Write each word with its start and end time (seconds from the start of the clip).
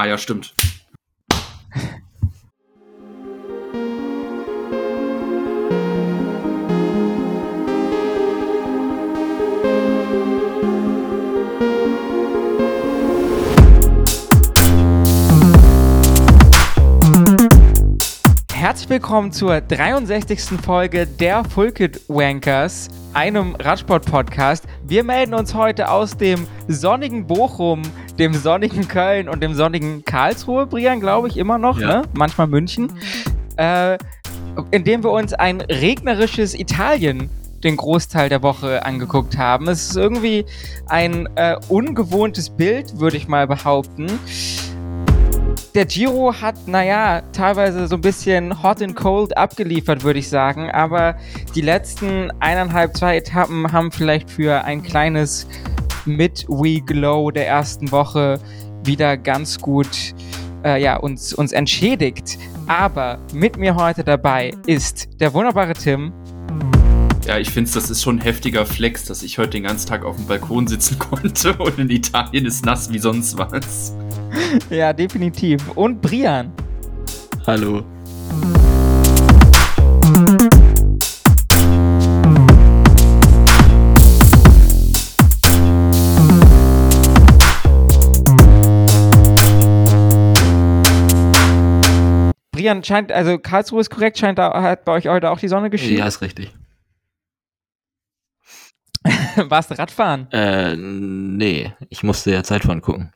Ah 0.00 0.06
ja, 0.06 0.16
stimmt. 0.16 0.54
Herzlich 18.54 18.88
willkommen 18.88 19.32
zur 19.32 19.60
63. 19.60 20.40
Folge 20.64 21.06
der 21.06 21.44
Fulkit 21.44 22.00
Wankers, 22.08 22.88
einem 23.12 23.54
Radsport-Podcast. 23.56 24.64
Wir 24.86 25.04
melden 25.04 25.34
uns 25.34 25.54
heute 25.54 25.90
aus 25.90 26.16
dem 26.16 26.46
sonnigen 26.68 27.26
Bochum, 27.26 27.82
dem 28.20 28.34
sonnigen 28.34 28.86
Köln 28.86 29.28
und 29.28 29.42
dem 29.42 29.54
sonnigen 29.54 30.04
Karlsruhe, 30.04 30.66
Brian, 30.66 31.00
glaube 31.00 31.28
ich, 31.28 31.36
immer 31.36 31.58
noch, 31.58 31.78
Ja. 31.78 31.86
ne? 31.86 32.02
manchmal 32.12 32.46
München, 32.46 32.92
äh, 33.56 33.96
indem 34.70 35.02
wir 35.02 35.10
uns 35.10 35.32
ein 35.32 35.60
regnerisches 35.62 36.54
Italien 36.54 37.30
den 37.64 37.76
Großteil 37.76 38.28
der 38.28 38.42
Woche 38.42 38.84
angeguckt 38.84 39.36
haben. 39.36 39.68
Es 39.68 39.88
ist 39.90 39.96
irgendwie 39.96 40.44
ein 40.86 41.28
äh, 41.36 41.56
ungewohntes 41.68 42.50
Bild, 42.50 43.00
würde 43.00 43.16
ich 43.16 43.26
mal 43.26 43.46
behaupten 43.46 44.06
der 45.74 45.84
Giro 45.86 46.34
hat, 46.40 46.66
naja, 46.66 47.22
teilweise 47.32 47.86
so 47.86 47.94
ein 47.96 48.00
bisschen 48.00 48.62
hot 48.62 48.82
and 48.82 48.96
cold 48.96 49.36
abgeliefert, 49.36 50.02
würde 50.02 50.18
ich 50.18 50.28
sagen. 50.28 50.70
Aber 50.70 51.14
die 51.54 51.60
letzten 51.60 52.30
eineinhalb, 52.40 52.96
zwei 52.96 53.16
Etappen 53.16 53.72
haben 53.72 53.92
vielleicht 53.92 54.30
für 54.30 54.64
ein 54.64 54.82
kleines 54.82 55.46
Mid-We-Glow 56.06 57.30
der 57.30 57.48
ersten 57.48 57.90
Woche 57.92 58.38
wieder 58.84 59.16
ganz 59.16 59.58
gut 59.58 60.14
äh, 60.64 60.82
ja, 60.82 60.96
uns, 60.96 61.32
uns 61.32 61.52
entschädigt. 61.52 62.38
Aber 62.66 63.18
mit 63.32 63.56
mir 63.56 63.74
heute 63.74 64.04
dabei 64.04 64.52
ist 64.66 65.08
der 65.20 65.32
wunderbare 65.34 65.72
Tim. 65.72 66.12
Ja, 67.26 67.38
ich 67.38 67.50
finde, 67.50 67.70
das 67.70 67.90
ist 67.90 68.02
schon 68.02 68.16
ein 68.16 68.22
heftiger 68.22 68.66
Flex, 68.66 69.04
dass 69.04 69.22
ich 69.22 69.38
heute 69.38 69.50
den 69.50 69.64
ganzen 69.64 69.88
Tag 69.88 70.04
auf 70.04 70.16
dem 70.16 70.26
Balkon 70.26 70.66
sitzen 70.66 70.98
konnte 70.98 71.54
und 71.54 71.78
in 71.78 71.90
Italien 71.90 72.46
ist 72.46 72.64
nass 72.64 72.92
wie 72.92 72.98
sonst 72.98 73.36
was. 73.38 73.94
Ja, 74.70 74.92
definitiv. 74.92 75.62
Und 75.76 76.00
Brian. 76.00 76.52
Hallo. 77.46 77.84
Brian 92.60 92.84
scheint, 92.84 93.10
also 93.10 93.38
Karlsruhe 93.38 93.80
ist 93.80 93.88
korrekt, 93.88 94.18
scheint 94.18 94.38
da 94.38 94.60
hat 94.60 94.84
bei 94.84 94.92
euch 94.92 95.08
heute 95.08 95.30
auch 95.30 95.40
die 95.40 95.48
Sonne 95.48 95.70
geschienen. 95.70 95.96
Ja, 95.96 96.06
ist 96.06 96.20
richtig. 96.20 96.54
Warst 99.36 99.70
du 99.70 99.78
Radfahren? 99.78 100.30
Äh, 100.30 100.76
nee, 100.76 101.72
ich 101.88 102.02
musste 102.02 102.32
ja 102.32 102.44
Zeitfahren 102.44 102.82
gucken. 102.82 103.14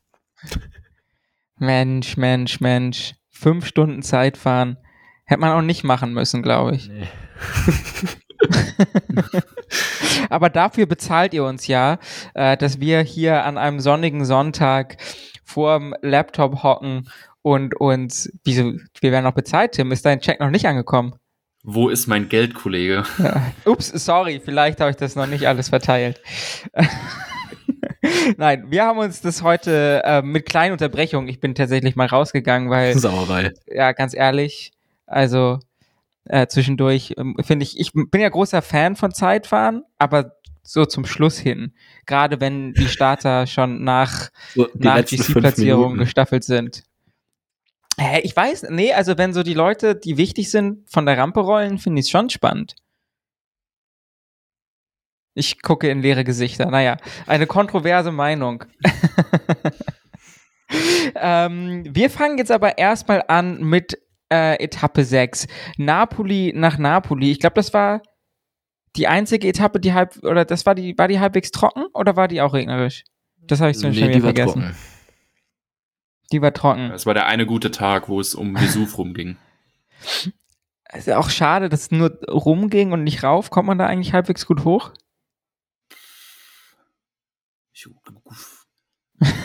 Mensch, 1.59 2.17
Mensch, 2.17 2.61
Mensch. 2.61 3.17
Fünf 3.29 3.67
Stunden 3.67 4.03
Zeit 4.03 4.39
fahren. 4.39 4.79
Hätte 5.27 5.43
man 5.43 5.53
auch 5.53 5.61
nicht 5.61 5.85
machen 5.85 6.15
müssen, 6.15 6.43
glaube 6.43 6.77
ich. 6.77 6.89
Nee. 6.89 7.07
Aber 10.31 10.49
dafür 10.49 10.87
bezahlt 10.87 11.35
ihr 11.35 11.45
uns 11.45 11.67
ja, 11.67 11.99
äh, 12.33 12.57
dass 12.57 12.81
wir 12.81 13.01
hier 13.03 13.45
an 13.45 13.59
einem 13.59 13.81
sonnigen 13.81 14.25
Sonntag 14.25 14.97
vorm 15.45 15.95
Laptop 16.01 16.63
hocken 16.63 17.11
und 17.45 17.77
uns, 17.79 18.33
wieso, 18.43 18.73
wir 19.01 19.13
werden 19.13 19.25
noch 19.25 19.35
bezahlt, 19.35 19.73
Tim. 19.73 19.93
Ist 19.93 20.07
dein 20.07 20.21
Check 20.21 20.41
noch 20.41 20.49
nicht 20.49 20.67
angekommen? 20.67 21.15
Wo 21.63 21.91
ist 21.91 22.07
mein 22.07 22.31
Geld, 22.31 22.55
Kollege? 22.55 23.05
Ups, 23.67 23.89
sorry, 23.89 24.41
vielleicht 24.43 24.81
habe 24.81 24.91
ich 24.91 24.97
das 24.97 25.15
noch 25.15 25.27
nicht 25.27 25.47
alles 25.47 25.69
verteilt. 25.69 26.21
Nein, 28.39 28.71
wir 28.71 28.85
haben 28.85 28.99
uns 28.99 29.21
das 29.21 29.43
heute 29.43 30.03
äh, 30.05 30.23
mit 30.23 30.47
kleinen 30.47 30.73
Unterbrechungen, 30.73 31.29
ich 31.29 31.41
bin 31.41 31.55
tatsächlich 31.55 31.97
mal 31.97 32.07
rausgegangen, 32.07 32.71
weil 32.71 32.95
Sauerei. 32.99 33.53
ja, 33.67 33.93
ganz 33.93 34.15
ehrlich, 34.15 34.73
also 35.07 35.59
äh, 36.25 36.47
zwischendurch 36.47 37.15
ähm, 37.19 37.37
finde 37.43 37.65
ich, 37.65 37.79
ich 37.79 37.93
bin 37.93 38.21
ja 38.21 38.29
großer 38.31 38.63
Fan 38.63 38.97
von 38.97 39.13
Zeitfahren, 39.13 39.83
aber 39.99 40.33
so 40.63 40.87
zum 40.87 41.05
Schluss 41.05 41.39
hin, 41.39 41.75
gerade 42.07 42.41
wenn 42.41 42.73
die 42.73 42.89
Starter 42.89 43.47
schon 43.47 43.85
nach, 43.85 44.31
So, 44.55 44.67
nach 44.75 45.05
Minuten. 45.59 45.99
gestaffelt 45.99 46.45
sind. 46.45 46.85
Hä, 47.99 48.21
ich 48.23 48.37
weiß, 48.37 48.67
nee, 48.71 48.93
also 48.93 49.19
wenn 49.19 49.33
so 49.33 49.43
die 49.43 49.55
Leute, 49.55 49.95
die 49.95 50.17
wichtig 50.17 50.51
sind, 50.51 50.89
von 50.91 51.07
der 51.07 51.19
Rampe 51.19 51.41
rollen, 51.41 51.79
finde 51.79 52.01
ich 52.01 52.07
es 52.07 52.11
schon 52.11 52.31
spannend. 52.31 52.75
Ich 55.35 55.63
gucke 55.63 55.89
in 55.89 56.01
leere 56.01 56.25
Gesichter. 56.25 56.71
Naja, 56.71 56.97
eine 57.27 57.47
kontroverse 57.47 58.13
Meinung. 58.13 58.65
ähm, 61.17 61.85
wir 61.89 62.11
fangen 62.11 62.39
jetzt 62.39 62.53
aber 62.53 62.79
erstmal 62.79 63.25
an 63.29 63.63
mit 63.63 63.99
äh, 64.33 64.63
Etappe 64.63 65.05
6. 65.05 65.47
Napoli 65.77 66.53
nach 66.55 66.79
Napoli. 66.79 67.31
Ich 67.33 67.41
glaube, 67.41 67.55
das 67.55 67.75
war 67.75 68.03
die 68.97 69.09
einzige 69.09 69.49
Etappe, 69.49 69.81
die 69.81 69.93
halb, 69.93 70.17
oder 70.23 70.45
das 70.45 70.67
war 70.67 70.75
die, 70.77 70.97
war 70.97 71.09
die 71.09 71.19
halbwegs 71.19 71.51
trocken 71.51 71.87
oder 71.95 72.15
war 72.17 72.29
die 72.29 72.41
auch 72.41 72.55
regnerisch? 72.55 73.03
Das 73.39 73.61
habe 73.61 73.73
ich 73.73 73.79
so 73.79 73.89
Nee, 73.89 73.95
schon 73.95 74.09
wieder 74.09 74.21
vergessen. 74.21 74.63
trocken. 74.63 74.77
Die 76.35 76.43
war 76.43 76.53
trocken. 76.53 76.91
Es 76.91 77.07
war 77.07 77.15
der 77.15 77.27
eine 77.27 77.47
gute 77.47 77.71
Tag, 77.71 78.09
wo 78.09 78.19
es 78.19 78.35
um 78.35 78.57
Vesuv 78.57 78.99
rumging. 78.99 79.37
ist 80.93 81.07
ja 81.07 81.17
auch 81.17 81.31
schade, 81.31 81.69
dass 81.69 81.83
es 81.83 81.91
nur 81.93 82.11
rumging 82.29 82.91
und 82.91 83.05
nicht 83.05 83.23
rauf. 83.23 83.51
Kommt 83.51 83.69
man 83.69 83.79
da 83.79 83.87
eigentlich 83.87 84.13
halbwegs 84.13 84.45
gut 84.45 84.65
hoch? 84.65 84.91
Ich, 87.73 87.87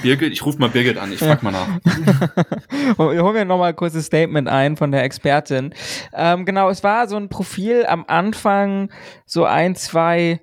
Birgit, 0.02 0.34
ich 0.34 0.44
rufe 0.44 0.58
mal 0.58 0.70
Birgit 0.70 0.98
an, 0.98 1.12
ich 1.12 1.20
frag 1.20 1.44
mal 1.44 1.52
nach. 1.52 1.68
Wir 2.98 3.24
holen 3.24 3.34
mir 3.36 3.46
nochmal 3.46 3.70
ein 3.70 3.76
kurzes 3.76 4.08
Statement 4.08 4.48
ein 4.48 4.76
von 4.76 4.92
der 4.92 5.04
Expertin. 5.04 5.76
Ähm, 6.12 6.44
genau, 6.44 6.72
es 6.72 6.84
war 6.84 7.08
so 7.08 7.18
ein 7.18 7.30
Profil 7.30 7.86
am 7.86 8.04
Anfang, 8.08 8.92
so 9.28 9.46
ein, 9.46 9.76
zwei 9.76 10.42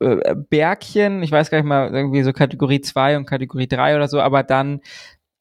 äh, 0.00 0.34
Bergchen, 0.36 1.22
ich 1.22 1.32
weiß 1.32 1.48
gar 1.50 1.58
nicht 1.58 1.66
mal, 1.66 1.94
irgendwie 1.94 2.22
so 2.22 2.34
Kategorie 2.34 2.82
2 2.82 3.16
und 3.16 3.24
Kategorie 3.24 3.68
3 3.68 3.96
oder 3.96 4.08
so, 4.08 4.20
aber 4.20 4.42
dann 4.42 4.82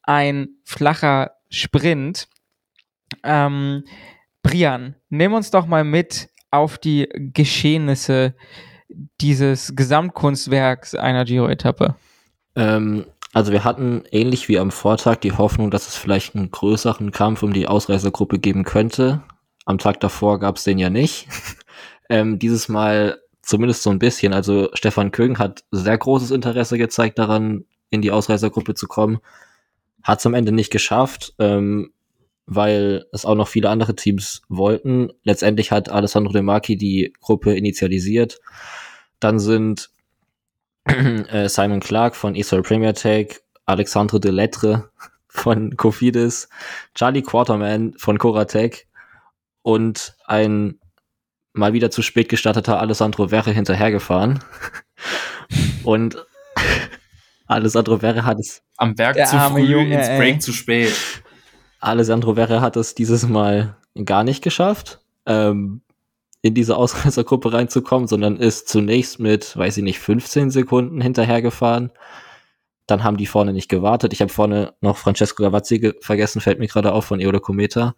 ein 0.07 0.50
flacher 0.63 1.34
Sprint. 1.50 2.28
Ähm, 3.23 3.84
Brian, 4.41 4.95
nimm 5.09 5.34
uns 5.34 5.51
doch 5.51 5.68
mal 5.68 5.84
mit 5.84 6.29
auf 6.50 6.79
die 6.79 7.07
Geschehnisse 7.13 8.34
dieses 9.22 9.75
Gesamtkunstwerks 9.75 10.95
einer 10.95 11.25
Giro-Etappe. 11.25 11.95
Ähm, 12.56 13.06
also 13.34 13.51
wir 13.51 13.63
hatten 13.63 14.03
ähnlich 14.12 14.47
wie 14.47 14.57
am 14.57 14.72
Vortag 14.72 15.18
die 15.18 15.34
Hoffnung, 15.34 15.69
dass 15.69 15.88
es 15.88 15.97
vielleicht 15.97 16.35
einen 16.35 16.50
größeren 16.50 17.12
Kampf 17.12 17.44
um 17.44 17.53
die 17.53 17.68
Ausreißergruppe 17.68 18.39
geben 18.39 18.63
könnte. 18.63 19.22
Am 19.66 19.78
Tag 19.78 20.00
davor 20.00 20.39
gab 20.39 20.56
es 20.56 20.63
den 20.63 20.79
ja 20.79 20.89
nicht. 20.89 21.28
ähm, 22.09 22.39
dieses 22.39 22.69
Mal 22.69 23.19
zumindest 23.41 23.84
so 23.84 23.89
ein 23.89 24.00
bisschen. 24.00 24.34
Also 24.34 24.69
Stefan 24.74 25.12
Kögen 25.12 25.38
hat 25.38 25.66
sehr 25.72 25.97
großes 25.97 26.31
Interesse 26.31 26.78
gezeigt 26.78 27.19
daran, 27.19 27.66
in 27.89 28.01
die 28.01 28.12
Ausreißergruppe 28.12 28.74
zu 28.74 28.88
kommen. 28.88 29.19
Hat 30.07 30.19
es 30.19 30.25
am 30.25 30.34
Ende 30.34 30.53
nicht 30.53 30.72
geschafft, 30.72 31.34
ähm, 31.38 31.91
weil 32.45 33.06
es 33.12 33.25
auch 33.25 33.35
noch 33.35 33.50
viele 33.50 33.69
andere 33.69 33.94
Teams 33.94 34.41
wollten. 34.47 35.12
Letztendlich 35.23 35.72
hat 35.72 35.90
Alessandro 35.90 36.31
De 36.31 36.41
Marchi 36.41 36.78
die 36.78 37.13
Gruppe 37.19 37.53
initialisiert. 37.56 38.40
Dann 39.19 39.38
sind 39.38 39.90
äh, 40.85 41.50
Simon 41.50 41.81
Clark 41.81 42.16
von 42.16 42.35
Israel 42.35 42.63
Premier 42.63 42.94
Take, 42.94 43.41
Alexandre 43.66 44.22
de 44.22 44.31
Lettre 44.31 44.89
von 45.27 45.75
Kofidis, 45.75 46.48
Charlie 46.95 47.21
Quarterman 47.21 47.94
von 47.98 48.18
Coratec 48.18 48.88
und 49.62 50.15
ein 50.25 50.80
mal 51.51 51.74
wieder 51.74 51.92
zu 51.92 52.01
spät 52.01 52.30
gestarteter 52.30 52.80
Alessandro 52.80 53.27
Verre 53.27 53.51
hinterhergefahren. 53.51 54.39
und 55.83 56.15
Alessandro 57.48 57.98
Verre 58.00 58.24
hat 58.24 58.39
es, 58.39 58.63
Am 58.77 58.95
Berg 58.95 59.15
Der 59.15 59.25
zu 59.25 59.38
früh, 59.38 59.62
Junge, 59.62 59.95
ins 59.95 60.07
ey. 60.07 60.18
Break 60.18 60.41
zu 60.41 60.53
spät. 60.53 60.94
Alessandro 61.79 62.35
Verre 62.35 62.62
hat 62.62 62.75
es 62.75 62.95
dieses 62.95 63.27
Mal 63.27 63.75
gar 64.06 64.24
nicht 64.24 64.44
geschafft, 64.44 65.00
ähm, 65.25 65.81
in 66.41 66.53
diese 66.53 66.77
Ausreißergruppe 66.77 67.53
reinzukommen, 67.53 68.07
sondern 68.07 68.38
ist 68.38 68.69
zunächst 68.69 69.19
mit, 69.19 69.57
weiß 69.57 69.77
ich 69.77 69.83
nicht, 69.83 70.00
15 70.00 70.51
Sekunden 70.51 71.01
hinterhergefahren. 71.01 71.91
Dann 72.85 73.03
haben 73.03 73.18
die 73.18 73.25
vorne 73.25 73.51
nicht 73.51 73.68
gewartet. 73.68 74.13
Ich 74.13 74.21
habe 74.21 74.31
vorne 74.31 74.74
noch 74.80 74.97
Francesco 74.97 75.44
Gavazzi 75.44 75.80
ge 75.80 75.94
vergessen, 76.00 76.39
fällt 76.39 76.59
mir 76.59 76.68
gerade 76.68 76.94
auf 76.94 77.06
von 77.06 77.19
Eolo 77.19 77.39
Cometa. 77.39 77.95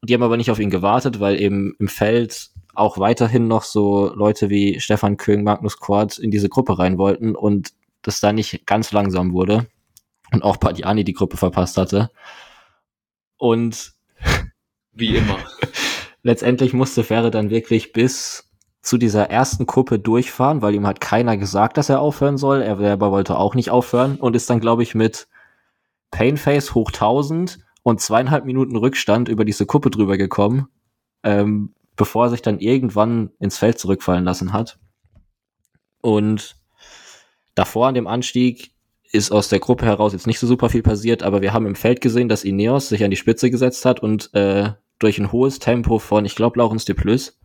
Und 0.00 0.10
die 0.10 0.14
haben 0.14 0.22
aber 0.22 0.36
nicht 0.36 0.50
auf 0.50 0.58
ihn 0.58 0.70
gewartet, 0.70 1.20
weil 1.20 1.40
eben 1.40 1.74
im 1.78 1.88
Feld 1.88 2.50
auch 2.74 2.98
weiterhin 2.98 3.48
noch 3.48 3.62
so 3.62 4.12
Leute 4.14 4.50
wie 4.50 4.80
Stefan 4.80 5.16
Köng, 5.16 5.44
Magnus 5.44 5.78
Quart 5.78 6.18
in 6.18 6.30
diese 6.30 6.48
Gruppe 6.48 6.78
rein 6.78 6.98
wollten 6.98 7.34
und 7.34 7.70
das 8.02 8.20
da 8.20 8.32
nicht 8.32 8.66
ganz 8.66 8.92
langsam 8.92 9.32
wurde. 9.32 9.66
Und 10.32 10.42
auch 10.42 10.58
Padiani 10.58 11.04
die 11.04 11.12
Gruppe 11.12 11.36
verpasst 11.36 11.76
hatte. 11.76 12.10
Und 13.36 13.94
wie 14.92 15.16
immer. 15.16 15.38
letztendlich 16.22 16.72
musste 16.72 17.04
Ferre 17.04 17.30
dann 17.30 17.50
wirklich 17.50 17.92
bis 17.92 18.50
zu 18.82 18.98
dieser 18.98 19.30
ersten 19.30 19.66
Kuppe 19.66 19.98
durchfahren, 19.98 20.60
weil 20.60 20.74
ihm 20.74 20.86
hat 20.86 21.00
keiner 21.00 21.36
gesagt, 21.36 21.78
dass 21.78 21.88
er 21.88 22.00
aufhören 22.00 22.36
soll. 22.36 22.60
Er 22.60 22.76
selber 22.76 23.10
wollte 23.10 23.38
auch 23.38 23.54
nicht 23.54 23.70
aufhören 23.70 24.16
und 24.16 24.36
ist 24.36 24.50
dann, 24.50 24.60
glaube 24.60 24.82
ich, 24.82 24.94
mit 24.94 25.26
Painface 26.10 26.74
hoch 26.74 26.90
1000 26.90 27.60
und 27.82 28.00
zweieinhalb 28.00 28.44
Minuten 28.44 28.76
Rückstand 28.76 29.28
über 29.28 29.44
diese 29.44 29.64
Kuppe 29.66 29.90
drüber 29.90 30.16
gekommen, 30.16 30.68
ähm, 31.22 31.74
bevor 31.96 32.26
er 32.26 32.30
sich 32.30 32.42
dann 32.42 32.58
irgendwann 32.58 33.30
ins 33.38 33.58
Feld 33.58 33.78
zurückfallen 33.78 34.24
lassen 34.24 34.52
hat. 34.52 34.78
Und 36.02 36.56
davor 37.54 37.88
an 37.88 37.94
dem 37.94 38.06
Anstieg 38.06 38.73
ist 39.14 39.30
aus 39.30 39.48
der 39.48 39.60
Gruppe 39.60 39.86
heraus 39.86 40.12
jetzt 40.12 40.26
nicht 40.26 40.40
so 40.40 40.46
super 40.46 40.68
viel 40.68 40.82
passiert, 40.82 41.22
aber 41.22 41.40
wir 41.40 41.52
haben 41.52 41.66
im 41.66 41.76
Feld 41.76 42.00
gesehen, 42.00 42.28
dass 42.28 42.44
Ineos 42.44 42.88
sich 42.88 43.04
an 43.04 43.10
die 43.10 43.16
Spitze 43.16 43.48
gesetzt 43.50 43.84
hat 43.84 44.00
und 44.00 44.34
äh, 44.34 44.72
durch 44.98 45.18
ein 45.18 45.30
hohes 45.30 45.60
Tempo 45.60 45.98
von, 45.98 46.24
ich 46.24 46.34
glaube, 46.34 46.58
Laurens 46.58 46.84
de 46.84 46.94
Plus 46.94 47.38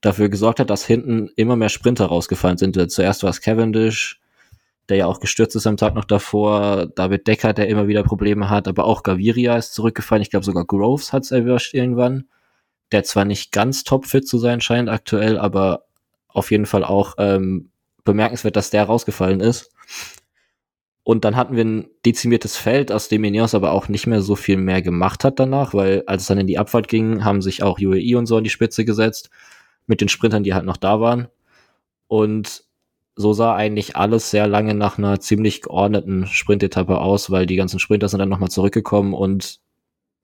dafür 0.00 0.28
gesorgt 0.28 0.60
hat, 0.60 0.70
dass 0.70 0.86
hinten 0.86 1.28
immer 1.36 1.56
mehr 1.56 1.68
Sprinter 1.68 2.06
rausgefallen 2.06 2.56
sind. 2.56 2.90
Zuerst 2.90 3.22
war 3.22 3.30
es 3.30 3.40
Cavendish, 3.40 4.20
der 4.88 4.96
ja 4.96 5.06
auch 5.06 5.20
gestürzt 5.20 5.56
ist 5.56 5.66
am 5.66 5.76
Tag 5.76 5.94
noch 5.94 6.04
davor, 6.04 6.86
David 6.86 7.26
Decker, 7.26 7.52
der 7.52 7.68
immer 7.68 7.86
wieder 7.86 8.02
Probleme 8.02 8.48
hat, 8.48 8.66
aber 8.66 8.84
auch 8.84 9.02
Gaviria 9.02 9.56
ist 9.56 9.74
zurückgefallen. 9.74 10.22
Ich 10.22 10.30
glaube 10.30 10.46
sogar 10.46 10.64
Groves 10.64 11.12
hat 11.12 11.24
es 11.24 11.32
erwischt 11.32 11.74
irgendwann, 11.74 12.28
der 12.92 13.04
zwar 13.04 13.26
nicht 13.26 13.52
ganz 13.52 13.84
topfit 13.84 14.26
zu 14.26 14.38
sein 14.38 14.62
scheint 14.62 14.88
aktuell, 14.88 15.36
aber 15.36 15.84
auf 16.28 16.50
jeden 16.50 16.66
Fall 16.66 16.84
auch 16.84 17.16
ähm, 17.18 17.70
bemerkenswert, 18.04 18.56
dass 18.56 18.70
der 18.70 18.84
rausgefallen 18.84 19.40
ist. 19.40 19.70
Und 21.08 21.24
dann 21.24 21.36
hatten 21.36 21.56
wir 21.56 21.64
ein 21.64 21.88
dezimiertes 22.04 22.58
Feld, 22.58 22.92
aus 22.92 23.08
dem 23.08 23.24
Ineos 23.24 23.54
aber 23.54 23.72
auch 23.72 23.88
nicht 23.88 24.06
mehr 24.06 24.20
so 24.20 24.36
viel 24.36 24.58
mehr 24.58 24.82
gemacht 24.82 25.24
hat 25.24 25.40
danach, 25.40 25.72
weil 25.72 26.02
als 26.06 26.20
es 26.20 26.28
dann 26.28 26.36
in 26.36 26.46
die 26.46 26.58
Abfahrt 26.58 26.86
ging, 26.86 27.24
haben 27.24 27.40
sich 27.40 27.62
auch 27.62 27.80
UAE 27.80 28.18
und 28.18 28.26
so 28.26 28.36
an 28.36 28.44
die 28.44 28.50
Spitze 28.50 28.84
gesetzt 28.84 29.30
mit 29.86 30.02
den 30.02 30.10
Sprintern, 30.10 30.42
die 30.42 30.52
halt 30.52 30.66
noch 30.66 30.76
da 30.76 31.00
waren. 31.00 31.28
Und 32.08 32.64
so 33.16 33.32
sah 33.32 33.54
eigentlich 33.56 33.96
alles 33.96 34.30
sehr 34.30 34.46
lange 34.48 34.74
nach 34.74 34.98
einer 34.98 35.18
ziemlich 35.18 35.62
geordneten 35.62 36.26
Sprintetappe 36.26 36.98
aus, 36.98 37.30
weil 37.30 37.46
die 37.46 37.56
ganzen 37.56 37.78
Sprinter 37.78 38.10
sind 38.10 38.18
dann 38.18 38.28
nochmal 38.28 38.50
zurückgekommen 38.50 39.14
und 39.14 39.60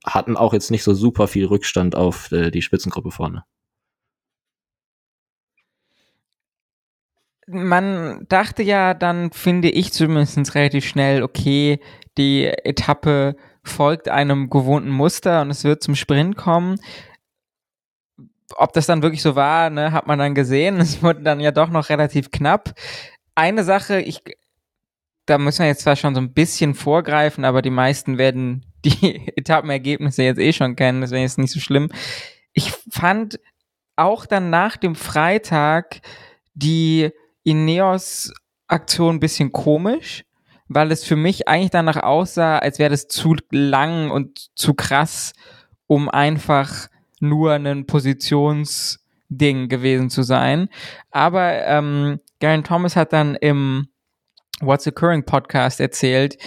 hatten 0.05 0.37
auch 0.37 0.53
jetzt 0.53 0.71
nicht 0.71 0.85
so 0.85 0.93
super 0.93 1.29
viel 1.29 1.47
Rückstand 1.47 1.97
auf 1.97 2.31
äh, 2.31 2.51
die 2.51 2.61
Spitzengruppe 2.61 3.11
vorne. 3.11 3.45
Man 7.47 8.27
dachte 8.29 8.63
ja 8.63 8.95
dann, 8.95 9.31
finde 9.33 9.71
ich 9.71 9.93
zumindest 9.93 10.55
relativ 10.55 10.87
schnell, 10.87 11.23
okay, 11.23 11.81
die 12.17 12.47
Etappe 12.47 13.37
folgt 13.63 14.09
einem 14.09 14.51
gewohnten 14.51 14.91
Muster 14.91 15.43
und 15.43 15.51
es 15.51 15.65
wird 15.65 15.83
zum 15.83 15.95
Sprint 15.95 16.37
kommen. 16.37 16.79
Ob 18.57 18.73
das 18.73 18.87
dann 18.87 19.03
wirklich 19.03 19.23
so 19.23 19.37
war, 19.37 19.71
ne, 19.71 19.93
hat 19.93 20.07
man 20.07 20.19
dann 20.19 20.35
gesehen. 20.35 20.77
Es 20.81 21.03
wurde 21.03 21.23
dann 21.23 21.41
ja 21.41 21.51
doch 21.51 21.71
noch 21.71 21.89
relativ 21.89 22.31
knapp. 22.31 22.75
Eine 23.35 23.65
Sache, 23.65 24.01
ich, 24.01 24.23
da 25.27 25.39
müssen 25.39 25.61
wir 25.61 25.67
jetzt 25.67 25.83
zwar 25.83 25.97
schon 25.97 26.15
so 26.15 26.21
ein 26.21 26.35
bisschen 26.35 26.75
vorgreifen, 26.75 27.45
aber 27.45 27.63
die 27.63 27.71
meisten 27.71 28.19
werden 28.19 28.67
die 28.85 29.27
Etappenergebnisse 29.37 30.23
jetzt 30.23 30.39
eh 30.39 30.53
schon 30.53 30.77
kennen, 30.77 31.01
deswegen 31.01 31.25
ist 31.25 31.33
es 31.33 31.39
nicht 31.39 31.53
so 31.53 31.61
schlimm. 31.61 31.91
Ich 32.53 32.73
fand 32.91 33.41
auch 33.97 34.27
dann 34.27 34.51
nach 34.51 34.77
dem 34.77 34.95
Freitag 34.95 36.01
die 36.55 37.11
Ineos 37.45 38.33
Aktion 38.67 39.17
ein 39.17 39.21
bisschen 39.21 39.53
komisch, 39.53 40.25
weil 40.69 40.91
es 40.91 41.05
für 41.05 41.17
mich 41.17 41.47
eigentlich 41.47 41.71
danach 41.71 42.03
aussah, 42.03 42.59
als 42.59 42.79
wäre 42.79 42.91
das 42.91 43.07
zu 43.07 43.37
lang 43.51 44.11
und 44.11 44.51
zu 44.57 44.75
krass, 44.75 45.33
um 45.87 46.09
einfach 46.09 46.89
nur 47.21 47.53
ein 47.53 47.87
Positionsding 47.87 49.69
gewesen 49.69 50.11
zu 50.11 50.23
sein. 50.23 50.69
Aber 51.11 51.53
ähm, 51.67 52.21
Garen 52.41 52.65
Thomas 52.65 52.97
hat 52.97 53.13
dann 53.13 53.35
im 53.37 53.89
What's 54.61 54.87
Occurring 54.87 55.25
Podcast 55.25 55.81
erzählt, 55.81 56.39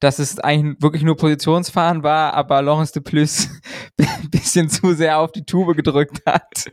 dass 0.00 0.18
es 0.18 0.38
eigentlich 0.38 0.80
wirklich 0.80 1.02
nur 1.02 1.16
Positionsfahren 1.16 2.02
war, 2.02 2.34
aber 2.34 2.62
Laurence 2.62 2.92
de 2.92 3.02
Plus 3.02 3.48
ein 3.98 4.30
bisschen 4.30 4.68
zu 4.68 4.94
sehr 4.94 5.18
auf 5.18 5.32
die 5.32 5.44
Tube 5.44 5.74
gedrückt 5.74 6.22
hat. 6.26 6.66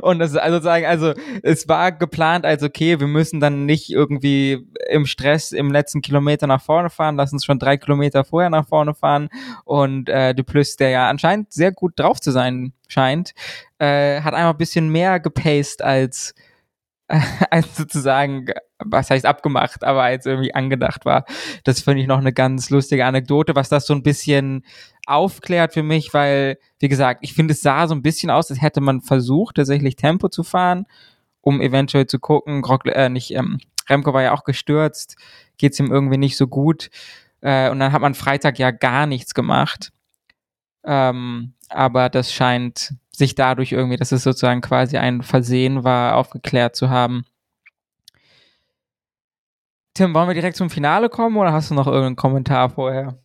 Und 0.00 0.20
das 0.20 0.36
also 0.36 0.60
sagen, 0.60 0.86
also 0.86 1.12
es 1.42 1.68
war 1.68 1.92
geplant 1.92 2.46
als 2.46 2.62
okay, 2.62 3.00
wir 3.00 3.06
müssen 3.06 3.40
dann 3.40 3.66
nicht 3.66 3.90
irgendwie 3.90 4.66
im 4.88 5.04
Stress 5.04 5.52
im 5.52 5.70
letzten 5.70 6.00
Kilometer 6.00 6.46
nach 6.46 6.62
vorne 6.62 6.88
fahren, 6.88 7.16
lass 7.16 7.32
uns 7.32 7.44
schon 7.44 7.58
drei 7.58 7.76
Kilometer 7.76 8.24
vorher 8.24 8.50
nach 8.50 8.66
vorne 8.66 8.94
fahren. 8.94 9.28
Und 9.64 10.08
äh, 10.08 10.34
de 10.34 10.44
Plus, 10.44 10.76
der 10.76 10.90
ja 10.90 11.08
anscheinend 11.08 11.52
sehr 11.52 11.72
gut 11.72 11.98
drauf 11.98 12.20
zu 12.20 12.30
sein 12.30 12.72
scheint, 12.88 13.32
äh, 13.78 14.20
hat 14.20 14.34
einfach 14.34 14.52
ein 14.52 14.58
bisschen 14.58 14.88
mehr 14.88 15.20
gepaced 15.20 15.82
als 15.82 16.34
als 17.50 17.76
sozusagen, 17.76 18.46
was 18.84 19.10
heißt 19.10 19.26
abgemacht, 19.26 19.84
aber 19.84 20.02
als 20.02 20.26
irgendwie 20.26 20.54
angedacht 20.54 21.04
war. 21.04 21.24
Das 21.64 21.80
finde 21.80 22.02
ich 22.02 22.08
noch 22.08 22.18
eine 22.18 22.32
ganz 22.32 22.70
lustige 22.70 23.04
Anekdote, 23.06 23.54
was 23.54 23.68
das 23.68 23.86
so 23.86 23.94
ein 23.94 24.02
bisschen 24.02 24.64
aufklärt 25.06 25.74
für 25.74 25.82
mich, 25.82 26.14
weil, 26.14 26.58
wie 26.78 26.88
gesagt, 26.88 27.20
ich 27.22 27.34
finde, 27.34 27.52
es 27.52 27.60
sah 27.60 27.86
so 27.86 27.94
ein 27.94 28.02
bisschen 28.02 28.30
aus, 28.30 28.50
als 28.50 28.62
hätte 28.62 28.80
man 28.80 29.00
versucht, 29.00 29.56
tatsächlich 29.56 29.96
Tempo 29.96 30.28
zu 30.28 30.42
fahren, 30.42 30.86
um 31.40 31.60
eventuell 31.60 32.06
zu 32.06 32.18
gucken, 32.18 32.62
Grock, 32.62 32.86
äh, 32.86 33.08
nicht, 33.08 33.32
ähm, 33.32 33.58
Remco 33.88 34.12
war 34.12 34.22
ja 34.22 34.32
auch 34.32 34.44
gestürzt, 34.44 35.16
geht's 35.58 35.78
ihm 35.80 35.90
irgendwie 35.90 36.18
nicht 36.18 36.36
so 36.36 36.46
gut. 36.46 36.90
Äh, 37.40 37.70
und 37.70 37.80
dann 37.80 37.92
hat 37.92 38.00
man 38.00 38.14
Freitag 38.14 38.58
ja 38.58 38.70
gar 38.70 39.06
nichts 39.06 39.34
gemacht. 39.34 39.92
Ähm, 40.84 41.54
aber 41.68 42.08
das 42.08 42.32
scheint 42.32 42.94
sich 43.10 43.34
dadurch 43.34 43.72
irgendwie, 43.72 43.96
dass 43.96 44.12
es 44.12 44.22
sozusagen 44.22 44.60
quasi 44.60 44.96
ein 44.96 45.22
Versehen 45.22 45.84
war, 45.84 46.16
aufgeklärt 46.16 46.76
zu 46.76 46.90
haben. 46.90 47.24
Tim, 49.94 50.14
wollen 50.14 50.28
wir 50.28 50.34
direkt 50.34 50.56
zum 50.56 50.70
Finale 50.70 51.08
kommen 51.08 51.36
oder 51.36 51.52
hast 51.52 51.70
du 51.70 51.74
noch 51.74 51.86
irgendeinen 51.86 52.16
Kommentar 52.16 52.70
vorher? 52.70 53.18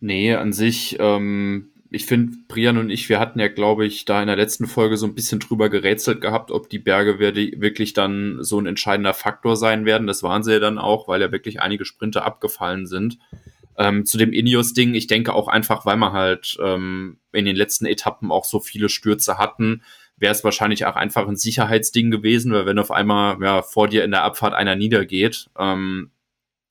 Nee, 0.00 0.34
an 0.34 0.52
sich, 0.52 0.96
ähm, 0.98 1.70
ich 1.90 2.06
finde, 2.06 2.36
Brian 2.48 2.78
und 2.78 2.90
ich, 2.90 3.08
wir 3.08 3.20
hatten 3.20 3.38
ja, 3.38 3.46
glaube 3.48 3.86
ich, 3.86 4.04
da 4.04 4.20
in 4.20 4.26
der 4.26 4.36
letzten 4.36 4.66
Folge 4.66 4.96
so 4.96 5.06
ein 5.06 5.14
bisschen 5.14 5.38
drüber 5.38 5.68
gerätselt 5.68 6.20
gehabt, 6.20 6.50
ob 6.50 6.68
die 6.68 6.80
Berge 6.80 7.20
wirklich 7.20 7.92
dann 7.92 8.38
so 8.40 8.58
ein 8.58 8.66
entscheidender 8.66 9.14
Faktor 9.14 9.56
sein 9.56 9.84
werden. 9.84 10.08
Das 10.08 10.22
waren 10.24 10.42
sie 10.42 10.52
ja 10.52 10.58
dann 10.58 10.78
auch, 10.78 11.06
weil 11.06 11.20
ja 11.20 11.30
wirklich 11.30 11.60
einige 11.60 11.84
Sprinter 11.84 12.24
abgefallen 12.24 12.86
sind. 12.86 13.18
Ähm, 13.78 14.04
zu 14.04 14.18
dem 14.18 14.32
Ineos-Ding, 14.32 14.94
ich 14.94 15.06
denke 15.06 15.32
auch 15.34 15.48
einfach, 15.48 15.86
weil 15.86 15.96
man 15.96 16.12
halt 16.12 16.58
ähm, 16.62 17.18
in 17.32 17.44
den 17.44 17.56
letzten 17.56 17.86
Etappen 17.86 18.32
auch 18.32 18.44
so 18.44 18.58
viele 18.58 18.88
Stürze 18.88 19.38
hatten, 19.38 19.82
wäre 20.22 20.32
es 20.32 20.44
wahrscheinlich 20.44 20.86
auch 20.86 20.96
einfach 20.96 21.28
ein 21.28 21.36
Sicherheitsding 21.36 22.10
gewesen, 22.10 22.52
weil 22.52 22.64
wenn 22.64 22.78
auf 22.78 22.90
einmal 22.90 23.36
ja, 23.42 23.60
vor 23.60 23.88
dir 23.88 24.04
in 24.04 24.12
der 24.12 24.22
Abfahrt 24.22 24.54
einer 24.54 24.76
niedergeht, 24.76 25.50
ähm, 25.58 26.12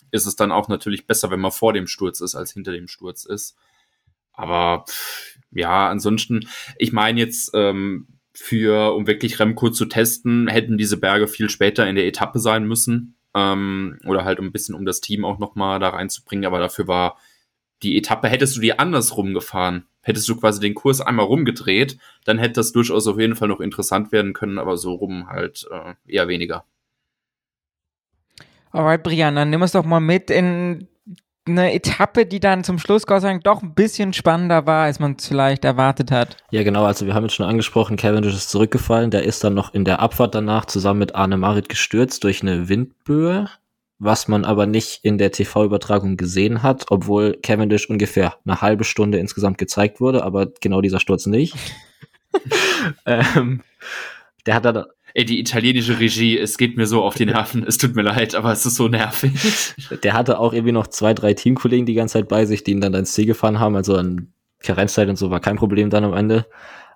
ist 0.09 0.25
es 0.25 0.35
dann 0.35 0.51
auch 0.51 0.67
natürlich 0.67 1.05
besser, 1.05 1.29
wenn 1.29 1.39
man 1.39 1.51
vor 1.51 1.73
dem 1.73 1.85
Sturz 1.85 2.21
ist, 2.21 2.33
als 2.33 2.53
hinter 2.53 2.71
dem 2.71 2.87
Sturz 2.87 3.25
ist. 3.25 3.55
Aber 4.33 4.85
pff, 4.87 5.37
ja, 5.51 5.89
ansonsten, 5.89 6.47
ich 6.77 6.93
meine 6.93 7.19
jetzt, 7.19 7.51
ähm, 7.53 8.07
für, 8.33 8.95
um 8.95 9.07
wirklich 9.07 9.39
Remco 9.39 9.69
zu 9.69 9.85
testen, 9.85 10.47
hätten 10.47 10.77
diese 10.77 10.97
Berge 10.97 11.27
viel 11.27 11.49
später 11.49 11.87
in 11.87 11.95
der 11.95 12.07
Etappe 12.07 12.39
sein 12.39 12.65
müssen. 12.65 13.17
Ähm, 13.35 13.99
oder 14.05 14.25
halt 14.25 14.39
ein 14.39 14.51
bisschen, 14.51 14.75
um 14.75 14.85
das 14.85 15.01
Team 15.01 15.25
auch 15.25 15.39
nochmal 15.39 15.79
da 15.79 15.89
reinzubringen. 15.89 16.45
Aber 16.45 16.59
dafür 16.59 16.87
war 16.87 17.17
die 17.83 17.97
Etappe, 17.97 18.29
hättest 18.29 18.55
du 18.55 18.61
die 18.61 18.79
andersrum 18.79 19.33
gefahren, 19.33 19.85
hättest 20.01 20.27
du 20.29 20.35
quasi 20.35 20.59
den 20.59 20.75
Kurs 20.75 21.01
einmal 21.01 21.25
rumgedreht, 21.25 21.97
dann 22.25 22.39
hätte 22.39 22.53
das 22.53 22.71
durchaus 22.71 23.07
auf 23.07 23.19
jeden 23.19 23.35
Fall 23.35 23.47
noch 23.47 23.59
interessant 23.59 24.11
werden 24.11 24.33
können, 24.33 24.59
aber 24.59 24.77
so 24.77 24.93
rum 24.93 25.27
halt 25.29 25.67
äh, 25.71 25.93
eher 26.07 26.27
weniger. 26.27 26.65
Alright, 28.71 29.03
Brian, 29.03 29.35
dann 29.35 29.49
nimm 29.49 29.63
es 29.63 29.73
doch 29.73 29.85
mal 29.85 29.99
mit 29.99 30.29
in 30.29 30.87
eine 31.47 31.73
Etappe, 31.73 32.25
die 32.25 32.39
dann 32.39 32.63
zum 32.63 32.77
Schluss 32.77 33.07
Gott 33.07 33.21
sei 33.21 33.29
Dank 33.29 33.43
doch 33.43 33.63
ein 33.63 33.73
bisschen 33.73 34.13
spannender 34.13 34.67
war, 34.67 34.85
als 34.85 34.99
man 34.99 35.15
es 35.17 35.27
vielleicht 35.27 35.65
erwartet 35.65 36.11
hat. 36.11 36.37
Ja, 36.51 36.63
genau, 36.63 36.85
also 36.85 37.05
wir 37.05 37.15
haben 37.15 37.23
jetzt 37.23 37.33
schon 37.33 37.47
angesprochen, 37.47 37.97
Cavendish 37.97 38.33
ist 38.33 38.49
zurückgefallen, 38.49 39.09
der 39.09 39.23
ist 39.23 39.43
dann 39.43 39.55
noch 39.55 39.73
in 39.73 39.83
der 39.83 39.99
Abfahrt 39.99 40.35
danach 40.35 40.65
zusammen 40.65 40.99
mit 40.99 41.15
Arne 41.15 41.37
Marit 41.37 41.67
gestürzt 41.67 42.23
durch 42.23 42.41
eine 42.41 42.69
Windböe, 42.69 43.49
was 44.03 44.27
man 44.27 44.45
aber 44.45 44.65
nicht 44.65 45.01
in 45.03 45.19
der 45.19 45.31
TV-Übertragung 45.31 46.17
gesehen 46.17 46.63
hat, 46.63 46.85
obwohl 46.89 47.37
Cavendish 47.43 47.87
ungefähr 47.87 48.35
eine 48.43 48.59
halbe 48.59 48.83
Stunde 48.83 49.19
insgesamt 49.19 49.59
gezeigt 49.59 50.01
wurde, 50.01 50.23
aber 50.23 50.47
genau 50.59 50.81
dieser 50.81 50.99
Sturz 50.99 51.27
nicht. 51.27 51.55
ähm, 53.05 53.61
der 54.47 54.55
hat 54.55 54.65
dann 54.65 54.85
Ey, 55.13 55.25
die 55.25 55.39
italienische 55.39 55.99
Regie, 55.99 56.39
es 56.39 56.57
geht 56.57 56.77
mir 56.77 56.87
so 56.87 57.03
auf 57.03 57.15
die 57.15 57.25
Nerven. 57.25 57.63
Es 57.67 57.77
tut 57.77 57.95
mir 57.95 58.01
leid, 58.01 58.33
aber 58.33 58.51
es 58.53 58.65
ist 58.65 58.75
so 58.75 58.87
nervig. 58.87 59.75
Der 60.03 60.13
hatte 60.13 60.39
auch 60.39 60.53
irgendwie 60.53 60.71
noch 60.71 60.87
zwei, 60.87 61.13
drei 61.13 61.33
Teamkollegen 61.33 61.85
die 61.85 61.95
ganze 61.95 62.13
Zeit 62.13 62.29
bei 62.29 62.45
sich, 62.45 62.63
die 62.63 62.71
ihn 62.71 62.79
dann 62.79 62.93
ins 62.93 63.13
Ziel 63.13 63.25
gefahren 63.25 63.59
haben. 63.59 63.75
Also 63.75 63.97
an 63.97 64.31
Karenzzeit 64.59 65.09
und 65.09 65.17
so 65.17 65.29
war 65.29 65.41
kein 65.41 65.57
Problem 65.57 65.89
dann 65.89 66.05
am 66.05 66.13
Ende. 66.13 66.45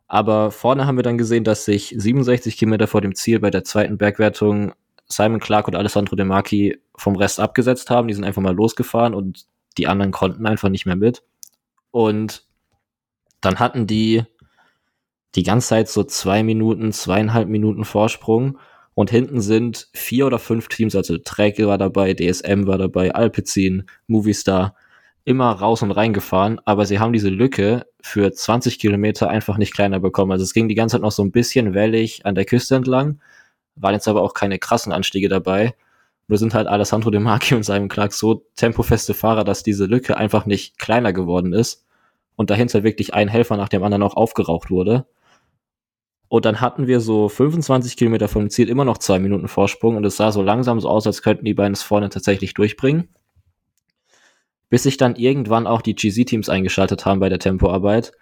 Aber 0.08 0.50
vorne 0.50 0.88
haben 0.88 0.98
wir 0.98 1.04
dann 1.04 1.18
gesehen, 1.18 1.44
dass 1.44 1.66
sich 1.66 1.94
67 1.98 2.58
Kilometer 2.58 2.88
vor 2.88 3.02
dem 3.02 3.16
Ziel 3.16 3.40
bei 3.40 3.52
der 3.52 3.66
zweiten 3.66 3.98
Bergwertung 3.98 4.74
Simon 5.08 5.40
Clark 5.40 5.68
und 5.68 5.76
Alessandro 5.76 6.16
De 6.16 6.26
Marchi 6.26 6.78
vom 6.96 7.16
Rest 7.16 7.40
abgesetzt 7.40 7.90
haben. 7.90 8.08
Die 8.08 8.14
sind 8.14 8.24
einfach 8.24 8.42
mal 8.42 8.56
losgefahren 8.56 9.14
und 9.14 9.46
die 9.78 9.88
anderen 9.88 10.12
konnten 10.12 10.46
einfach 10.46 10.70
nicht 10.70 10.86
mehr 10.86 10.96
mit. 10.96 11.24
Und 11.92 12.46
dann 13.42 13.60
hatten 13.60 13.88
die 13.88 14.24
die 15.36 15.44
ganze 15.44 15.68
Zeit 15.68 15.90
so 15.90 16.04
zwei 16.04 16.44
Minuten, 16.44 16.92
zweieinhalb 16.92 17.50
Minuten 17.50 17.86
Vorsprung 17.86 18.58
und 18.94 19.12
hinten 19.12 19.42
sind 19.42 19.90
vier 19.94 20.26
oder 20.26 20.40
fünf 20.40 20.70
Teams, 20.70 20.96
also 20.96 21.18
Träge 21.18 21.68
war 21.68 21.78
dabei, 21.78 22.14
DSM 22.14 22.66
war 22.66 22.78
dabei, 22.78 23.14
Alpecin, 23.14 23.84
Movistar, 24.08 24.76
immer 25.26 25.52
raus 25.52 25.82
und 25.82 25.92
reingefahren, 25.92 26.62
aber 26.66 26.86
sie 26.86 27.00
haben 27.00 27.12
diese 27.12 27.30
Lücke 27.30 27.86
für 28.02 28.32
20 28.32 28.80
Kilometer 28.80 29.30
einfach 29.30 29.58
nicht 29.58 29.74
kleiner 29.74 30.00
bekommen. 30.00 30.32
Also 30.32 30.44
es 30.44 30.54
ging 30.54 30.70
die 30.70 30.76
ganze 30.76 30.96
Zeit 30.96 31.02
noch 31.02 31.12
so 31.12 31.24
ein 31.24 31.32
bisschen 31.32 31.74
wellig 31.74 32.26
an 32.26 32.36
der 32.36 32.46
Küste 32.46 32.76
entlang, 32.76 33.20
waren 33.76 33.94
jetzt 33.94 34.08
aber 34.08 34.22
auch 34.22 34.34
keine 34.34 34.60
krassen 34.60 34.92
Anstiege 34.92 35.30
dabei. 35.30 35.76
Nur 36.28 36.38
sind 36.38 36.54
halt 36.54 36.68
Alessandro 36.68 37.12
De 37.12 37.20
Marchi 37.20 37.56
und 37.56 37.64
Simon 37.64 37.90
Clark 37.90 38.14
so 38.14 38.46
tempofeste 38.56 39.14
Fahrer, 39.14 39.44
dass 39.44 39.64
diese 39.64 39.86
Lücke 39.86 40.18
einfach 40.18 40.46
nicht 40.46 40.80
kleiner 40.80 41.14
geworden 41.14 41.54
ist 41.54 41.86
und 42.36 42.50
dahinter 42.50 42.84
wirklich 42.84 43.14
ein 43.14 43.28
Helfer 43.28 43.58
nach 43.58 43.70
dem 43.70 43.84
anderen 43.84 44.04
auch 44.04 44.16
aufgeraucht 44.16 44.72
wurde. 44.72 45.06
Und 46.28 46.46
dann 46.46 46.60
hatten 46.60 46.88
wir 46.88 47.00
so 47.00 47.30
25 47.30 47.98
Kilometer 47.98 48.28
vom 48.28 48.50
Ziel 48.50 48.70
immer 48.70 48.86
noch 48.86 48.98
zwei 48.98 49.20
Minuten 49.20 49.48
Vorsprung 49.48 49.96
und 49.96 50.06
es 50.06 50.18
sah 50.18 50.32
so 50.32 50.42
langsam 50.42 50.80
so 50.80 50.90
aus, 50.90 51.06
als 51.06 51.22
könnten 51.22 51.46
die 51.46 51.54
beiden 51.54 51.74
es 51.74 51.84
vorne 51.84 52.10
tatsächlich 52.10 52.54
durchbringen. 52.56 53.10
Bis 54.70 54.84
sich 54.84 54.98
dann 54.98 55.16
irgendwann 55.16 55.68
auch 55.68 55.82
die 55.82 55.94
GZ-Teams 55.94 56.50
eingeschaltet 56.50 57.06
haben 57.06 57.20
bei 57.20 57.30
der 57.30 57.40
Tempoarbeit. 57.40 58.14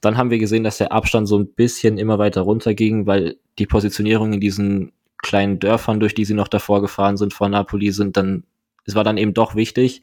Dann 0.00 0.16
haben 0.16 0.30
wir 0.30 0.38
gesehen, 0.38 0.64
dass 0.64 0.78
der 0.78 0.92
Abstand 0.92 1.28
so 1.28 1.38
ein 1.38 1.52
bisschen 1.52 1.98
immer 1.98 2.18
weiter 2.18 2.42
runterging, 2.42 3.06
weil 3.06 3.36
die 3.58 3.66
Positionierung 3.66 4.32
in 4.32 4.40
diesen 4.40 4.92
kleinen 5.22 5.58
Dörfern, 5.58 6.00
durch 6.00 6.14
die 6.14 6.24
sie 6.24 6.34
noch 6.34 6.48
davor 6.48 6.80
gefahren 6.80 7.16
sind 7.16 7.34
vor 7.34 7.48
Napoli, 7.48 7.90
sind 7.90 8.16
dann, 8.16 8.44
es 8.84 8.94
war 8.94 9.04
dann 9.04 9.18
eben 9.18 9.34
doch 9.34 9.54
wichtig. 9.54 10.00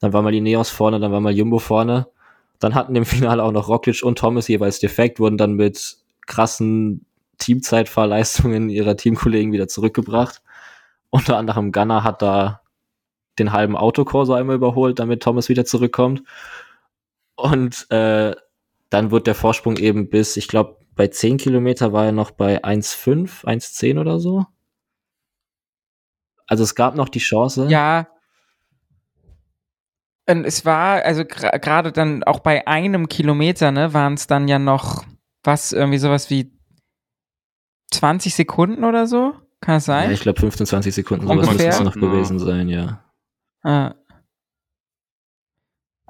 Dann 0.00 0.12
war 0.12 0.22
mal 0.22 0.32
die 0.32 0.42
Neos 0.42 0.68
vorne, 0.70 1.00
dann 1.00 1.12
war 1.12 1.20
mal 1.20 1.32
Jumbo 1.32 1.58
vorne. 1.58 2.06
Dann 2.58 2.74
hatten 2.74 2.94
im 2.94 3.04
Finale 3.06 3.42
auch 3.42 3.52
noch 3.52 3.68
Roglic 3.68 4.02
und 4.02 4.18
Thomas 4.18 4.48
jeweils 4.48 4.78
defekt, 4.78 5.18
wurden 5.20 5.38
dann 5.38 5.54
mit 5.54 5.96
krassen 6.26 7.06
Teamzeitfahrleistungen 7.38 8.68
ihrer 8.68 8.96
Teamkollegen 8.96 9.52
wieder 9.52 9.68
zurückgebracht. 9.68 10.42
Unter 11.10 11.38
anderem 11.38 11.72
Gunner 11.72 12.04
hat 12.04 12.22
da 12.22 12.62
den 13.38 13.52
halben 13.52 13.76
Autokorso 13.76 14.32
einmal 14.32 14.56
überholt, 14.56 14.98
damit 14.98 15.22
Thomas 15.22 15.48
wieder 15.48 15.64
zurückkommt. 15.64 16.22
Und 17.36 17.90
äh, 17.90 18.34
dann 18.90 19.10
wird 19.10 19.26
der 19.26 19.34
Vorsprung 19.34 19.76
eben 19.76 20.08
bis, 20.08 20.36
ich 20.36 20.48
glaube, 20.48 20.78
bei 20.94 21.08
10 21.08 21.36
Kilometer 21.36 21.92
war 21.92 22.06
er 22.06 22.12
noch 22.12 22.30
bei 22.30 22.64
1,5, 22.64 23.44
1,10 23.44 24.00
oder 24.00 24.18
so. 24.18 24.46
Also 26.46 26.64
es 26.64 26.74
gab 26.74 26.94
noch 26.94 27.08
die 27.08 27.18
Chance. 27.18 27.66
Ja. 27.68 28.08
Und 30.28 30.44
es 30.44 30.64
war, 30.64 31.02
also 31.04 31.24
gerade 31.24 31.92
dann 31.92 32.24
auch 32.24 32.40
bei 32.40 32.66
einem 32.66 33.08
Kilometer, 33.08 33.70
ne, 33.70 33.92
waren 33.92 34.14
es 34.14 34.26
dann 34.26 34.48
ja 34.48 34.58
noch 34.58 35.04
was, 35.42 35.72
irgendwie 35.72 35.98
sowas 35.98 36.30
wie 36.30 36.52
20 37.92 38.34
Sekunden 38.34 38.84
oder 38.84 39.06
so? 39.06 39.34
Kann 39.60 39.76
es 39.76 39.84
sein? 39.84 40.08
Ja, 40.08 40.14
ich 40.14 40.20
glaube 40.20 40.40
15, 40.40 40.66
20 40.66 40.94
Sekunden, 40.94 41.26
sowas 41.26 41.48
Ungefähr? 41.48 41.66
müsste 41.66 41.82
es 41.82 41.84
noch 41.84 42.00
gewesen 42.00 42.38
sein, 42.38 42.68
ja. 42.68 43.04
Ah. 43.62 43.94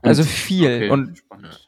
Also 0.02 0.24
viel. 0.24 0.66
Okay, 0.66 0.90
Und 0.90 1.18
spannend. 1.18 1.65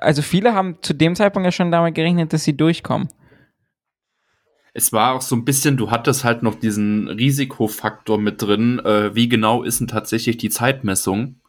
Also 0.00 0.22
viele 0.22 0.54
haben 0.54 0.76
zu 0.82 0.94
dem 0.94 1.14
Zeitpunkt 1.14 1.44
ja 1.46 1.52
schon 1.52 1.70
damit 1.70 1.94
gerechnet, 1.94 2.32
dass 2.32 2.44
sie 2.44 2.56
durchkommen. 2.56 3.08
Es 4.74 4.92
war 4.92 5.14
auch 5.14 5.22
so 5.22 5.34
ein 5.34 5.44
bisschen, 5.44 5.76
du 5.76 5.90
hattest 5.90 6.24
halt 6.24 6.42
noch 6.42 6.54
diesen 6.54 7.08
Risikofaktor 7.08 8.18
mit 8.18 8.40
drin. 8.42 8.78
Äh, 8.80 9.14
wie 9.14 9.28
genau 9.28 9.62
ist 9.62 9.80
denn 9.80 9.88
tatsächlich 9.88 10.36
die 10.36 10.50
Zeitmessung 10.50 11.40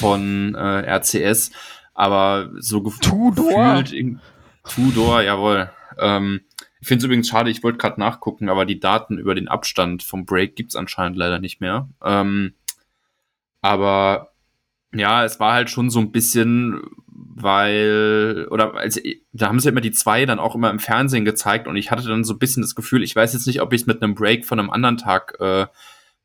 von 0.00 0.54
äh, 0.54 0.90
RCS? 0.96 1.50
Aber 1.94 2.50
so 2.58 2.82
gef 2.82 2.98
Tudor. 3.00 3.82
gefühlt. 3.82 3.92
in- 3.92 4.20
Tudor, 4.64 5.20
jawohl. 5.22 5.70
Ähm, 5.98 6.40
ich 6.80 6.88
finde 6.88 7.00
es 7.00 7.04
übrigens 7.04 7.28
schade, 7.28 7.50
ich 7.50 7.62
wollte 7.62 7.76
gerade 7.78 8.00
nachgucken, 8.00 8.48
aber 8.48 8.64
die 8.64 8.80
Daten 8.80 9.18
über 9.18 9.34
den 9.34 9.48
Abstand 9.48 10.02
vom 10.02 10.24
Break 10.24 10.56
gibt's 10.56 10.76
anscheinend 10.76 11.18
leider 11.18 11.38
nicht 11.38 11.60
mehr. 11.60 11.88
Ähm, 12.02 12.54
aber 13.60 14.32
ja, 14.94 15.24
es 15.24 15.38
war 15.40 15.52
halt 15.52 15.70
schon 15.70 15.90
so 15.90 15.98
ein 16.00 16.12
bisschen, 16.12 16.80
weil, 17.34 18.46
oder 18.50 18.74
also, 18.74 19.00
da 19.32 19.48
haben 19.48 19.60
sie 19.60 19.68
immer 19.68 19.80
die 19.80 19.92
zwei 19.92 20.26
dann 20.26 20.38
auch 20.38 20.54
immer 20.54 20.70
im 20.70 20.78
Fernsehen 20.78 21.24
gezeigt 21.24 21.66
und 21.66 21.76
ich 21.76 21.90
hatte 21.90 22.08
dann 22.08 22.24
so 22.24 22.34
ein 22.34 22.38
bisschen 22.38 22.62
das 22.62 22.74
Gefühl, 22.74 23.02
ich 23.02 23.14
weiß 23.14 23.32
jetzt 23.32 23.46
nicht, 23.46 23.60
ob 23.60 23.72
ich 23.72 23.82
es 23.82 23.86
mit 23.86 24.02
einem 24.02 24.14
Break 24.14 24.46
von 24.46 24.58
einem 24.58 24.70
anderen 24.70 24.96
Tag 24.96 25.36
äh, 25.40 25.66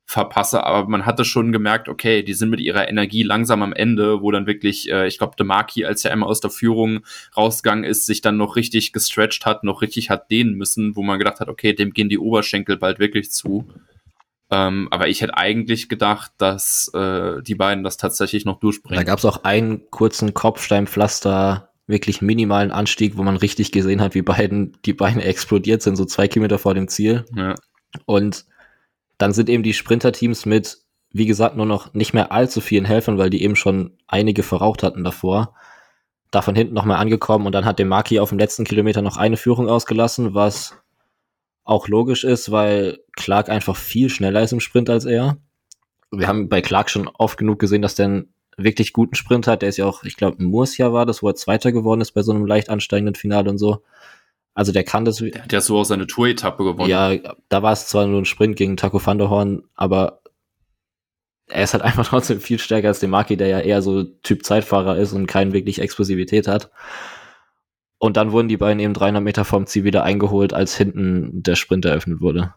verpasse, 0.05 0.63
aber 0.63 0.87
man 0.87 1.05
hatte 1.05 1.25
schon 1.25 1.51
gemerkt, 1.51 1.89
okay, 1.89 2.21
die 2.21 2.35
sind 2.35 2.49
mit 2.49 2.59
ihrer 2.59 2.87
Energie 2.87 3.23
langsam 3.23 3.63
am 3.63 3.73
Ende, 3.73 4.21
wo 4.21 4.31
dann 4.31 4.45
wirklich, 4.45 4.89
äh, 4.89 5.07
ich 5.07 5.17
glaube, 5.17 5.35
Demarki, 5.37 5.83
als 5.83 6.05
er 6.05 6.11
einmal 6.11 6.29
aus 6.29 6.41
der 6.41 6.51
Führung 6.51 7.01
rausgegangen 7.35 7.83
ist, 7.83 8.05
sich 8.05 8.21
dann 8.21 8.37
noch 8.37 8.55
richtig 8.55 8.93
gestretcht 8.93 9.45
hat, 9.45 9.63
noch 9.63 9.81
richtig 9.81 10.11
hat 10.11 10.29
dehnen 10.29 10.53
müssen, 10.53 10.95
wo 10.95 11.01
man 11.01 11.17
gedacht 11.17 11.39
hat, 11.39 11.49
okay, 11.49 11.73
dem 11.73 11.91
gehen 11.91 12.09
die 12.09 12.19
Oberschenkel 12.19 12.77
bald 12.77 12.99
wirklich 12.99 13.31
zu. 13.31 13.67
Ähm, 14.55 14.87
aber 14.89 15.09
ich 15.09 15.21
hätte 15.21 15.35
eigentlich 15.35 15.89
gedacht, 15.89 16.31
dass 16.37 16.89
äh, 16.93 17.41
die 17.41 17.55
beiden 17.55 17.83
das 17.83 17.97
tatsächlich 17.97 18.45
noch 18.45 18.55
Da 18.55 18.59
durchbringen. 18.61 19.05
gab 19.05 19.19
es 19.19 19.25
auch 19.25 19.43
einen 19.43 19.89
kurzen 19.91 20.33
Kopfsteinpflaster, 20.33 21.71
wirklich 21.87 22.21
minimalen 22.21 22.71
Anstieg, 22.71 23.17
wo 23.17 23.23
man 23.23 23.35
richtig 23.35 23.73
gesehen 23.73 23.99
hat, 24.01 24.15
wie 24.15 24.21
beiden, 24.21 24.77
die 24.85 24.93
Beine 24.93 25.23
explodiert 25.25 25.81
sind, 25.81 25.97
so 25.97 26.05
zwei 26.05 26.29
Kilometer 26.29 26.57
vor 26.57 26.73
dem 26.73 26.87
Ziel. 26.87 27.25
Ja. 27.35 27.55
Und 28.05 28.45
dann 29.17 29.33
sind 29.33 29.49
eben 29.49 29.63
die 29.63 29.73
Sprinterteams 29.73 30.45
mit, 30.45 30.77
wie 31.11 31.25
gesagt, 31.25 31.57
nur 31.57 31.65
noch 31.65 31.93
nicht 31.93 32.13
mehr 32.13 32.31
allzu 32.31 32.61
vielen 32.61 32.85
Helfern, 32.85 33.17
weil 33.17 33.29
die 33.29 33.43
eben 33.43 33.57
schon 33.57 33.97
einige 34.07 34.41
verraucht 34.41 34.83
hatten 34.83 35.03
davor, 35.03 35.53
da 36.31 36.41
von 36.41 36.55
hinten 36.55 36.73
nochmal 36.73 36.97
angekommen 36.97 37.45
und 37.45 37.51
dann 37.51 37.65
hat 37.65 37.79
der 37.79 37.85
Maki 37.85 38.19
auf 38.19 38.29
dem 38.29 38.39
letzten 38.39 38.63
Kilometer 38.63 39.01
noch 39.01 39.17
eine 39.17 39.37
Führung 39.37 39.69
ausgelassen, 39.69 40.33
was 40.33 40.77
auch 41.65 41.87
logisch 41.87 42.23
ist, 42.23 42.51
weil 42.51 42.99
Clark 43.13 43.49
einfach 43.49 43.75
viel 43.75 44.09
schneller 44.09 44.41
ist 44.41 44.53
im 44.53 44.59
Sprint 44.59 44.89
als 44.89 45.05
er. 45.05 45.37
Wir 46.11 46.27
haben 46.27 46.47
bei 46.47 46.61
Clark 46.61 46.89
schon 46.89 47.07
oft 47.07 47.37
genug 47.37 47.59
gesehen, 47.59 47.81
dass 47.81 47.95
der 47.95 48.05
einen 48.05 48.33
wirklich 48.55 48.93
guten 48.93 49.15
Sprint 49.15 49.47
hat. 49.47 49.63
Der 49.63 49.69
ist 49.69 49.77
ja 49.77 49.85
auch, 49.85 50.03
ich 50.03 50.15
glaube, 50.15 50.41
Murcia 50.41 50.93
war 50.93 51.05
das, 51.05 51.21
wo 51.21 51.27
er 51.27 51.35
Zweiter 51.35 51.71
geworden 51.71 52.01
ist 52.01 52.11
bei 52.11 52.21
so 52.21 52.31
einem 52.31 52.45
leicht 52.45 52.69
ansteigenden 52.69 53.15
Finale 53.15 53.49
und 53.49 53.57
so. 53.57 53.83
Also 54.53 54.71
der 54.71 54.85
kann 54.85 55.03
das. 55.03 55.17
Der 55.17 55.43
hat 55.43 55.51
ja 55.51 55.59
so 55.59 55.79
auch 55.79 55.83
seine 55.83 56.07
Tour-Etappe 56.07 56.63
gewonnen. 56.63 56.89
Ja, 56.89 57.13
da 57.49 57.63
war 57.63 57.73
es 57.73 57.87
zwar 57.87 58.07
nur 58.07 58.21
ein 58.21 58.25
Sprint 58.25 58.55
gegen 58.55 58.77
Taco 58.77 59.05
van 59.05 59.17
der 59.17 59.29
Horn, 59.29 59.63
aber 59.75 60.21
er 61.47 61.63
ist 61.63 61.73
halt 61.73 61.83
einfach 61.83 62.07
trotzdem 62.07 62.39
viel 62.39 62.59
stärker 62.59 62.87
als 62.87 62.99
der 62.99 63.09
Maki, 63.09 63.35
der 63.35 63.47
ja 63.47 63.59
eher 63.59 63.81
so 63.81 64.03
Typ 64.03 64.45
Zeitfahrer 64.45 64.97
ist 64.97 65.13
und 65.13 65.27
keine 65.27 65.51
wirklich 65.51 65.79
Explosivität 65.79 66.47
hat. 66.47 66.69
Und 68.05 68.17
dann 68.17 68.31
wurden 68.31 68.47
die 68.47 68.57
beiden 68.57 68.79
eben 68.79 68.93
300 68.93 69.23
Meter 69.23 69.45
vom 69.45 69.65
Ziel 69.65 69.83
wieder 69.83 70.03
eingeholt, 70.03 70.53
als 70.53 70.77
hinten 70.77 71.41
der 71.41 71.55
Sprint 71.55 71.85
eröffnet 71.85 72.21
wurde. 72.21 72.53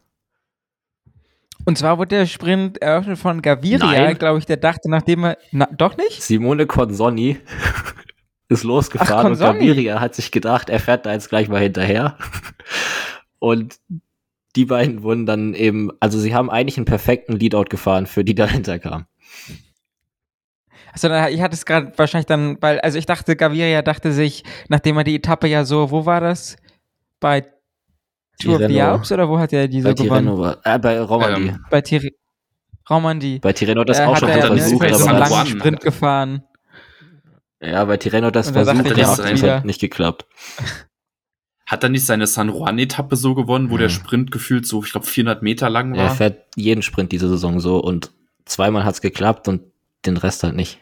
Und 1.65 1.79
zwar 1.79 1.97
wurde 1.97 2.17
der 2.17 2.27
Sprint 2.27 2.83
eröffnet 2.83 3.19
von 3.19 3.41
Gaviria, 3.41 4.13
glaube 4.13 4.41
ich, 4.41 4.45
der 4.45 4.59
dachte, 4.59 4.91
nachdem 4.91 5.25
er. 5.25 5.39
Na, 5.51 5.67
doch 5.75 5.97
nicht? 5.97 6.23
Simone 6.23 6.67
Consonni 6.67 7.39
ist 8.49 8.63
losgefahren 8.63 9.27
Ach, 9.27 9.31
und. 9.31 9.39
Gaviria 9.39 10.01
hat 10.01 10.15
sich 10.15 10.31
gedacht, 10.31 10.69
er 10.69 10.81
fährt 10.81 11.07
da 11.07 11.15
jetzt 11.15 11.31
gleich 11.31 11.49
mal 11.49 11.63
hinterher. 11.63 12.19
Und 13.41 13.79
die 14.57 14.65
beiden 14.65 15.05
wurden 15.05 15.25
dann 15.25 15.55
eben, 15.55 15.93
also 16.01 16.19
sie 16.19 16.35
haben 16.35 16.51
eigentlich 16.51 16.77
einen 16.77 16.87
perfekten 16.87 17.35
Leadout 17.35 17.67
gefahren, 17.71 18.07
für 18.07 18.25
die 18.25 18.35
dahinter 18.35 18.79
kam. 18.81 19.07
Also 21.05 21.35
ich 21.35 21.41
hatte 21.41 21.55
es 21.55 21.65
gerade 21.67 21.93
wahrscheinlich 21.97 22.27
dann, 22.27 22.57
weil, 22.61 22.81
also 22.81 22.99
ich 22.99 23.07
dachte, 23.07 23.37
Gaviria 23.37 23.83
dachte 23.83 24.13
sich, 24.13 24.45
nachdem 24.69 24.97
er 24.99 25.05
die 25.05 25.17
Etappe 25.17 25.47
ja 25.49 25.65
so, 25.65 25.91
wo 25.91 26.07
war 26.07 26.21
das? 26.21 26.57
Bei 27.21 27.47
Tour 28.41 28.57
of 28.61 28.67
the. 28.69 28.81
Alps 28.81 29.11
oder 29.13 29.29
wo 29.29 29.39
hat 29.39 29.53
er 29.53 29.67
die 29.69 29.81
so 29.83 29.89
Bei 29.89 29.95
gewonnen? 29.95 30.57
Äh, 30.65 30.79
bei 30.79 31.01
Romandie. 31.01 31.49
Ähm, 31.49 31.65
Bei 31.71 31.81
Tir 31.81 32.03
Romandie. 32.89 33.39
bei 33.41 33.53
Tirreno 33.53 33.81
hat 33.83 33.89
das 33.91 33.99
Äh, 33.99 34.05
auch 34.05 34.13
hat 34.13 34.21
schon 34.21 34.29
er 34.31 34.37
ja 34.39 34.47
dann 34.49 34.59
versucht, 34.59 34.81
bei 34.81 34.93
so 34.93 34.99
San 35.05 35.09
einen 35.15 35.17
aber 35.23 35.29
Juan. 35.31 35.47
langen 35.47 35.59
Sprint 35.61 35.81
gefahren. 35.81 36.43
ja, 37.61 37.85
bei 37.85 37.97
Tirreno 37.97 38.29
hat 38.29 38.37
das 38.37 38.51
versucht, 38.51 38.79
aber 38.79 38.91
es 39.01 39.09
auch 39.21 39.25
hat 39.27 39.35
wieder- 39.37 39.61
nicht 39.65 39.81
geklappt. 39.81 40.27
Hat 41.67 41.83
er 41.83 41.91
nicht 41.91 42.07
seine 42.07 42.27
San 42.27 42.49
Juan-Etappe 42.49 43.15
so 43.15 43.35
gewonnen, 43.35 43.71
wo 43.71 43.77
der 43.77 43.89
Ja. 43.89 43.93
Sprint 43.95 44.31
gefühlt 44.31 44.67
so, 44.67 44.83
ich 44.83 44.91
glaube, 44.91 45.07
400 45.07 45.43
Meter 45.43 45.69
lang 45.69 45.95
Er 45.95 46.05
war? 46.07 46.15
fährt 46.15 46.47
jeden 46.57 46.81
Sprint 46.81 47.13
diese 47.13 47.29
Saison 47.29 47.61
so 47.61 47.77
und 47.79 48.11
zweimal 48.47 48.87
hat's 48.87 49.03
geklappt 49.03 49.49
und 49.49 49.61
den 50.07 50.17
Rest 50.17 50.43
halt 50.45 50.55
nicht. 50.57 50.81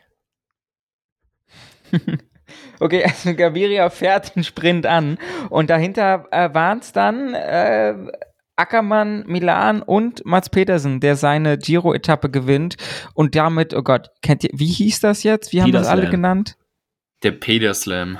Okay, 2.79 3.03
also 3.03 3.35
Gaviria 3.35 3.91
fährt 3.91 4.37
den 4.37 4.45
Sprint 4.45 4.87
an 4.87 5.19
und 5.51 5.69
dahinter 5.69 6.27
äh, 6.31 6.53
waren 6.55 6.79
es 6.79 6.93
dann 6.93 7.35
äh, 7.35 7.95
Ackermann, 8.57 9.25
Milan 9.27 9.83
und 9.83 10.25
Mats 10.25 10.49
Petersen, 10.49 11.01
der 11.01 11.17
seine 11.17 11.59
Giro-Etappe 11.59 12.31
gewinnt 12.31 12.77
und 13.15 13.35
damit, 13.35 13.75
oh 13.75 13.83
Ggott, 13.83 14.11
kennt 14.23 14.45
ihr, 14.45 14.51
wie 14.55 14.67
hieß 14.67 15.01
das 15.01 15.23
jetzt? 15.23 15.53
Wie 15.53 15.63
haben 15.63 15.73
das 15.73 15.87
alle 15.87 16.03
Peterslam. 16.03 16.23
genannt? 16.23 16.57
Der 17.23 17.33
Pederslam. 17.33 18.19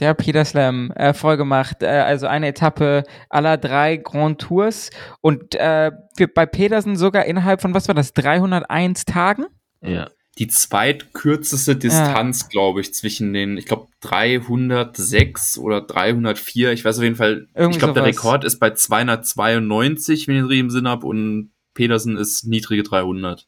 Der 0.00 0.14
Peter 0.14 0.44
Slam, 0.44 0.92
äh, 0.92 1.12
voll 1.12 1.36
gemacht. 1.36 1.82
Äh, 1.82 1.88
also 1.88 2.28
eine 2.28 2.48
Etappe 2.48 3.02
aller 3.30 3.56
drei 3.56 3.96
Grand 3.96 4.40
Tours. 4.40 4.90
Und 5.20 5.56
äh, 5.56 5.90
wir, 6.16 6.32
bei 6.32 6.46
Petersen 6.46 6.96
sogar 6.96 7.24
innerhalb 7.24 7.60
von, 7.60 7.74
was 7.74 7.88
war 7.88 7.96
das, 7.96 8.12
301 8.12 9.06
Tagen? 9.06 9.46
Ja. 9.80 10.08
Die 10.38 10.46
zweitkürzeste 10.46 11.76
Distanz, 11.76 12.42
ja. 12.42 12.48
glaube 12.48 12.80
ich, 12.80 12.94
zwischen 12.94 13.32
den, 13.32 13.56
ich 13.56 13.66
glaube, 13.66 13.88
306 14.00 15.58
oder 15.58 15.80
304. 15.80 16.72
Ich 16.72 16.84
weiß 16.84 16.98
auf 16.98 17.04
jeden 17.04 17.16
Fall, 17.16 17.48
Irgendwie 17.54 17.76
ich 17.76 17.78
glaube, 17.78 17.94
der 17.94 18.04
Rekord 18.04 18.44
ist 18.44 18.58
bei 18.58 18.70
292, 18.70 20.28
wenn 20.28 20.36
ich 20.36 20.42
es 20.42 20.48
richtig 20.48 20.60
im 20.60 20.70
Sinn 20.70 20.88
habe. 20.88 21.06
Und 21.06 21.50
Petersen 21.74 22.16
ist 22.16 22.44
niedrige 22.44 22.82
300. 22.82 23.46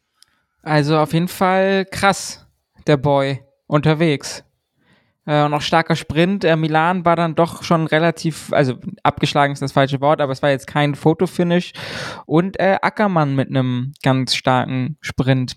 Also 0.62 0.98
auf 0.98 1.12
jeden 1.12 1.28
Fall 1.28 1.86
krass, 1.86 2.46
der 2.86 2.96
Boy 2.96 3.40
unterwegs. 3.66 4.44
Äh, 5.26 5.44
und 5.44 5.54
auch 5.54 5.60
starker 5.60 5.96
Sprint. 5.96 6.44
Äh, 6.44 6.56
Milan 6.56 7.04
war 7.04 7.16
dann 7.16 7.34
doch 7.34 7.62
schon 7.62 7.86
relativ, 7.86 8.52
also 8.52 8.74
abgeschlagen 9.02 9.52
ist 9.52 9.62
das 9.62 9.72
falsche 9.72 10.00
Wort, 10.00 10.20
aber 10.20 10.32
es 10.32 10.42
war 10.42 10.50
jetzt 10.50 10.66
kein 10.66 10.94
Fotofinish. 10.94 11.72
Und 12.26 12.58
äh, 12.58 12.78
Ackermann 12.82 13.36
mit 13.36 13.48
einem 13.48 13.92
ganz 14.02 14.34
starken 14.34 14.96
Sprint. 15.00 15.56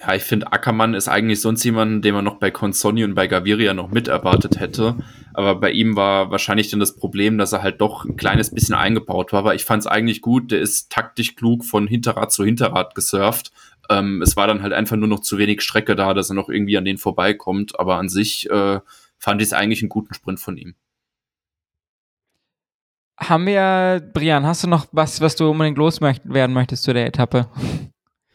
Ja, 0.00 0.14
ich 0.14 0.22
finde, 0.22 0.52
Ackermann 0.52 0.94
ist 0.94 1.08
eigentlich 1.08 1.40
sonst 1.40 1.64
jemand, 1.64 2.04
den 2.04 2.14
man 2.14 2.24
noch 2.24 2.36
bei 2.36 2.52
Consoni 2.52 3.02
und 3.02 3.14
bei 3.14 3.26
Gaviria 3.26 3.74
noch 3.74 3.90
mit 3.90 4.06
erwartet 4.06 4.60
hätte. 4.60 4.96
Aber 5.34 5.56
bei 5.56 5.72
ihm 5.72 5.96
war 5.96 6.30
wahrscheinlich 6.30 6.70
dann 6.70 6.78
das 6.78 6.94
Problem, 6.94 7.36
dass 7.36 7.52
er 7.52 7.62
halt 7.62 7.80
doch 7.80 8.04
ein 8.04 8.16
kleines 8.16 8.54
bisschen 8.54 8.76
eingebaut 8.76 9.32
war. 9.32 9.40
Aber 9.40 9.56
ich 9.56 9.64
fand 9.64 9.80
es 9.80 9.86
eigentlich 9.88 10.22
gut. 10.22 10.52
Der 10.52 10.60
ist 10.60 10.92
taktisch 10.92 11.34
klug 11.34 11.64
von 11.64 11.88
Hinterrad 11.88 12.30
zu 12.30 12.44
Hinterrad 12.44 12.94
gesurft 12.94 13.50
ähm, 13.88 14.22
es 14.22 14.36
war 14.36 14.46
dann 14.46 14.62
halt 14.62 14.72
einfach 14.72 14.96
nur 14.96 15.08
noch 15.08 15.20
zu 15.20 15.38
wenig 15.38 15.62
Strecke 15.62 15.96
da, 15.96 16.14
dass 16.14 16.30
er 16.30 16.34
noch 16.34 16.48
irgendwie 16.48 16.76
an 16.76 16.84
denen 16.84 16.98
vorbeikommt. 16.98 17.78
Aber 17.78 17.96
an 17.96 18.08
sich 18.08 18.48
äh, 18.50 18.80
fand 19.18 19.40
ich 19.40 19.48
es 19.48 19.52
eigentlich 19.52 19.82
einen 19.82 19.88
guten 19.88 20.14
Sprint 20.14 20.40
von 20.40 20.56
ihm. 20.56 20.74
Haben 23.18 23.46
wir, 23.46 24.00
Brian, 24.12 24.46
hast 24.46 24.62
du 24.62 24.68
noch 24.68 24.86
was, 24.92 25.20
was 25.20 25.34
du 25.34 25.50
unbedingt 25.50 25.78
loswerden 25.78 26.52
möchtest 26.52 26.84
zu 26.84 26.92
der 26.92 27.06
Etappe? 27.06 27.48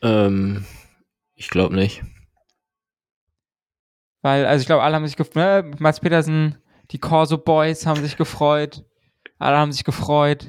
Ähm, 0.01 0.65
ich 1.35 1.49
glaube 1.49 1.75
nicht. 1.75 2.03
Weil, 4.21 4.45
also 4.45 4.61
ich 4.61 4.67
glaube, 4.67 4.83
alle 4.83 4.95
haben 4.95 5.05
sich 5.05 5.17
gefreut. 5.17 5.65
Ne? 5.65 5.71
Mats 5.79 5.99
Petersen, 5.99 6.57
die 6.91 6.99
Corso 6.99 7.37
Boys 7.37 7.85
haben 7.85 8.01
sich 8.01 8.17
gefreut. 8.17 8.83
Alle 9.37 9.57
haben 9.57 9.71
sich 9.71 9.83
gefreut. 9.83 10.45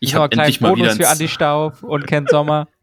Ich 0.00 0.14
habe 0.14 0.32
endlich 0.36 0.60
mal 0.60 0.76
wieder 0.76 0.90
für 0.96 1.08
Andi 1.08 1.28
Staub 1.28 1.82
und 1.82 2.06
Ken 2.06 2.26
Sommer. 2.26 2.68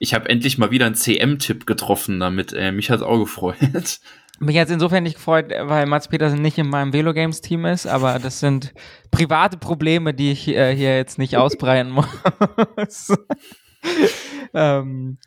Ich 0.00 0.12
habe 0.12 0.28
endlich 0.28 0.58
mal 0.58 0.70
wieder 0.70 0.84
einen 0.84 0.96
CM-Tipp 0.96 1.66
getroffen 1.66 2.20
damit. 2.20 2.52
Äh, 2.52 2.72
mich 2.72 2.90
hat 2.90 2.98
es 2.98 3.02
auch 3.02 3.16
gefreut. 3.16 3.56
Mich 4.40 4.58
hat 4.58 4.66
es 4.66 4.74
insofern 4.74 5.04
nicht 5.04 5.14
gefreut, 5.14 5.46
weil 5.62 5.86
Mats 5.86 6.08
Petersen 6.08 6.42
nicht 6.42 6.58
in 6.58 6.68
meinem 6.68 6.92
Velo 6.92 7.14
Games 7.14 7.40
Team 7.40 7.64
ist, 7.64 7.86
aber 7.86 8.18
das 8.18 8.40
sind 8.40 8.74
private 9.12 9.56
Probleme, 9.56 10.12
die 10.12 10.32
ich 10.32 10.48
äh, 10.48 10.74
hier 10.76 10.96
jetzt 10.96 11.16
nicht 11.16 11.36
ausbreiten 11.38 11.90
muss. 11.90 13.12
ähm, 14.52 15.18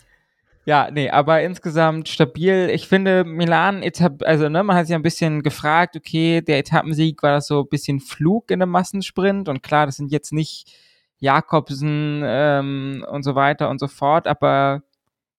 ja, 0.67 0.89
nee, 0.91 1.09
aber 1.09 1.41
insgesamt 1.43 2.09
stabil. 2.09 2.69
Ich 2.73 2.89
finde, 2.89 3.23
Milan, 3.23 3.89
also 4.25 4.49
ne, 4.49 4.63
man 4.63 4.75
hat 4.75 4.87
sich 4.87 4.95
ein 4.95 5.01
bisschen 5.01 5.41
gefragt, 5.41 5.95
okay, 5.95 6.41
der 6.41 6.57
Etappensieg 6.57 7.23
war 7.23 7.31
das 7.31 7.47
so 7.47 7.61
ein 7.61 7.69
bisschen 7.69 8.01
Flug 8.01 8.51
in 8.51 8.61
einem 8.61 8.71
Massensprint 8.71 9.47
und 9.47 9.63
klar, 9.63 9.85
das 9.85 9.95
sind 9.95 10.11
jetzt 10.11 10.33
nicht 10.33 10.73
Jakobsen 11.19 12.21
ähm, 12.25 13.05
und 13.09 13.23
so 13.23 13.33
weiter 13.33 13.69
und 13.69 13.79
so 13.79 13.87
fort. 13.87 14.27
Aber 14.27 14.83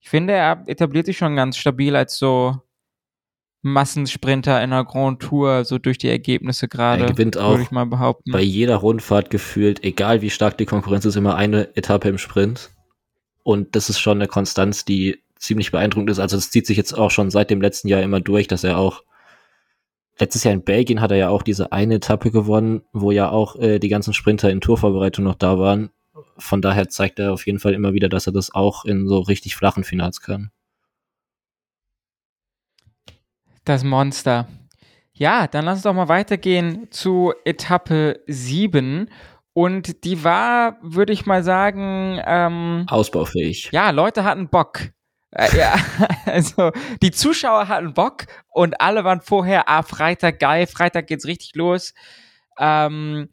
ich 0.01 0.09
finde, 0.09 0.33
er 0.33 0.63
etabliert 0.67 1.05
sich 1.05 1.19
schon 1.19 1.37
ganz 1.37 1.59
stabil 1.59 1.95
als 1.95 2.17
so 2.17 2.57
Massensprinter 3.61 4.63
in 4.63 4.73
einer 4.73 4.87
Grand 4.87 5.21
Tour, 5.21 5.67
so 5.67 5.77
durch 5.77 5.99
die 5.99 6.09
Ergebnisse 6.09 6.69
gerade. 6.69 7.03
Er 7.03 7.11
gewinnt 7.11 7.37
auch 7.37 7.59
ich 7.59 7.71
mal 7.71 7.85
behaupten. 7.85 8.33
bei 8.33 8.41
jeder 8.41 8.77
Rundfahrt 8.77 9.29
gefühlt, 9.29 9.85
egal 9.85 10.23
wie 10.23 10.31
stark 10.31 10.57
die 10.57 10.65
Konkurrenz 10.65 11.05
ist, 11.05 11.17
immer 11.17 11.37
eine 11.37 11.77
Etappe 11.77 12.09
im 12.09 12.17
Sprint. 12.17 12.71
Und 13.49 13.77
das 13.77 13.89
ist 13.89 13.99
schon 13.99 14.19
eine 14.19 14.29
Konstanz, 14.29 14.85
die 14.85 15.23
ziemlich 15.37 15.71
beeindruckend 15.71 16.11
ist. 16.11 16.19
Also 16.19 16.37
es 16.37 16.51
zieht 16.51 16.67
sich 16.67 16.77
jetzt 16.77 16.93
auch 16.93 17.11
schon 17.11 17.31
seit 17.31 17.49
dem 17.49 17.63
letzten 17.63 17.89
Jahr 17.89 18.03
immer 18.03 18.21
durch, 18.21 18.47
dass 18.47 18.63
er 18.63 18.77
auch 18.77 19.05
letztes 20.19 20.45
Jahr 20.45 20.53
in 20.53 20.65
Belgien 20.65 21.01
hat 21.01 21.13
er 21.13 21.17
ja 21.17 21.29
auch 21.31 21.41
diese 21.41 21.73
eine 21.73 21.95
Etappe 21.95 22.31
gewonnen, 22.31 22.83
wo 22.93 23.11
ja 23.11 23.31
auch 23.31 23.57
äh, 23.57 23.79
die 23.79 23.89
ganzen 23.89 24.13
Sprinter 24.13 24.51
in 24.51 24.61
Tourvorbereitung 24.61 25.25
noch 25.25 25.35
da 25.35 25.59
waren. 25.59 25.89
Von 26.37 26.61
daher 26.61 26.91
zeigt 26.91 27.21
er 27.21 27.33
auf 27.33 27.47
jeden 27.47 27.59
Fall 27.59 27.73
immer 27.73 27.95
wieder, 27.95 28.11
dass 28.11 28.27
er 28.27 28.35
das 28.35 28.55
auch 28.55 28.85
in 28.85 29.09
so 29.09 29.21
richtig 29.21 29.57
flachen 29.57 29.83
Finals 29.83 30.21
kann. 30.21 30.51
Das 33.65 33.83
Monster. 33.83 34.47
Ja, 35.15 35.47
dann 35.47 35.65
lass 35.65 35.79
uns 35.79 35.85
doch 35.85 35.95
mal 35.95 36.09
weitergehen 36.09 36.89
zu 36.91 37.33
Etappe 37.47 38.21
7. 38.27 39.09
Und 39.59 40.05
die 40.05 40.23
war, 40.23 40.79
würde 40.83 41.13
ich 41.13 41.27
mal 41.27 41.43
sagen, 41.43 42.23
ähm, 42.25 42.87
ausbaufähig. 42.89 43.71
Ja, 43.73 43.91
Leute 43.91 44.23
hatten 44.23 44.49
Bock. 44.49 44.93
Äh, 45.33 45.59
ja, 45.59 45.75
also 46.27 46.71
die 47.03 47.11
Zuschauer 47.11 47.67
hatten 47.67 47.93
Bock 47.93 48.27
und 48.51 48.81
alle 48.81 49.03
waren 49.03 49.21
vorher, 49.21 49.69
ah, 49.69 49.83
Freitag 49.83 50.39
geil, 50.39 50.69
Freitag 50.69 51.09
geht's 51.09 51.27
richtig 51.27 51.57
los. 51.57 51.93
Ähm, 52.57 53.31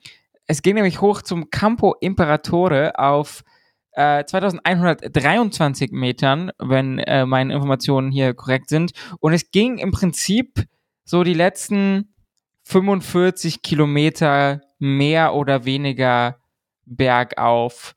es 0.47 0.63
ging 0.63 0.73
nämlich 0.73 0.99
hoch 0.99 1.21
zum 1.21 1.51
Campo 1.51 1.93
Imperatore 2.01 2.97
auf 2.97 3.43
äh, 3.91 4.25
2123 4.25 5.91
Metern, 5.91 6.51
wenn 6.57 6.97
äh, 6.97 7.27
meine 7.27 7.53
Informationen 7.53 8.11
hier 8.11 8.33
korrekt 8.33 8.69
sind. 8.69 8.93
Und 9.19 9.33
es 9.33 9.51
ging 9.51 9.77
im 9.77 9.91
Prinzip 9.91 10.65
so 11.03 11.23
die 11.23 11.35
letzten 11.35 12.15
45 12.63 13.61
Kilometer 13.61 14.64
mehr 14.85 15.33
oder 15.33 15.65
weniger 15.65 16.37
bergauf. 16.85 17.95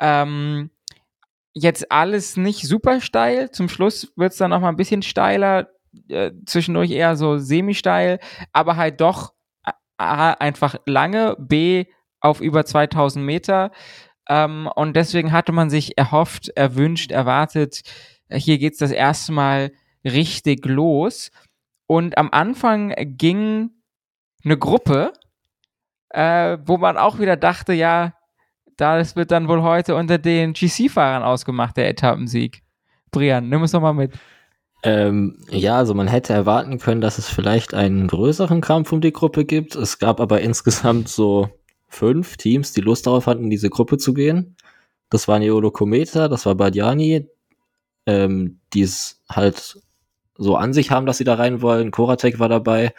Ähm, 0.00 0.70
jetzt 1.52 1.90
alles 1.90 2.36
nicht 2.36 2.62
super 2.62 3.00
steil. 3.00 3.50
Zum 3.50 3.68
Schluss 3.68 4.12
wird 4.16 4.32
es 4.32 4.38
dann 4.38 4.50
noch 4.50 4.60
mal 4.60 4.68
ein 4.68 4.76
bisschen 4.76 5.02
steiler, 5.02 5.68
äh, 6.08 6.30
zwischendurch 6.46 6.90
eher 6.90 7.16
so 7.16 7.38
semi-steil, 7.38 8.20
aber 8.52 8.76
halt 8.76 9.00
doch 9.00 9.34
A, 9.96 10.30
einfach 10.34 10.76
lange, 10.86 11.36
B, 11.40 11.86
auf 12.20 12.40
über 12.40 12.64
2000 12.64 13.24
Meter. 13.24 13.72
Ähm, 14.28 14.68
und 14.76 14.94
deswegen 14.94 15.32
hatte 15.32 15.52
man 15.52 15.70
sich 15.70 15.98
erhofft, 15.98 16.50
erwünscht, 16.50 17.10
erwartet, 17.10 17.82
hier 18.30 18.58
geht's 18.58 18.78
das 18.78 18.92
erste 18.92 19.32
Mal 19.32 19.72
richtig 20.04 20.64
los. 20.66 21.30
Und 21.86 22.16
am 22.18 22.28
Anfang 22.30 22.94
ging 23.16 23.70
eine 24.44 24.58
Gruppe, 24.58 25.12
äh, 26.10 26.58
wo 26.64 26.78
man 26.78 26.96
auch 26.96 27.18
wieder 27.18 27.36
dachte, 27.36 27.72
ja, 27.72 28.14
das 28.76 29.16
wird 29.16 29.30
dann 29.30 29.48
wohl 29.48 29.62
heute 29.62 29.96
unter 29.96 30.18
den 30.18 30.52
GC-Fahrern 30.52 31.22
ausgemacht, 31.22 31.76
der 31.76 31.88
Etappensieg. 31.88 32.62
Brian, 33.10 33.48
nimm 33.48 33.62
es 33.62 33.72
doch 33.72 33.80
mal 33.80 33.92
mit. 33.92 34.12
Ähm, 34.84 35.38
ja, 35.50 35.76
also 35.76 35.94
man 35.94 36.06
hätte 36.06 36.32
erwarten 36.32 36.78
können, 36.78 37.00
dass 37.00 37.18
es 37.18 37.28
vielleicht 37.28 37.74
einen 37.74 38.06
größeren 38.06 38.60
Kampf 38.60 38.92
um 38.92 39.00
die 39.00 39.12
Gruppe 39.12 39.44
gibt. 39.44 39.74
Es 39.74 39.98
gab 39.98 40.20
aber 40.20 40.40
insgesamt 40.40 41.08
so 41.08 41.48
fünf 41.88 42.36
Teams, 42.36 42.72
die 42.72 42.80
Lust 42.80 43.06
darauf 43.06 43.26
hatten, 43.26 43.44
in 43.44 43.50
diese 43.50 43.70
Gruppe 43.70 43.98
zu 43.98 44.14
gehen. 44.14 44.56
Das 45.10 45.26
war 45.26 45.38
Neolo 45.38 45.70
Kometa, 45.70 46.28
das 46.28 46.46
war 46.46 46.54
Badiani, 46.54 47.28
ähm, 48.06 48.60
die 48.72 48.82
es 48.82 49.22
halt 49.28 49.80
so 50.36 50.54
an 50.56 50.72
sich 50.72 50.90
haben, 50.90 51.06
dass 51.06 51.18
sie 51.18 51.24
da 51.24 51.34
rein 51.34 51.62
wollen. 51.62 51.90
Koratek 51.90 52.38
war 52.38 52.48
dabei. 52.48 52.92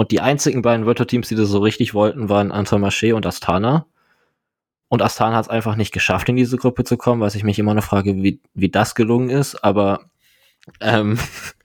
Und 0.00 0.12
die 0.12 0.22
einzigen 0.22 0.62
beiden 0.62 0.86
Virtual-Teams, 0.86 1.28
die 1.28 1.34
das 1.34 1.50
so 1.50 1.58
richtig 1.58 1.92
wollten, 1.92 2.30
waren 2.30 2.52
Antomaché 2.52 3.12
und 3.12 3.26
Astana. 3.26 3.84
Und 4.88 5.02
Astana 5.02 5.36
hat 5.36 5.44
es 5.44 5.50
einfach 5.50 5.76
nicht 5.76 5.92
geschafft, 5.92 6.26
in 6.30 6.36
diese 6.36 6.56
Gruppe 6.56 6.84
zu 6.84 6.96
kommen, 6.96 7.20
was 7.20 7.34
ich 7.34 7.44
mich 7.44 7.58
immer 7.58 7.74
noch 7.74 7.84
frage, 7.84 8.16
wie, 8.16 8.40
wie 8.54 8.70
das 8.70 8.94
gelungen 8.94 9.28
ist. 9.28 9.62
Aber 9.62 10.06
ähm, 10.80 11.18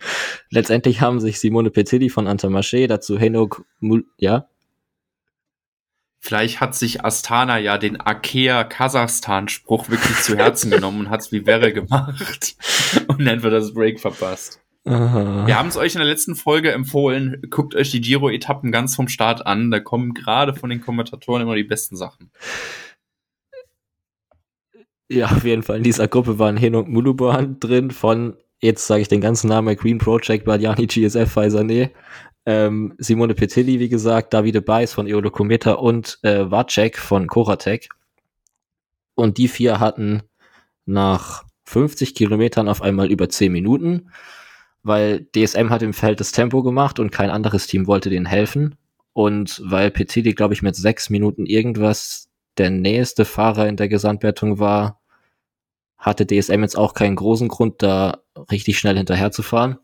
letztendlich 0.50 1.00
haben 1.00 1.22
sich 1.22 1.40
Simone 1.40 1.70
Petilli 1.70 2.10
von 2.10 2.28
Antamaché 2.28 2.88
dazu 2.88 3.18
Henok, 3.18 3.64
ja. 4.18 4.50
Vielleicht 6.20 6.60
hat 6.60 6.76
sich 6.76 7.06
Astana 7.06 7.58
ja 7.58 7.78
den 7.78 8.02
Akea 8.02 8.66
Kasachstan-Spruch 8.66 9.88
wirklich 9.88 10.18
zu 10.18 10.36
Herzen 10.36 10.72
genommen 10.72 11.00
und 11.00 11.10
hat 11.10 11.22
es 11.22 11.32
wie 11.32 11.46
Werre 11.46 11.72
gemacht 11.72 12.58
und 13.08 13.26
einfach 13.26 13.50
das 13.50 13.74
Break 13.74 14.02
verpasst. 14.02 14.60
Aha. 14.86 15.48
Wir 15.48 15.58
haben 15.58 15.70
es 15.70 15.78
euch 15.78 15.96
in 15.96 16.00
der 16.00 16.08
letzten 16.08 16.36
Folge 16.36 16.72
empfohlen. 16.72 17.42
Guckt 17.50 17.74
euch 17.76 17.90
die 17.90 18.02
Giro-Etappen 18.02 18.72
ganz 18.72 18.96
vom 18.96 19.08
Start 19.08 19.46
an. 19.46 19.72
Da 19.72 19.80
kommen 19.80 20.14
gerade 20.14 20.54
von 20.54 20.70
den 20.70 20.82
Kommentatoren 20.82 21.42
immer 21.42 21.56
die 21.56 21.64
besten 21.64 21.96
Sachen. 21.96 22.32
Ja, 25.10 25.28
auf 25.28 25.44
jeden 25.44 25.64
Fall 25.64 25.78
in 25.78 25.84
dieser 25.84 26.08
Gruppe 26.08 26.40
waren 26.40 26.58
Henok 26.58 26.88
Muluban 26.88 27.60
drin 27.60 27.92
von, 27.92 28.38
jetzt 28.60 28.88
sage 28.88 29.02
ich 29.02 29.08
den 29.08 29.22
ganzen 29.22 29.48
Namen, 29.48 29.76
Green 29.76 29.98
Project, 29.98 30.46
Badiani, 30.46 30.88
GSF, 30.88 31.32
Pfizer, 31.32 31.64
nee. 31.64 31.92
Ähm, 32.48 32.94
Simone 33.00 33.34
Petilli, 33.34 33.80
wie 33.80 33.90
gesagt, 33.90 34.34
Davide 34.34 34.62
Beis 34.62 34.94
von 34.94 35.08
Eolo 35.08 35.32
Kometa 35.32 35.74
und 35.74 36.20
äh, 36.22 36.50
Wacek 36.50 36.98
von 36.98 37.28
Koratek. 37.28 37.90
Und 39.16 39.38
die 39.38 39.48
vier 39.48 39.80
hatten 39.80 40.22
nach 40.86 41.44
50 41.64 42.14
Kilometern 42.14 42.68
auf 42.68 42.82
einmal 42.82 43.12
über 43.12 43.30
10 43.30 43.52
Minuten, 43.52 44.12
weil 44.86 45.26
DSM 45.36 45.72
hat 45.72 45.82
im 45.82 45.94
Feld 45.94 46.20
das 46.20 46.32
Tempo 46.32 46.62
gemacht 46.62 47.00
und 47.00 47.12
kein 47.12 47.32
anderes 47.32 47.66
Team 47.66 47.88
wollte 47.88 48.12
denen 48.12 48.28
helfen. 48.28 48.76
Und 49.14 49.60
weil 49.66 49.90
Petiti, 49.90 50.34
glaube 50.34 50.54
ich, 50.54 50.62
mit 50.62 50.76
sechs 50.76 51.10
Minuten 51.10 51.48
irgendwas 51.48 52.30
der 52.60 52.70
nächste 52.70 53.26
Fahrer 53.26 53.68
in 53.68 53.78
der 53.78 53.90
Gesamtwertung 53.90 54.60
war, 54.60 55.02
hatte 55.98 56.28
DSM 56.28 56.62
jetzt 56.62 56.78
auch 56.78 56.94
keinen 56.94 57.16
großen 57.16 57.48
Grund, 57.48 57.82
da 57.82 58.20
richtig 58.52 58.78
schnell 58.78 58.96
hinterher 58.96 59.32
zu 59.32 59.42
fahren. 59.42 59.80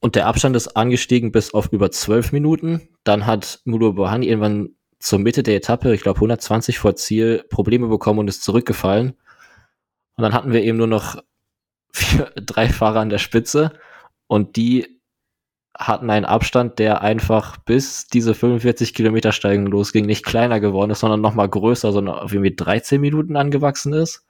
Und 0.00 0.14
der 0.14 0.28
Abstand 0.28 0.56
ist 0.56 0.76
angestiegen 0.76 1.30
bis 1.30 1.52
auf 1.52 1.70
über 1.70 1.90
zwölf 1.90 2.32
Minuten. 2.32 2.88
Dann 3.04 3.26
hat 3.26 3.60
Mulo 3.66 3.92
Bohan 3.92 4.22
irgendwann 4.22 4.70
zur 4.98 5.18
Mitte 5.18 5.42
der 5.42 5.56
Etappe, 5.56 5.94
ich 5.94 6.00
glaube 6.00 6.16
120 6.16 6.78
vor 6.78 6.96
Ziel, 6.96 7.44
Probleme 7.50 7.88
bekommen 7.88 8.20
und 8.20 8.28
ist 8.28 8.44
zurückgefallen. 8.44 9.10
Und 10.16 10.22
dann 10.22 10.32
hatten 10.32 10.52
wir 10.52 10.62
eben 10.62 10.78
nur 10.78 10.86
noch 10.86 11.18
vier, 11.94 12.32
drei 12.36 12.68
Fahrer 12.68 13.00
an 13.00 13.08
der 13.08 13.18
Spitze 13.18 13.72
und 14.26 14.56
die 14.56 15.00
hatten 15.76 16.10
einen 16.10 16.24
Abstand, 16.24 16.78
der 16.78 17.02
einfach 17.02 17.56
bis 17.58 18.06
diese 18.06 18.34
45 18.34 18.94
Kilometer 18.94 19.32
Steigung 19.32 19.66
losging, 19.66 20.06
nicht 20.06 20.24
kleiner 20.24 20.60
geworden 20.60 20.90
ist, 20.90 21.00
sondern 21.00 21.20
nochmal 21.20 21.48
größer, 21.48 21.92
sondern 21.92 22.16
auf 22.16 22.32
irgendwie 22.32 22.54
13 22.54 23.00
Minuten 23.00 23.36
angewachsen 23.36 23.92
ist. 23.92 24.24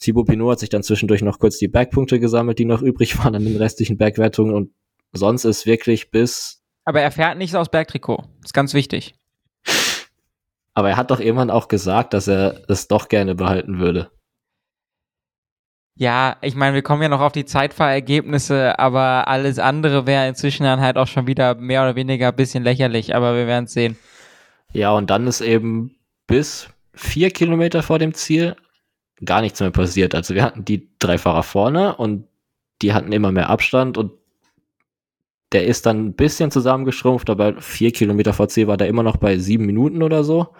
Thibaut 0.00 0.26
Pinot 0.26 0.52
hat 0.52 0.58
sich 0.60 0.68
dann 0.68 0.82
zwischendurch 0.82 1.22
noch 1.22 1.38
kurz 1.38 1.58
die 1.58 1.68
Bergpunkte 1.68 2.20
gesammelt, 2.20 2.58
die 2.58 2.64
noch 2.64 2.82
übrig 2.82 3.18
waren 3.18 3.34
an 3.34 3.44
den 3.44 3.56
restlichen 3.56 3.98
Bergwertungen 3.98 4.54
und 4.54 4.70
sonst 5.12 5.44
ist 5.44 5.66
wirklich 5.66 6.10
bis. 6.10 6.62
Aber 6.84 7.00
er 7.00 7.10
fährt 7.10 7.38
nicht 7.38 7.54
aus 7.54 7.70
Bergtrikot. 7.70 8.24
ist 8.44 8.54
ganz 8.54 8.74
wichtig. 8.74 9.14
Aber 10.74 10.90
er 10.90 10.96
hat 10.96 11.10
doch 11.10 11.18
irgendwann 11.18 11.50
auch 11.50 11.66
gesagt, 11.66 12.14
dass 12.14 12.28
er 12.28 12.62
es 12.68 12.86
doch 12.86 13.08
gerne 13.08 13.34
behalten 13.34 13.80
würde. 13.80 14.10
Ja, 15.98 16.36
ich 16.42 16.54
meine, 16.54 16.74
wir 16.74 16.82
kommen 16.82 17.02
ja 17.02 17.08
noch 17.08 17.20
auf 17.20 17.32
die 17.32 17.44
Zeitfahrergebnisse, 17.44 18.78
aber 18.78 19.26
alles 19.26 19.58
andere 19.58 20.06
wäre 20.06 20.28
inzwischen 20.28 20.62
dann 20.62 20.80
halt 20.80 20.96
auch 20.96 21.08
schon 21.08 21.26
wieder 21.26 21.56
mehr 21.56 21.82
oder 21.82 21.96
weniger 21.96 22.28
ein 22.28 22.36
bisschen 22.36 22.62
lächerlich, 22.62 23.16
aber 23.16 23.34
wir 23.34 23.48
werden 23.48 23.64
es 23.64 23.72
sehen. 23.72 23.98
Ja, 24.72 24.92
und 24.92 25.10
dann 25.10 25.26
ist 25.26 25.40
eben 25.40 25.96
bis 26.28 26.68
vier 26.94 27.30
Kilometer 27.30 27.82
vor 27.82 27.98
dem 27.98 28.14
Ziel 28.14 28.54
gar 29.24 29.40
nichts 29.40 29.58
mehr 29.58 29.72
passiert. 29.72 30.14
Also 30.14 30.36
wir 30.36 30.44
hatten 30.44 30.64
die 30.64 30.88
drei 31.00 31.18
Fahrer 31.18 31.42
vorne 31.42 31.96
und 31.96 32.28
die 32.80 32.92
hatten 32.92 33.10
immer 33.10 33.32
mehr 33.32 33.50
Abstand 33.50 33.98
und 33.98 34.12
der 35.50 35.64
ist 35.64 35.84
dann 35.84 36.06
ein 36.06 36.14
bisschen 36.14 36.52
zusammengeschrumpft, 36.52 37.28
aber 37.28 37.60
vier 37.60 37.90
Kilometer 37.90 38.32
vor 38.32 38.48
Ziel 38.48 38.68
war 38.68 38.76
der 38.76 38.86
immer 38.86 39.02
noch 39.02 39.16
bei 39.16 39.36
sieben 39.38 39.66
Minuten 39.66 40.04
oder 40.04 40.22
so. 40.22 40.54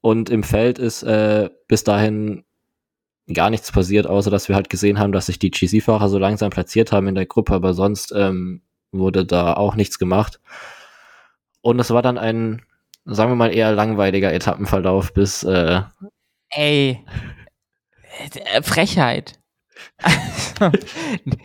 Und 0.00 0.30
im 0.30 0.42
Feld 0.42 0.80
ist 0.80 1.04
äh, 1.04 1.48
bis 1.68 1.84
dahin 1.84 2.42
gar 3.32 3.50
nichts 3.50 3.70
passiert, 3.70 4.06
außer 4.06 4.30
dass 4.30 4.48
wir 4.48 4.56
halt 4.56 4.70
gesehen 4.70 4.98
haben, 4.98 5.12
dass 5.12 5.26
sich 5.26 5.38
die 5.38 5.50
GC-Fahrer 5.50 6.08
so 6.08 6.18
langsam 6.18 6.50
platziert 6.50 6.92
haben 6.92 7.08
in 7.08 7.14
der 7.14 7.26
Gruppe, 7.26 7.54
aber 7.54 7.74
sonst 7.74 8.12
ähm, 8.16 8.62
wurde 8.90 9.24
da 9.24 9.54
auch 9.54 9.74
nichts 9.74 9.98
gemacht. 9.98 10.40
Und 11.60 11.78
es 11.78 11.90
war 11.90 12.02
dann 12.02 12.18
ein, 12.18 12.62
sagen 13.04 13.30
wir 13.30 13.36
mal, 13.36 13.54
eher 13.54 13.72
langweiliger 13.72 14.32
Etappenverlauf 14.32 15.12
bis. 15.12 15.42
Äh, 15.42 15.82
Ey, 16.50 17.04
äh, 18.18 18.62
Frechheit. 18.62 19.38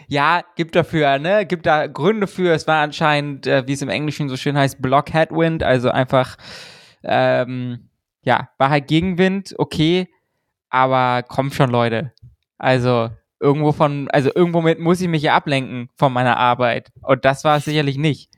ja, 0.08 0.44
gibt 0.56 0.76
dafür, 0.76 1.20
ne? 1.20 1.46
Gibt 1.46 1.66
da 1.66 1.88
Gründe 1.88 2.28
für. 2.28 2.54
Es 2.54 2.66
war 2.68 2.82
anscheinend, 2.82 3.46
äh, 3.46 3.68
wie 3.68 3.74
es 3.74 3.82
im 3.82 3.90
Englischen 3.90 4.30
so 4.30 4.38
schön 4.38 4.58
heißt, 4.58 4.82
Block 4.82 5.14
Headwind, 5.14 5.62
also 5.62 5.90
einfach, 5.90 6.38
ähm, 7.04 7.90
ja, 8.24 8.50
war 8.58 8.70
halt 8.70 8.88
Gegenwind, 8.88 9.54
okay 9.58 10.08
aber 10.74 11.24
kommt 11.24 11.54
schon, 11.54 11.70
Leute. 11.70 12.12
Also 12.58 13.12
irgendwo 13.40 13.74
von, 13.74 14.10
also 14.10 14.32
irgendwo 14.34 14.62
mit 14.62 14.80
muss 14.80 15.02
ich 15.02 15.08
mich 15.08 15.22
ja 15.22 15.36
ablenken 15.36 15.90
von 15.96 16.12
meiner 16.12 16.38
Arbeit. 16.38 16.92
Und 17.02 17.26
das 17.26 17.44
war 17.44 17.58
es 17.58 17.66
sicherlich 17.66 17.98
nicht. 17.98 18.30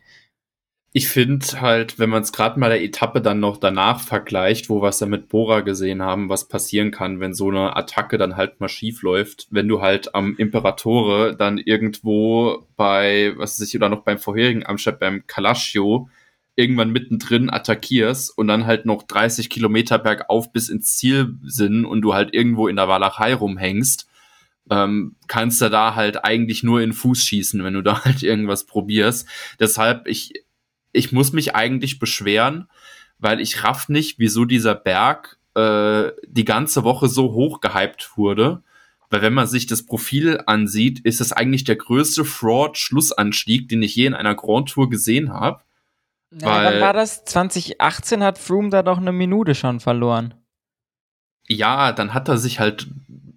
Ich 0.91 1.07
finde 1.07 1.45
halt, 1.59 1.99
wenn 1.99 2.09
man 2.09 2.23
es 2.23 2.31
gerade 2.31 2.59
mal 2.59 2.69
der 2.69 2.83
Etappe 2.83 3.21
dann 3.21 3.39
noch 3.39 3.57
danach 3.57 3.99
vergleicht, 3.99 4.69
wo 4.69 4.81
wir 4.81 4.89
es 4.89 4.99
ja 4.99 5.07
mit 5.07 5.29
Bora 5.29 5.61
gesehen 5.61 6.01
haben, 6.01 6.29
was 6.29 6.47
passieren 6.47 6.91
kann, 6.91 7.19
wenn 7.19 7.33
so 7.33 7.49
eine 7.49 7.75
Attacke 7.75 8.17
dann 8.17 8.37
halt 8.37 8.59
mal 8.59 8.69
schief 8.69 9.01
läuft, 9.01 9.47
wenn 9.49 9.67
du 9.67 9.81
halt 9.81 10.13
am 10.15 10.35
Imperatore 10.37 11.35
dann 11.35 11.57
irgendwo 11.57 12.65
bei, 12.75 13.33
was 13.37 13.59
weiß 13.59 13.67
ich, 13.67 13.75
oder 13.75 13.89
noch 13.89 14.03
beim 14.03 14.17
vorherigen 14.17 14.65
Amstadt 14.65 14.99
beim 14.99 15.25
Kalaschio 15.27 16.09
irgendwann 16.55 16.91
mittendrin 16.91 17.49
attackierst 17.49 18.37
und 18.37 18.47
dann 18.47 18.65
halt 18.65 18.85
noch 18.85 19.03
30 19.03 19.49
Kilometer 19.49 19.99
bergauf 19.99 20.51
bis 20.51 20.69
ins 20.69 20.97
Ziel 20.97 21.37
sind 21.43 21.85
und 21.85 22.01
du 22.01 22.13
halt 22.13 22.33
irgendwo 22.33 22.67
in 22.67 22.77
der 22.77 22.87
Walachei 22.87 23.33
rumhängst, 23.33 24.07
ähm, 24.69 25.15
kannst 25.27 25.61
du 25.61 25.69
da 25.69 25.95
halt 25.95 26.23
eigentlich 26.23 26.63
nur 26.63 26.81
in 26.81 26.93
Fuß 26.93 27.23
schießen, 27.23 27.63
wenn 27.63 27.73
du 27.73 27.81
da 27.81 28.03
halt 28.05 28.23
irgendwas 28.23 28.65
probierst. 28.65 29.27
Deshalb, 29.59 30.07
ich, 30.07 30.33
ich 30.91 31.11
muss 31.11 31.33
mich 31.33 31.55
eigentlich 31.55 31.99
beschweren, 31.99 32.69
weil 33.19 33.41
ich 33.41 33.63
raff 33.63 33.89
nicht, 33.89 34.19
wieso 34.19 34.45
dieser 34.45 34.75
Berg 34.75 35.37
äh, 35.55 36.11
die 36.27 36.45
ganze 36.45 36.83
Woche 36.83 37.07
so 37.07 37.33
hoch 37.33 37.59
gehypt 37.61 38.11
wurde. 38.15 38.63
Weil 39.09 39.21
wenn 39.21 39.33
man 39.33 39.47
sich 39.47 39.67
das 39.67 39.85
Profil 39.85 40.41
ansieht, 40.47 40.99
ist 41.01 41.21
es 41.21 41.31
eigentlich 41.31 41.63
der 41.63 41.75
größte 41.75 42.25
Fraud-Schlussanstieg, 42.25 43.69
den 43.69 43.83
ich 43.83 43.95
je 43.95 44.07
in 44.07 44.13
einer 44.13 44.35
Grand 44.35 44.69
Tour 44.69 44.89
gesehen 44.89 45.31
habe. 45.31 45.61
Ja, 46.31 46.47
weil, 46.47 46.65
wann 46.65 46.81
war 46.81 46.93
das? 46.93 47.25
2018 47.25 48.23
hat 48.23 48.37
Froome 48.37 48.69
da 48.69 48.83
doch 48.83 48.97
eine 48.97 49.11
Minute 49.11 49.55
schon 49.55 49.79
verloren. 49.79 50.33
Ja, 51.47 51.91
dann 51.91 52.13
hat 52.13 52.27
er 52.27 52.37
sich 52.37 52.59
halt 52.59 52.87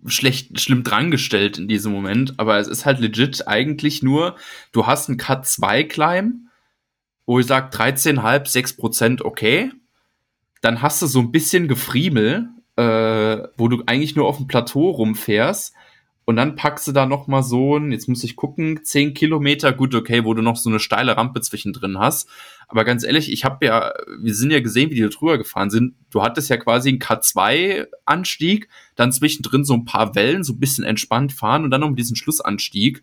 schlecht, 0.07 0.61
schlimm 0.61 0.83
drangestellt 0.83 1.59
in 1.59 1.68
diesem 1.68 1.92
Moment, 1.92 2.35
aber 2.38 2.59
es 2.59 2.66
ist 2.66 2.87
halt 2.87 2.98
legit 2.98 3.46
eigentlich 3.46 4.03
nur, 4.03 4.37
du 4.72 4.87
hast 4.87 5.09
einen 5.09 5.18
Cut 5.18 5.46
2 5.46 5.85
Climb, 5.85 6.35
wo 7.27 7.38
ich 7.38 7.46
sag 7.46 7.74
13,5, 7.74 8.48
6 8.48 8.77
Prozent 8.77 9.22
okay. 9.22 9.70
Dann 10.62 10.81
hast 10.81 11.03
du 11.03 11.07
so 11.07 11.20
ein 11.20 11.31
bisschen 11.31 11.68
Gefriemel, 11.68 12.48
äh, 12.77 13.48
wo 13.57 13.68
du 13.68 13.83
eigentlich 13.87 14.16
nur 14.16 14.27
auf 14.27 14.38
dem 14.38 14.46
Plateau 14.46 14.90
rumfährst 14.90 15.74
und 16.29 16.37
dann 16.37 16.57
packst 16.57 16.87
du 16.87 16.93
da 16.93 17.07
noch 17.07 17.27
mal 17.27 17.43
so 17.43 17.79
ein, 17.79 17.91
jetzt 17.91 18.07
muss 18.07 18.23
ich 18.23 18.37
gucken, 18.37 18.85
10 18.85 19.14
Kilometer, 19.14 19.73
gut, 19.73 19.95
okay, 19.95 20.27
wo 20.27 20.35
du 20.35 20.43
noch 20.43 20.57
so 20.57 20.69
eine 20.69 20.79
steile 20.79 21.17
Rampe 21.17 21.41
zwischendrin 21.41 21.99
hast. 21.99 22.29
Aber 22.67 22.85
ganz 22.85 23.03
ehrlich, 23.03 23.33
ich 23.33 23.47
habe 23.47 23.64
ja, 23.64 23.95
wir 24.21 24.35
sind 24.35 24.51
ja 24.51 24.61
gesehen, 24.61 24.91
wie 24.91 24.97
die 24.97 25.01
da 25.01 25.09
drüber 25.09 25.38
gefahren 25.38 25.71
sind. 25.71 25.95
Du 26.11 26.21
hattest 26.21 26.51
ja 26.51 26.59
quasi 26.59 26.91
einen 26.91 26.99
K2-Anstieg, 26.99 28.69
dann 28.95 29.11
zwischendrin 29.11 29.64
so 29.64 29.73
ein 29.73 29.87
paar 29.87 30.14
Wellen, 30.17 30.45
so 30.45 30.53
ein 30.53 30.61
bisschen 30.61 30.85
entspannt 30.85 31.33
fahren 31.33 31.64
und 31.64 31.71
dann 31.71 31.81
noch 31.81 31.95
diesen 31.95 32.14
Schlussanstieg. 32.14 33.03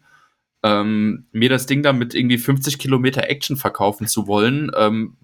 Ähm, 0.61 1.25
mir 1.31 1.49
das 1.49 1.65
Ding 1.65 1.81
da 1.81 1.93
mit 1.93 2.13
irgendwie 2.13 2.37
50 2.37 2.77
Kilometer 2.77 3.27
Action 3.27 3.57
verkaufen 3.57 4.05
zu 4.05 4.27
wollen, 4.27 4.69
ähm, 4.77 5.17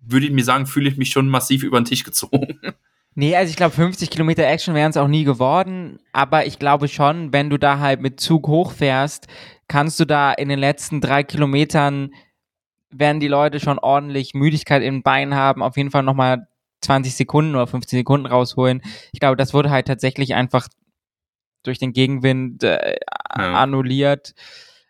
würde 0.00 0.24
ich 0.24 0.32
mir 0.32 0.44
sagen, 0.44 0.64
fühle 0.64 0.88
ich 0.88 0.96
mich 0.96 1.10
schon 1.10 1.28
massiv 1.28 1.62
über 1.62 1.78
den 1.78 1.84
Tisch 1.84 2.04
gezogen. 2.04 2.58
Nee, 3.18 3.34
also 3.34 3.50
ich 3.50 3.56
glaube, 3.56 3.74
50 3.74 4.10
Kilometer 4.10 4.46
Action 4.46 4.76
wären 4.76 4.90
es 4.90 4.96
auch 4.96 5.08
nie 5.08 5.24
geworden. 5.24 5.98
Aber 6.12 6.46
ich 6.46 6.60
glaube 6.60 6.86
schon, 6.86 7.32
wenn 7.32 7.50
du 7.50 7.58
da 7.58 7.80
halt 7.80 8.00
mit 8.00 8.20
Zug 8.20 8.46
hochfährst, 8.46 9.26
kannst 9.66 9.98
du 9.98 10.04
da 10.04 10.32
in 10.32 10.48
den 10.48 10.60
letzten 10.60 11.00
drei 11.00 11.24
Kilometern, 11.24 12.12
werden 12.90 13.18
die 13.18 13.26
Leute 13.26 13.58
schon 13.58 13.80
ordentlich 13.80 14.34
Müdigkeit 14.34 14.84
im 14.84 15.02
Bein 15.02 15.34
haben, 15.34 15.64
auf 15.64 15.76
jeden 15.76 15.90
Fall 15.90 16.04
nochmal 16.04 16.46
20 16.82 17.12
Sekunden 17.12 17.56
oder 17.56 17.66
15 17.66 17.98
Sekunden 17.98 18.26
rausholen. 18.26 18.82
Ich 19.10 19.18
glaube, 19.18 19.36
das 19.36 19.52
wurde 19.52 19.70
halt 19.70 19.88
tatsächlich 19.88 20.36
einfach 20.36 20.68
durch 21.64 21.80
den 21.80 21.92
Gegenwind 21.92 22.62
äh, 22.62 22.98
ja. 23.36 23.54
annulliert. 23.54 24.36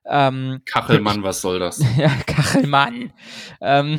Ähm, 0.05 0.61
Kachelmann, 0.67 1.23
was 1.23 1.41
soll 1.41 1.61
das? 1.61 1.83
ja, 1.97 2.11
Kachelmann. 2.27 3.11
Ähm, 3.63 3.99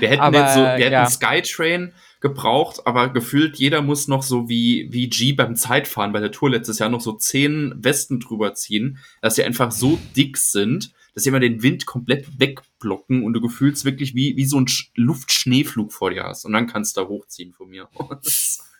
wir 0.00 0.08
hätten 0.08 0.22
aber, 0.22 0.40
jetzt 0.40 0.54
so, 0.54 0.60
wir 0.60 0.70
hätten 0.70 0.92
ja. 0.92 1.06
Skytrain 1.08 1.92
gebraucht, 2.22 2.86
aber 2.86 3.10
gefühlt 3.10 3.56
jeder 3.56 3.82
muss 3.82 4.08
noch 4.08 4.22
so 4.22 4.48
wie, 4.48 4.88
wie 4.90 5.10
G 5.10 5.32
beim 5.32 5.56
Zeitfahren 5.56 6.12
bei 6.12 6.20
der 6.20 6.32
Tour 6.32 6.50
letztes 6.50 6.78
Jahr 6.78 6.88
noch 6.88 7.00
so 7.00 7.12
zehn 7.12 7.74
Westen 7.76 8.20
drüber 8.20 8.54
ziehen, 8.54 8.98
dass 9.20 9.34
sie 9.34 9.44
einfach 9.44 9.72
so 9.72 9.98
dick 10.16 10.38
sind, 10.38 10.92
dass 11.14 11.24
sie 11.24 11.28
immer 11.28 11.40
den 11.40 11.62
Wind 11.62 11.84
komplett 11.84 12.40
wegblocken 12.40 13.24
und 13.24 13.34
du 13.34 13.40
gefühlst 13.40 13.84
wirklich 13.84 14.14
wie, 14.14 14.36
wie 14.36 14.46
so 14.46 14.58
ein 14.58 14.66
Luftschneeflug 14.94 15.92
vor 15.92 16.10
dir 16.10 16.24
hast 16.24 16.46
und 16.46 16.52
dann 16.52 16.66
kannst 16.66 16.96
du 16.96 17.02
da 17.02 17.08
hochziehen 17.08 17.52
von 17.52 17.68
mir 17.68 17.88
aus. 17.92 18.60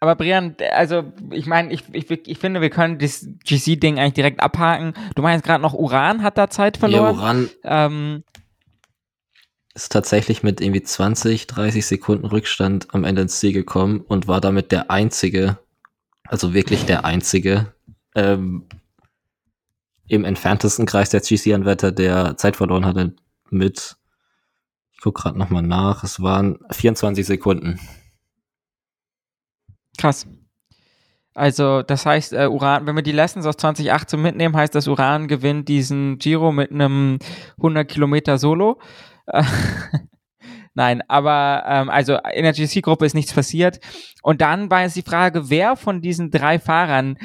Aber 0.00 0.16
Brian, 0.16 0.54
also 0.72 1.14
ich 1.30 1.46
meine, 1.46 1.72
ich, 1.72 1.82
ich, 1.92 2.10
ich 2.10 2.38
finde, 2.38 2.60
wir 2.60 2.68
können 2.68 2.98
das 2.98 3.26
GC-Ding 3.46 3.98
eigentlich 3.98 4.12
direkt 4.12 4.40
abhaken. 4.40 4.92
Du 5.14 5.22
meinst 5.22 5.46
gerade 5.46 5.62
noch, 5.62 5.72
Uran 5.72 6.22
hat 6.22 6.36
da 6.36 6.50
Zeit 6.50 6.76
verloren. 6.76 7.16
Ja, 7.16 7.22
Uran. 7.22 7.50
Ähm, 7.62 8.24
ist 9.74 9.90
tatsächlich 9.90 10.42
mit 10.42 10.60
irgendwie 10.60 10.82
20, 10.82 11.48
30 11.48 11.84
Sekunden 11.84 12.24
Rückstand 12.24 12.94
am 12.94 13.04
Ende 13.04 13.22
ins 13.22 13.40
Ziel 13.40 13.52
gekommen 13.52 14.00
und 14.00 14.28
war 14.28 14.40
damit 14.40 14.70
der 14.70 14.90
einzige, 14.90 15.58
also 16.24 16.54
wirklich 16.54 16.86
der 16.86 17.04
einzige, 17.04 17.72
ähm, 18.14 18.66
im 20.06 20.24
entferntesten 20.24 20.86
Kreis 20.86 21.10
der 21.10 21.20
GC-Anwärter, 21.20 21.90
der 21.90 22.36
Zeit 22.36 22.56
verloren 22.56 22.84
hatte 22.86 23.14
mit, 23.50 23.96
ich 24.92 25.00
guck 25.00 25.16
gerade 25.16 25.38
nochmal 25.38 25.62
nach, 25.62 26.04
es 26.04 26.22
waren 26.22 26.58
24 26.70 27.26
Sekunden. 27.26 27.80
Krass. 29.98 30.26
Also 31.34 31.82
das 31.82 32.06
heißt, 32.06 32.32
äh, 32.32 32.46
Uran, 32.46 32.86
wenn 32.86 32.94
wir 32.94 33.02
die 33.02 33.10
Lessons 33.10 33.44
aus 33.44 33.56
2018 33.56 34.22
mitnehmen, 34.22 34.56
heißt 34.56 34.74
das, 34.74 34.86
Uran 34.86 35.26
gewinnt 35.26 35.68
diesen 35.68 36.18
Giro 36.18 36.52
mit 36.52 36.70
einem 36.70 37.18
100 37.56 37.88
Kilometer 37.88 38.38
Solo. 38.38 38.78
Nein, 40.74 41.02
aber 41.08 41.64
ähm, 41.66 41.88
also 41.88 42.18
in 42.34 42.42
der 42.42 42.52
GC-Gruppe 42.52 43.06
ist 43.06 43.14
nichts 43.14 43.32
passiert. 43.32 43.78
Und 44.22 44.40
dann 44.40 44.70
war 44.70 44.82
jetzt 44.82 44.96
die 44.96 45.02
Frage, 45.02 45.48
wer 45.48 45.76
von 45.76 46.00
diesen 46.02 46.30
drei 46.30 46.58
Fahrern, 46.58 47.16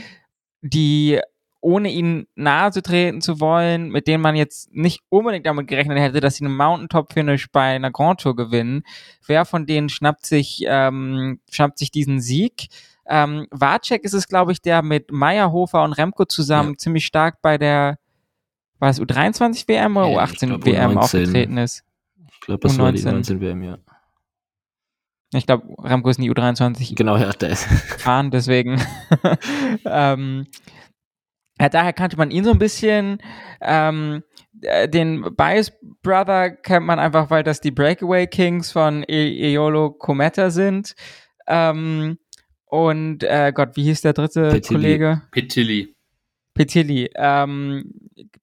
die 0.61 1.19
ohne 1.61 1.91
ihn 1.91 2.27
nahe 2.35 2.71
zu 2.71 2.81
treten 2.81 3.21
zu 3.21 3.39
wollen, 3.39 3.89
mit 3.89 4.07
denen 4.07 4.21
man 4.21 4.35
jetzt 4.35 4.73
nicht 4.73 5.01
unbedingt 5.09 5.45
damit 5.45 5.67
gerechnet 5.67 5.99
hätte, 5.99 6.21
dass 6.21 6.35
sie 6.35 6.45
einen 6.45 6.55
Mountaintop-Finish 6.55 7.47
bei 7.51 7.75
einer 7.75 7.91
Grand 7.91 8.21
Tour 8.21 8.35
gewinnen. 8.35 8.83
Wer 9.25 9.45
von 9.45 9.65
denen 9.65 9.89
schnappt 9.89 10.25
sich, 10.25 10.63
ähm, 10.65 11.39
schnappt 11.51 11.77
sich 11.77 11.91
diesen 11.91 12.21
Sieg? 12.21 12.67
Ähm, 13.07 13.47
Wacek 13.51 14.03
ist 14.03 14.13
es, 14.13 14.27
glaube 14.27 14.51
ich, 14.51 14.61
der 14.61 14.83
mit 14.83 15.11
Meyerhofer 15.11 15.83
und 15.83 15.93
Remco 15.93 16.25
zusammen 16.25 16.71
ja. 16.71 16.77
ziemlich 16.77 17.05
stark 17.05 17.41
bei 17.41 17.57
der, 17.57 17.97
war 18.77 18.89
es 18.89 19.01
U23 19.01 19.67
WM 19.67 19.97
oder 19.97 20.09
ja, 20.09 20.23
U18 20.23 20.45
glaub, 20.45 20.65
WM 20.65 20.91
U19. 20.91 20.97
aufgetreten 20.97 21.57
ist? 21.57 21.83
Ich 22.49 22.61
glaube, 22.61 22.67
das 22.67 22.77
U19. 22.77 22.81
war 22.81 22.91
die 22.91 23.03
19 23.03 23.41
WM, 23.41 23.63
ja. 23.63 23.77
Ich 25.33 25.45
glaube, 25.45 25.67
Remco 25.77 26.09
ist 26.09 26.17
nie 26.17 26.31
U23 26.31 26.95
genau, 26.95 27.15
ja, 27.17 27.31
der 27.31 27.49
ist. 27.49 27.65
fahren, 27.99 28.31
deswegen. 28.31 28.81
ähm, 29.85 30.47
ja, 31.59 31.69
daher 31.69 31.93
kannte 31.93 32.17
man 32.17 32.31
ihn 32.31 32.43
so 32.43 32.51
ein 32.51 32.57
bisschen. 32.57 33.19
Ähm, 33.61 34.23
äh, 34.61 34.89
den 34.89 35.35
Bias 35.35 35.71
Brother 36.01 36.49
kennt 36.49 36.87
man 36.87 36.97
einfach, 36.97 37.29
weil 37.29 37.43
das 37.43 37.61
die 37.61 37.71
Breakaway 37.71 38.25
Kings 38.25 38.71
von 38.71 39.03
e 39.07 39.55
Eolo 39.55 39.91
Cometa 39.91 40.49
sind. 40.49 40.95
Ähm, 41.47 42.17
und 42.65 43.23
äh, 43.23 43.51
Gott, 43.53 43.75
wie 43.75 43.83
hieß 43.83 44.01
der 44.01 44.13
dritte 44.13 44.49
Petilli. 44.49 44.79
Kollege? 44.79 45.21
Petilli. 45.31 45.95
Petilli, 46.59 47.09
ähm, 47.15 47.93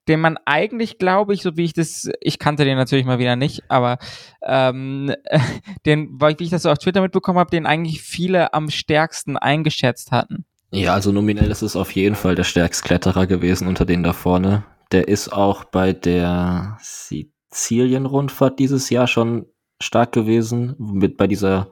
den 0.09 0.21
man 0.21 0.39
eigentlich, 0.47 0.97
glaube 0.97 1.35
ich, 1.35 1.43
so 1.43 1.59
wie 1.59 1.65
ich 1.65 1.75
das, 1.75 2.09
ich 2.23 2.39
kannte 2.39 2.65
den 2.65 2.79
natürlich 2.79 3.05
mal 3.05 3.19
wieder 3.19 3.37
nicht, 3.37 3.65
aber 3.69 3.99
ähm, 4.43 5.13
den, 5.85 6.19
wie 6.19 6.45
ich 6.45 6.49
das 6.49 6.63
so 6.63 6.71
auf 6.71 6.79
Twitter 6.79 7.03
mitbekommen 7.03 7.39
habe, 7.39 7.51
den 7.51 7.67
eigentlich 7.67 8.01
viele 8.01 8.55
am 8.55 8.71
stärksten 8.71 9.37
eingeschätzt 9.37 10.13
hatten. 10.13 10.47
Ja, 10.71 10.95
also 10.95 11.13
nominell 11.13 11.51
ist 11.51 11.61
es 11.61 11.77
auf 11.77 11.91
jeden 11.91 12.15
Fall 12.15 12.35
der 12.35 12.45
Stärkstkletterer 12.45 13.27
gewesen 13.27 13.69
unter 13.69 13.85
denen 13.85 14.03
da 14.03 14.15
vorne. 14.15 14.65
Der 14.93 15.09
ist 15.09 15.31
auch 15.31 15.65
bei 15.65 15.93
der 15.93 16.79
Sizilien-Rundfahrt 16.81 18.59
dieses 18.59 18.89
Jahr 18.89 19.09
schon 19.09 19.45
stark 19.79 20.13
gewesen, 20.13 20.75
mit 20.79 21.19
bei 21.19 21.27
dieser 21.27 21.71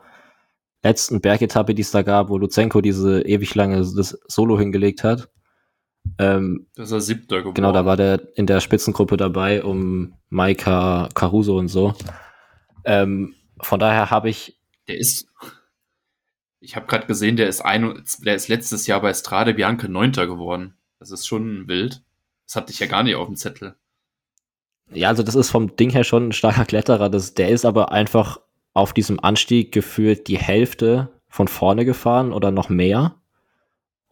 letzten 0.83 1.23
Bergetappe, 1.23 1.75
die 1.75 1.81
es 1.81 1.91
da 1.91 2.03
gab, 2.03 2.29
wo 2.29 2.37
Luzenko 2.37 2.83
diese 2.83 3.23
ewig 3.23 3.55
lange 3.55 3.79
das 3.79 4.19
Solo 4.29 4.59
hingelegt 4.59 5.05
hat. 5.05 5.31
Ähm, 6.19 6.67
das 6.77 6.89
ist 6.89 6.93
er 6.93 7.01
siebter 7.01 7.39
geworden. 7.39 7.55
Genau, 7.55 7.73
da 7.73 7.85
war 7.85 7.97
der 7.97 8.37
in 8.37 8.47
der 8.47 8.61
Spitzengruppe 8.61 9.17
dabei, 9.17 9.65
um 9.65 10.15
Maika 10.29 11.09
Caruso 11.15 11.59
und 11.59 11.69
so. 11.69 11.95
Ähm, 12.85 13.35
von 13.61 13.81
daher 13.81 14.11
habe 14.11 14.29
ich. 14.29 14.59
Der 14.89 14.99
ist. 14.99 15.27
Ich 16.61 16.77
habe 16.77 16.87
gerade 16.87 17.07
gesehen, 17.07 17.37
der 17.37 17.49
ist, 17.49 17.61
ein, 17.61 18.03
der 18.25 18.35
ist 18.35 18.49
letztes 18.49 18.87
Jahr 18.87 19.03
bei 19.03 19.13
Strade 19.13 19.53
Bianca 19.53 19.87
Neunter 19.87 20.27
geworden. 20.27 20.79
Das 20.99 21.11
ist 21.11 21.27
schon 21.27 21.69
wild. 21.69 22.03
Das 22.47 22.57
hatte 22.57 22.73
ich 22.73 22.79
ja 22.79 22.87
gar 22.87 23.03
nicht 23.03 23.17
auf 23.17 23.27
dem 23.27 23.37
Zettel. 23.37 23.75
Ja, 24.91 25.09
also 25.09 25.23
das 25.23 25.35
ist 25.35 25.51
vom 25.51 25.77
Ding 25.77 25.91
her 25.91 26.05
schon 26.05 26.29
ein 26.29 26.33
starker 26.33 26.65
Kletterer. 26.65 27.11
Das, 27.11 27.35
der 27.35 27.51
ist 27.51 27.67
aber 27.67 27.93
einfach 27.93 28.41
auf 28.73 28.93
diesem 28.93 29.21
Anstieg 29.21 29.73
gefühlt 29.73 30.27
die 30.29 30.39
Hälfte 30.39 31.21
von 31.29 31.49
vorne 31.49 31.85
gefahren 31.85 32.33
oder 32.33 32.51
noch 32.51 32.69
mehr 32.69 33.21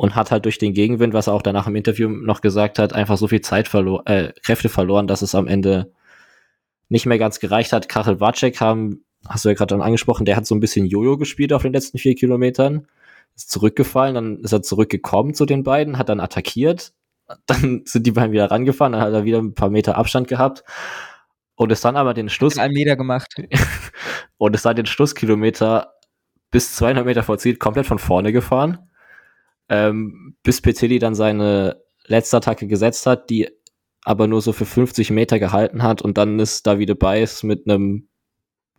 und 0.02 0.16
hat 0.16 0.32
halt 0.32 0.46
durch 0.46 0.58
den 0.58 0.74
Gegenwind, 0.74 1.14
was 1.14 1.28
er 1.28 1.32
auch 1.32 1.42
danach 1.42 1.68
im 1.68 1.76
Interview 1.76 2.08
noch 2.08 2.40
gesagt 2.40 2.80
hat, 2.80 2.92
einfach 2.92 3.16
so 3.16 3.28
viel 3.28 3.40
Zeit 3.40 3.68
verloren, 3.68 4.04
äh, 4.06 4.32
Kräfte 4.42 4.68
verloren, 4.68 5.06
dass 5.06 5.22
es 5.22 5.36
am 5.36 5.46
Ende 5.46 5.92
nicht 6.88 7.06
mehr 7.06 7.18
ganz 7.18 7.38
gereicht 7.38 7.72
hat. 7.72 7.88
Karel 7.88 8.18
Wacek 8.18 8.60
haben, 8.60 9.04
hast 9.28 9.44
du 9.44 9.50
ja 9.50 9.54
gerade 9.54 9.76
dann 9.76 9.80
angesprochen, 9.80 10.24
der 10.24 10.34
hat 10.34 10.44
so 10.44 10.56
ein 10.56 10.60
bisschen 10.60 10.86
Jojo 10.86 11.18
gespielt 11.18 11.52
auf 11.52 11.62
den 11.62 11.72
letzten 11.72 11.98
vier 11.98 12.16
Kilometern, 12.16 12.88
ist 13.36 13.52
zurückgefallen, 13.52 14.16
dann 14.16 14.38
ist 14.40 14.50
er 14.50 14.62
zurückgekommen 14.62 15.34
zu 15.34 15.46
den 15.46 15.62
beiden, 15.62 15.98
hat 15.98 16.08
dann 16.08 16.18
attackiert, 16.18 16.92
dann 17.46 17.82
sind 17.84 18.04
die 18.04 18.10
beiden 18.10 18.32
wieder 18.32 18.50
rangefahren, 18.50 18.94
dann 18.94 19.02
hat 19.02 19.12
er 19.12 19.22
wieder 19.22 19.38
ein 19.38 19.54
paar 19.54 19.70
Meter 19.70 19.96
Abstand 19.96 20.26
gehabt 20.26 20.64
und 21.54 21.70
ist 21.70 21.84
dann 21.84 21.94
aber 21.94 22.12
den 22.12 22.28
Schluss. 22.28 22.58
Einen 22.58 22.74
Meter 22.74 22.96
gemacht. 22.96 23.36
und 24.36 24.56
ist 24.56 24.64
dann 24.64 24.74
den 24.74 24.86
Schlusskilometer 24.86 25.92
bis 26.50 26.74
200 26.74 27.06
Meter 27.06 27.22
vor 27.22 27.38
Ziel 27.38 27.54
komplett 27.54 27.86
von 27.86 28.00
vorne 28.00 28.32
gefahren. 28.32 28.88
Ähm, 29.72 30.36
bis 30.42 30.60
Petilli 30.60 30.98
dann 30.98 31.14
seine 31.14 31.82
letzte 32.04 32.36
Attacke 32.36 32.66
gesetzt 32.66 33.06
hat, 33.06 33.30
die 33.30 33.48
aber 34.04 34.26
nur 34.26 34.42
so 34.42 34.52
für 34.52 34.66
50 34.66 35.10
Meter 35.10 35.38
gehalten 35.38 35.82
hat 35.82 36.02
und 36.02 36.18
dann 36.18 36.38
ist 36.38 36.66
Davide 36.66 36.94
Beis 36.94 37.42
mit 37.42 37.66
einem 37.66 38.08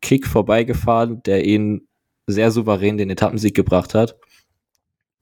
Kick 0.01 0.27
vorbeigefahren, 0.27 1.23
der 1.23 1.45
ihn 1.45 1.87
sehr 2.27 2.51
souverän 2.51 2.97
den 2.97 3.09
Etappensieg 3.09 3.55
gebracht 3.55 3.95
hat. 3.95 4.17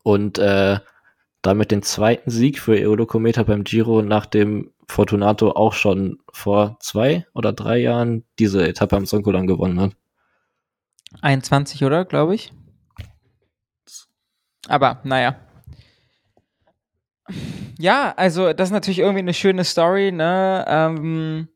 Und 0.04 0.40
äh, 0.40 0.80
damit 1.42 1.72
den 1.72 1.84
zweiten 1.84 2.30
Sieg 2.30 2.60
für 2.60 2.78
Eolo 2.78 3.06
Cometa 3.06 3.44
beim 3.44 3.64
Giro, 3.64 4.02
nachdem 4.02 4.74
Fortunato 4.90 5.52
auch 5.52 5.74
schon 5.74 6.20
vor 6.34 6.78
zwei 6.82 7.26
oder 7.34 7.54
drei 7.54 7.78
Jahren 7.78 8.26
diese 8.40 8.68
Etappe 8.68 8.98
am 8.98 9.06
Sonkolan 9.06 9.48
gewonnen 9.48 9.80
hat. 9.80 9.96
21, 11.22 11.86
oder, 11.86 12.04
glaube 12.04 12.36
ich. 12.36 12.52
Aber, 14.68 15.00
naja. 15.04 15.36
Ja, 17.82 18.13
also 18.15 18.54
das 18.54 18.70
ist 18.70 18.74
natürlich 18.74 19.00
irgendwie 19.00 19.20
eine 19.20 19.34
schöne 19.34 19.63
Story, 19.63 20.12
ne? 20.12 20.63
Ähm, 20.67 21.48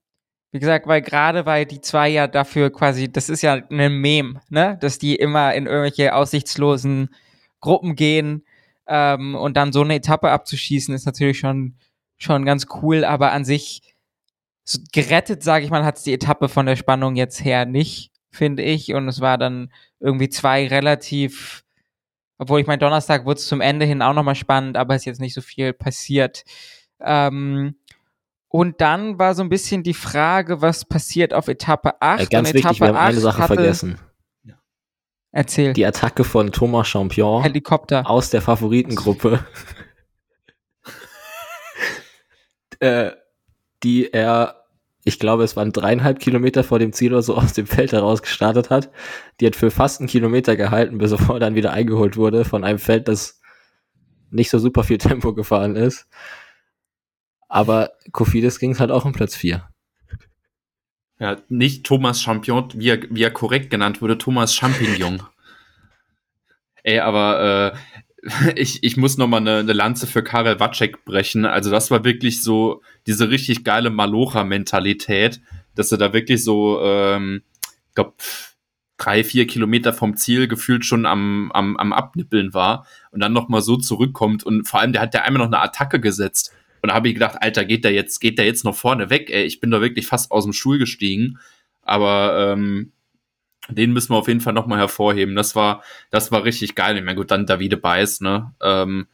wie 0.51 0.59
gesagt, 0.59 0.87
weil 0.87 1.03
gerade 1.03 1.45
weil 1.45 1.67
die 1.67 1.81
zwei 1.81 2.09
ja 2.09 2.27
dafür 2.27 2.71
quasi, 2.71 3.11
das 3.11 3.29
ist 3.29 3.43
ja 3.43 3.61
ein 3.69 4.01
Mem, 4.01 4.39
ne? 4.49 4.75
Dass 4.81 4.97
die 4.97 5.15
immer 5.15 5.53
in 5.53 5.67
irgendwelche 5.67 6.15
aussichtslosen 6.15 7.13
Gruppen 7.61 7.95
gehen 7.95 8.43
ähm, 8.87 9.35
und 9.35 9.55
dann 9.55 9.71
so 9.71 9.81
eine 9.81 9.95
Etappe 9.95 10.31
abzuschießen, 10.31 10.95
ist 10.95 11.05
natürlich 11.05 11.37
schon, 11.37 11.75
schon 12.17 12.43
ganz 12.43 12.65
cool, 12.81 13.05
aber 13.05 13.31
an 13.31 13.45
sich 13.45 13.83
so 14.63 14.79
gerettet, 14.93 15.43
sage 15.43 15.65
ich 15.65 15.69
mal, 15.69 15.85
hat 15.85 15.97
es 15.97 16.03
die 16.03 16.13
Etappe 16.13 16.49
von 16.49 16.65
der 16.65 16.75
Spannung 16.75 17.15
jetzt 17.15 17.45
her 17.45 17.65
nicht, 17.65 18.11
finde 18.31 18.63
ich. 18.63 18.95
Und 18.95 19.07
es 19.07 19.21
war 19.21 19.37
dann 19.37 19.71
irgendwie 19.99 20.29
zwei 20.29 20.67
relativ, 20.67 21.64
obwohl 22.37 22.59
ich 22.59 22.67
meine, 22.67 22.79
Donnerstag 22.79 23.25
wurde 23.25 23.39
es 23.39 23.47
zum 23.47 23.61
Ende 23.61 23.85
hin 23.85 24.01
auch 24.01 24.13
nochmal 24.13 24.35
spannend, 24.35 24.77
aber 24.77 24.95
es 24.95 25.01
ist 25.01 25.05
jetzt 25.05 25.21
nicht 25.21 25.33
so 25.33 25.41
viel 25.41 25.73
passiert. 25.73 26.43
Ähm, 26.99 27.75
und 28.47 28.79
dann 28.79 29.19
war 29.19 29.35
so 29.35 29.43
ein 29.43 29.49
bisschen 29.49 29.83
die 29.83 29.93
Frage, 29.93 30.61
was 30.61 30.85
passiert 30.85 31.33
auf 31.33 31.47
Etappe 31.47 32.01
8. 32.01 32.21
Äh, 32.21 32.25
ganz 32.27 32.49
und 32.49 32.55
wichtig, 32.55 32.79
wir 32.79 32.87
haben 32.87 32.97
eine 32.97 33.19
Sache 33.19 33.43
vergessen. 33.43 33.99
Erzähl. 35.35 35.73
Die 35.73 35.85
Attacke 35.85 36.23
von 36.23 36.53
Thomas 36.53 36.87
Champion. 36.87 37.43
Helikopter. 37.43 38.09
Aus 38.09 38.29
der 38.29 38.41
Favoritengruppe. 38.41 39.45
äh, 42.79 43.11
die 43.83 44.13
er, 44.13 44.64
ich 45.07 45.19
glaube, 45.19 45.43
es 45.43 45.55
waren 45.55 45.71
dreieinhalb 45.71 46.19
Kilometer 46.19 46.63
vor 46.63 46.79
dem 46.79 46.91
Ziel 46.91 47.13
oder 47.13 47.21
so 47.21 47.35
aus 47.35 47.53
dem 47.53 47.67
Feld 47.67 47.93
heraus 47.93 48.23
gestartet 48.23 48.71
hat. 48.71 48.89
Die 49.39 49.45
hat 49.45 49.55
für 49.55 49.69
fast 49.69 50.01
einen 50.01 50.09
Kilometer 50.09 50.55
gehalten, 50.55 50.97
bevor 50.97 51.35
er 51.35 51.39
dann 51.39 51.53
wieder 51.53 51.71
eingeholt 51.71 52.17
wurde 52.17 52.43
von 52.43 52.63
einem 52.63 52.79
Feld, 52.79 53.07
das 53.07 53.39
nicht 54.31 54.49
so 54.49 54.57
super 54.57 54.83
viel 54.83 54.97
Tempo 54.99 55.35
gefahren 55.35 55.75
ist. 55.75 56.07
Aber 57.47 57.91
Kofidis 58.11 58.59
ging 58.59 58.77
halt 58.79 58.89
auch 58.89 59.05
um 59.05 59.13
Platz 59.13 59.35
4. 59.35 59.69
Ja, 61.19 61.37
nicht 61.49 61.85
Thomas 61.85 62.19
Champion, 62.19 62.69
wie 62.73 62.89
er, 62.89 62.99
wie 63.09 63.23
er 63.23 63.31
korrekt 63.31 63.69
genannt 63.69 64.01
wurde, 64.01 64.17
Thomas 64.17 64.55
Champignon. 64.55 65.21
Ey, 66.83 66.99
aber 66.99 67.73
äh, 67.73 67.77
ich, 68.55 68.83
ich 68.83 68.97
muss 68.97 69.17
noch 69.17 69.27
mal 69.27 69.37
eine, 69.37 69.59
eine 69.59 69.73
Lanze 69.73 70.07
für 70.07 70.23
Karel 70.23 70.59
Wacek 70.59 71.05
brechen. 71.05 71.45
Also 71.45 71.71
das 71.71 71.91
war 71.91 72.03
wirklich 72.03 72.41
so 72.41 72.81
diese 73.07 73.29
richtig 73.29 73.63
geile 73.63 73.89
Malocha-Mentalität, 73.89 75.41
dass 75.75 75.91
er 75.91 75.97
da 75.97 76.13
wirklich 76.13 76.43
so, 76.43 76.81
ähm, 76.81 77.43
ich 77.89 77.95
glaube, 77.95 78.13
drei, 78.97 79.23
vier 79.23 79.45
Kilometer 79.45 79.93
vom 79.93 80.17
Ziel 80.17 80.47
gefühlt 80.47 80.85
schon 80.85 81.05
am, 81.05 81.51
am, 81.53 81.77
am 81.77 81.93
Abnippeln 81.93 82.53
war 82.53 82.87
und 83.11 83.19
dann 83.19 83.33
noch 83.33 83.49
mal 83.49 83.61
so 83.61 83.77
zurückkommt 83.77 84.43
und 84.43 84.67
vor 84.67 84.79
allem, 84.79 84.93
der 84.93 85.01
hat 85.01 85.13
ja 85.13 85.21
einmal 85.21 85.39
noch 85.39 85.53
eine 85.53 85.61
Attacke 85.61 85.99
gesetzt 85.99 86.53
und 86.85 86.89
da 86.89 86.93
habe 86.93 87.07
ich 87.07 87.15
gedacht, 87.15 87.41
Alter, 87.41 87.65
geht 87.65 87.83
der 87.83 87.93
jetzt, 87.93 88.19
geht 88.19 88.37
der 88.37 88.45
jetzt 88.45 88.63
noch 88.63 88.75
vorne 88.75 89.09
weg? 89.09 89.31
Ey, 89.31 89.43
ich 89.43 89.59
bin 89.59 89.71
da 89.71 89.81
wirklich 89.81 90.05
fast 90.05 90.29
aus 90.29 90.43
dem 90.43 90.53
Stuhl 90.53 90.77
gestiegen. 90.77 91.39
Aber 91.81 92.53
ähm, 92.53 92.91
den 93.69 93.93
müssen 93.93 94.13
wir 94.13 94.17
auf 94.17 94.27
jeden 94.27 94.41
Fall 94.41 94.53
nochmal 94.53 94.79
hervorheben. 94.79 95.35
Das 95.35 95.55
war, 95.55 95.83
das 96.11 96.31
war 96.31 96.43
richtig 96.43 96.75
geil. 96.75 96.97
Ich 96.97 97.03
meine, 97.03 97.17
gut, 97.17 97.31
dann 97.31 97.45
Davide 97.45 97.77
Beis, 97.77 98.21
ne? 98.21 98.53
Ähm, 98.61 99.07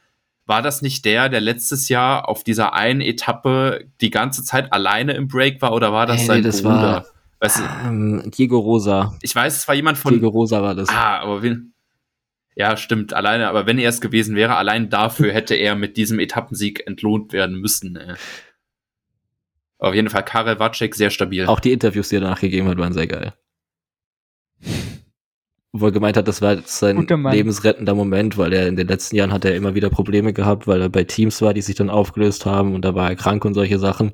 war 0.45 0.61
das 0.61 0.81
nicht 0.81 1.05
der, 1.05 1.29
der 1.29 1.39
letztes 1.39 1.87
Jahr 1.87 2.27
auf 2.27 2.43
dieser 2.43 2.73
einen 2.73 2.99
Etappe 2.99 3.85
die 4.01 4.09
ganze 4.09 4.43
Zeit 4.43 4.73
alleine 4.73 5.13
im 5.13 5.27
Break 5.27 5.61
war 5.61 5.71
oder 5.71 5.93
war 5.93 6.05
das 6.05 6.19
hey, 6.19 6.25
sein 6.25 6.37
nee, 6.37 6.43
das 6.43 6.61
Bruder? 6.61 6.81
War, 6.81 7.05
weißt 7.39 7.59
du, 7.59 7.63
ähm, 7.85 8.31
Diego 8.37 8.59
Rosa. 8.59 9.15
Ich 9.21 9.33
weiß, 9.33 9.55
es 9.55 9.67
war 9.67 9.75
jemand 9.75 9.97
von. 9.97 10.13
Diego 10.13 10.27
Rosa 10.27 10.61
war 10.61 10.75
das. 10.75 10.89
Ah, 10.89 11.19
aber 11.19 11.41
wen, 11.41 11.73
Ja, 12.55 12.75
stimmt, 12.75 13.13
alleine, 13.13 13.47
aber 13.47 13.65
wenn 13.65 13.77
er 13.77 13.89
es 13.89 14.01
gewesen 14.01 14.35
wäre, 14.35 14.55
allein 14.55 14.89
dafür 14.89 15.31
hätte 15.33 15.55
er 15.55 15.75
mit 15.75 15.95
diesem 15.95 16.19
Etappensieg 16.19 16.85
entlohnt 16.85 17.31
werden 17.31 17.57
müssen. 17.57 17.95
Äh. 17.95 18.15
Auf 19.77 19.95
jeden 19.95 20.09
Fall 20.09 20.25
Karel 20.25 20.59
Wacek 20.59 20.95
sehr 20.95 21.11
stabil. 21.11 21.45
Auch 21.45 21.59
die 21.59 21.71
Interviews, 21.71 22.09
die 22.09 22.17
er 22.17 22.21
danach 22.21 22.41
gegeben 22.41 22.67
hat, 22.67 22.77
waren 22.77 22.93
sehr 22.93 23.07
geil. 23.07 23.33
Wo 25.73 25.85
er 25.85 25.91
gemeint 25.91 26.17
hat, 26.17 26.27
das 26.27 26.41
war 26.41 26.57
sein 26.65 27.07
lebensrettender 27.07 27.95
Moment, 27.95 28.37
weil 28.37 28.51
er 28.51 28.67
in 28.67 28.75
den 28.75 28.87
letzten 28.87 29.15
Jahren 29.15 29.31
hat 29.31 29.45
er 29.45 29.55
immer 29.55 29.73
wieder 29.73 29.89
Probleme 29.89 30.33
gehabt, 30.33 30.67
weil 30.67 30.81
er 30.81 30.89
bei 30.89 31.05
Teams 31.05 31.41
war, 31.41 31.53
die 31.53 31.61
sich 31.61 31.75
dann 31.75 31.89
aufgelöst 31.89 32.45
haben 32.45 32.75
und 32.75 32.83
da 32.83 32.93
war 32.93 33.09
er 33.09 33.15
krank 33.15 33.45
und 33.45 33.53
solche 33.53 33.79
Sachen. 33.79 34.11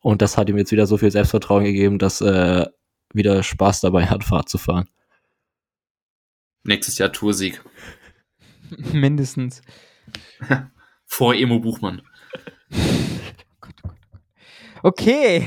Und 0.00 0.22
das 0.22 0.36
hat 0.36 0.48
ihm 0.48 0.58
jetzt 0.58 0.72
wieder 0.72 0.86
so 0.86 0.96
viel 0.96 1.10
Selbstvertrauen 1.10 1.64
gegeben, 1.64 1.98
dass 1.98 2.20
er 2.20 2.72
wieder 3.12 3.42
Spaß 3.42 3.80
dabei 3.80 4.06
hat, 4.06 4.24
Fahrt 4.24 4.48
zu 4.48 4.58
fahren. 4.58 4.88
Nächstes 6.64 6.98
Jahr 6.98 7.12
Toursieg. 7.12 7.62
Mindestens. 8.92 9.62
Vor 11.06 11.34
Emo 11.34 11.60
Buchmann. 11.60 12.02
Okay. 14.82 15.46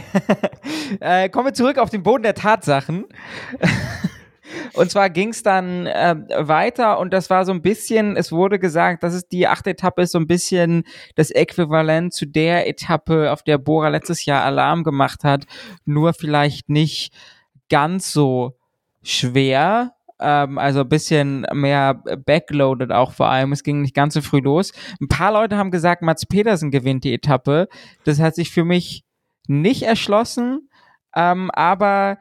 äh, 1.00 1.28
kommen 1.28 1.48
wir 1.48 1.54
zurück 1.56 1.80
auf 1.80 1.90
den 1.90 2.04
Boden 2.04 2.22
der 2.22 2.36
Tatsachen. 2.36 3.06
Und 4.74 4.92
zwar 4.92 5.10
ging 5.10 5.30
es 5.30 5.44
dann 5.44 5.86
äh, 5.88 6.16
weiter 6.38 7.00
und 7.00 7.14
das 7.14 7.30
war 7.30 7.46
so 7.46 7.52
ein 7.52 7.62
bisschen, 7.62 8.16
es 8.18 8.32
wurde 8.32 8.60
gesagt, 8.60 9.04
dass 9.04 9.14
es 9.14 9.28
die 9.28 9.48
achte 9.48 9.72
Etappe 9.72 10.04
ist 10.04 10.12
so 10.12 10.20
ein 10.20 10.28
bisschen 10.28 10.84
das 11.16 11.32
Äquivalent 11.32 12.14
zu 12.14 12.26
der 12.26 12.68
Etappe, 12.68 13.32
auf 13.32 13.44
der 13.44 13.58
Bora 13.58 13.90
letztes 13.90 14.26
Jahr 14.26 14.44
Alarm 14.44 14.84
gemacht 14.84 15.24
hat, 15.24 15.46
nur 15.86 16.14
vielleicht 16.14 16.70
nicht 16.70 17.14
ganz 17.70 18.12
so 18.12 18.58
schwer, 19.04 19.94
ähm, 20.20 20.58
also 20.58 20.82
ein 20.82 20.90
bisschen 20.90 21.46
mehr 21.54 21.96
backloaded 22.26 22.92
auch 22.92 23.12
vor 23.12 23.30
allem. 23.30 23.52
Es 23.52 23.64
ging 23.64 23.82
nicht 23.82 23.96
ganz 23.96 24.14
so 24.14 24.22
früh 24.22 24.40
los. 24.40 24.72
Ein 25.02 25.10
paar 25.10 25.34
Leute 25.34 25.58
haben 25.58 25.72
gesagt, 25.72 26.02
Mats 26.02 26.26
Pedersen 26.26 26.72
gewinnt 26.72 27.04
die 27.04 27.14
Etappe. 27.14 27.68
Das 28.06 28.20
hat 28.20 28.36
sich 28.36 28.52
für 28.52 28.64
mich 28.64 29.04
nicht 29.48 29.84
erschlossen, 29.84 30.70
ähm, 31.16 31.52
aber 31.52 32.18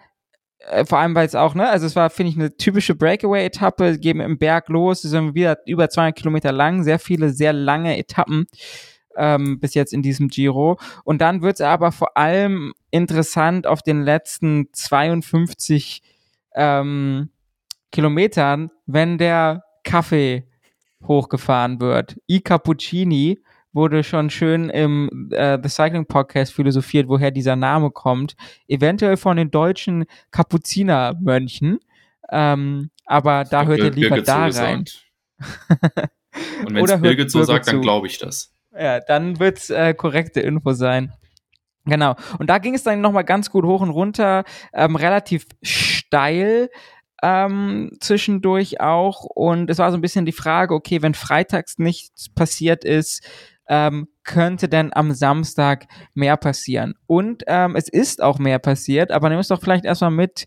äh, 0.71 0.85
vor 0.85 0.99
allem, 0.99 1.15
weil 1.15 1.27
es 1.27 1.35
auch, 1.35 1.55
ne, 1.55 1.69
also 1.69 1.87
es 1.87 1.97
war, 1.97 2.11
finde 2.11 2.31
ich, 2.31 2.37
eine 2.37 2.57
typische 2.57 2.95
Breakaway-Etappe, 2.95 3.99
geben 3.99 4.21
im 4.21 4.39
Berg 4.39 4.69
los, 4.69 5.03
sind 5.03 5.35
wieder 5.35 5.59
über 5.67 5.89
200 5.89 6.17
Kilometer 6.17 6.53
lang, 6.53 6.83
sehr 6.85 6.99
viele, 6.99 7.31
sehr 7.31 7.53
lange 7.53 7.99
Etappen 7.99 8.47
ähm, 9.17 9.61
bis 9.61 9.75
jetzt 9.75 9.93
in 9.93 10.03
diesem 10.03 10.29
Giro. 10.29 10.79
Und 11.05 11.21
dann 11.21 11.43
wird 11.43 11.57
es 11.57 11.61
aber 11.61 11.93
vor 11.93 12.17
allem 12.17 12.73
interessant 12.91 13.67
auf 13.67 13.83
den 13.83 14.03
letzten 14.03 14.69
52 14.73 16.03
ähm, 16.55 17.31
Kilometern, 17.91 18.71
wenn 18.87 19.19
der 19.19 19.65
Kaffee 19.85 20.47
hochgefahren 21.07 21.81
wird. 21.81 22.17
I 22.31 22.41
Cappuccini 22.41 23.41
wurde 23.73 24.05
schon 24.05 24.31
schön 24.31 24.69
im 24.71 25.31
äh, 25.33 25.59
The 25.63 25.69
Cycling 25.69 26.07
Podcast 26.07 26.53
philosophiert, 26.53 27.09
woher 27.09 27.31
dieser 27.31 27.57
Name 27.57 27.91
kommt. 27.91 28.35
Eventuell 28.69 29.17
von 29.17 29.37
den 29.37 29.51
deutschen 29.51 30.05
Kapuzinermönchen. 30.31 31.79
Ähm, 32.31 32.91
aber 33.07 33.45
da 33.45 33.65
hört 33.65 33.81
ihr 33.81 33.91
lieber 33.91 34.21
da 34.23 34.47
rein. 34.47 34.85
Und 36.65 36.75
wenn 36.75 36.85
es 36.85 37.01
Birgit 37.01 37.31
so 37.31 37.43
sagt, 37.45 37.69
dann 37.69 37.83
glaube 37.83 38.07
ich 38.07 38.19
das. 38.19 38.55
Ja, 38.79 39.01
dann 39.01 39.39
wird's 39.39 39.69
äh, 39.71 39.93
korrekte 39.93 40.41
Info 40.41 40.73
sein. 40.73 41.13
Genau. 41.85 42.15
Und 42.39 42.49
da 42.49 42.59
ging 42.59 42.75
es 42.75 42.85
dann 42.85 43.01
nochmal 43.01 43.25
ganz 43.25 43.51
gut 43.51 43.65
hoch 43.65 43.81
und 43.81 43.91
runter, 43.91 44.45
ähm, 44.73 44.97
relativ 44.97 45.47
steil 45.63 46.71
ähm, 47.23 47.91
zwischendurch 48.01 48.81
auch. 48.81 49.25
Und 49.25 49.69
es 49.69 49.79
war 49.79 49.91
so 49.91 49.99
ein 49.99 50.01
bisschen 50.01 50.27
die 50.27 50.33
Frage, 50.33 50.75
okay, 50.75 51.03
wenn 51.03 51.15
freitags 51.15 51.79
nichts 51.79 52.29
passiert 52.29 52.85
ist, 52.85 53.25
ähm, 53.69 54.09
könnte 54.25 54.69
denn 54.69 54.93
am 54.93 55.13
Samstag 55.13 55.87
mehr 56.15 56.37
passieren? 56.37 56.95
Und 57.07 57.45
ähm, 57.47 57.77
es 57.77 57.89
ist 57.89 58.23
auch 58.23 58.39
mehr 58.39 58.59
passiert, 58.59 59.11
aber 59.11 59.29
nimm 59.29 59.39
es 59.39 59.49
doch 59.49 59.61
vielleicht 59.61 59.85
erstmal 59.85 60.11
mit, 60.11 60.47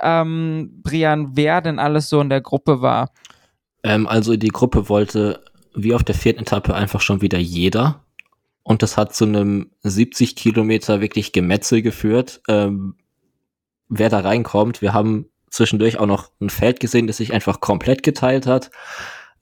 ähm, 0.00 0.80
Brian, 0.82 1.36
wer 1.36 1.60
denn 1.60 1.78
alles 1.78 2.08
so 2.08 2.20
in 2.20 2.30
der 2.30 2.40
Gruppe 2.40 2.80
war. 2.80 3.12
Ähm, 3.82 4.06
also 4.06 4.36
die 4.36 4.48
Gruppe 4.48 4.88
wollte, 4.88 5.42
wie 5.74 5.94
auf 5.94 6.04
der 6.04 6.14
vierten 6.14 6.40
Etappe, 6.40 6.74
einfach 6.74 7.00
schon 7.00 7.22
wieder 7.22 7.38
jeder. 7.38 8.04
Und 8.62 8.82
das 8.82 8.96
hat 8.96 9.14
zu 9.14 9.24
einem 9.24 9.70
70 9.82 10.36
Kilometer 10.36 11.00
wirklich 11.00 11.32
Gemetzel 11.32 11.82
geführt. 11.82 12.40
Ähm, 12.48 12.96
wer 13.88 14.08
da 14.08 14.20
reinkommt, 14.20 14.82
wir 14.82 14.92
haben 14.92 15.26
zwischendurch 15.50 15.98
auch 15.98 16.06
noch 16.06 16.30
ein 16.40 16.50
Feld 16.50 16.80
gesehen, 16.80 17.06
das 17.06 17.16
sich 17.16 17.32
einfach 17.32 17.60
komplett 17.60 18.02
geteilt 18.02 18.46
hat. 18.46 18.70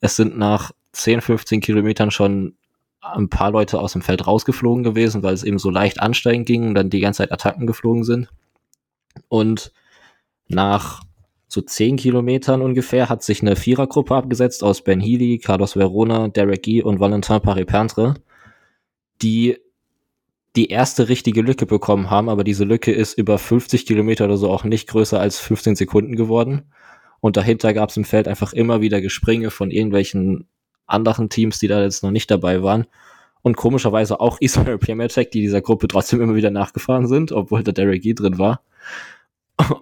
Es 0.01 0.15
sind 0.15 0.37
nach 0.37 0.71
10, 0.93 1.21
15 1.21 1.61
Kilometern 1.61 2.11
schon 2.11 2.55
ein 3.01 3.29
paar 3.29 3.51
Leute 3.51 3.79
aus 3.79 3.93
dem 3.93 4.01
Feld 4.01 4.27
rausgeflogen 4.27 4.83
gewesen, 4.83 5.23
weil 5.23 5.33
es 5.33 5.43
eben 5.43 5.59
so 5.59 5.69
leicht 5.69 6.01
ansteigend 6.01 6.45
ging 6.45 6.67
und 6.67 6.75
dann 6.75 6.89
die 6.89 6.99
ganze 6.99 7.17
Zeit 7.19 7.31
Attacken 7.31 7.67
geflogen 7.67 8.03
sind. 8.03 8.29
Und 9.27 9.71
nach 10.47 11.01
so 11.47 11.61
zehn 11.61 11.97
Kilometern 11.97 12.61
ungefähr 12.61 13.09
hat 13.09 13.23
sich 13.23 13.41
eine 13.41 13.55
Vierergruppe 13.55 14.15
abgesetzt 14.15 14.63
aus 14.63 14.83
Ben 14.83 14.99
Healy, 14.99 15.39
Carlos 15.39 15.75
Verona, 15.75 16.27
Derek 16.27 16.63
Guy 16.63 16.83
und 16.83 16.99
Valentin 16.99 17.37
Paré-Pentre, 17.37 18.15
die 19.21 19.57
die 20.55 20.67
erste 20.67 21.09
richtige 21.09 21.41
Lücke 21.41 21.65
bekommen 21.65 22.09
haben, 22.09 22.29
aber 22.29 22.43
diese 22.43 22.65
Lücke 22.65 22.91
ist 22.91 23.17
über 23.17 23.37
50 23.37 23.85
Kilometer 23.85 24.25
oder 24.25 24.37
so 24.37 24.51
auch 24.51 24.63
nicht 24.63 24.87
größer 24.87 25.19
als 25.19 25.39
15 25.39 25.75
Sekunden 25.75 26.15
geworden. 26.15 26.71
Und 27.19 27.37
dahinter 27.37 27.73
gab 27.73 27.89
es 27.89 27.97
im 27.97 28.03
Feld 28.03 28.27
einfach 28.27 28.53
immer 28.53 28.81
wieder 28.81 29.01
Gespringe 29.01 29.51
von 29.51 29.71
irgendwelchen 29.71 30.47
anderen 30.89 31.29
Teams, 31.29 31.59
die 31.59 31.67
da 31.67 31.81
jetzt 31.81 32.03
noch 32.03 32.11
nicht 32.11 32.29
dabei 32.31 32.63
waren. 32.63 32.85
Und 33.41 33.57
komischerweise 33.57 34.19
auch 34.19 34.37
Israel 34.41 34.77
Piamatek, 34.77 35.31
die 35.31 35.41
dieser 35.41 35.61
Gruppe 35.61 35.87
trotzdem 35.87 36.21
immer 36.21 36.35
wieder 36.35 36.51
nachgefahren 36.51 37.07
sind, 37.07 37.31
obwohl 37.31 37.63
der 37.63 37.73
Derek 37.73 38.01
Gee 38.01 38.13
drin 38.13 38.37
war. 38.37 38.61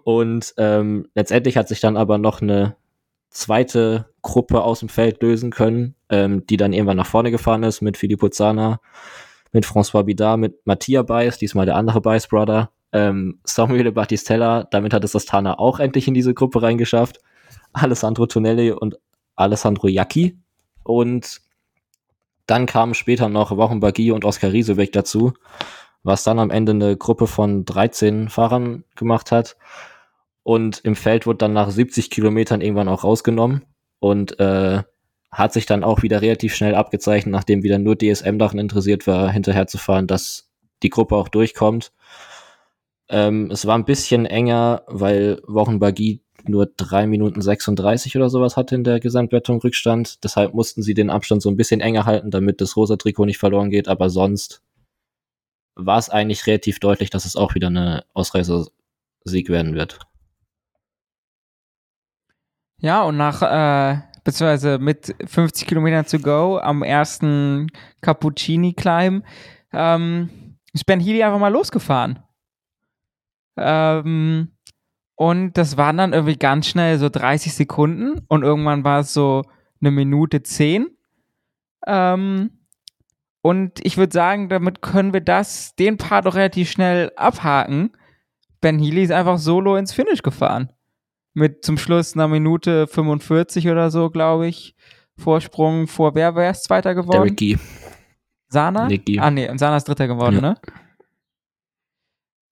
Und 0.04 0.54
ähm, 0.58 1.08
letztendlich 1.14 1.58
hat 1.58 1.68
sich 1.68 1.80
dann 1.80 1.98
aber 1.98 2.18
noch 2.18 2.42
eine 2.42 2.76
zweite 3.30 4.06
Gruppe 4.22 4.64
aus 4.64 4.80
dem 4.80 4.90
Feld 4.90 5.22
lösen 5.22 5.52
können, 5.52 5.96
ähm, 6.10 6.46
die 6.48 6.58
dann 6.58 6.74
irgendwann 6.74 6.98
nach 6.98 7.06
vorne 7.06 7.30
gefahren 7.30 7.64
ist 7.64 7.82
mit 7.82 7.98
Filippo 7.98 8.30
Zana, 8.30 8.80
mit 9.52 9.66
François 9.66 10.04
Bidard, 10.04 10.40
mit 10.40 10.66
Mattia 10.66 11.04
Beis, 11.04 11.38
diesmal 11.38 11.66
der 11.66 11.76
andere 11.76 12.02
Beis 12.02 12.28
Brother, 12.28 12.72
ähm, 12.92 13.40
Samuele 13.44 13.92
Battistella, 13.92 14.64
damit 14.64 14.94
hat 14.94 15.04
es 15.04 15.12
das 15.12 15.26
Tana 15.26 15.60
auch 15.60 15.80
endlich 15.80 16.08
in 16.08 16.14
diese 16.14 16.34
Gruppe 16.34 16.62
reingeschafft, 16.62 17.20
Alessandro 17.74 18.26
Tonelli 18.26 18.72
und 18.72 18.98
Alessandro 19.36 19.88
Jacchi, 19.88 20.38
und 20.88 21.42
dann 22.46 22.66
kamen 22.66 22.94
später 22.94 23.28
noch 23.28 23.56
Wochenbagui 23.56 24.12
und 24.12 24.24
Oskar 24.24 24.54
Riesebeck 24.54 24.94
dazu, 24.94 25.34
was 26.04 26.24
dann 26.24 26.40
am 26.40 26.50
Ende 26.50 26.72
eine 26.72 26.96
Gruppe 26.96 27.28
von 27.28 27.66
13 27.66 28.30
Fahrern 28.30 28.86
gemacht 28.96 29.32
hat. 29.32 29.58
Und 30.44 30.80
im 30.86 30.96
Feld 30.96 31.26
wurde 31.26 31.40
dann 31.40 31.52
nach 31.52 31.70
70 31.70 32.10
Kilometern 32.10 32.62
irgendwann 32.62 32.88
auch 32.88 33.04
rausgenommen 33.04 33.66
und 34.00 34.40
äh, 34.40 34.84
hat 35.30 35.52
sich 35.52 35.66
dann 35.66 35.84
auch 35.84 36.04
wieder 36.04 36.22
relativ 36.22 36.56
schnell 36.56 36.74
abgezeichnet, 36.74 37.34
nachdem 37.34 37.64
wieder 37.64 37.80
nur 37.80 37.98
DSM 37.98 38.38
daran 38.38 38.60
interessiert 38.60 39.08
war, 39.08 39.30
hinterherzufahren, 39.30 40.08
dass 40.08 40.50
die 40.84 40.90
Gruppe 40.90 41.18
auch 41.18 41.28
durchkommt. 41.28 41.92
Ähm, 43.10 43.52
es 43.52 43.66
war 43.66 43.78
ein 43.78 43.84
bisschen 43.84 44.26
enger, 44.26 44.84
weil 44.88 45.42
Wochenbagui 45.48 46.22
nur 46.50 46.72
drei 46.78 47.08
Minuten 47.08 47.42
36 47.42 48.16
oder 48.16 48.30
sowas 48.30 48.58
hatte 48.58 48.76
in 48.76 48.84
der 48.84 49.00
Gesamtwertung 49.00 49.60
Rückstand. 49.60 50.24
Deshalb 50.24 50.54
mussten 50.54 50.82
sie 50.82 50.94
den 50.94 51.10
Abstand 51.10 51.42
so 51.42 51.50
ein 51.50 51.58
bisschen 51.58 51.82
enger 51.82 52.06
halten, 52.06 52.32
damit 52.32 52.62
das 52.62 52.76
rosa 52.76 52.96
Trikot 52.98 53.26
nicht 53.26 53.38
verloren 53.38 53.70
geht. 53.70 53.88
Aber 53.88 54.10
sonst 54.10 54.62
war 55.76 55.98
es 55.98 56.10
eigentlich 56.10 56.48
relativ 56.48 56.80
deutlich, 56.80 57.10
dass 57.10 57.26
es 57.26 57.36
auch 57.36 57.56
wieder 57.56 57.68
eine 57.68 58.04
Ausreißersieg 58.14 59.50
werden 59.50 59.76
wird. 59.76 60.00
Ja, 62.80 63.04
und 63.04 63.18
nach, 63.18 63.42
äh, 63.42 64.02
beziehungsweise 64.24 64.78
mit 64.78 65.16
50 65.26 65.68
Kilometern 65.68 66.06
zu 66.06 66.20
go 66.20 66.60
am 66.60 66.84
ersten 66.84 67.68
Cappuccini-Climb, 68.02 69.24
ähm, 69.74 70.58
ist 70.74 70.86
Ben 70.86 71.00
Healy 71.00 71.24
einfach 71.24 71.40
mal 71.40 71.52
losgefahren. 71.52 72.20
Ähm, 73.58 74.52
und 75.18 75.58
das 75.58 75.78
waren 75.78 75.98
dann 75.98 76.14
irgendwie 76.14 76.38
ganz 76.38 76.68
schnell 76.68 77.00
so 77.00 77.10
30 77.10 77.52
Sekunden 77.52 78.22
und 78.28 78.44
irgendwann 78.44 78.84
war 78.84 79.00
es 79.00 79.14
so 79.14 79.42
eine 79.82 79.90
Minute 79.90 80.44
10. 80.44 80.88
Ähm, 81.88 82.52
und 83.42 83.84
ich 83.84 83.98
würde 83.98 84.14
sagen, 84.14 84.48
damit 84.48 84.84
können 84.84 85.14
wir 85.14 85.22
das, 85.22 85.76
den 85.76 85.98
Part 85.98 86.28
doch 86.28 86.36
relativ 86.36 86.70
schnell 86.70 87.12
abhaken. 87.16 87.94
Ben 88.62 88.78
Healy 88.78 89.02
ist 89.04 89.12
einfach 89.12 89.40
solo 89.40 89.76
ins 89.76 89.92
Finish 89.92 90.22
gefahren. 90.22 90.72
Mit 91.34 91.66
zum 91.66 91.80
Schluss 91.80 92.14
einer 92.14 92.28
Minute 92.28 92.86
45 92.86 93.70
oder 93.70 93.90
so, 93.90 94.12
glaube 94.12 94.48
ich. 94.48 94.76
Vorsprung 95.18 95.88
vor 95.88 96.14
wer 96.14 96.36
wäre 96.36 96.52
es 96.52 96.62
Zweiter 96.62 96.94
geworden? 96.94 97.24
Derek 97.24 97.38
Guy. 97.38 97.58
Sana? 98.50 98.88
Nicky. 98.88 99.20
Ah, 99.20 99.32
nee, 99.32 99.50
Sana 99.58 99.78
ist 99.78 99.88
Dritter 99.88 100.08
geworden, 100.08 100.36
ja. 100.36 100.42
ne? 100.42 100.56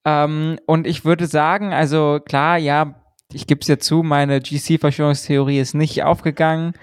Ähm, 0.06 0.60
und 0.68 0.88
ich 0.88 1.04
würde 1.04 1.28
sagen, 1.28 1.74
also 1.74 2.20
klar, 2.24 2.58
ja, 2.58 2.96
ich 3.34 3.48
gebe 3.48 3.62
es 3.62 3.68
ja 3.68 3.80
zu, 3.80 4.04
meine 4.04 4.40
GC-Verschwörungstheorie 4.40 5.60
ist 5.60 5.74
nicht 5.74 6.04
aufgegangen. 6.04 6.74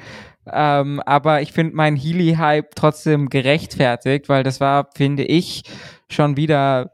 Ähm, 0.46 1.00
aber 1.06 1.40
ich 1.40 1.52
finde 1.52 1.76
meinen 1.76 1.96
Healy-Hype 1.96 2.74
trotzdem 2.74 3.28
gerechtfertigt, 3.28 4.28
weil 4.28 4.42
das 4.42 4.60
war, 4.60 4.90
finde 4.94 5.24
ich, 5.24 5.62
schon 6.10 6.36
wieder 6.36 6.92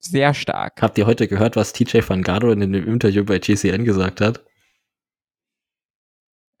sehr 0.00 0.34
stark. 0.34 0.82
Habt 0.82 0.98
ihr 0.98 1.06
heute 1.06 1.28
gehört, 1.28 1.56
was 1.56 1.72
TJ 1.72 2.00
Van 2.06 2.22
Gardner 2.22 2.52
in 2.52 2.72
dem 2.72 2.86
Interview 2.86 3.24
bei 3.24 3.38
GCN 3.38 3.86
gesagt 3.86 4.20
hat? 4.20 4.44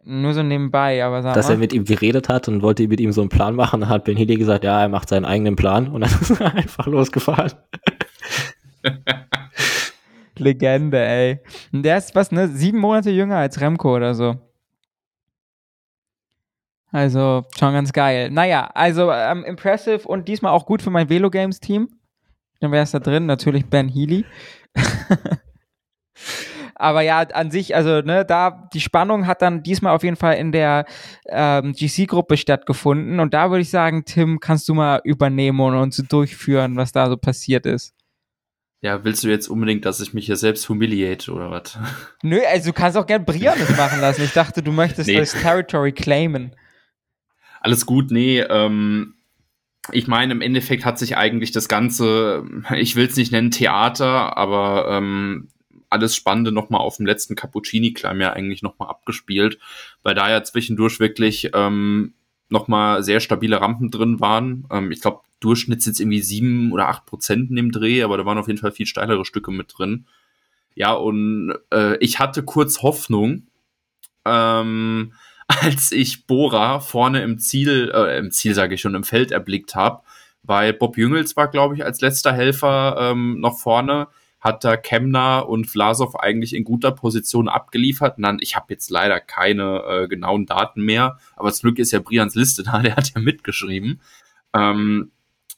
Nur 0.06 0.34
so 0.34 0.42
nebenbei, 0.42 1.02
aber 1.02 1.22
sag 1.22 1.34
Dass 1.34 1.46
mal. 1.48 1.54
er 1.54 1.58
mit 1.58 1.72
ihm 1.72 1.84
geredet 1.84 2.28
hat 2.28 2.46
und 2.48 2.60
wollte 2.60 2.86
mit 2.86 3.00
ihm 3.00 3.12
so 3.12 3.22
einen 3.22 3.30
Plan 3.30 3.54
machen. 3.54 3.80
Dann 3.80 3.88
hat 3.88 4.04
Ben 4.04 4.16
Healy 4.16 4.36
gesagt, 4.36 4.62
ja, 4.62 4.82
er 4.82 4.88
macht 4.90 5.08
seinen 5.08 5.24
eigenen 5.24 5.56
Plan 5.56 5.88
und 5.88 6.02
dann 6.02 6.10
ist 6.20 6.40
er 6.40 6.54
einfach 6.54 6.86
losgefahren. 6.86 7.52
Legende, 10.38 11.02
ey. 11.02 11.40
Und 11.72 11.84
der 11.84 11.96
ist 11.96 12.14
was, 12.14 12.32
ne? 12.32 12.48
Sieben 12.48 12.78
Monate 12.78 13.10
jünger 13.10 13.36
als 13.36 13.60
Remco 13.60 13.96
oder 13.96 14.14
so. 14.14 14.36
Also 16.90 17.44
schon 17.58 17.72
ganz 17.72 17.92
geil. 17.92 18.30
Naja, 18.30 18.70
also 18.74 19.10
ähm, 19.10 19.42
impressive 19.44 20.06
und 20.06 20.28
diesmal 20.28 20.52
auch 20.52 20.66
gut 20.66 20.82
für 20.82 20.90
mein 20.90 21.08
Velo 21.08 21.30
Games 21.30 21.60
Team. 21.60 21.88
Dann 22.60 22.72
wäre 22.72 22.84
es 22.84 22.90
da 22.90 22.98
drin, 22.98 23.26
natürlich 23.26 23.66
Ben 23.66 23.88
Healy. 23.88 24.24
Aber 26.76 27.02
ja, 27.02 27.20
an 27.20 27.50
sich, 27.50 27.74
also 27.74 28.00
ne, 28.00 28.24
da 28.24 28.68
die 28.72 28.80
Spannung 28.80 29.26
hat 29.26 29.42
dann 29.42 29.62
diesmal 29.62 29.94
auf 29.94 30.02
jeden 30.02 30.16
Fall 30.16 30.36
in 30.36 30.52
der 30.52 30.86
ähm, 31.26 31.72
GC-Gruppe 31.72 32.36
stattgefunden. 32.36 33.20
Und 33.20 33.34
da 33.34 33.50
würde 33.50 33.62
ich 33.62 33.70
sagen, 33.70 34.04
Tim, 34.04 34.40
kannst 34.40 34.68
du 34.68 34.74
mal 34.74 35.00
übernehmen 35.04 35.60
und 35.60 35.74
uns 35.74 35.96
durchführen, 35.96 36.76
was 36.76 36.92
da 36.92 37.08
so 37.08 37.16
passiert 37.16 37.66
ist. 37.66 37.94
Ja, 38.80 39.02
willst 39.02 39.24
du 39.24 39.28
jetzt 39.28 39.48
unbedingt, 39.48 39.86
dass 39.86 40.00
ich 40.00 40.12
mich 40.12 40.26
hier 40.26 40.36
selbst 40.36 40.68
humiliate 40.68 41.32
oder 41.32 41.50
was? 41.50 41.78
Nö, 42.22 42.40
also 42.46 42.70
du 42.70 42.74
kannst 42.74 42.98
auch 42.98 43.06
gern 43.06 43.24
Brian 43.24 43.58
das 43.58 43.76
machen 43.76 44.00
lassen. 44.00 44.22
Ich 44.22 44.32
dachte, 44.32 44.62
du 44.62 44.72
möchtest 44.72 45.08
nee. 45.08 45.16
das 45.16 45.32
Territory 45.32 45.92
claimen. 45.92 46.54
Alles 47.60 47.86
gut, 47.86 48.10
nee, 48.10 48.40
ähm, 48.40 49.14
ich 49.90 50.06
meine, 50.06 50.32
im 50.32 50.40
Endeffekt 50.40 50.84
hat 50.84 50.98
sich 50.98 51.16
eigentlich 51.16 51.52
das 51.52 51.68
Ganze, 51.68 52.44
ich 52.76 52.96
will 52.96 53.06
es 53.06 53.16
nicht 53.16 53.32
nennen 53.32 53.50
Theater, 53.50 54.36
aber 54.36 54.86
ähm, 54.90 55.48
alles 55.94 56.14
Spannende 56.14 56.52
nochmal 56.52 56.80
auf 56.80 56.98
dem 56.98 57.06
letzten 57.06 57.34
Cappuccini-Climb 57.34 58.20
ja 58.20 58.32
eigentlich 58.32 58.62
nochmal 58.62 58.88
abgespielt, 58.88 59.58
weil 60.02 60.14
da 60.14 60.30
ja 60.30 60.42
zwischendurch 60.42 61.00
wirklich 61.00 61.50
ähm, 61.54 62.14
nochmal 62.48 63.02
sehr 63.02 63.20
stabile 63.20 63.60
Rampen 63.60 63.90
drin 63.90 64.20
waren. 64.20 64.66
Ähm, 64.70 64.90
ich 64.90 65.00
glaube, 65.00 65.20
Durchschnitt 65.40 65.82
sind 65.82 65.98
irgendwie 66.00 66.22
sieben 66.22 66.72
oder 66.72 66.88
acht 66.88 67.06
Prozent 67.06 67.50
in 67.50 67.56
dem 67.56 67.70
Dreh, 67.70 68.02
aber 68.02 68.16
da 68.16 68.24
waren 68.24 68.38
auf 68.38 68.46
jeden 68.48 68.58
Fall 68.58 68.72
viel 68.72 68.86
steilere 68.86 69.24
Stücke 69.24 69.50
mit 69.50 69.74
drin. 69.76 70.06
Ja, 70.74 70.92
und 70.92 71.54
äh, 71.72 71.96
ich 71.98 72.18
hatte 72.18 72.42
kurz 72.42 72.82
Hoffnung, 72.82 73.46
ähm, 74.24 75.12
als 75.46 75.92
ich 75.92 76.26
Bora 76.26 76.80
vorne 76.80 77.22
im 77.22 77.38
Ziel, 77.38 77.92
äh, 77.94 78.18
im 78.18 78.30
Ziel 78.30 78.54
sage 78.54 78.74
ich 78.74 78.80
schon, 78.80 78.94
im 78.94 79.04
Feld 79.04 79.30
erblickt 79.30 79.74
habe, 79.74 80.02
weil 80.42 80.72
Bob 80.72 80.96
Jüngels 80.96 81.36
war, 81.36 81.48
glaube 81.48 81.74
ich, 81.74 81.84
als 81.84 82.00
letzter 82.00 82.32
Helfer 82.32 82.96
ähm, 82.98 83.40
noch 83.40 83.58
vorne, 83.58 84.08
hat 84.44 84.62
da 84.62 84.76
Kemner 84.76 85.48
und 85.48 85.66
Vlasov 85.66 86.16
eigentlich 86.16 86.54
in 86.54 86.64
guter 86.64 86.92
Position 86.92 87.48
abgeliefert. 87.48 88.16
Dann, 88.18 88.36
ich 88.40 88.54
habe 88.54 88.66
jetzt 88.68 88.90
leider 88.90 89.18
keine 89.18 89.82
äh, 89.88 90.06
genauen 90.06 90.44
Daten 90.44 90.82
mehr, 90.82 91.18
aber 91.34 91.50
zum 91.50 91.68
Glück 91.68 91.78
ist 91.78 91.92
ja 91.92 92.00
Brians 92.00 92.34
Liste 92.34 92.62
da, 92.62 92.78
der 92.82 92.96
hat 92.96 93.12
ja 93.14 93.20
mitgeschrieben. 93.22 94.02
Ähm, 94.54 95.10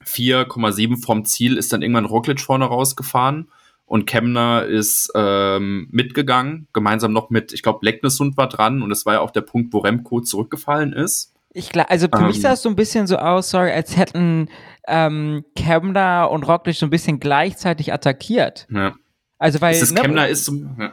4,7 0.04 1.02
vom 1.04 1.24
Ziel 1.24 1.56
ist 1.56 1.72
dann 1.72 1.82
irgendwann 1.82 2.04
Roglic 2.04 2.40
vorne 2.40 2.66
rausgefahren 2.66 3.50
und 3.86 4.06
Kemner 4.06 4.64
ist 4.64 5.10
ähm, 5.16 5.88
mitgegangen, 5.90 6.68
gemeinsam 6.72 7.12
noch 7.12 7.30
mit, 7.30 7.52
ich 7.52 7.62
glaube, 7.62 7.80
Lecknessund 7.82 8.36
war 8.36 8.48
dran 8.48 8.82
und 8.82 8.90
das 8.90 9.04
war 9.04 9.14
ja 9.14 9.20
auch 9.20 9.32
der 9.32 9.40
Punkt, 9.40 9.72
wo 9.72 9.78
Remco 9.78 10.20
zurückgefallen 10.20 10.92
ist. 10.92 11.32
Ich 11.52 11.70
glaube, 11.70 11.88
also 11.88 12.06
für 12.12 12.20
ähm, 12.20 12.26
mich 12.26 12.40
sah 12.40 12.52
es 12.52 12.62
so 12.62 12.68
ein 12.68 12.76
bisschen 12.76 13.06
so 13.06 13.16
aus, 13.16 13.50
sorry, 13.50 13.70
als 13.70 13.96
hätten 13.96 14.48
ähm, 14.86 15.44
Kemner 15.54 16.30
und 16.30 16.44
Roglic 16.44 16.76
so 16.76 16.86
ein 16.86 16.90
bisschen 16.90 17.20
gleichzeitig 17.20 17.92
attackiert. 17.92 18.66
Ja. 18.70 18.94
Also 19.38 19.60
weil 19.60 19.74
ist 19.74 19.92
ne, 19.92 20.00
Kemner 20.00 20.28
ist 20.28 20.50
ja. 20.78 20.92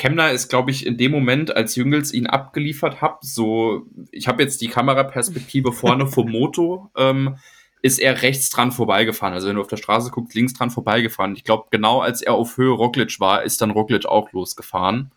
Kemner 0.00 0.30
ist, 0.30 0.48
glaube 0.48 0.70
ich, 0.70 0.86
in 0.86 0.96
dem 0.96 1.12
Moment, 1.12 1.54
als 1.54 1.76
Jüngels 1.76 2.14
ihn 2.14 2.26
abgeliefert 2.26 3.02
hat, 3.02 3.18
so, 3.20 3.86
ich 4.10 4.28
habe 4.28 4.42
jetzt 4.42 4.62
die 4.62 4.68
Kameraperspektive 4.68 5.72
vorne 5.72 6.06
vom 6.08 6.30
Moto, 6.30 6.90
ähm, 6.96 7.36
ist 7.82 7.98
er 7.98 8.22
rechts 8.22 8.48
dran 8.48 8.72
vorbeigefahren. 8.72 9.34
Also 9.34 9.48
wenn 9.48 9.56
du 9.56 9.60
auf 9.60 9.68
der 9.68 9.76
Straße 9.76 10.10
guckst, 10.10 10.34
links 10.34 10.54
dran 10.54 10.70
vorbeigefahren. 10.70 11.34
Ich 11.34 11.44
glaube, 11.44 11.66
genau 11.70 12.00
als 12.00 12.22
er 12.22 12.32
auf 12.32 12.56
Höhe 12.56 12.72
Roglic 12.72 13.20
war, 13.20 13.42
ist 13.42 13.60
dann 13.60 13.70
Roglic 13.72 14.06
auch 14.06 14.32
losgefahren. 14.32 15.12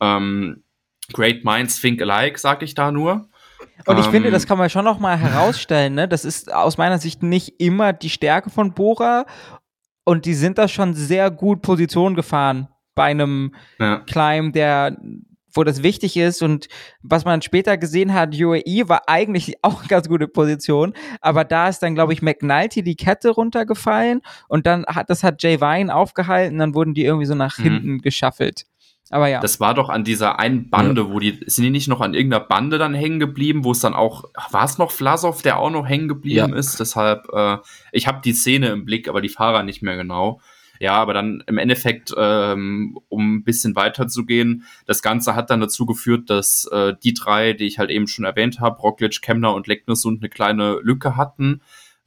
Ähm, 0.00 0.64
Great 1.14 1.42
Minds 1.46 1.80
think 1.80 2.02
alike, 2.02 2.38
sag 2.38 2.62
ich 2.62 2.74
da 2.74 2.92
nur. 2.92 3.29
Und 3.86 3.98
ich 3.98 4.06
ähm, 4.06 4.12
finde, 4.12 4.30
das 4.30 4.46
kann 4.46 4.58
man 4.58 4.70
schon 4.70 4.84
noch 4.84 4.98
mal 4.98 5.18
herausstellen. 5.18 5.94
Ne? 5.94 6.08
Das 6.08 6.24
ist 6.24 6.52
aus 6.52 6.78
meiner 6.78 6.98
Sicht 6.98 7.22
nicht 7.22 7.60
immer 7.60 7.92
die 7.92 8.10
Stärke 8.10 8.50
von 8.50 8.74
Bora. 8.74 9.26
Und 10.04 10.24
die 10.24 10.34
sind 10.34 10.58
da 10.58 10.68
schon 10.68 10.94
sehr 10.94 11.30
gut 11.30 11.62
Position 11.62 12.14
gefahren 12.14 12.68
bei 12.94 13.04
einem 13.04 13.54
ja. 13.78 14.00
Climb, 14.00 14.52
der 14.52 14.96
wo 15.52 15.64
das 15.64 15.82
wichtig 15.82 16.16
ist 16.16 16.42
und 16.42 16.68
was 17.02 17.24
man 17.24 17.42
später 17.42 17.76
gesehen 17.76 18.14
hat, 18.14 18.34
UAE 18.34 18.88
war 18.88 19.08
eigentlich 19.08 19.56
auch 19.62 19.80
eine 19.80 19.88
ganz 19.88 20.08
gute 20.08 20.28
Position, 20.28 20.94
aber 21.20 21.44
da 21.44 21.68
ist 21.68 21.80
dann, 21.80 21.94
glaube 21.94 22.12
ich, 22.12 22.22
McNulty 22.22 22.82
die 22.82 22.96
Kette 22.96 23.30
runtergefallen 23.30 24.20
und 24.48 24.66
dann 24.66 24.86
hat, 24.86 25.10
das 25.10 25.22
hat 25.22 25.42
Jay 25.42 25.60
Vine 25.60 25.94
aufgehalten, 25.94 26.58
dann 26.58 26.74
wurden 26.74 26.94
die 26.94 27.04
irgendwie 27.04 27.26
so 27.26 27.34
nach 27.34 27.58
mhm. 27.58 27.62
hinten 27.62 27.98
geschaffelt. 27.98 28.66
Aber 29.12 29.26
ja. 29.26 29.40
Das 29.40 29.58
war 29.58 29.74
doch 29.74 29.88
an 29.88 30.04
dieser 30.04 30.38
einen 30.38 30.70
Bande, 30.70 31.02
ja. 31.02 31.10
wo 31.10 31.18
die, 31.18 31.40
sind 31.46 31.64
die 31.64 31.70
nicht 31.70 31.88
noch 31.88 32.00
an 32.00 32.14
irgendeiner 32.14 32.44
Bande 32.44 32.78
dann 32.78 32.94
hängen 32.94 33.18
geblieben, 33.18 33.64
wo 33.64 33.72
es 33.72 33.80
dann 33.80 33.92
auch, 33.92 34.24
war 34.52 34.64
es 34.64 34.78
noch 34.78 34.92
Vlasov, 34.92 35.42
der 35.42 35.58
auch 35.58 35.70
noch 35.70 35.86
hängen 35.86 36.06
geblieben 36.06 36.50
ja. 36.50 36.56
ist? 36.56 36.78
Deshalb, 36.78 37.28
äh, 37.32 37.58
ich 37.90 38.06
habe 38.06 38.20
die 38.24 38.32
Szene 38.32 38.68
im 38.68 38.84
Blick, 38.84 39.08
aber 39.08 39.20
die 39.20 39.28
Fahrer 39.28 39.64
nicht 39.64 39.82
mehr 39.82 39.96
genau. 39.96 40.40
Ja, 40.78 40.92
aber 40.92 41.12
dann 41.12 41.42
im 41.46 41.58
Endeffekt, 41.58 42.14
ähm, 42.16 42.98
um 43.08 43.34
ein 43.34 43.44
bisschen 43.44 43.74
weiter 43.74 44.06
zu 44.06 44.24
gehen, 44.24 44.64
das 44.86 45.02
Ganze 45.02 45.34
hat 45.34 45.50
dann 45.50 45.60
dazu 45.60 45.86
geführt, 45.86 46.30
dass 46.30 46.66
äh, 46.66 46.94
die 47.02 47.12
drei, 47.12 47.52
die 47.52 47.66
ich 47.66 47.80
halt 47.80 47.90
eben 47.90 48.06
schon 48.06 48.24
erwähnt 48.24 48.60
habe, 48.60 48.80
Roglic, 48.80 49.20
Kemner 49.20 49.52
und 49.54 49.66
Lecknessund, 49.66 50.22
eine 50.22 50.30
kleine 50.30 50.78
Lücke 50.82 51.16
hatten. 51.16 51.62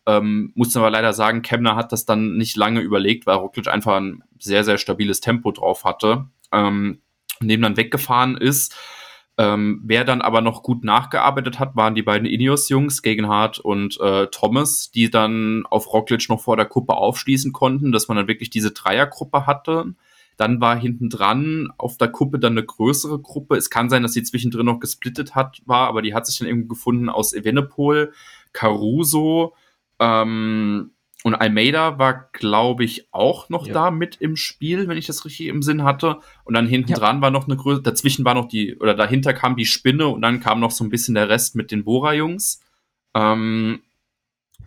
Ähm, 0.07 0.53
muss 0.55 0.75
aber 0.75 0.89
leider 0.89 1.11
sagen, 1.11 1.41
Kemner 1.41 1.75
hat 1.75 1.91
das 1.91 2.05
dann 2.05 2.37
nicht 2.37 2.55
lange 2.55 2.79
überlegt, 2.79 3.27
weil 3.27 3.35
Roglic 3.35 3.67
einfach 3.67 3.97
ein 3.97 4.23
sehr, 4.39 4.63
sehr 4.63 4.77
stabiles 4.77 5.19
Tempo 5.19 5.51
drauf 5.51 5.83
hatte 5.83 6.29
ähm, 6.53 7.01
dem 7.41 7.61
dann 7.61 7.77
weggefahren 7.77 8.37
ist. 8.37 8.75
Ähm, 9.35 9.81
wer 9.83 10.05
dann 10.05 10.21
aber 10.21 10.41
noch 10.41 10.61
gut 10.61 10.83
nachgearbeitet 10.83 11.57
hat, 11.57 11.75
waren 11.75 11.95
die 11.95 12.03
beiden 12.03 12.27
Ineos-Jungs, 12.27 13.01
Gegenhardt 13.01 13.57
und 13.57 13.99
äh, 13.99 14.27
Thomas, 14.27 14.91
die 14.91 15.09
dann 15.09 15.65
auf 15.65 15.91
Roglic 15.91 16.29
noch 16.29 16.39
vor 16.39 16.55
der 16.55 16.67
Kuppe 16.67 16.93
aufschließen 16.93 17.51
konnten, 17.51 17.91
dass 17.91 18.07
man 18.07 18.17
dann 18.17 18.27
wirklich 18.27 18.51
diese 18.51 18.71
Dreiergruppe 18.71 19.47
hatte. 19.47 19.95
Dann 20.37 20.61
war 20.61 20.77
hinten 20.77 21.09
dran 21.09 21.73
auf 21.77 21.97
der 21.97 22.09
Kuppe 22.09 22.37
dann 22.37 22.53
eine 22.53 22.65
größere 22.65 23.19
Gruppe. 23.19 23.55
Es 23.55 23.71
kann 23.71 23.89
sein, 23.89 24.03
dass 24.03 24.13
sie 24.13 24.23
zwischendrin 24.23 24.65
noch 24.65 24.79
gesplittet 24.79 25.33
hat, 25.33 25.61
war, 25.65 25.87
aber 25.87 26.03
die 26.03 26.13
hat 26.13 26.27
sich 26.27 26.37
dann 26.37 26.47
irgendwie 26.47 26.69
gefunden 26.69 27.09
aus 27.09 27.33
Evenepoel, 27.33 28.13
Caruso, 28.51 29.55
ähm, 29.99 30.91
und 31.23 31.35
Almeida 31.35 31.97
war, 31.97 32.29
glaube 32.33 32.83
ich, 32.83 33.07
auch 33.13 33.47
noch 33.47 33.65
ja. 33.65 33.73
da 33.73 33.91
mit 33.91 34.17
im 34.17 34.35
Spiel, 34.35 34.89
wenn 34.89 34.97
ich 34.97 35.07
das 35.07 35.23
richtig 35.23 35.47
im 35.47 35.63
Sinn 35.63 35.83
hatte. 35.83 36.19
Und 36.43 36.53
dann 36.53 36.67
hinten 36.67 36.91
ja. 36.91 36.97
dran 36.97 37.21
war 37.21 37.31
noch 37.31 37.45
eine 37.45 37.55
Größe, 37.55 37.81
dazwischen 37.81 38.25
war 38.25 38.33
noch 38.33 38.49
die, 38.49 38.75
oder 38.77 38.93
dahinter 38.93 39.33
kam 39.33 39.55
die 39.55 39.65
Spinne 39.65 40.09
und 40.09 40.21
dann 40.21 40.41
kam 40.41 40.59
noch 40.59 40.71
so 40.71 40.83
ein 40.83 40.89
bisschen 40.89 41.15
der 41.15 41.29
Rest 41.29 41.55
mit 41.55 41.71
den 41.71 41.85
Bora-Jungs. 41.85 42.59
Ähm, 43.15 43.81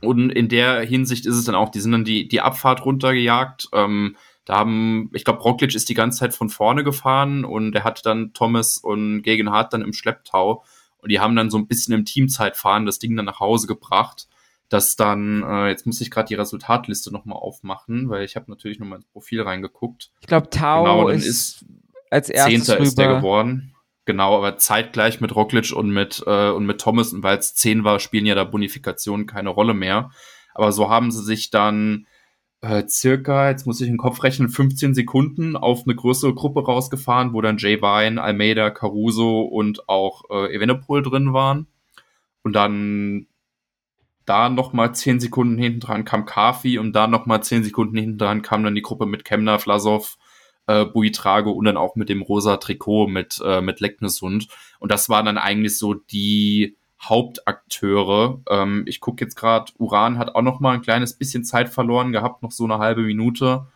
und 0.01 0.31
in 0.31 0.49
der 0.49 0.81
Hinsicht 0.81 1.27
ist 1.27 1.37
es 1.37 1.45
dann 1.45 1.55
auch, 1.55 1.69
die 1.69 1.81
sind 1.81 1.93
dann 1.93 2.05
die, 2.05 2.27
die 2.27 2.41
Abfahrt 2.41 2.87
runtergejagt. 2.87 3.69
Ähm, 3.75 4.17
da 4.47 4.57
haben, 4.57 5.11
ich 5.13 5.25
glaube, 5.25 5.41
Roglic 5.41 5.75
ist 5.75 5.91
die 5.91 5.95
ganze 5.95 6.21
Zeit 6.21 6.35
von 6.35 6.49
vorne 6.49 6.85
gefahren 6.85 7.45
und 7.45 7.75
er 7.75 7.85
hat 7.85 8.07
dann 8.07 8.33
Thomas 8.33 8.79
und 8.79 9.23
Gegenhardt 9.23 9.75
dann 9.75 9.83
im 9.83 9.93
Schlepptau. 9.93 10.65
Und 10.99 11.11
die 11.11 11.21
haben 11.21 11.37
dann 11.37 11.51
so 11.51 11.59
ein 11.59 11.67
bisschen 11.67 11.93
im 11.93 12.07
Teamzeitfahren 12.07 12.87
das 12.87 12.99
Ding 12.99 13.15
dann 13.15 13.27
nach 13.27 13.41
Hause 13.41 13.67
gebracht 13.67 14.27
dass 14.69 14.97
dann, 14.97 15.43
äh, 15.43 15.69
jetzt 15.69 15.87
muss 15.87 16.01
ich 16.01 16.11
gerade 16.11 16.29
die 16.29 16.35
Resultatliste 16.35 17.13
nochmal 17.13 17.39
aufmachen, 17.39 18.09
weil 18.09 18.25
ich 18.25 18.37
habe 18.37 18.51
natürlich 18.51 18.79
nochmal 18.79 18.99
ins 18.99 19.07
Profil 19.07 19.43
reingeguckt. 19.43 20.11
Ich 20.21 20.27
glaube, 20.27 20.51
Tau 20.51 20.83
genau, 20.83 21.09
ist, 21.09 21.27
ist 21.27 21.65
als 22.11 22.29
erstes 22.29 22.65
Zehnter 22.65 22.83
ist 22.83 22.99
der 22.99 23.17
geworden. 23.17 23.73
Genau, 24.05 24.37
aber 24.37 24.57
zeitgleich 24.57 25.21
mit 25.21 25.35
Roglic 25.35 25.73
und 25.73 25.91
mit, 25.91 26.23
äh, 26.27 26.51
und 26.51 26.65
mit 26.65 26.81
Thomas, 26.81 27.13
und 27.13 27.25
weil 27.25 27.39
es 27.39 27.55
zehn 27.55 27.83
war, 27.83 27.99
spielen 27.99 28.27
ja 28.27 28.37
da 28.37 28.45
Bonifikationen 28.45 29.27
keine 29.27 29.51
Rolle 29.51 29.75
mehr. 29.75 30.11
Aber 30.55 30.71
so 30.73 30.89
haben 30.89 31.11
sie 31.11 31.25
sich 31.25 31.51
dann 31.51 32.07
äh, 32.61 32.85
circa, 32.89 33.51
jetzt 33.51 33.67
muss 33.67 33.81
ich 33.81 33.89
den 33.89 33.99
Kopf 33.99 34.23
rechnen, 34.23 34.49
15 34.49 34.95
Sekunden 34.95 35.57
auf 35.57 35.83
eine 35.85 35.95
größere 35.95 36.35
Gruppe 36.35 36.65
rausgefahren, 36.65 37.33
wo 37.33 37.41
dann 37.41 37.59
Jay 37.59 37.83
Vine, 37.83 38.23
Almeida, 38.23 38.71
Caruso 38.71 39.41
und 39.43 39.89
auch 39.89 40.23
äh, 40.31 40.55
Evenepoel 40.55 41.03
drin 41.03 41.33
waren. 41.33 41.67
Und 42.43 42.55
dann 42.55 43.27
da 44.27 44.49
nochmal 44.49 44.95
zehn 44.95 45.21
Sekunden 45.21 45.57
hinten 45.57 45.81
dran 45.81 46.05
kam 46.05 46.27
Kafi 46.27 46.79
und 46.79 46.93
da 46.93 47.07
nochmal 47.07 47.43
zehn 47.43 47.65
Sekunden 47.65 47.97
hinten 47.97 48.19
dran 48.19 48.43
kam 48.43 48.65
dann 48.65 48.75
die 48.75 48.83
Gruppe 48.83 49.07
mit 49.07 49.25
Kemner, 49.25 49.59
Vlasov, 49.59 50.19
äh, 50.67 50.85
Buitrago 50.85 51.53
und 51.53 51.65
dann 51.65 51.77
auch 51.77 51.97
mit 51.97 52.09
dem 52.09 52.23
rosa 52.23 52.57
Trikot 52.57 53.07
mit, 53.07 53.41
äh, 53.45 53.61
mit 53.61 53.81
Lecknesund. 53.81 54.49
Und 54.81 54.91
das 54.93 55.09
waren 55.09 55.27
dann 55.27 55.39
eigentlich 55.39 55.79
so 55.79 55.95
die 55.95 56.77
Hauptakteure. 57.03 58.41
Ähm, 58.51 58.85
ich 58.87 59.01
gucke 59.01 59.25
jetzt 59.25 59.37
gerade, 59.37 59.73
Uran 59.79 60.19
hat 60.19 60.35
auch 60.35 60.43
noch 60.43 60.61
mal 60.61 60.75
ein 60.75 60.83
kleines 60.83 61.15
bisschen 61.17 61.45
Zeit 61.45 61.69
verloren 61.69 62.13
gehabt, 62.13 62.43
noch 62.43 62.53
so 62.53 62.65
eine 62.65 62.79
halbe 62.79 63.03
Minute. 63.03 63.67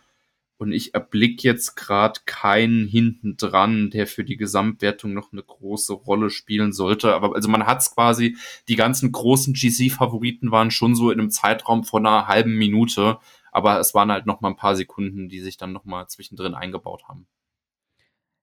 Und 0.60 0.72
ich 0.72 0.92
erblick 0.92 1.42
jetzt 1.42 1.74
gerade 1.74 2.20
keinen 2.26 2.86
hinten 2.86 3.38
dran, 3.38 3.88
der 3.88 4.06
für 4.06 4.24
die 4.24 4.36
Gesamtwertung 4.36 5.14
noch 5.14 5.32
eine 5.32 5.42
große 5.42 5.94
Rolle 5.94 6.28
spielen 6.28 6.74
sollte. 6.74 7.14
Aber 7.14 7.34
also 7.34 7.48
man 7.48 7.64
hat 7.64 7.80
es 7.80 7.94
quasi, 7.94 8.36
die 8.68 8.76
ganzen 8.76 9.10
großen 9.10 9.54
GC-Favoriten 9.54 10.50
waren 10.50 10.70
schon 10.70 10.94
so 10.94 11.10
in 11.10 11.18
einem 11.18 11.30
Zeitraum 11.30 11.82
von 11.82 12.06
einer 12.06 12.28
halben 12.28 12.58
Minute. 12.58 13.16
Aber 13.52 13.80
es 13.80 13.94
waren 13.94 14.12
halt 14.12 14.26
noch 14.26 14.42
mal 14.42 14.50
ein 14.50 14.56
paar 14.56 14.76
Sekunden, 14.76 15.30
die 15.30 15.40
sich 15.40 15.56
dann 15.56 15.72
noch 15.72 15.86
mal 15.86 16.08
zwischendrin 16.08 16.52
eingebaut 16.52 17.04
haben. 17.08 17.26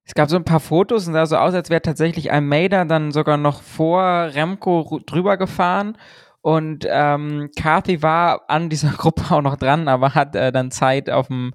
Es 0.03 0.15
gab 0.15 0.28
so 0.28 0.38
ein 0.38 0.43
paar 0.43 0.59
Fotos 0.59 1.07
und 1.07 1.13
sah 1.13 1.28
so 1.28 1.38
aus, 1.38 1.53
als 1.53 1.70
wäre 1.70 1.84
tatsächlich 1.84 2.32
Almeida 2.32 2.86
dann 2.86 3.11
sogar 3.11 3.38
noch 3.38 3.61
vor 3.61 4.01
Remco 4.01 5.01
drüber 5.05 5.38
gefahren. 5.38 5.99
Und 6.41 6.84
ähm, 6.89 7.51
Carthy 7.55 8.01
war 8.01 8.49
an 8.49 8.70
dieser 8.70 8.89
Gruppe 8.97 9.36
auch 9.36 9.43
noch 9.43 9.57
dran, 9.57 9.88
aber 9.88 10.15
hat 10.15 10.36
äh, 10.36 10.51
dann 10.51 10.72
Zeit 10.72 11.11
auf 11.11 11.28
dem 11.28 11.53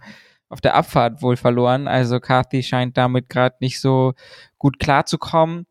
auf 0.52 0.60
der 0.60 0.74
Abfahrt 0.74 1.22
wohl 1.22 1.38
verloren. 1.38 1.88
Also 1.88 2.20
Carthy 2.20 2.62
scheint 2.62 2.98
damit 2.98 3.30
gerade 3.30 3.56
nicht 3.60 3.80
so 3.80 4.12
gut 4.58 4.78
klarzukommen. 4.78 5.66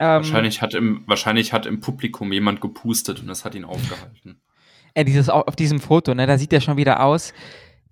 Ähm, 0.00 0.08
wahrscheinlich, 0.08 0.62
hat 0.62 0.72
im, 0.72 1.04
wahrscheinlich 1.06 1.52
hat 1.52 1.66
im 1.66 1.80
Publikum 1.80 2.32
jemand 2.32 2.62
gepustet 2.62 3.20
und 3.20 3.26
das 3.26 3.44
hat 3.44 3.54
ihn 3.54 3.66
aufgehalten. 3.66 4.40
Äh, 4.94 5.04
dieses, 5.04 5.28
auf 5.28 5.54
diesem 5.56 5.78
Foto, 5.78 6.14
ne, 6.14 6.26
da 6.26 6.38
sieht 6.38 6.54
er 6.54 6.62
schon 6.62 6.78
wieder 6.78 7.02
aus. 7.02 7.34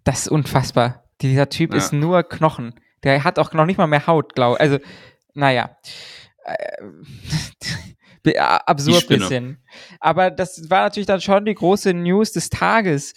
Das 0.05 0.23
ist 0.23 0.29
unfassbar. 0.29 1.05
Dieser 1.21 1.51
Typ 1.51 1.73
ja. 1.73 1.77
ist 1.77 1.93
nur 1.93 2.23
Knochen. 2.23 2.75
Der 3.03 3.23
hat 3.25 3.39
auch 3.39 3.53
noch 3.53 3.67
nicht 3.67 3.77
mal 3.77 3.87
mehr 3.87 4.07
Haut, 4.07 4.35
glaube 4.35 4.55
ich. 4.55 4.61
Also, 4.63 4.79
naja. 5.35 5.77
Äh, 6.45 8.39
absurd 8.39 9.07
bisschen. 9.07 9.63
Aber 10.01 10.31
das 10.31 10.71
war 10.71 10.85
natürlich 10.85 11.07
dann 11.07 11.21
schon 11.21 11.45
die 11.45 11.55
große 11.55 11.93
News 11.93 12.33
des 12.33 12.49
Tages 12.49 13.13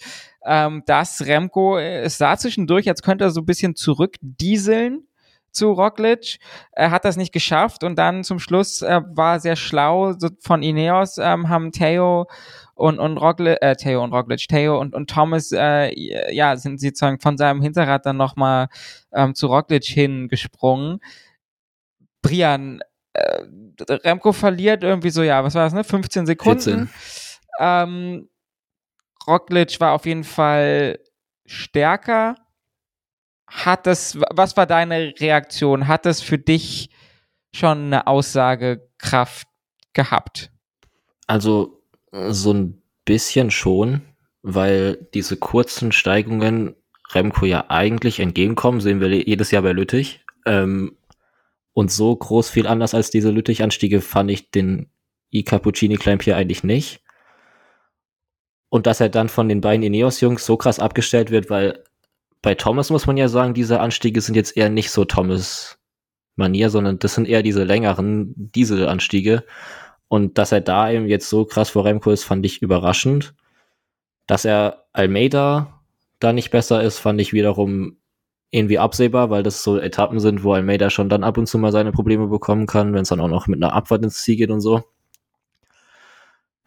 ähm, 0.46 0.82
dass 0.86 1.26
Remco, 1.26 1.78
äh, 1.78 2.02
es 2.02 2.18
sah 2.18 2.36
zwischendurch, 2.36 2.88
als 2.88 3.02
könnte 3.02 3.24
er 3.24 3.30
so 3.30 3.40
ein 3.40 3.46
bisschen 3.46 3.74
zurückdieseln 3.74 5.06
zu 5.50 5.72
Roglic. 5.72 6.38
Er 6.72 6.90
hat 6.90 7.04
das 7.04 7.16
nicht 7.16 7.32
geschafft 7.32 7.82
und 7.82 7.96
dann 7.96 8.22
zum 8.24 8.38
Schluss 8.38 8.82
äh, 8.82 9.00
war 9.14 9.40
sehr 9.40 9.56
schlau 9.56 10.12
so 10.12 10.28
von 10.40 10.62
Ineos, 10.62 11.18
ähm, 11.18 11.48
haben 11.48 11.72
Theo 11.72 12.26
und, 12.74 12.98
und 12.98 13.16
Roglic, 13.16 13.58
äh, 13.62 13.74
Theo 13.74 14.04
und 14.04 14.12
Roglic, 14.12 14.46
Theo 14.48 14.78
und, 14.78 14.94
und 14.94 15.10
Thomas, 15.10 15.50
äh, 15.52 15.90
ja, 16.32 16.56
sind 16.56 16.78
sie 16.78 16.88
sozusagen 16.88 17.20
von 17.20 17.38
seinem 17.38 17.62
Hinterrad 17.62 18.06
dann 18.06 18.18
nochmal 18.18 18.68
ähm, 19.12 19.34
zu 19.34 19.46
Roglic 19.46 19.84
hingesprungen. 19.84 21.00
Brian, 22.22 22.80
äh, 23.14 23.42
Remco 23.88 24.32
verliert 24.32 24.84
irgendwie 24.84 25.10
so, 25.10 25.22
ja, 25.22 25.42
was 25.42 25.54
war 25.54 25.64
das, 25.64 25.72
ne? 25.72 25.84
15 25.84 26.26
Sekunden. 26.26 26.88
14. 26.88 26.90
Ähm, 27.58 28.28
Roglic 29.26 29.80
war 29.80 29.92
auf 29.92 30.06
jeden 30.06 30.24
Fall 30.24 30.98
stärker. 31.44 32.36
Hat 33.46 33.86
das, 33.86 34.18
was 34.30 34.56
war 34.56 34.66
deine 34.66 35.14
Reaktion? 35.18 35.88
Hat 35.88 36.06
das 36.06 36.20
für 36.20 36.38
dich 36.38 36.90
schon 37.54 37.86
eine 37.86 38.06
Aussagekraft 38.06 39.46
gehabt? 39.92 40.50
Also, 41.26 41.82
so 42.12 42.52
ein 42.52 42.82
bisschen 43.04 43.50
schon, 43.50 44.02
weil 44.42 45.08
diese 45.14 45.36
kurzen 45.36 45.92
Steigungen 45.92 46.74
Remco 47.12 47.46
ja 47.46 47.66
eigentlich 47.68 48.20
entgegenkommen, 48.20 48.80
sehen 48.80 49.00
wir 49.00 49.08
jedes 49.08 49.50
Jahr 49.50 49.62
bei 49.62 49.72
Lüttich. 49.72 50.24
Ähm, 50.44 50.96
und 51.72 51.90
so 51.90 52.16
groß 52.16 52.48
viel 52.48 52.66
anders 52.66 52.94
als 52.94 53.10
diese 53.10 53.30
Lüttich-Anstiege 53.30 54.00
fand 54.00 54.30
ich 54.30 54.50
den 54.50 54.90
I 55.32 55.44
Cappuccini 55.44 55.96
Climb 55.96 56.22
hier 56.22 56.36
eigentlich 56.36 56.64
nicht. 56.64 57.02
Und 58.68 58.86
dass 58.86 59.00
er 59.00 59.08
dann 59.08 59.28
von 59.28 59.48
den 59.48 59.60
beiden 59.60 59.82
Ineos-Jungs 59.82 60.44
so 60.44 60.56
krass 60.56 60.78
abgestellt 60.78 61.30
wird, 61.30 61.50
weil 61.50 61.84
bei 62.42 62.54
Thomas 62.54 62.90
muss 62.90 63.06
man 63.06 63.16
ja 63.16 63.28
sagen, 63.28 63.54
diese 63.54 63.80
Anstiege 63.80 64.20
sind 64.20 64.34
jetzt 64.34 64.56
eher 64.56 64.70
nicht 64.70 64.90
so 64.90 65.04
Thomas 65.04 65.78
Manier, 66.36 66.70
sondern 66.70 66.98
das 66.98 67.14
sind 67.14 67.28
eher 67.28 67.42
diese 67.42 67.64
längeren 67.64 68.34
Diesel-Anstiege. 68.36 69.44
Und 70.08 70.38
dass 70.38 70.52
er 70.52 70.60
da 70.60 70.90
eben 70.90 71.06
jetzt 71.06 71.28
so 71.28 71.44
krass 71.44 71.70
vor 71.70 71.84
Remco 71.84 72.10
ist, 72.10 72.24
fand 72.24 72.46
ich 72.46 72.62
überraschend. 72.62 73.34
Dass 74.26 74.44
er 74.44 74.84
Almeida 74.92 75.82
da 76.20 76.32
nicht 76.32 76.50
besser 76.50 76.82
ist, 76.82 76.98
fand 76.98 77.20
ich 77.20 77.32
wiederum 77.32 77.96
irgendwie 78.50 78.78
absehbar, 78.78 79.30
weil 79.30 79.42
das 79.42 79.62
so 79.62 79.78
Etappen 79.78 80.20
sind, 80.20 80.44
wo 80.44 80.52
Almeida 80.52 80.90
schon 80.90 81.08
dann 81.08 81.24
ab 81.24 81.36
und 81.38 81.46
zu 81.46 81.58
mal 81.58 81.72
seine 81.72 81.92
Probleme 81.92 82.28
bekommen 82.28 82.66
kann, 82.66 82.94
wenn 82.94 83.02
es 83.02 83.08
dann 83.08 83.20
auch 83.20 83.28
noch 83.28 83.46
mit 83.46 83.62
einer 83.62 83.72
Abfahrt 83.72 84.04
ins 84.04 84.22
Ziel 84.22 84.36
geht 84.36 84.50
und 84.50 84.60
so. 84.60 84.84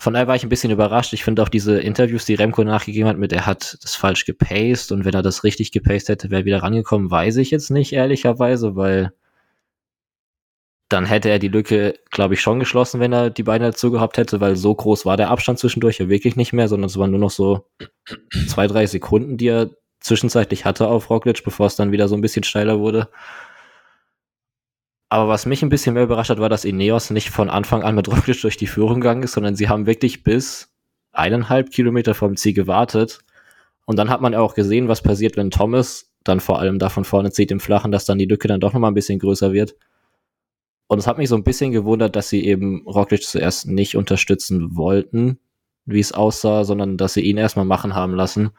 Von 0.02 0.14
daher 0.14 0.28
war 0.28 0.36
ich 0.36 0.44
ein 0.44 0.50
bisschen 0.50 0.72
überrascht. 0.72 1.12
Ich 1.12 1.26
finde 1.26 1.44
auch 1.44 1.50
diese 1.50 1.78
Interviews, 1.80 2.24
die 2.24 2.36
Remco 2.36 2.64
nachgegeben 2.64 3.10
hat, 3.10 3.18
mit 3.18 3.34
er 3.34 3.46
hat 3.46 3.78
das 3.84 3.96
falsch 3.96 4.26
gepaced 4.26 4.94
und 4.94 5.04
wenn 5.04 5.14
er 5.14 5.22
das 5.22 5.44
richtig 5.44 5.72
gepaced 5.72 6.08
hätte, 6.08 6.30
wäre 6.32 6.44
er 6.44 6.46
wieder 6.46 6.64
rangekommen, 6.64 7.12
weiß 7.12 7.36
ich 7.36 7.52
jetzt 7.52 7.70
nicht, 7.70 7.92
ehrlicherweise, 7.92 8.78
weil 8.78 9.12
dann 10.88 11.06
hätte 11.06 11.30
er 11.30 11.38
die 11.38 11.50
Lücke, 11.50 12.00
glaube 12.12 12.34
ich, 12.34 12.42
schon 12.42 12.60
geschlossen, 12.60 13.02
wenn 13.02 13.14
er 13.14 13.30
die 13.30 13.44
Beine 13.44 13.66
dazu 13.66 13.92
gehabt 13.92 14.18
hätte, 14.18 14.40
weil 14.40 14.56
so 14.56 14.74
groß 14.74 15.06
war 15.06 15.18
der 15.18 15.30
Abstand 15.30 15.60
zwischendurch 15.60 16.00
ja 16.00 16.08
wirklich 16.08 16.38
nicht 16.38 16.54
mehr, 16.54 16.70
sondern 16.70 16.88
es 16.88 16.98
waren 16.98 17.12
nur 17.12 17.20
noch 17.20 17.30
so 17.30 17.68
zwei, 18.48 18.68
drei 18.68 18.88
Sekunden, 18.88 19.38
die 19.38 19.48
er 19.48 19.70
zwischenzeitlich 20.00 20.64
hatte 20.64 20.88
auf 20.88 21.10
Roglic, 21.10 21.44
bevor 21.44 21.68
es 21.68 21.76
dann 21.76 21.92
wieder 21.92 22.08
so 22.08 22.16
ein 22.16 22.22
bisschen 22.22 22.44
steiler 22.44 22.80
wurde. 22.80 23.10
Aber 25.10 25.28
was 25.28 25.48
mich 25.48 25.64
ein 25.64 25.70
bisschen 25.70 25.96
mehr 25.96 26.04
überrascht 26.04 26.30
hat, 26.30 26.40
war, 26.40 26.50
dass 26.50 26.66
Ineos 26.66 27.10
nicht 27.10 27.32
von 27.32 27.50
Anfang 27.50 27.84
an 27.84 27.96
mit 27.96 28.08
Roglic 28.08 28.42
durch 28.42 28.58
die 28.58 28.68
Führung 28.68 29.02
gegangen 29.02 29.24
ist, 29.24 29.34
sondern 29.34 29.56
sie 29.56 29.68
haben 29.68 29.88
wirklich 29.88 30.24
bis 30.24 30.72
eineinhalb 31.12 31.72
Kilometer 31.72 32.14
vom 32.14 32.38
Ziel 32.38 32.54
gewartet. 32.54 33.20
Und 33.86 33.98
dann 33.98 34.10
hat 34.10 34.22
man 34.22 34.36
auch 34.36 34.54
gesehen, 34.54 34.88
was 34.88 35.02
passiert, 35.02 35.36
wenn 35.36 35.50
Thomas 35.50 36.14
dann 36.24 36.40
vor 36.40 36.60
allem 36.60 36.78
da 36.78 36.90
von 36.90 37.06
vorne 37.06 37.32
zieht 37.32 37.50
im 37.50 37.60
Flachen, 37.60 37.92
dass 37.92 38.06
dann 38.06 38.20
die 38.20 38.26
Lücke 38.26 38.48
dann 38.48 38.60
doch 38.60 38.74
nochmal 38.74 38.92
ein 38.92 38.96
bisschen 38.96 39.18
größer 39.18 39.52
wird. 39.52 39.76
Und 40.88 41.00
es 41.00 41.08
hat 41.08 41.18
mich 41.18 41.30
so 41.30 41.36
ein 41.36 41.44
bisschen 41.44 41.72
gewundert, 41.72 42.16
dass 42.16 42.30
sie 42.30 42.46
eben 42.46 42.86
Roglic 42.88 43.24
zuerst 43.24 43.68
nicht 43.68 43.96
unterstützen 43.96 44.76
wollten, 44.76 45.40
wie 45.86 46.00
es 46.00 46.12
aussah, 46.12 46.64
sondern 46.64 46.98
dass 46.98 47.14
sie 47.14 47.22
ihn 47.22 47.38
erstmal 47.38 47.66
machen 47.66 47.96
haben 47.96 48.14
lassen. 48.14 48.52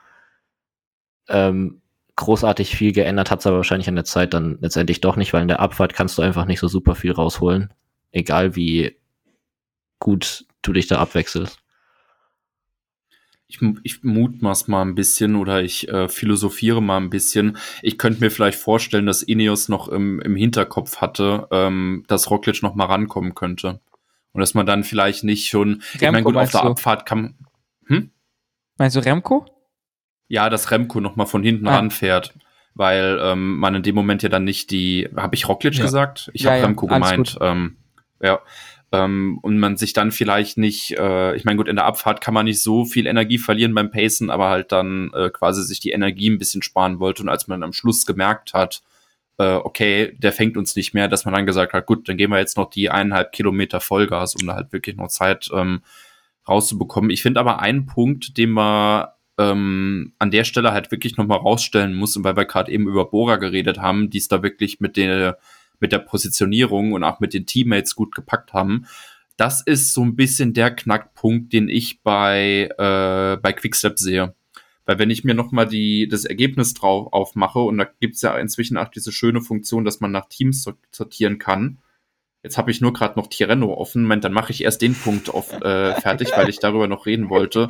Ähm, 1.29 1.81
großartig 2.21 2.77
viel 2.77 2.93
geändert 2.93 3.31
hat 3.31 3.41
es 3.41 3.47
aber 3.47 3.57
wahrscheinlich 3.57 3.89
an 3.89 3.97
der 3.97 4.05
Zeit 4.05 4.35
dann 4.35 4.59
letztendlich 4.61 5.01
doch 5.01 5.17
nicht, 5.17 5.33
weil 5.33 5.43
in 5.43 5.49
der 5.49 5.61
Abfahrt 5.61 5.95
kannst 5.95 6.17
du 6.17 6.23
einfach 6.23 6.45
nicht 6.45 6.61
so 6.61 6.69
super 6.69 6.95
viel 6.95 7.13
rausholen. 7.13 7.73
Egal 8.13 8.57
wie 8.57 8.97
gut 9.99 10.47
du 10.63 10.73
dich 10.73 10.87
da 10.87 10.99
abwechselst. 10.99 11.59
Ich, 13.49 13.59
ich 13.83 14.05
mutmaß 14.05 14.69
mal 14.69 14.83
ein 14.83 14.95
bisschen 14.95 15.35
oder 15.35 15.63
ich 15.63 15.89
äh, 15.89 16.09
philosophiere 16.09 16.81
mal 16.81 16.99
ein 16.99 17.11
bisschen. 17.11 17.59
Ich 17.83 17.99
könnte 17.99 18.21
mir 18.21 18.31
vielleicht 18.31 18.59
vorstellen, 18.59 19.07
dass 19.07 19.23
Ineos 19.23 19.69
noch 19.69 19.89
im, 19.89 20.21
im 20.21 20.37
Hinterkopf 20.37 20.99
hatte, 20.99 21.49
ähm, 21.51 22.05
dass 22.07 22.31
Roglic 22.31 22.63
noch 22.63 22.77
mal 22.77 22.85
rankommen 22.85 23.35
könnte. 23.35 23.81
Und 24.33 24.41
dass 24.41 24.55
man 24.55 24.67
dann 24.67 24.85
vielleicht 24.85 25.25
nicht 25.25 25.49
schon, 25.49 25.83
Remco, 25.95 25.95
ich 25.95 26.01
meine, 26.13 26.23
gut, 26.23 26.37
auf 26.37 26.51
der 26.53 26.61
du? 26.61 26.67
Abfahrt 26.69 27.07
kann. 27.07 27.35
Hm? 27.87 28.11
Meinst 28.79 28.95
du 28.95 29.01
Remco? 29.01 29.47
Ja, 30.31 30.49
dass 30.49 30.71
Remco 30.71 31.01
noch 31.01 31.17
mal 31.17 31.27
von 31.27 31.43
hinten 31.43 31.67
ah. 31.67 31.77
ranfährt, 31.77 32.33
weil 32.75 33.19
ähm, 33.21 33.59
man 33.59 33.75
in 33.75 33.83
dem 33.83 33.97
Moment 33.97 34.23
ja 34.23 34.29
dann 34.29 34.45
nicht 34.45 34.71
die, 34.71 35.09
habe 35.17 35.35
ich 35.35 35.49
Roglic 35.49 35.75
ja. 35.75 35.83
gesagt? 35.83 36.31
Ich 36.33 36.43
ja, 36.43 36.53
habe 36.53 36.61
ja, 36.61 36.67
Remco 36.67 36.87
gemeint. 36.87 37.37
Ähm, 37.41 37.77
ja. 38.23 38.41
Ähm, 38.93 39.39
und 39.43 39.59
man 39.59 39.77
sich 39.77 39.93
dann 39.93 40.13
vielleicht 40.13 40.57
nicht, 40.57 40.97
äh, 40.97 41.35
ich 41.35 41.45
meine, 41.45 41.57
gut, 41.57 41.69
in 41.69 41.77
der 41.77 41.85
Abfahrt 41.85 42.21
kann 42.21 42.35
man 42.35 42.45
nicht 42.45 42.63
so 42.63 42.85
viel 42.85 43.07
Energie 43.07 43.39
verlieren 43.39 43.75
beim 43.75 43.91
Pacen, 43.91 44.31
aber 44.31 44.49
halt 44.49 44.73
dann 44.73 45.11
äh, 45.15 45.31
quasi 45.31 45.65
sich 45.65 45.81
die 45.81 45.91
Energie 45.91 46.31
ein 46.31 46.39
bisschen 46.39 46.63
sparen 46.63 47.01
wollte 47.01 47.23
und 47.23 47.29
als 47.29 47.49
man 47.49 47.63
am 47.65 47.73
Schluss 47.73 48.07
gemerkt 48.07 48.55
hat, 48.55 48.83
äh, 49.39 49.55
okay, 49.55 50.17
der 50.19 50.33
fängt 50.33 50.57
uns 50.57 50.77
nicht 50.77 50.95
mehr, 50.95 51.09
dass 51.09 51.25
man 51.25 51.35
dann 51.35 51.47
gesagt 51.47 51.73
hat, 51.73 51.87
gut, 51.87 52.09
dann 52.09 52.17
gehen 52.17 52.31
wir 52.31 52.39
jetzt 52.39 52.57
noch 52.57 52.71
die 52.71 52.91
eineinhalb 52.91 53.33
Kilometer 53.33 53.81
Vollgas, 53.81 54.37
um 54.37 54.47
da 54.47 54.55
halt 54.55 54.73
wirklich 54.73 54.97
noch 54.97 55.09
Zeit 55.09 55.51
ähm, 55.53 55.83
rauszubekommen. 56.49 57.11
Ich 57.11 57.23
finde 57.23 57.41
aber 57.41 57.61
einen 57.61 57.87
Punkt, 57.87 58.37
den 58.39 58.53
wir 58.53 59.15
ähm, 59.41 60.13
an 60.19 60.31
der 60.31 60.45
Stelle 60.45 60.73
halt 60.73 60.91
wirklich 60.91 61.17
nochmal 61.17 61.39
rausstellen 61.39 61.95
muss, 61.95 62.17
und 62.17 62.25
weil 62.25 62.37
wir 62.37 62.45
gerade 62.45 62.71
eben 62.71 62.87
über 62.87 63.11
Bora 63.11 63.37
geredet 63.37 63.79
haben, 63.79 64.11
die 64.11 64.19
es 64.19 64.29
da 64.29 64.43
wirklich 64.43 64.81
mit 64.81 64.97
der, 64.97 65.39
mit 65.81 65.93
der 65.93 65.99
Positionierung 65.99 66.93
und 66.93 67.05
auch 67.05 67.21
mit 67.21 67.33
den 67.33 67.47
Teammates 67.47 67.95
gut 67.97 68.15
gepackt 68.15 68.53
haben. 68.53 68.87
Das 69.37 69.63
ist 69.63 69.95
so 69.95 70.05
ein 70.05 70.17
bisschen 70.17 70.53
der 70.53 70.71
Knackpunkt, 70.71 71.55
den 71.55 71.71
ich 71.71 72.03
bei, 72.03 72.69
äh, 72.77 73.41
bei 73.41 73.53
Quickstep 73.55 73.99
sehe. 73.99 74.35
Weil 74.85 74.99
wenn 74.99 75.11
ich 75.11 75.25
mir 75.25 75.35
nochmal 75.35 75.67
die, 75.67 76.09
das 76.09 76.27
Ergebnis 76.27 76.75
drauf 76.75 77.13
aufmache, 77.13 77.61
und 77.61 77.79
da 77.79 77.87
gibt's 78.01 78.21
ja 78.21 78.37
inzwischen 78.37 78.77
auch 78.77 78.89
diese 78.89 79.13
schöne 79.13 79.41
Funktion, 79.41 79.87
dass 79.87 80.01
man 80.01 80.13
nach 80.13 80.29
Teams 80.29 80.69
sortieren 80.91 81.39
kann, 81.39 81.79
Jetzt 82.43 82.57
habe 82.57 82.71
ich 82.71 82.81
nur 82.81 82.95
gerade 82.95 83.19
noch 83.19 83.27
Tirreno 83.27 83.75
offen. 83.75 84.03
Moment, 84.03 84.25
dann 84.25 84.33
mache 84.33 84.53
ich 84.53 84.65
erst 84.65 84.81
den 84.81 84.95
Punkt 84.95 85.29
auf, 85.29 85.53
äh, 85.61 85.95
fertig, 86.01 86.31
weil 86.35 86.49
ich 86.49 86.59
darüber 86.59 86.89
noch 86.89 87.05
reden 87.05 87.29
wollte. 87.29 87.69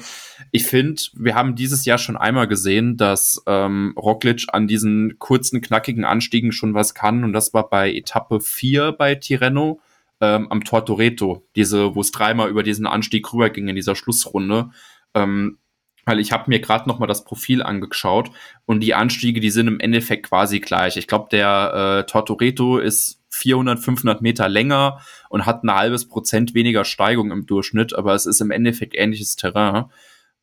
Ich 0.53 0.65
finde, 0.65 1.03
wir 1.15 1.35
haben 1.35 1.57
dieses 1.57 1.85
Jahr 1.85 1.99
schon 1.99 2.17
einmal 2.17 2.47
gesehen, 2.47 2.97
dass 2.97 3.43
ähm, 3.47 3.95
Roglic 3.97 4.47
an 4.53 4.69
diesen 4.69 5.19
kurzen, 5.19 5.61
knackigen 5.61 6.05
Anstiegen 6.05 6.53
schon 6.53 6.75
was 6.75 6.95
kann. 6.95 7.25
Und 7.25 7.33
das 7.33 7.53
war 7.53 7.69
bei 7.69 7.93
Etappe 7.93 8.41
4 8.41 8.93
bei 8.93 9.17
Tirreno 9.17 9.81
ähm, 10.21 10.47
am 10.51 10.63
Tortoreto. 10.63 11.45
Diese, 11.57 11.97
wo 11.97 12.01
es 12.01 12.13
dreimal 12.13 12.49
über 12.49 12.63
diesen 12.63 12.87
Anstieg 12.87 13.33
rüberging 13.33 13.67
in 13.67 13.77
dieser 13.77 13.97
Schlussrunde. 13.97 14.71
Ähm, 15.15 15.59
weil 16.05 16.21
ich 16.21 16.33
habe 16.33 16.45
mir 16.47 16.61
gerade 16.61 16.89
noch 16.89 16.99
mal 16.99 17.07
das 17.07 17.25
Profil 17.25 17.63
angeschaut 17.63 18.31
und 18.67 18.81
die 18.81 18.95
Anstiege, 18.95 19.41
die 19.41 19.51
sind 19.51 19.69
im 19.69 19.81
Endeffekt 19.81 20.27
quasi 20.27 20.61
gleich. 20.61 20.97
Ich 20.97 21.07
glaube, 21.07 21.29
der 21.31 22.05
äh, 22.05 22.11
Tortoreto 22.11 22.79
ist 22.79 23.20
400, 23.41 23.79
500 23.79 24.23
Meter 24.23 24.49
länger 24.49 25.01
und 25.29 25.47
hat 25.47 25.65
ein 25.65 25.75
halbes 25.75 26.09
Prozent 26.09 26.55
weniger 26.55 26.85
Steigung 26.85 27.31
im 27.31 27.47
Durchschnitt, 27.47 27.95
aber 27.95 28.15
es 28.15 28.27
ist 28.27 28.41
im 28.41 28.51
Endeffekt 28.51 28.95
ähnliches 28.95 29.37
Terrain. 29.37 29.87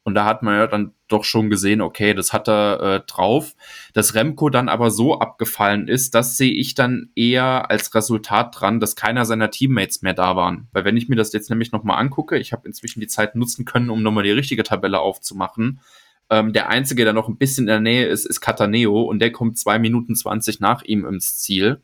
Und 0.07 0.13
da 0.13 0.23
hat 0.23 0.41
man 0.41 0.55
ja 0.55 0.67
dann 0.67 0.93
doch 1.09 1.25
schon 1.25 1.49
gesehen, 1.49 1.81
okay, 1.81 2.13
das 2.13 2.31
hat 2.31 2.47
er 2.47 2.79
äh, 2.79 2.99
drauf. 3.05 3.55
Dass 3.91 4.15
Remco 4.15 4.49
dann 4.49 4.69
aber 4.69 4.89
so 4.89 5.19
abgefallen 5.19 5.89
ist, 5.89 6.15
das 6.15 6.37
sehe 6.37 6.53
ich 6.53 6.75
dann 6.75 7.09
eher 7.13 7.69
als 7.69 7.93
Resultat 7.93 8.55
dran, 8.57 8.79
dass 8.79 8.95
keiner 8.95 9.25
seiner 9.25 9.51
Teammates 9.51 10.03
mehr 10.03 10.13
da 10.13 10.37
waren. 10.37 10.69
Weil 10.71 10.85
wenn 10.85 10.95
ich 10.95 11.09
mir 11.09 11.17
das 11.17 11.33
jetzt 11.33 11.49
nämlich 11.49 11.73
nochmal 11.73 11.99
angucke, 11.99 12.37
ich 12.37 12.53
habe 12.53 12.65
inzwischen 12.65 13.01
die 13.01 13.07
Zeit 13.07 13.35
nutzen 13.35 13.65
können, 13.65 13.89
um 13.89 14.01
nochmal 14.01 14.23
die 14.23 14.31
richtige 14.31 14.63
Tabelle 14.63 14.99
aufzumachen. 14.99 15.81
Ähm, 16.29 16.53
der 16.53 16.69
Einzige, 16.69 17.03
der 17.03 17.11
noch 17.11 17.27
ein 17.27 17.37
bisschen 17.37 17.63
in 17.63 17.67
der 17.67 17.81
Nähe 17.81 18.07
ist, 18.07 18.25
ist 18.25 18.39
Cataneo 18.39 19.01
und 19.01 19.19
der 19.19 19.33
kommt 19.33 19.57
zwei 19.57 19.77
Minuten 19.77 20.15
zwanzig 20.15 20.61
nach 20.61 20.83
ihm 20.83 21.05
ins 21.05 21.37
Ziel. 21.37 21.81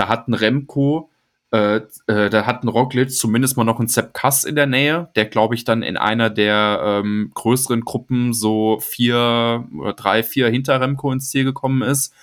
Da 0.00 0.08
hat 0.08 0.28
ein 0.28 0.32
Remco, 0.32 1.10
äh, 1.52 1.82
äh, 2.06 2.30
da 2.30 2.46
hat 2.46 2.64
ein 2.64 2.68
Roglic 2.68 3.10
zumindest 3.10 3.58
mal 3.58 3.64
noch 3.64 3.80
einen 3.80 3.88
Sepp 3.88 4.14
Kass 4.14 4.44
in 4.44 4.56
der 4.56 4.64
Nähe, 4.64 5.10
der 5.14 5.26
glaube 5.26 5.54
ich 5.54 5.64
dann 5.64 5.82
in 5.82 5.98
einer 5.98 6.30
der 6.30 6.80
ähm, 6.82 7.32
größeren 7.34 7.82
Gruppen 7.82 8.32
so 8.32 8.80
vier 8.80 9.68
oder 9.78 9.92
drei, 9.92 10.22
vier 10.22 10.48
hinter 10.48 10.80
Remco 10.80 11.12
ins 11.12 11.28
Ziel 11.28 11.44
gekommen 11.44 11.82
ist, 11.82 12.14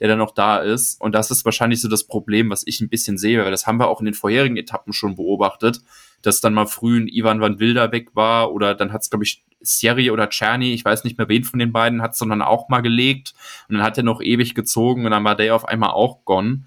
der 0.00 0.08
dann 0.08 0.16
noch 0.16 0.30
da 0.30 0.56
ist. 0.56 0.98
Und 0.98 1.14
das 1.14 1.30
ist 1.30 1.44
wahrscheinlich 1.44 1.82
so 1.82 1.88
das 1.90 2.04
Problem, 2.04 2.48
was 2.48 2.66
ich 2.66 2.80
ein 2.80 2.88
bisschen 2.88 3.18
sehe, 3.18 3.44
weil 3.44 3.50
das 3.50 3.66
haben 3.66 3.78
wir 3.78 3.88
auch 3.88 4.00
in 4.00 4.06
den 4.06 4.14
vorherigen 4.14 4.56
Etappen 4.56 4.94
schon 4.94 5.16
beobachtet, 5.16 5.82
dass 6.22 6.40
dann 6.40 6.54
mal 6.54 6.64
früh 6.64 6.98
ein 6.98 7.06
Ivan 7.06 7.42
van 7.42 7.60
Wilder 7.60 7.92
weg 7.92 8.16
war 8.16 8.50
oder 8.50 8.74
dann 8.74 8.94
hat 8.94 9.02
es, 9.02 9.10
glaube 9.10 9.26
ich, 9.26 9.44
Sierri 9.60 10.10
oder 10.10 10.30
Czerny, 10.30 10.72
ich 10.72 10.86
weiß 10.86 11.04
nicht 11.04 11.18
mehr 11.18 11.28
wen 11.28 11.44
von 11.44 11.58
den 11.58 11.72
beiden, 11.72 12.00
hat 12.00 12.12
es 12.12 12.18
dann 12.18 12.40
auch 12.40 12.70
mal 12.70 12.80
gelegt 12.80 13.34
und 13.68 13.74
dann 13.74 13.84
hat 13.84 13.98
er 13.98 14.04
noch 14.04 14.22
ewig 14.22 14.54
gezogen 14.54 15.04
und 15.04 15.10
dann 15.10 15.24
war 15.24 15.36
der 15.36 15.54
auf 15.54 15.66
einmal 15.66 15.90
auch 15.90 16.24
gone. 16.24 16.62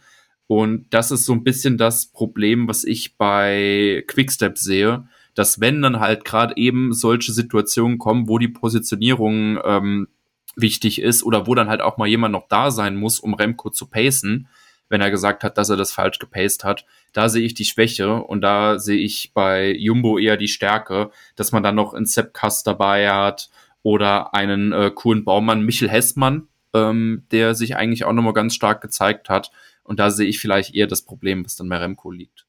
Und 0.49 0.87
das 0.89 1.11
ist 1.11 1.27
so 1.27 1.33
ein 1.33 1.43
bisschen 1.43 1.77
das 1.77 2.07
Problem, 2.07 2.67
was 2.67 2.83
ich 2.83 3.17
bei 3.17 4.03
Quickstep 4.07 4.57
sehe, 4.57 5.07
dass 5.35 5.59
wenn 5.61 5.83
dann 5.83 5.99
halt 5.99 6.25
gerade 6.25 6.57
eben 6.57 6.91
solche 6.91 7.33
Situationen 7.33 7.99
kommen, 7.99 8.27
wo 8.27 8.39
die 8.39 8.47
Positionierung 8.47 9.59
ähm, 9.63 10.07
wichtig 10.55 11.03
ist 11.03 11.21
oder 11.21 11.45
wo 11.45 11.53
dann 11.53 11.69
halt 11.69 11.81
auch 11.81 11.97
mal 11.97 12.07
jemand 12.07 12.31
noch 12.31 12.47
da 12.47 12.71
sein 12.71 12.95
muss, 12.95 13.19
um 13.19 13.35
Remco 13.35 13.69
zu 13.69 13.85
pacen, 13.85 14.47
wenn 14.89 15.01
er 15.01 15.11
gesagt 15.11 15.43
hat, 15.43 15.59
dass 15.59 15.69
er 15.69 15.77
das 15.77 15.91
falsch 15.91 16.17
gepaced 16.17 16.63
hat. 16.63 16.83
Da 17.13 17.29
sehe 17.29 17.45
ich 17.45 17.53
die 17.53 17.65
Schwäche 17.65 18.15
und 18.15 18.41
da 18.41 18.79
sehe 18.79 18.97
ich 18.97 19.33
bei 19.35 19.71
Jumbo 19.71 20.17
eher 20.17 20.35
die 20.35 20.47
Stärke, 20.47 21.11
dass 21.35 21.51
man 21.51 21.61
dann 21.61 21.75
noch 21.75 21.93
einen 21.93 22.07
Sepp 22.07 22.35
dabei 22.65 23.11
hat 23.11 23.51
oder 23.83 24.33
einen 24.33 24.71
äh, 24.71 24.89
coolen 24.95 25.25
Baumann, 25.25 25.61
Michel 25.61 25.91
Hessmann, 25.91 26.47
ähm, 26.73 27.27
der 27.29 27.53
sich 27.53 27.75
eigentlich 27.75 28.03
auch 28.05 28.13
nochmal 28.13 28.33
ganz 28.33 28.55
stark 28.55 28.81
gezeigt 28.81 29.29
hat. 29.29 29.51
Und 29.89 29.99
da 29.99 30.11
sehe 30.11 30.27
ich 30.27 30.39
vielleicht 30.39 30.75
eher 30.75 30.85
das 30.85 31.01
Problem, 31.01 31.43
was 31.43 31.55
dann 31.55 31.67
bei 31.67 31.77
Remco 31.77 32.11
liegt. 32.11 32.45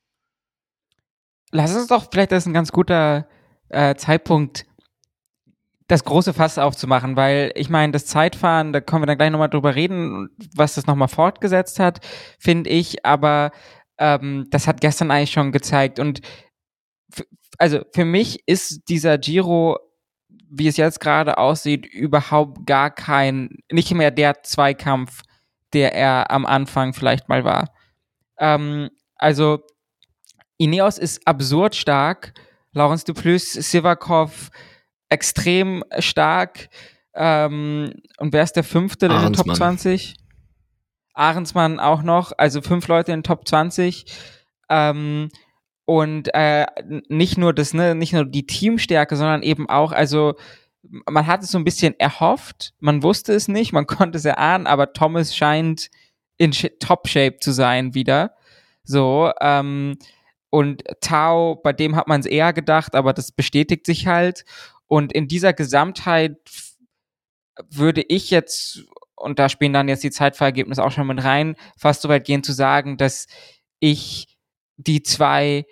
Lass 1.52 1.74
uns 1.74 1.86
doch, 1.86 2.06
vielleicht 2.12 2.32
das 2.32 2.42
ist 2.42 2.48
ein 2.48 2.52
ganz 2.52 2.70
guter 2.70 3.28
äh, 3.70 3.94
Zeitpunkt, 3.94 4.66
das 5.88 6.04
große 6.04 6.34
Fass 6.34 6.58
aufzumachen, 6.58 7.16
weil 7.16 7.50
ich 7.54 7.70
meine, 7.70 7.92
das 7.92 8.04
Zeitfahren, 8.04 8.74
da 8.74 8.82
können 8.82 9.00
wir 9.02 9.06
dann 9.06 9.16
gleich 9.16 9.30
nochmal 9.30 9.48
drüber 9.48 9.74
reden, 9.74 10.28
was 10.54 10.74
das 10.74 10.86
nochmal 10.86 11.08
fortgesetzt 11.08 11.80
hat, 11.80 12.06
finde 12.38 12.68
ich, 12.68 13.06
aber 13.06 13.52
ähm, 13.96 14.46
das 14.50 14.66
hat 14.66 14.82
gestern 14.82 15.10
eigentlich 15.10 15.32
schon 15.32 15.50
gezeigt 15.50 15.98
und 15.98 16.20
also 17.56 17.80
für 17.94 18.04
mich 18.04 18.46
ist 18.46 18.86
dieser 18.90 19.16
Giro, 19.16 19.78
wie 20.50 20.68
es 20.68 20.76
jetzt 20.76 21.00
gerade 21.00 21.38
aussieht, 21.38 21.86
überhaupt 21.86 22.66
gar 22.66 22.90
kein, 22.90 23.56
nicht 23.72 23.94
mehr 23.94 24.10
der 24.10 24.42
Zweikampf, 24.42 25.22
der 25.72 25.94
er 25.94 26.30
am 26.30 26.46
Anfang 26.46 26.92
vielleicht 26.94 27.28
mal 27.28 27.44
war. 27.44 27.72
Ähm, 28.38 28.90
also 29.16 29.60
Ineos 30.56 30.98
ist 30.98 31.26
absurd 31.26 31.74
stark, 31.74 32.34
Laurence 32.72 33.04
Duplus, 33.04 33.52
Sivakov 33.52 34.50
extrem 35.08 35.84
stark. 35.98 36.68
Ähm, 37.14 37.92
und 38.18 38.32
wer 38.32 38.42
ist 38.42 38.54
der 38.54 38.64
fünfte 38.64 39.06
in 39.06 39.12
den 39.12 39.32
Top 39.32 39.54
20? 39.54 40.16
Ahrensmann 41.14 41.80
auch 41.80 42.02
noch, 42.02 42.32
also 42.36 42.62
fünf 42.62 42.88
Leute 42.88 43.12
in 43.12 43.18
den 43.18 43.24
Top 43.24 43.46
20. 43.46 44.06
Ähm, 44.68 45.28
und 45.84 46.32
äh, 46.34 46.66
nicht 47.08 47.36
nur 47.36 47.52
das, 47.52 47.74
ne, 47.74 47.94
nicht 47.94 48.12
nur 48.12 48.24
die 48.24 48.46
Teamstärke, 48.46 49.16
sondern 49.16 49.42
eben 49.42 49.68
auch, 49.68 49.92
also 49.92 50.34
man 50.82 51.26
hat 51.26 51.42
es 51.42 51.50
so 51.50 51.58
ein 51.58 51.64
bisschen 51.64 51.98
erhofft, 51.98 52.74
man 52.78 53.02
wusste 53.02 53.32
es 53.32 53.48
nicht, 53.48 53.72
man 53.72 53.86
konnte 53.86 54.18
es 54.18 54.24
erahnen, 54.24 54.66
aber 54.66 54.92
Thomas 54.92 55.36
scheint 55.36 55.90
in 56.38 56.52
Top-Shape 56.52 57.38
zu 57.40 57.52
sein 57.52 57.94
wieder. 57.94 58.34
So, 58.82 59.30
ähm, 59.40 59.98
und 60.48 60.82
Tao, 61.00 61.56
bei 61.56 61.72
dem 61.72 61.94
hat 61.96 62.08
man 62.08 62.20
es 62.20 62.26
eher 62.26 62.52
gedacht, 62.52 62.94
aber 62.94 63.12
das 63.12 63.30
bestätigt 63.30 63.86
sich 63.86 64.06
halt. 64.06 64.44
Und 64.86 65.12
in 65.12 65.28
dieser 65.28 65.52
Gesamtheit 65.52 66.36
würde 67.68 68.02
ich 68.02 68.30
jetzt, 68.30 68.84
und 69.14 69.38
da 69.38 69.48
spielen 69.48 69.72
dann 69.72 69.88
jetzt 69.88 70.02
die 70.02 70.10
Zeitverhältnisse 70.10 70.82
auch 70.82 70.90
schon 70.90 71.06
mit 71.06 71.22
rein, 71.22 71.56
fast 71.76 72.02
so 72.02 72.08
weit 72.08 72.24
gehen 72.24 72.42
zu 72.42 72.52
sagen, 72.52 72.96
dass 72.96 73.26
ich 73.78 74.38
die 74.76 75.02
zwei 75.02 75.66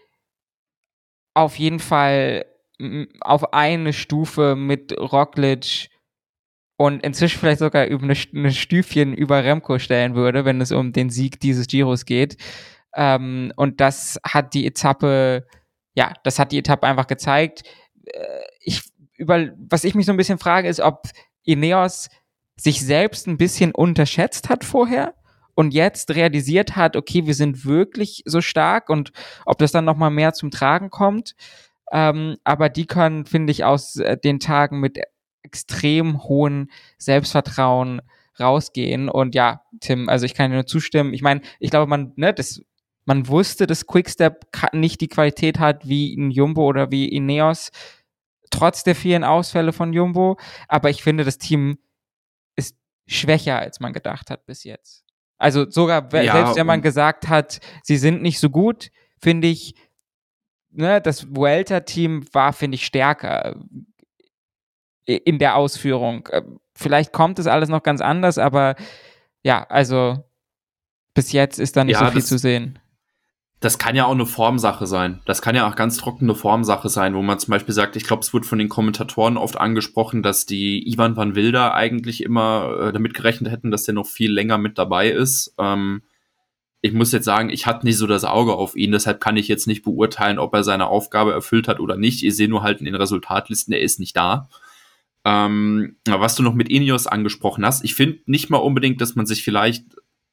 auf 1.35 1.59
jeden 1.59 1.81
Fall 1.81 2.45
auf 3.21 3.53
eine 3.53 3.93
Stufe 3.93 4.55
mit 4.57 4.93
Roglic 4.99 5.89
und 6.77 7.03
inzwischen 7.03 7.39
vielleicht 7.39 7.59
sogar 7.59 7.87
über 7.87 8.05
eine, 8.05 8.17
eine 8.35 8.53
Stüfchen 8.53 9.15
über 9.15 9.43
Remco 9.43 9.79
stellen 9.79 10.15
würde, 10.15 10.45
wenn 10.45 10.61
es 10.61 10.71
um 10.71 10.93
den 10.93 11.11
Sieg 11.11 11.41
dieses 11.41 11.67
Giros 11.67 12.05
geht. 12.05 12.37
Ähm, 12.95 13.53
und 13.57 13.81
das 13.81 14.19
hat 14.25 14.55
die 14.55 14.67
Etappe, 14.67 15.47
ja, 15.95 16.15
das 16.23 16.39
hat 16.39 16.53
die 16.53 16.59
Etappe 16.59 16.87
einfach 16.87 17.09
gezeigt. 17.09 17.65
Äh, 18.05 18.45
ich 18.61 18.83
über, 19.19 19.49
was 19.57 19.85
ich 19.85 19.95
mich 19.95 20.07
so 20.07 20.13
ein 20.13 20.17
bisschen 20.17 20.39
frage, 20.39 20.69
ist, 20.69 20.81
ob 20.81 21.09
Ineos 21.45 22.09
sich 22.57 22.85
selbst 22.85 23.27
ein 23.27 23.37
bisschen 23.37 23.73
unterschätzt 23.73 24.49
hat 24.49 24.65
vorher 24.65 25.15
und 25.55 25.75
jetzt 25.75 26.15
realisiert 26.15 26.77
hat, 26.77 26.97
okay, 26.97 27.27
wir 27.27 27.35
sind 27.35 27.65
wirklich 27.65 28.23
so 28.25 28.41
stark 28.41 28.89
und 28.91 29.13
ob 29.45 29.59
das 29.59 29.73
dann 29.73 29.85
noch 29.85 29.97
mal 29.97 30.11
mehr 30.11 30.33
zum 30.33 30.51
Tragen 30.51 30.89
kommt. 30.91 31.35
Ähm, 31.93 32.37
aber 32.45 32.69
die 32.69 32.87
können, 32.87 33.25
finde 33.25 33.51
ich, 33.51 33.65
aus 33.65 33.97
äh, 33.97 34.17
den 34.17 34.41
Tagen 34.41 34.81
mit 34.81 34.99
extrem 35.43 36.23
hohem 36.25 36.69
Selbstvertrauen 36.99 38.03
rausgehen. 38.39 39.09
Und 39.09 39.35
ja, 39.35 39.63
Tim, 39.81 40.09
also 40.09 40.27
ich 40.27 40.35
kann 40.35 40.51
dir 40.51 40.57
nur 40.57 40.67
zustimmen. 40.67 41.15
Ich 41.15 41.23
meine, 41.23 41.41
ich 41.59 41.71
glaube, 41.71 41.89
man, 41.89 42.13
ne, 42.17 42.33
das, 42.33 42.63
man 43.05 43.27
wusste, 43.29 43.67
dass 43.67 43.87
Quickstep 43.87 44.47
nicht 44.73 45.01
die 45.01 45.09
Qualität 45.09 45.59
hat 45.59 45.89
wie 45.89 46.15
ein 46.15 46.31
Jumbo 46.31 46.67
oder 46.67 46.91
wie 46.91 47.09
Ineos, 47.09 47.71
trotz 48.51 48.85
der 48.85 48.95
vielen 48.95 49.25
Ausfälle 49.25 49.73
von 49.73 49.93
Jumbo. 49.93 50.39
Aber 50.69 50.91
ich 50.91 51.03
finde, 51.03 51.25
das 51.25 51.39
Team 51.39 51.79
ist 52.57 52.77
schwächer, 53.07 53.59
als 53.59 53.81
man 53.81 53.93
gedacht 53.93 54.31
hat 54.31 54.47
bis 54.47 54.65
jetzt. 54.65 55.05
Also 55.39 55.71
sogar, 55.71 56.13
ja, 56.15 56.33
selbst 56.33 56.57
wenn 56.57 56.67
man 56.67 56.83
gesagt 56.83 57.29
hat, 57.29 57.61
sie 57.83 57.97
sind 57.97 58.23
nicht 58.23 58.41
so 58.41 58.51
gut, 58.51 58.91
finde 59.21 59.47
ich, 59.47 59.75
ne, 60.71 61.01
das 61.01 61.35
Vuelta-Team 61.35 62.27
war, 62.33 62.53
finde 62.53 62.77
ich, 62.77 62.87
stärker 62.87 63.57
äh, 65.07 65.17
in 65.17 65.39
der 65.39 65.57
Ausführung. 65.57 66.27
Äh, 66.29 66.43
vielleicht 66.75 67.13
kommt 67.13 67.39
es 67.39 67.47
alles 67.47 67.69
noch 67.69 67.83
ganz 67.83 68.01
anders, 68.01 68.39
aber 68.39 68.77
ja, 69.43 69.65
also 69.65 70.25
bis 71.15 71.33
jetzt 71.33 71.59
ist 71.59 71.77
da 71.77 71.85
nicht 71.85 72.01
ja, 72.01 72.07
so 72.07 72.13
viel 72.13 72.25
zu 72.25 72.39
sehen. 72.39 72.79
Das 73.61 73.79
kann 73.79 73.97
ja 73.97 74.07
auch 74.07 74.13
eine 74.13 74.27
Formsache 74.27 74.87
sein. 74.87 75.21
Das 75.25 75.43
kann 75.43 75.57
ja 75.57 75.69
auch 75.69 75.75
ganz 75.75 75.97
trockene 75.97 76.37
Formsache 76.37 76.89
sein, 76.89 77.17
wo 77.17 77.23
man 77.23 77.41
zum 77.41 77.51
Beispiel 77.51 77.75
sagt, 77.75 77.97
ich 77.97 78.05
glaube, 78.05 78.21
es 78.21 78.33
wird 78.33 78.47
von 78.47 78.59
den 78.59 78.69
Kommentatoren 78.69 79.37
oft 79.37 79.59
angesprochen, 79.59 80.23
dass 80.23 80.47
die 80.47 80.89
Ivan 80.89 81.17
van 81.17 81.35
Wilder 81.35 81.75
eigentlich 81.75 82.23
immer 82.23 82.77
äh, 82.81 82.93
damit 82.93 83.15
gerechnet 83.15 83.51
hätten, 83.51 83.73
dass 83.73 83.83
der 83.83 83.95
noch 83.95 84.07
viel 84.07 84.33
länger 84.33 84.59
mit 84.59 84.79
dabei 84.79 85.09
ist. 85.11 85.55
Ähm, 85.59 86.03
ich 86.81 86.93
muss 86.93 87.13
jetzt 87.13 87.25
sagen, 87.25 87.51
ich 87.51 87.67
hatte 87.67 87.87
nicht 87.87 87.97
so 87.97 88.07
das 88.07 88.25
Auge 88.25 88.55
auf 88.55 88.77
ihn, 88.77 88.93
deshalb 88.93 89.21
kann 89.21 89.37
ich 89.37 89.49
jetzt 89.49 89.67
nicht 89.67 89.83
beurteilen, 89.83 90.39
ob 90.39 90.55
er 90.55 90.63
seine 90.63 90.87
Aufgabe 90.87 91.33
erfüllt 91.33 91.67
hat 91.69 91.81
oder 91.81 91.97
nicht. 91.97 92.23
Ich 92.23 92.37
sehe 92.37 92.49
nur 92.49 92.63
halt 92.63 92.79
in 92.79 92.85
den 92.85 92.95
Resultatlisten, 92.95 93.75
er 93.75 93.81
ist 93.81 93.99
nicht 93.99 94.17
da. 94.17 94.49
Ähm, 95.25 95.97
was 96.07 96.37
du 96.37 96.43
noch 96.43 96.55
mit 96.55 96.71
Ineos 96.71 97.07
angesprochen 97.07 97.67
hast, 97.67 97.85
ich 97.85 97.95
finde 97.95 98.21
nicht 98.27 98.51
mal 98.51 98.59
unbedingt, 98.59 99.01
dass 99.01 99.17
man 99.17 99.27
sich 99.27 99.43
vielleicht 99.43 99.85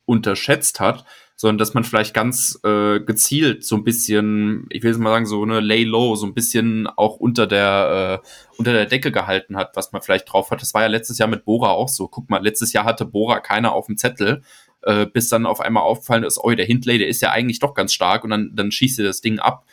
unterschätzt 0.06 0.80
hat, 0.80 1.04
sondern 1.36 1.58
dass 1.58 1.74
man 1.74 1.84
vielleicht 1.84 2.14
ganz 2.14 2.60
äh, 2.64 3.00
gezielt 3.00 3.66
so 3.66 3.76
ein 3.76 3.84
bisschen, 3.84 4.68
ich 4.70 4.84
will 4.84 4.91
jetzt 4.91 5.00
mal 5.00 5.10
sagen, 5.10 5.26
so 5.26 5.41
eine 5.41 5.60
Lay 5.60 5.84
Low, 5.84 6.16
so 6.16 6.26
ein 6.26 6.34
bisschen 6.34 6.88
auch 6.88 7.18
unter 7.18 7.46
der 7.46 8.22
äh, 8.24 8.28
unter 8.58 8.72
der 8.72 8.86
Decke 8.86 9.12
gehalten 9.12 9.58
hat, 9.58 9.76
was 9.76 9.91
man 9.91 10.02
vielleicht 10.02 10.32
drauf 10.32 10.52
hat. 10.52 10.62
Das 10.62 10.74
war 10.74 10.84
ja 10.84 10.88
letztes 10.88 11.18
Jahr 11.18 11.28
mit 11.28 11.43
Bora 11.43 11.72
auch 11.72 11.89
so. 11.89 12.08
Guck 12.08 12.30
mal, 12.30 12.41
letztes 12.41 12.72
Jahr 12.72 12.86
hatte 12.86 13.06
Bora 13.06 13.41
keiner 13.41 13.74
auf 13.74 13.88
dem 13.88 13.98
Zettel, 13.98 14.43
äh, 14.86 15.06
bis 15.06 15.30
dann 15.30 15.46
auf 15.46 15.60
einmal 15.60 15.84
aufgefallen 15.84 16.24
ist, 16.24 16.40
oh, 16.42 16.52
der 16.52 16.66
Hindley, 16.66 16.98
der 16.98 17.08
ist 17.08 17.22
ja 17.22 17.32
eigentlich 17.32 17.60
doch 17.60 17.74
ganz 17.74 17.94
stark 17.94 18.24
und 18.24 18.30
dann, 18.30 18.52
dann 18.56 18.72
schießt 18.72 19.00
er 19.00 19.06
das 19.06 19.22
Ding 19.22 19.40
ab. 19.40 19.66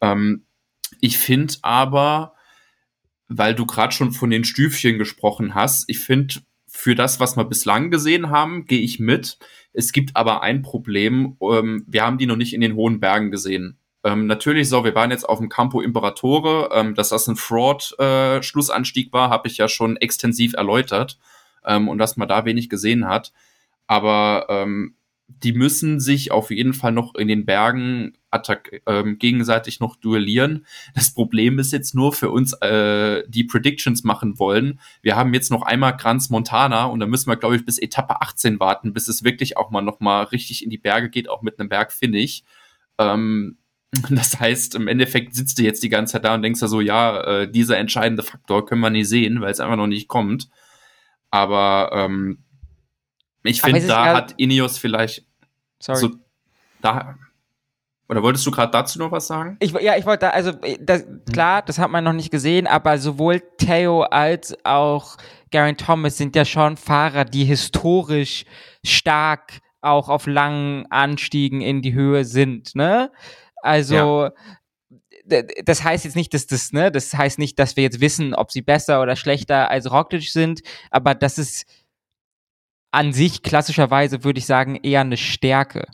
Ähm, 0.00 0.44
ich 1.00 1.18
finde 1.18 1.54
aber, 1.62 2.34
weil 3.28 3.54
du 3.54 3.66
gerade 3.66 3.94
schon 3.94 4.12
von 4.12 4.30
den 4.30 4.44
Stüfchen 4.44 4.98
gesprochen 4.98 5.54
hast, 5.54 5.88
ich 5.88 5.98
finde, 6.00 6.34
für 6.66 6.96
das, 6.96 7.20
was 7.20 7.36
wir 7.36 7.44
bislang 7.44 7.92
gesehen 7.92 8.30
haben, 8.30 8.64
gehe 8.64 8.80
ich 8.80 8.98
mit. 8.98 9.38
Es 9.72 9.92
gibt 9.92 10.16
aber 10.16 10.42
ein 10.42 10.62
Problem. 10.62 11.36
Ähm, 11.40 11.84
wir 11.86 12.02
haben 12.02 12.18
die 12.18 12.26
noch 12.26 12.36
nicht 12.36 12.52
in 12.52 12.60
den 12.60 12.74
hohen 12.74 12.98
Bergen 12.98 13.30
gesehen. 13.30 13.78
Ähm, 14.02 14.26
natürlich 14.26 14.68
so, 14.68 14.84
wir 14.84 14.94
waren 14.94 15.12
jetzt 15.12 15.28
auf 15.28 15.38
dem 15.38 15.48
Campo 15.48 15.80
Imperatore. 15.80 16.70
Ähm, 16.72 16.96
dass 16.96 17.10
das 17.10 17.28
ein 17.28 17.36
Fraud-Schlussanstieg 17.36 19.08
äh, 19.08 19.12
war, 19.12 19.30
habe 19.30 19.46
ich 19.46 19.56
ja 19.56 19.68
schon 19.68 19.96
extensiv 19.96 20.54
erläutert. 20.54 21.18
Ähm, 21.64 21.88
und 21.88 21.98
dass 21.98 22.16
man 22.16 22.28
da 22.28 22.44
wenig 22.44 22.68
gesehen 22.68 23.06
hat. 23.06 23.32
Aber 23.86 24.46
ähm, 24.48 24.96
die 25.26 25.52
müssen 25.52 26.00
sich 26.00 26.30
auf 26.32 26.50
jeden 26.50 26.74
Fall 26.74 26.92
noch 26.92 27.14
in 27.14 27.28
den 27.28 27.46
Bergen 27.46 28.12
attack 28.30 28.82
ähm, 28.86 29.18
gegenseitig 29.18 29.80
noch 29.80 29.96
duellieren. 29.96 30.66
Das 30.94 31.14
Problem 31.14 31.58
ist 31.58 31.72
jetzt 31.72 31.94
nur 31.94 32.12
für 32.12 32.30
uns, 32.30 32.52
äh, 32.54 33.22
die 33.28 33.44
Predictions 33.44 34.04
machen 34.04 34.38
wollen. 34.38 34.80
Wir 35.02 35.16
haben 35.16 35.32
jetzt 35.34 35.50
noch 35.50 35.62
einmal 35.62 35.96
Kranz 35.96 36.30
Montana 36.30 36.84
und 36.86 37.00
da 37.00 37.06
müssen 37.06 37.30
wir, 37.30 37.36
glaube 37.36 37.56
ich, 37.56 37.64
bis 37.64 37.78
Etappe 37.78 38.20
18 38.20 38.60
warten, 38.60 38.92
bis 38.92 39.08
es 39.08 39.24
wirklich 39.24 39.56
auch 39.56 39.70
mal 39.70 39.82
noch 39.82 40.00
mal 40.00 40.24
richtig 40.24 40.64
in 40.64 40.70
die 40.70 40.78
Berge 40.78 41.10
geht, 41.10 41.28
auch 41.28 41.42
mit 41.42 41.58
einem 41.58 41.68
Bergfinish. 41.68 42.42
Ähm, 42.98 43.58
das 44.10 44.40
heißt, 44.40 44.74
im 44.74 44.88
Endeffekt 44.88 45.34
sitzt 45.34 45.58
du 45.58 45.62
jetzt 45.62 45.82
die 45.82 45.88
ganze 45.88 46.12
Zeit 46.12 46.24
da 46.24 46.34
und 46.34 46.42
denkst 46.42 46.60
da 46.60 46.68
so, 46.68 46.80
ja, 46.80 47.20
äh, 47.20 47.50
dieser 47.50 47.78
entscheidende 47.78 48.22
Faktor 48.22 48.66
können 48.66 48.80
wir 48.80 48.90
nicht 48.90 49.08
sehen, 49.08 49.40
weil 49.40 49.52
es 49.52 49.60
einfach 49.60 49.76
noch 49.76 49.86
nicht 49.86 50.08
kommt. 50.08 50.48
Aber 51.30 51.90
ähm, 51.92 52.43
ich 53.44 53.62
finde, 53.62 53.86
da 53.86 54.14
hat 54.14 54.34
Ineos 54.36 54.78
vielleicht 54.78 55.24
Sorry. 55.84 55.98
So, 55.98 56.10
da, 56.80 57.14
oder 58.08 58.22
wolltest 58.22 58.46
du 58.46 58.50
gerade 58.50 58.70
dazu 58.70 58.98
noch 58.98 59.10
was 59.12 59.26
sagen? 59.26 59.56
Ich, 59.60 59.72
ja, 59.72 59.96
ich 59.96 60.06
wollte, 60.06 60.26
da, 60.26 60.30
also 60.30 60.50
äh, 60.62 60.78
das, 60.80 61.02
hm. 61.02 61.24
klar, 61.30 61.62
das 61.62 61.78
hat 61.78 61.90
man 61.90 62.04
noch 62.04 62.12
nicht 62.12 62.30
gesehen, 62.30 62.66
aber 62.66 62.98
sowohl 62.98 63.42
Theo 63.58 64.02
als 64.02 64.56
auch 64.64 65.16
Garen 65.50 65.76
Thomas 65.76 66.16
sind 66.16 66.36
ja 66.36 66.44
schon 66.44 66.76
Fahrer, 66.76 67.24
die 67.24 67.44
historisch 67.44 68.44
stark 68.84 69.60
auch 69.80 70.08
auf 70.08 70.26
langen 70.26 70.86
Anstiegen 70.90 71.60
in 71.60 71.82
die 71.82 71.92
Höhe 71.92 72.24
sind, 72.24 72.74
ne? 72.74 73.10
Also 73.62 74.30
ja. 75.24 75.42
das 75.64 75.84
heißt 75.84 76.04
jetzt 76.04 76.16
nicht, 76.16 76.32
dass 76.32 76.46
das, 76.46 76.72
ne, 76.72 76.90
das 76.90 77.12
heißt 77.14 77.38
nicht, 77.38 77.58
dass 77.58 77.76
wir 77.76 77.84
jetzt 77.84 78.00
wissen, 78.00 78.34
ob 78.34 78.52
sie 78.52 78.62
besser 78.62 79.02
oder 79.02 79.16
schlechter 79.16 79.70
als 79.70 79.90
Roglic 79.90 80.30
sind, 80.30 80.62
aber 80.90 81.14
das 81.14 81.38
ist 81.38 81.66
an 82.94 83.12
sich 83.12 83.42
klassischerweise 83.42 84.24
würde 84.24 84.38
ich 84.38 84.46
sagen 84.46 84.76
eher 84.76 85.00
eine 85.00 85.16
Stärke 85.16 85.86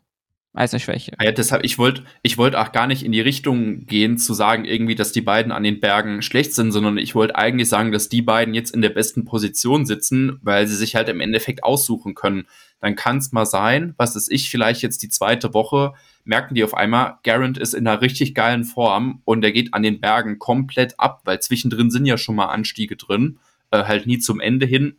als 0.52 0.72
eine 0.72 0.80
Schwäche. 0.80 1.12
Ja, 1.20 1.30
deshalb, 1.30 1.64
ich 1.64 1.78
wollte 1.78 2.02
ich 2.22 2.36
wollte 2.36 2.60
auch 2.60 2.72
gar 2.72 2.86
nicht 2.86 3.04
in 3.04 3.12
die 3.12 3.20
Richtung 3.20 3.86
gehen, 3.86 4.18
zu 4.18 4.34
sagen 4.34 4.64
irgendwie, 4.64 4.96
dass 4.96 5.12
die 5.12 5.20
beiden 5.20 5.52
an 5.52 5.62
den 5.62 5.80
Bergen 5.80 6.22
schlecht 6.22 6.54
sind, 6.54 6.72
sondern 6.72 6.98
ich 6.98 7.14
wollte 7.14 7.36
eigentlich 7.36 7.68
sagen, 7.68 7.92
dass 7.92 8.08
die 8.08 8.22
beiden 8.22 8.52
jetzt 8.52 8.74
in 8.74 8.82
der 8.82 8.88
besten 8.88 9.24
Position 9.24 9.86
sitzen, 9.86 10.40
weil 10.42 10.66
sie 10.66 10.74
sich 10.74 10.96
halt 10.96 11.08
im 11.08 11.20
Endeffekt 11.20 11.62
aussuchen 11.62 12.14
können. 12.14 12.46
Dann 12.80 12.96
kann 12.96 13.18
es 13.18 13.30
mal 13.30 13.46
sein, 13.46 13.94
was 13.96 14.16
ist 14.16 14.30
ich, 14.30 14.50
vielleicht 14.50 14.82
jetzt 14.82 15.02
die 15.02 15.08
zweite 15.08 15.54
Woche, 15.54 15.92
merken 16.24 16.54
die 16.54 16.64
auf 16.64 16.74
einmal, 16.74 17.18
Garant 17.22 17.58
ist 17.58 17.74
in 17.74 17.86
einer 17.86 18.00
richtig 18.00 18.34
geilen 18.34 18.64
Form 18.64 19.22
und 19.24 19.42
der 19.42 19.52
geht 19.52 19.72
an 19.72 19.82
den 19.82 20.00
Bergen 20.00 20.38
komplett 20.38 20.98
ab, 20.98 21.20
weil 21.24 21.40
zwischendrin 21.40 21.90
sind 21.90 22.06
ja 22.06 22.18
schon 22.18 22.34
mal 22.34 22.46
Anstiege 22.46 22.96
drin, 22.96 23.38
äh, 23.70 23.84
halt 23.84 24.06
nie 24.06 24.18
zum 24.18 24.40
Ende 24.40 24.66
hin 24.66 24.96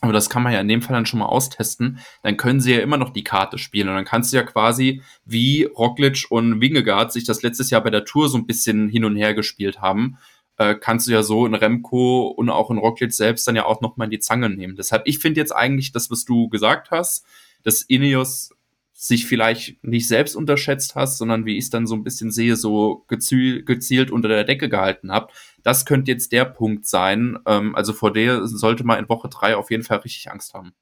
aber 0.00 0.12
das 0.12 0.30
kann 0.30 0.42
man 0.42 0.52
ja 0.52 0.60
in 0.60 0.68
dem 0.68 0.82
Fall 0.82 0.94
dann 0.94 1.06
schon 1.06 1.20
mal 1.20 1.26
austesten, 1.26 2.00
dann 2.22 2.36
können 2.36 2.60
sie 2.60 2.74
ja 2.74 2.80
immer 2.80 2.96
noch 2.96 3.10
die 3.10 3.24
Karte 3.24 3.58
spielen 3.58 3.88
und 3.88 3.94
dann 3.94 4.04
kannst 4.04 4.32
du 4.32 4.36
ja 4.36 4.42
quasi 4.42 5.02
wie 5.24 5.64
Roglic 5.64 6.26
und 6.30 6.60
Wingegaard 6.60 7.12
sich 7.12 7.24
das 7.24 7.42
letztes 7.42 7.70
Jahr 7.70 7.82
bei 7.82 7.90
der 7.90 8.04
Tour 8.04 8.28
so 8.28 8.38
ein 8.38 8.46
bisschen 8.46 8.88
hin 8.88 9.04
und 9.04 9.16
her 9.16 9.34
gespielt 9.34 9.80
haben, 9.80 10.18
äh, 10.56 10.74
kannst 10.74 11.06
du 11.06 11.12
ja 11.12 11.22
so 11.22 11.46
in 11.46 11.54
Remco 11.54 12.28
und 12.28 12.50
auch 12.50 12.70
in 12.70 12.78
Roglic 12.78 13.12
selbst 13.12 13.46
dann 13.48 13.56
ja 13.56 13.64
auch 13.64 13.80
noch 13.80 13.96
mal 13.96 14.04
in 14.04 14.10
die 14.10 14.18
Zange 14.18 14.50
nehmen. 14.50 14.76
Deshalb, 14.76 15.02
ich 15.06 15.18
finde 15.18 15.40
jetzt 15.40 15.52
eigentlich 15.54 15.92
das, 15.92 16.10
was 16.10 16.24
du 16.24 16.48
gesagt 16.48 16.90
hast, 16.90 17.24
dass 17.62 17.82
Ineos 17.82 18.50
sich 19.02 19.26
vielleicht 19.26 19.82
nicht 19.82 20.06
selbst 20.06 20.36
unterschätzt 20.36 20.94
hast, 20.94 21.16
sondern 21.16 21.46
wie 21.46 21.56
ich 21.56 21.64
es 21.64 21.70
dann 21.70 21.86
so 21.86 21.94
ein 21.94 22.04
bisschen 22.04 22.30
sehe, 22.30 22.54
so 22.54 23.06
gezielt, 23.08 23.64
gezielt 23.64 24.10
unter 24.10 24.28
der 24.28 24.44
Decke 24.44 24.68
gehalten 24.68 25.10
habt. 25.10 25.34
Das 25.62 25.86
könnte 25.86 26.10
jetzt 26.10 26.32
der 26.32 26.44
Punkt 26.44 26.86
sein. 26.86 27.38
Ähm, 27.46 27.74
also 27.74 27.94
vor 27.94 28.12
der 28.12 28.46
sollte 28.46 28.84
man 28.84 28.98
in 28.98 29.08
Woche 29.08 29.30
drei 29.30 29.56
auf 29.56 29.70
jeden 29.70 29.84
Fall 29.84 29.98
richtig 30.00 30.30
Angst 30.30 30.52
haben. 30.52 30.74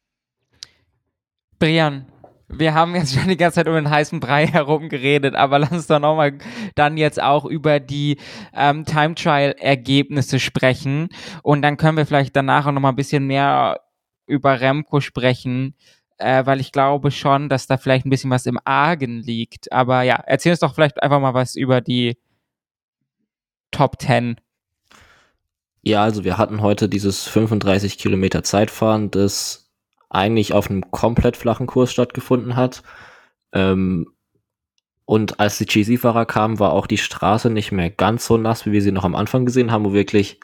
Brian, 1.61 2.07
wir 2.49 2.75
haben 2.75 2.97
jetzt 2.97 3.15
schon 3.15 3.29
die 3.29 3.37
ganze 3.37 3.55
Zeit 3.55 3.69
um 3.69 3.75
den 3.75 3.89
heißen 3.89 4.19
Brei 4.19 4.47
herum 4.53 4.89
geredet, 4.89 5.37
aber 5.37 5.61
lass 5.61 5.71
uns 5.71 5.87
doch 5.87 6.01
nochmal 6.01 6.39
dann 6.75 6.97
jetzt 6.97 7.23
auch 7.23 7.45
über 7.45 7.79
die 7.79 8.17
ähm, 8.53 8.85
Time 8.85 9.15
Trial 9.15 9.55
Ergebnisse 9.61 10.41
sprechen 10.41 11.09
und 11.45 11.63
dann 11.63 11.77
können 11.77 11.97
wir 11.97 12.05
vielleicht 12.05 12.35
danach 12.35 12.67
auch 12.67 12.73
nochmal 12.73 12.93
ein 12.93 12.97
bisschen 12.97 13.29
mehr 13.29 13.81
über 14.27 14.61
Remco 14.61 15.01
sprechen 15.01 15.77
äh, 16.19 16.45
weil 16.47 16.61
ich 16.61 16.73
glaube 16.73 17.11
schon, 17.11 17.49
dass 17.49 17.67
da 17.67 17.77
vielleicht 17.77 18.07
ein 18.07 18.11
bisschen 18.11 18.31
was 18.31 18.47
im 18.47 18.59
Argen 18.65 19.21
liegt. 19.21 19.73
Aber 19.73 20.03
ja, 20.03 20.17
erzähl 20.27 20.53
uns 20.53 20.61
doch 20.61 20.75
vielleicht 20.75 21.03
einfach 21.03 21.21
mal 21.21 21.35
was 21.35 21.55
über 21.55 21.81
die 21.81 22.19
Top 23.71 24.01
10. 24.01 24.41
Ja, 25.83 26.03
also 26.03 26.25
wir 26.25 26.39
hatten 26.39 26.61
heute 26.61 26.89
dieses 26.89 27.25
35 27.29 27.99
Kilometer 27.99 28.43
Zeitfahren, 28.43 29.11
das 29.11 29.71
eigentlich 30.11 30.53
auf 30.53 30.71
einem 30.71 30.91
komplett 30.91 31.37
flachen 31.37 31.67
Kurs 31.67 31.93
stattgefunden 31.93 32.57
hat. 32.57 32.83
Ähm, 33.53 34.11
und 35.05 35.41
als 35.41 35.59
die 35.59 35.67
GC-Fahrer 35.67 36.27
kamen, 36.27 36.59
war 36.59 36.73
auch 36.73 36.87
die 36.87 36.99
Straße 36.99 37.49
nicht 37.49 37.73
mehr 37.73 37.91
ganz 37.91 38.27
so 38.27 38.37
nass, 38.37 38.67
wie 38.67 38.73
wir 38.73 38.83
sie 38.83 38.93
noch 38.93 39.05
am 39.05 39.15
Anfang 39.15 39.47
gesehen 39.47 39.71
haben, 39.71 39.85
wo 39.85 39.93
wirklich 39.93 40.41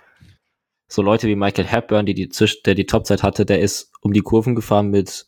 so 0.89 1.03
Leute 1.03 1.27
wie 1.27 1.37
Michael 1.37 1.67
Hepburn, 1.67 2.07
die 2.07 2.15
die, 2.15 2.31
der 2.65 2.75
die 2.75 2.87
Topzeit 2.87 3.23
hatte, 3.23 3.45
der 3.45 3.61
ist 3.61 3.93
um 4.01 4.13
die 4.13 4.21
Kurven 4.21 4.55
gefahren 4.55 4.91
mit 4.91 5.27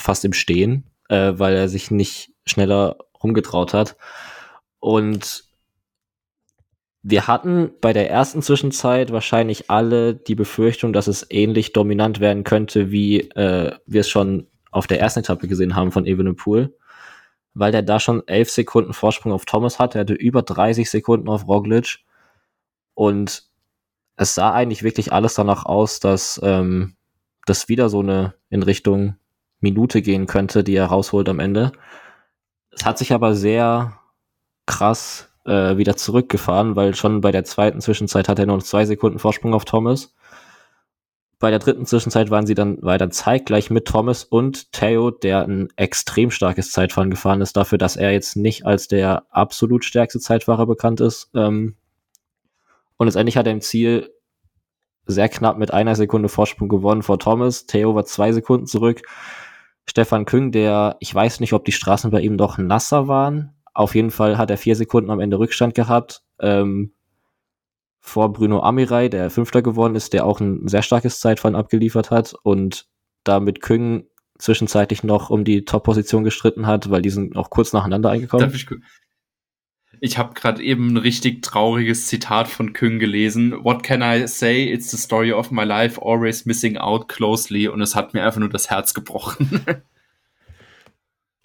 fast 0.00 0.24
im 0.24 0.32
Stehen, 0.32 0.84
äh, 1.08 1.32
weil 1.36 1.54
er 1.54 1.68
sich 1.68 1.90
nicht 1.90 2.32
schneller 2.46 2.98
rumgetraut 3.22 3.74
hat. 3.74 3.96
Und 4.80 5.44
wir 7.02 7.26
hatten 7.26 7.70
bei 7.80 7.92
der 7.92 8.10
ersten 8.10 8.42
Zwischenzeit 8.42 9.12
wahrscheinlich 9.12 9.70
alle 9.70 10.14
die 10.14 10.34
Befürchtung, 10.34 10.92
dass 10.92 11.06
es 11.06 11.26
ähnlich 11.30 11.72
dominant 11.72 12.20
werden 12.20 12.44
könnte, 12.44 12.90
wie 12.90 13.20
äh, 13.30 13.72
wir 13.86 14.00
es 14.00 14.08
schon 14.08 14.46
auf 14.70 14.86
der 14.86 15.00
ersten 15.00 15.20
Etappe 15.20 15.48
gesehen 15.48 15.74
haben 15.74 15.92
von 15.92 16.06
Evenepoel, 16.06 16.76
weil 17.54 17.72
der 17.72 17.82
da 17.82 18.00
schon 18.00 18.26
elf 18.28 18.50
Sekunden 18.50 18.92
Vorsprung 18.92 19.32
auf 19.32 19.46
Thomas 19.46 19.78
hatte. 19.78 19.98
Er 19.98 20.02
hatte 20.02 20.14
über 20.14 20.42
30 20.42 20.90
Sekunden 20.90 21.28
auf 21.28 21.48
Roglic 21.48 21.98
und 22.94 23.44
es 24.16 24.34
sah 24.34 24.52
eigentlich 24.52 24.82
wirklich 24.82 25.12
alles 25.12 25.34
danach 25.34 25.64
aus, 25.64 26.00
dass 26.00 26.38
ähm, 26.42 26.96
das 27.46 27.68
wieder 27.68 27.88
so 27.88 28.00
eine 28.00 28.34
in 28.50 28.62
Richtung 28.62 29.16
Minute 29.60 30.02
gehen 30.02 30.26
könnte, 30.26 30.64
die 30.64 30.74
er 30.74 30.86
rausholt 30.86 31.28
am 31.28 31.38
Ende. 31.38 31.72
Es 32.70 32.84
hat 32.84 32.98
sich 32.98 33.12
aber 33.12 33.34
sehr 33.34 33.98
krass 34.66 35.30
äh, 35.44 35.76
wieder 35.76 35.96
zurückgefahren, 35.96 36.76
weil 36.76 36.94
schon 36.94 37.20
bei 37.20 37.32
der 37.32 37.44
zweiten 37.44 37.80
Zwischenzeit 37.80 38.28
hat 38.28 38.38
er 38.38 38.46
nur 38.46 38.60
zwei 38.60 38.84
Sekunden 38.84 39.18
Vorsprung 39.18 39.54
auf 39.54 39.64
Thomas. 39.64 40.14
Bei 41.38 41.50
der 41.50 41.58
dritten 41.58 41.86
Zwischenzeit 41.86 42.30
waren 42.30 42.46
sie 42.46 42.54
dann 42.54 42.82
weiter 42.82 43.10
zeitgleich 43.10 43.70
mit 43.70 43.86
Thomas 43.86 44.24
und 44.24 44.72
Theo, 44.72 45.10
der 45.10 45.46
ein 45.46 45.68
extrem 45.76 46.30
starkes 46.30 46.70
Zeitfahren 46.70 47.10
gefahren 47.10 47.40
ist, 47.40 47.56
dafür, 47.56 47.78
dass 47.78 47.96
er 47.96 48.12
jetzt 48.12 48.36
nicht 48.36 48.66
als 48.66 48.88
der 48.88 49.24
absolut 49.30 49.84
stärkste 49.84 50.20
Zeitfahrer 50.20 50.66
bekannt 50.66 51.00
ist. 51.00 51.30
Ähm, 51.34 51.76
und 52.98 53.06
letztendlich 53.06 53.38
hat 53.38 53.46
er 53.46 53.54
im 53.54 53.62
Ziel 53.62 54.10
sehr 55.06 55.30
knapp 55.30 55.56
mit 55.56 55.72
einer 55.72 55.96
Sekunde 55.96 56.28
Vorsprung 56.28 56.68
gewonnen 56.68 57.02
vor 57.02 57.18
Thomas. 57.18 57.64
Theo 57.64 57.94
war 57.94 58.04
zwei 58.04 58.32
Sekunden 58.32 58.66
zurück. 58.66 59.00
Stefan 59.88 60.24
Küng, 60.24 60.52
der, 60.52 60.96
ich 61.00 61.14
weiß 61.14 61.40
nicht, 61.40 61.52
ob 61.52 61.64
die 61.64 61.72
Straßen 61.72 62.10
bei 62.10 62.20
ihm 62.20 62.36
doch 62.36 62.58
nasser 62.58 63.08
waren. 63.08 63.54
Auf 63.74 63.94
jeden 63.94 64.10
Fall 64.10 64.38
hat 64.38 64.50
er 64.50 64.56
vier 64.56 64.76
Sekunden 64.76 65.10
am 65.10 65.20
Ende 65.20 65.38
Rückstand 65.38 65.74
gehabt. 65.74 66.22
Ähm, 66.38 66.92
vor 68.00 68.32
Bruno 68.32 68.62
Amirai, 68.62 69.08
der 69.08 69.30
Fünfter 69.30 69.62
geworden 69.62 69.94
ist, 69.94 70.12
der 70.12 70.24
auch 70.24 70.40
ein 70.40 70.66
sehr 70.68 70.82
starkes 70.82 71.20
Zeitfahren 71.20 71.54
abgeliefert 71.54 72.10
hat 72.10 72.34
und 72.42 72.86
damit 73.24 73.60
Küng 73.60 74.06
zwischenzeitlich 74.38 75.04
noch 75.04 75.28
um 75.30 75.44
die 75.44 75.64
Top-Position 75.64 76.24
gestritten 76.24 76.66
hat, 76.66 76.90
weil 76.90 77.02
die 77.02 77.10
sind 77.10 77.36
auch 77.36 77.50
kurz 77.50 77.72
nacheinander 77.72 78.10
eingekommen. 78.10 78.46
Darf 78.46 78.54
ich, 78.54 78.66
ich 80.00 80.18
habe 80.18 80.34
gerade 80.34 80.62
eben 80.62 80.94
ein 80.94 80.96
richtig 80.96 81.42
trauriges 81.42 82.06
Zitat 82.06 82.48
von 82.48 82.72
Küng 82.72 82.98
gelesen. 82.98 83.52
What 83.64 83.82
can 83.82 84.02
I 84.02 84.26
say? 84.26 84.64
It's 84.64 84.90
the 84.90 84.96
story 84.96 85.32
of 85.32 85.50
my 85.50 85.64
life, 85.64 86.00
always 86.02 86.46
missing 86.46 86.78
out 86.78 87.08
closely. 87.08 87.68
Und 87.68 87.80
es 87.82 87.94
hat 87.94 88.14
mir 88.14 88.24
einfach 88.24 88.40
nur 88.40 88.48
das 88.48 88.70
Herz 88.70 88.94
gebrochen. 88.94 89.64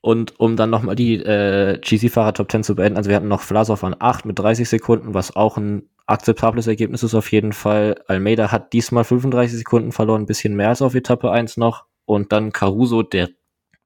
Und 0.01 0.39
um 0.39 0.55
dann 0.55 0.69
nochmal 0.69 0.95
die 0.95 1.15
äh, 1.15 1.79
GC-Fahrer 1.79 2.33
Top 2.35 2.51
10 2.51 2.63
zu 2.63 2.75
beenden, 2.75 2.95
also 2.95 3.09
wir 3.09 3.15
hatten 3.15 3.27
noch 3.27 3.41
Vlasov 3.41 3.83
an 3.83 3.95
8 3.97 4.25
mit 4.25 4.37
30 4.37 4.69
Sekunden, 4.69 5.15
was 5.15 5.35
auch 5.35 5.57
ein 5.57 5.89
akzeptables 6.05 6.67
Ergebnis 6.67 7.01
ist 7.01 7.15
auf 7.15 7.31
jeden 7.31 7.53
Fall. 7.53 7.99
Almeida 8.07 8.51
hat 8.51 8.71
diesmal 8.73 9.03
35 9.03 9.57
Sekunden 9.57 9.91
verloren, 9.91 10.21
ein 10.21 10.27
bisschen 10.27 10.55
mehr 10.55 10.69
als 10.69 10.83
auf 10.83 10.93
Etappe 10.93 11.31
1 11.31 11.57
noch. 11.57 11.85
Und 12.05 12.31
dann 12.31 12.51
Caruso, 12.51 13.01
der 13.01 13.29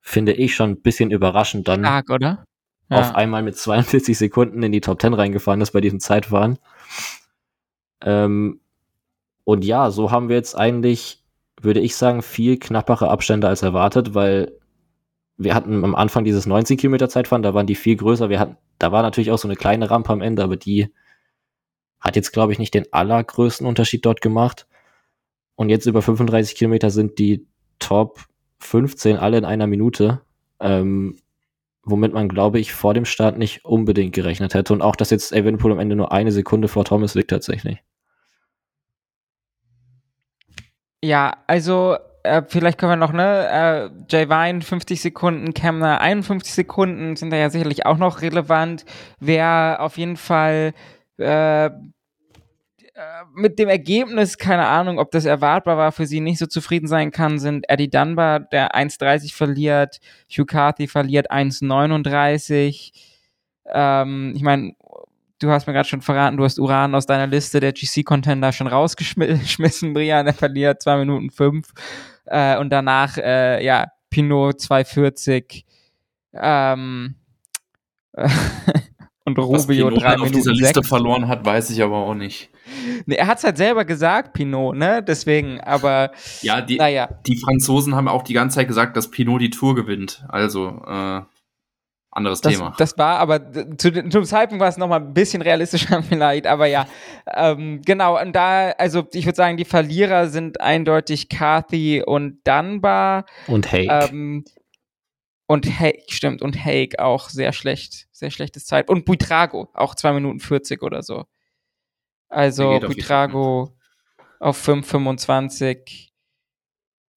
finde 0.01 0.33
ich 0.33 0.55
schon 0.55 0.71
ein 0.71 0.81
bisschen 0.81 1.09
überraschend 1.09 1.69
dann 1.69 1.81
Stark, 1.81 2.09
oder? 2.09 2.43
Auf 2.89 3.15
einmal 3.15 3.43
mit 3.43 3.55
42 3.55 4.17
Sekunden 4.17 4.63
in 4.63 4.71
die 4.71 4.81
Top 4.81 5.01
10 5.01 5.13
reingefahren 5.13 5.61
ist 5.61 5.71
bei 5.71 5.81
diesem 5.81 5.99
Zeitfahren. 5.99 6.57
Ähm, 8.01 8.59
und 9.43 9.65
ja, 9.65 9.91
so 9.91 10.11
haben 10.11 10.29
wir 10.29 10.35
jetzt 10.35 10.55
eigentlich, 10.55 11.23
würde 11.61 11.79
ich 11.79 11.95
sagen, 11.95 12.21
viel 12.21 12.57
knappere 12.57 13.09
Abstände 13.09 13.47
als 13.47 13.61
erwartet, 13.61 14.15
weil 14.15 14.53
wir 15.37 15.55
hatten 15.55 15.83
am 15.83 15.95
Anfang 15.95 16.23
dieses 16.25 16.45
19 16.45 16.77
Kilometer 16.77 17.09
Zeitfahren, 17.09 17.43
da 17.43 17.53
waren 17.53 17.67
die 17.67 17.75
viel 17.75 17.95
größer. 17.95 18.29
Wir 18.29 18.39
hatten, 18.39 18.57
da 18.77 18.91
war 18.91 19.01
natürlich 19.01 19.31
auch 19.31 19.37
so 19.37 19.47
eine 19.47 19.55
kleine 19.55 19.89
Rampe 19.89 20.11
am 20.11 20.21
Ende, 20.21 20.43
aber 20.43 20.57
die 20.57 20.93
hat 21.99 22.15
jetzt, 22.15 22.31
glaube 22.31 22.51
ich, 22.51 22.59
nicht 22.59 22.73
den 22.73 22.91
allergrößten 22.91 23.65
Unterschied 23.65 24.05
dort 24.05 24.21
gemacht. 24.21 24.67
Und 25.55 25.69
jetzt 25.69 25.85
über 25.85 26.01
35 26.01 26.55
Kilometer 26.55 26.89
sind 26.89 27.19
die 27.19 27.45
Top 27.79 28.19
15 28.59 29.17
alle 29.17 29.37
in 29.37 29.45
einer 29.45 29.67
Minute. 29.67 30.21
Ähm, 30.59 31.17
womit 31.89 32.13
man, 32.13 32.29
glaube 32.29 32.59
ich, 32.59 32.73
vor 32.73 32.93
dem 32.93 33.05
Start 33.05 33.37
nicht 33.37 33.65
unbedingt 33.65 34.13
gerechnet 34.13 34.53
hätte. 34.53 34.73
Und 34.73 34.81
auch, 34.81 34.95
dass 34.95 35.09
jetzt 35.09 35.31
Evenpool 35.31 35.71
am 35.71 35.79
Ende 35.79 35.95
nur 35.95 36.11
eine 36.11 36.31
Sekunde 36.31 36.67
vor 36.67 36.85
Thomas 36.85 37.15
liegt 37.15 37.29
tatsächlich. 37.29 37.79
Ja, 41.01 41.37
also 41.47 41.97
äh, 42.23 42.43
vielleicht 42.47 42.77
können 42.77 42.91
wir 42.91 42.95
noch, 42.97 43.13
ne, 43.13 43.47
äh, 43.47 43.89
Jay 44.09 44.29
Vine 44.29 44.61
50 44.61 45.01
Sekunden, 45.01 45.53
Kemner 45.53 46.01
51 46.01 46.53
Sekunden 46.53 47.15
sind 47.15 47.31
da 47.31 47.37
ja 47.37 47.49
sicherlich 47.49 47.85
auch 47.85 47.97
noch 47.97 48.21
relevant. 48.21 48.85
Wer 49.19 49.77
auf 49.79 49.97
jeden 49.97 50.17
Fall 50.17 50.73
äh, 51.17 51.69
mit 53.33 53.59
dem 53.59 53.69
Ergebnis, 53.69 54.37
keine 54.37 54.67
Ahnung, 54.67 54.99
ob 54.99 55.11
das 55.11 55.25
erwartbar 55.25 55.77
war, 55.77 55.91
für 55.91 56.05
sie 56.05 56.19
nicht 56.19 56.39
so 56.39 56.45
zufrieden 56.45 56.87
sein 56.87 57.11
kann, 57.11 57.39
sind 57.39 57.69
Eddie 57.69 57.89
Dunbar, 57.89 58.39
der 58.39 58.75
1,30 58.75 59.33
verliert, 59.33 59.99
Hugh 60.29 60.45
Carthy 60.45 60.87
verliert 60.87 61.31
1,39. 61.31 62.91
Ähm, 63.67 64.33
ich 64.35 64.41
meine, 64.41 64.73
du 65.39 65.49
hast 65.49 65.67
mir 65.67 65.73
gerade 65.73 65.87
schon 65.87 66.01
verraten, 66.01 66.37
du 66.37 66.43
hast 66.43 66.59
Uran 66.59 66.95
aus 66.95 67.05
deiner 67.05 67.27
Liste 67.27 67.59
der 67.59 67.73
GC-Contender 67.73 68.51
schon 68.51 68.67
rausgeschmissen, 68.67 69.93
Brian, 69.93 70.25
der 70.25 70.33
verliert 70.35 70.81
2 70.81 70.97
Minuten 70.97 71.29
5. 71.29 71.71
Äh, 72.25 72.57
und 72.57 72.69
danach, 72.69 73.17
äh, 73.17 73.63
ja, 73.63 73.87
Pinot 74.09 74.59
2,40. 74.59 75.63
Ähm, 76.33 77.15
und 79.37 79.45
Rubio 79.45 79.89
3 79.89 79.95
Minuten 80.17 80.21
auf 80.21 80.31
dieser 80.31 80.55
6. 80.55 80.59
Liste 80.59 80.83
verloren 80.83 81.27
hat, 81.27 81.45
weiß 81.45 81.69
ich 81.69 81.83
aber 81.83 81.97
auch 81.97 82.15
nicht. 82.15 82.49
Nee, 83.05 83.15
er 83.15 83.27
hat's 83.27 83.43
halt 83.43 83.57
selber 83.57 83.85
gesagt, 83.85 84.33
Pinot, 84.33 84.75
ne? 84.75 85.03
Deswegen, 85.03 85.59
aber 85.61 86.11
Ja, 86.41 86.61
die, 86.61 86.77
naja. 86.77 87.09
die 87.25 87.37
Franzosen 87.37 87.95
haben 87.95 88.07
auch 88.07 88.23
die 88.23 88.33
ganze 88.33 88.55
Zeit 88.55 88.67
gesagt, 88.67 88.95
dass 88.97 89.09
Pinot 89.11 89.41
die 89.41 89.49
Tour 89.49 89.75
gewinnt. 89.75 90.23
Also, 90.29 90.81
äh, 90.87 91.21
anderes 92.11 92.41
Das, 92.41 92.53
Thema. 92.53 92.73
das 92.77 92.97
war 92.97 93.19
aber 93.19 93.39
zu, 93.77 94.09
zum 94.09 94.23
Zeitpunkt 94.25 94.61
war 94.61 94.67
es 94.67 94.77
nochmal 94.77 94.99
ein 94.99 95.13
bisschen 95.13 95.41
realistischer 95.41 96.01
vielleicht, 96.09 96.47
aber 96.47 96.65
ja. 96.65 96.87
Ähm, 97.33 97.81
genau, 97.85 98.19
und 98.19 98.33
da, 98.35 98.71
also 98.71 99.07
ich 99.13 99.25
würde 99.25 99.35
sagen, 99.35 99.57
die 99.57 99.65
Verlierer 99.65 100.27
sind 100.27 100.59
eindeutig 100.59 101.29
Carthy 101.29 102.03
und 102.05 102.39
Dunbar. 102.45 103.25
Und 103.47 103.71
hey, 103.71 103.87
Ähm, 103.89 104.43
und 105.47 105.79
Hake, 105.79 106.03
stimmt, 106.09 106.41
und 106.43 106.63
Hake 106.63 106.99
auch 107.03 107.29
sehr 107.29 107.53
schlecht, 107.53 108.07
sehr 108.19 108.31
schlechtes 108.31 108.65
Zeit. 108.65 108.89
Und 108.89 109.05
Buitrago, 109.05 109.69
auch 109.73 109.95
2 109.95 110.13
Minuten 110.13 110.39
40 110.39 110.83
oder 110.83 111.01
so. 111.01 111.25
Also 112.27 112.79
Buitrago 112.79 113.75
auf 114.39 114.67
5,25. 114.67 116.09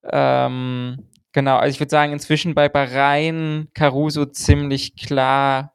Ähm, 0.04 1.08
genau, 1.32 1.58
also 1.58 1.74
ich 1.74 1.80
würde 1.80 1.90
sagen, 1.90 2.12
inzwischen 2.12 2.54
bei 2.54 2.68
Bahrain 2.68 3.68
Caruso 3.74 4.24
ziemlich 4.26 4.96
klar, 4.96 5.74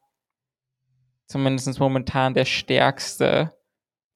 zumindest 1.27 1.79
momentan 1.79 2.33
der 2.33 2.45
stärkste 2.45 3.53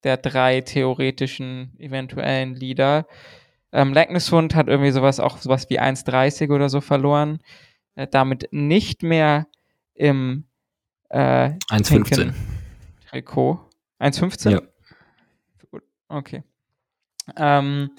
der 0.04 0.16
drei 0.16 0.60
theoretischen 0.62 1.78
eventuellen 1.78 2.54
Leader. 2.54 3.06
Ähm, 3.70 3.94
Hund 3.94 4.54
hat 4.54 4.68
irgendwie 4.68 4.90
sowas 4.90 5.20
auch 5.20 5.38
sowas 5.38 5.70
wie 5.70 5.80
1,30 5.80 6.52
oder 6.52 6.68
so 6.68 6.80
verloren. 6.80 7.38
Äh, 7.94 8.08
damit 8.08 8.48
nicht 8.50 9.02
mehr 9.02 9.46
im 9.94 10.48
äh, 11.12 11.50
1,15. 11.70 11.88
pinken 11.88 12.34
Trikot. 13.10 13.60
1,15? 14.00 14.50
Ja. 14.50 14.60
Okay. 16.08 16.42
Ähm, 17.36 17.90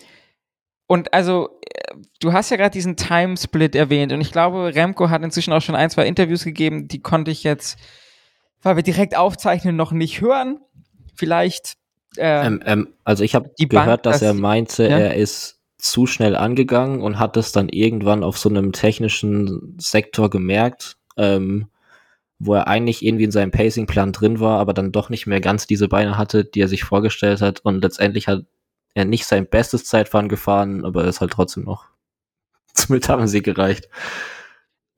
und 0.87 1.13
also, 1.13 1.49
äh, 1.61 1.95
du 2.19 2.33
hast 2.33 2.49
ja 2.51 2.57
gerade 2.57 2.71
diesen 2.73 2.95
Timesplit 2.97 3.75
erwähnt 3.75 4.11
und 4.11 4.21
ich 4.21 4.31
glaube, 4.31 4.75
Remco 4.75 5.09
hat 5.09 5.23
inzwischen 5.23 5.53
auch 5.53 5.61
schon 5.61 5.75
ein, 5.75 5.89
zwei 5.89 6.05
Interviews 6.05 6.43
gegeben, 6.43 6.87
die 6.87 7.01
konnte 7.01 7.31
ich 7.31 7.43
jetzt, 7.43 7.79
weil 8.61 8.75
wir 8.75 8.83
direkt 8.83 9.15
aufzeichnen, 9.17 9.75
noch 9.75 9.91
nicht 9.91 10.21
hören. 10.21 10.59
Vielleicht. 11.15 11.75
Äh, 12.17 12.45
Ähm, 12.45 12.61
ähm, 12.65 12.87
also 13.03 13.23
ich 13.23 13.33
habe 13.33 13.49
Bank, 13.57 13.69
gehört, 13.71 14.05
dass 14.05 14.15
dass- 14.15 14.21
er 14.23 14.33
meinte, 14.33 14.83
ja? 14.87 14.97
er 14.99 15.15
ist 15.15 15.59
zu 15.77 16.05
schnell 16.05 16.35
angegangen 16.35 17.01
und 17.01 17.19
hat 17.19 17.35
es 17.37 17.51
dann 17.51 17.69
irgendwann 17.69 18.23
auf 18.23 18.37
so 18.37 18.49
einem 18.49 18.71
technischen 18.71 19.75
Sektor 19.79 20.29
gemerkt, 20.29 20.97
ähm, 21.17 21.67
wo 22.45 22.55
er 22.55 22.67
eigentlich 22.67 23.05
irgendwie 23.05 23.25
in 23.25 23.31
seinem 23.31 23.51
Pacingplan 23.51 24.11
drin 24.11 24.39
war, 24.39 24.59
aber 24.59 24.73
dann 24.73 24.91
doch 24.91 25.09
nicht 25.09 25.27
mehr 25.27 25.41
ganz 25.41 25.67
diese 25.67 25.87
Beine 25.87 26.17
hatte, 26.17 26.45
die 26.45 26.61
er 26.61 26.67
sich 26.67 26.83
vorgestellt 26.83 27.41
hat. 27.41 27.61
Und 27.61 27.81
letztendlich 27.81 28.27
hat 28.27 28.45
er 28.93 29.05
nicht 29.05 29.25
sein 29.25 29.47
bestes 29.47 29.85
Zeitfahren 29.85 30.29
gefahren, 30.29 30.85
aber 30.85 31.03
er 31.03 31.09
ist 31.09 31.21
halt 31.21 31.31
trotzdem 31.31 31.63
noch 31.63 31.85
zum 32.73 32.95
Etappensieg 32.95 33.43
gereicht. 33.43 33.89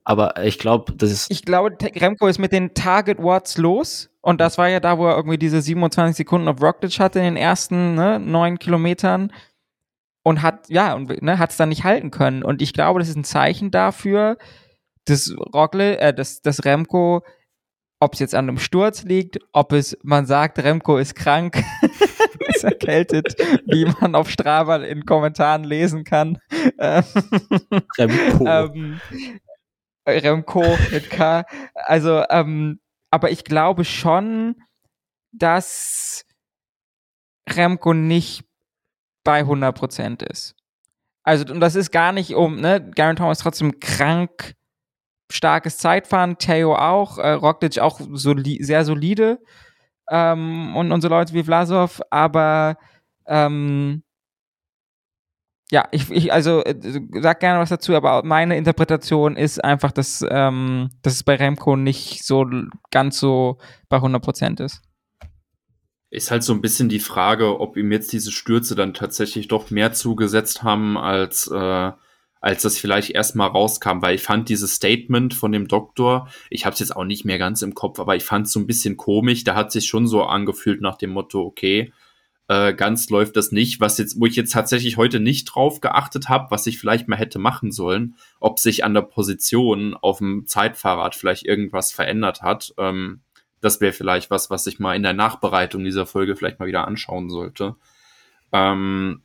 Aber 0.04 0.44
ich 0.44 0.60
glaube, 0.60 0.92
das 0.92 1.10
ist 1.10 1.30
ich 1.32 1.44
glaube, 1.44 1.76
Remco 1.82 2.28
ist 2.28 2.38
mit 2.38 2.52
den 2.52 2.74
Target 2.74 3.18
Watts 3.18 3.58
los. 3.58 4.08
Und 4.20 4.40
das 4.40 4.56
war 4.56 4.68
ja 4.68 4.78
da, 4.78 4.98
wo 4.98 5.06
er 5.06 5.16
irgendwie 5.16 5.36
diese 5.38 5.60
27 5.60 6.16
Sekunden 6.16 6.46
auf 6.46 6.62
Rockledge 6.62 6.98
hatte 7.00 7.18
in 7.18 7.24
den 7.24 7.36
ersten 7.36 7.96
ne, 7.96 8.20
neun 8.20 8.58
Kilometern. 8.58 9.32
Und 10.22 10.42
hat, 10.42 10.68
ja, 10.68 10.94
und 10.94 11.22
ne, 11.22 11.38
hat 11.38 11.50
es 11.50 11.56
dann 11.56 11.70
nicht 11.70 11.84
halten 11.84 12.12
können. 12.12 12.44
Und 12.44 12.62
ich 12.62 12.72
glaube, 12.72 13.00
das 13.00 13.08
ist 13.08 13.16
ein 13.16 13.24
Zeichen 13.24 13.70
dafür, 13.70 14.38
dass 15.06 15.34
Rockle, 15.54 15.98
äh, 15.98 16.14
dass, 16.14 16.42
dass 16.42 16.64
Remco, 16.64 17.22
ob 18.00 18.14
es 18.14 18.20
jetzt 18.20 18.34
an 18.34 18.48
einem 18.48 18.58
Sturz 18.58 19.04
liegt, 19.04 19.38
ob 19.52 19.72
es, 19.72 19.96
man 20.02 20.26
sagt, 20.26 20.58
Remco 20.58 20.98
ist 20.98 21.14
krank, 21.14 21.62
ist 22.48 22.64
erkältet, 22.64 23.36
wie 23.66 23.86
man 24.00 24.14
auf 24.14 24.30
Strava 24.30 24.76
in 24.76 25.04
Kommentaren 25.06 25.64
lesen 25.64 26.04
kann. 26.04 26.38
Ähm, 26.78 27.04
Remco. 27.98 28.46
ähm, 28.46 29.00
Remco 30.06 30.64
mit 30.92 31.10
K. 31.10 31.44
Also, 31.74 32.24
ähm, 32.30 32.80
aber 33.10 33.30
ich 33.30 33.44
glaube 33.44 33.84
schon, 33.84 34.56
dass 35.32 36.24
Remco 37.48 37.94
nicht 37.94 38.44
bei 39.24 39.42
100% 39.42 40.22
ist. 40.24 40.54
Also, 41.22 41.52
und 41.52 41.60
das 41.60 41.74
ist 41.74 41.90
gar 41.90 42.12
nicht 42.12 42.34
um, 42.34 42.60
ne, 42.60 42.90
Garen 42.94 43.16
Thomas 43.16 43.40
trotzdem 43.40 43.80
krank, 43.80 44.54
starkes 45.30 45.78
Zeitfahren, 45.78 46.38
Theo 46.38 46.74
auch, 46.74 47.18
äh, 47.18 47.32
Roglic 47.32 47.78
auch 47.78 48.00
soli 48.12 48.62
sehr 48.62 48.84
solide 48.84 49.38
ähm, 50.10 50.76
und, 50.76 51.00
so 51.00 51.08
Leute 51.08 51.34
wie 51.34 51.42
Vlasov, 51.42 52.00
aber 52.10 52.76
ähm, 53.26 54.02
ja, 55.70 55.88
ich, 55.90 56.10
ich 56.10 56.32
also 56.32 56.62
äh, 56.62 56.76
sag 57.20 57.40
gerne 57.40 57.58
was 57.58 57.70
dazu, 57.70 57.94
aber 57.96 58.22
meine 58.24 58.56
Interpretation 58.56 59.36
ist 59.36 59.62
einfach, 59.64 59.90
dass, 59.90 60.24
ähm, 60.28 60.90
dass 61.02 61.14
es 61.14 61.24
bei 61.24 61.34
Remco 61.34 61.76
nicht 61.76 62.24
so 62.24 62.46
ganz 62.92 63.18
so 63.18 63.58
bei 63.88 63.96
100% 63.96 64.62
ist. 64.64 64.82
Ist 66.10 66.30
halt 66.30 66.44
so 66.44 66.52
ein 66.52 66.60
bisschen 66.60 66.88
die 66.88 67.00
Frage, 67.00 67.58
ob 67.58 67.76
ihm 67.76 67.90
jetzt 67.90 68.12
diese 68.12 68.30
Stürze 68.30 68.76
dann 68.76 68.94
tatsächlich 68.94 69.48
doch 69.48 69.70
mehr 69.70 69.92
zugesetzt 69.92 70.62
haben, 70.62 70.96
als, 70.96 71.48
äh, 71.48 71.92
als 72.46 72.62
das 72.62 72.78
vielleicht 72.78 73.10
erstmal 73.10 73.48
rauskam, 73.48 74.02
weil 74.02 74.14
ich 74.14 74.22
fand 74.22 74.48
dieses 74.48 74.76
Statement 74.76 75.34
von 75.34 75.50
dem 75.50 75.66
Doktor, 75.66 76.28
ich 76.48 76.64
habe 76.64 76.74
es 76.74 76.78
jetzt 76.78 76.94
auch 76.94 77.02
nicht 77.02 77.24
mehr 77.24 77.38
ganz 77.38 77.60
im 77.60 77.74
Kopf, 77.74 77.98
aber 77.98 78.14
ich 78.14 78.22
fand 78.22 78.46
es 78.46 78.52
so 78.52 78.60
ein 78.60 78.68
bisschen 78.68 78.96
komisch, 78.96 79.42
da 79.42 79.56
hat 79.56 79.72
sich 79.72 79.88
schon 79.88 80.06
so 80.06 80.22
angefühlt 80.22 80.80
nach 80.80 80.96
dem 80.96 81.10
Motto, 81.10 81.40
okay, 81.40 81.92
äh, 82.46 82.72
ganz 82.72 83.10
läuft 83.10 83.36
das 83.36 83.50
nicht, 83.50 83.80
was 83.80 83.98
jetzt, 83.98 84.20
wo 84.20 84.26
ich 84.26 84.36
jetzt 84.36 84.52
tatsächlich 84.52 84.96
heute 84.96 85.18
nicht 85.18 85.46
drauf 85.46 85.80
geachtet 85.80 86.28
habe, 86.28 86.52
was 86.52 86.68
ich 86.68 86.78
vielleicht 86.78 87.08
mal 87.08 87.16
hätte 87.16 87.40
machen 87.40 87.72
sollen, 87.72 88.14
ob 88.38 88.60
sich 88.60 88.84
an 88.84 88.94
der 88.94 89.02
Position 89.02 89.94
auf 89.94 90.18
dem 90.18 90.46
Zeitfahrrad 90.46 91.16
vielleicht 91.16 91.44
irgendwas 91.44 91.90
verändert 91.90 92.42
hat. 92.42 92.72
Ähm, 92.78 93.22
das 93.60 93.80
wäre 93.80 93.92
vielleicht 93.92 94.30
was, 94.30 94.50
was 94.50 94.68
ich 94.68 94.78
mal 94.78 94.94
in 94.94 95.02
der 95.02 95.14
Nachbereitung 95.14 95.82
dieser 95.82 96.06
Folge 96.06 96.36
vielleicht 96.36 96.60
mal 96.60 96.68
wieder 96.68 96.86
anschauen 96.86 97.28
sollte. 97.28 97.74
Ähm, 98.52 99.22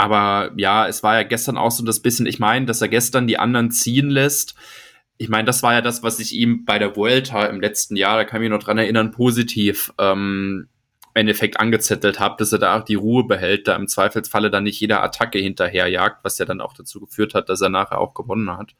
aber 0.00 0.52
ja, 0.56 0.88
es 0.88 1.02
war 1.02 1.16
ja 1.16 1.24
gestern 1.24 1.58
auch 1.58 1.70
so 1.70 1.84
das 1.84 2.00
bisschen, 2.00 2.24
ich 2.24 2.38
meine, 2.38 2.64
dass 2.64 2.80
er 2.80 2.88
gestern 2.88 3.26
die 3.26 3.38
anderen 3.38 3.70
ziehen 3.70 4.08
lässt. 4.08 4.54
ich 5.18 5.28
meine, 5.28 5.44
das 5.44 5.62
war 5.62 5.74
ja 5.74 5.82
das, 5.82 6.02
was 6.02 6.20
ich 6.20 6.32
ihm 6.34 6.64
bei 6.64 6.78
der 6.78 6.96
Vuelta 6.96 7.44
im 7.44 7.60
letzten 7.60 7.96
Jahr, 7.96 8.16
da 8.16 8.24
kann 8.24 8.40
ich 8.40 8.48
mich 8.48 8.58
noch 8.58 8.64
dran 8.64 8.78
erinnern, 8.78 9.10
positiv 9.10 9.92
ähm, 9.98 10.68
im 11.14 11.20
Endeffekt 11.20 11.60
angezettelt 11.60 12.18
habe, 12.18 12.36
dass 12.38 12.50
er 12.50 12.58
da 12.58 12.78
auch 12.78 12.84
die 12.84 12.94
Ruhe 12.94 13.24
behält, 13.24 13.68
da 13.68 13.76
im 13.76 13.88
Zweifelsfalle 13.88 14.50
dann 14.50 14.64
nicht 14.64 14.80
jeder 14.80 15.02
Attacke 15.02 15.38
hinterherjagt, 15.38 16.24
was 16.24 16.38
ja 16.38 16.46
dann 16.46 16.62
auch 16.62 16.72
dazu 16.72 17.00
geführt 17.00 17.34
hat, 17.34 17.50
dass 17.50 17.60
er 17.60 17.68
nachher 17.68 17.98
auch 17.98 18.14
gewonnen 18.14 18.56
hat. 18.56 18.74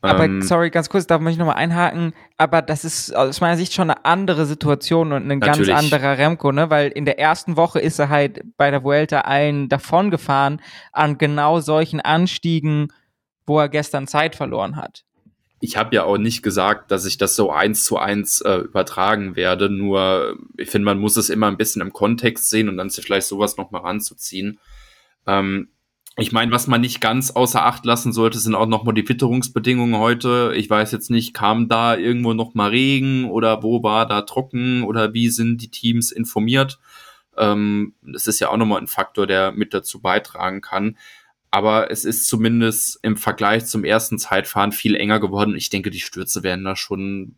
Aber 0.00 0.24
ähm, 0.24 0.42
sorry, 0.42 0.70
ganz 0.70 0.88
kurz, 0.88 1.06
da 1.06 1.18
muss 1.18 1.32
ich 1.32 1.38
nochmal 1.38 1.56
einhaken. 1.56 2.12
Aber 2.36 2.62
das 2.62 2.84
ist 2.84 3.14
aus 3.14 3.40
meiner 3.40 3.56
Sicht 3.56 3.72
schon 3.72 3.90
eine 3.90 4.04
andere 4.04 4.46
Situation 4.46 5.12
und 5.12 5.28
ein 5.28 5.38
natürlich. 5.38 5.68
ganz 5.68 5.92
anderer 5.92 6.18
Remco, 6.18 6.52
ne? 6.52 6.70
Weil 6.70 6.90
in 6.90 7.04
der 7.04 7.18
ersten 7.18 7.56
Woche 7.56 7.80
ist 7.80 7.98
er 7.98 8.08
halt 8.08 8.42
bei 8.56 8.70
der 8.70 8.84
Vuelta 8.84 9.22
allen 9.22 9.68
davongefahren 9.68 10.60
an 10.92 11.18
genau 11.18 11.60
solchen 11.60 12.00
Anstiegen, 12.00 12.92
wo 13.46 13.58
er 13.58 13.68
gestern 13.68 14.06
Zeit 14.06 14.36
verloren 14.36 14.76
hat 14.76 15.04
ich 15.60 15.76
habe 15.76 15.94
ja 15.94 16.04
auch 16.04 16.18
nicht 16.18 16.42
gesagt, 16.42 16.90
dass 16.90 17.04
ich 17.04 17.18
das 17.18 17.34
so 17.34 17.50
eins 17.50 17.84
zu 17.84 17.98
eins 17.98 18.40
äh, 18.40 18.58
übertragen 18.58 19.34
werde. 19.34 19.68
Nur 19.68 20.36
ich 20.56 20.70
finde, 20.70 20.84
man 20.84 20.98
muss 20.98 21.16
es 21.16 21.30
immer 21.30 21.48
ein 21.48 21.56
bisschen 21.56 21.82
im 21.82 21.92
Kontext 21.92 22.50
sehen 22.50 22.68
und 22.68 22.76
dann 22.76 22.90
vielleicht 22.90 23.26
sowas 23.26 23.56
noch 23.56 23.70
mal 23.70 23.80
ranzuziehen. 23.80 24.60
Ähm, 25.26 25.68
ich 26.18 26.32
meine, 26.32 26.50
was 26.50 26.66
man 26.66 26.80
nicht 26.80 27.00
ganz 27.00 27.30
außer 27.30 27.64
Acht 27.64 27.84
lassen 27.84 28.12
sollte, 28.12 28.38
sind 28.38 28.56
auch 28.56 28.66
noch 28.66 28.82
mal 28.82 28.92
die 28.92 29.08
Witterungsbedingungen 29.08 29.98
heute. 29.98 30.52
Ich 30.56 30.68
weiß 30.68 30.90
jetzt 30.90 31.10
nicht, 31.10 31.32
kam 31.32 31.68
da 31.68 31.96
irgendwo 31.96 32.34
noch 32.34 32.54
mal 32.54 32.70
Regen 32.70 33.30
oder 33.30 33.62
wo 33.62 33.82
war 33.84 34.06
da 34.06 34.22
trocken 34.22 34.82
oder 34.82 35.14
wie 35.14 35.28
sind 35.28 35.62
die 35.62 35.70
Teams 35.70 36.10
informiert? 36.10 36.80
Ähm, 37.36 37.94
das 38.02 38.26
ist 38.26 38.40
ja 38.40 38.50
auch 38.50 38.56
noch 38.56 38.66
mal 38.66 38.80
ein 38.80 38.88
Faktor, 38.88 39.28
der 39.28 39.52
mit 39.52 39.72
dazu 39.72 40.00
beitragen 40.00 40.60
kann. 40.60 40.98
Aber 41.50 41.90
es 41.90 42.04
ist 42.04 42.28
zumindest 42.28 42.98
im 43.02 43.16
Vergleich 43.16 43.66
zum 43.66 43.84
ersten 43.84 44.18
Zeitfahren 44.18 44.72
viel 44.72 44.96
enger 44.96 45.20
geworden. 45.20 45.54
Ich 45.54 45.70
denke, 45.70 45.90
die 45.90 46.00
Stürze 46.00 46.42
werden 46.42 46.64
da 46.64 46.74
schon 46.74 47.36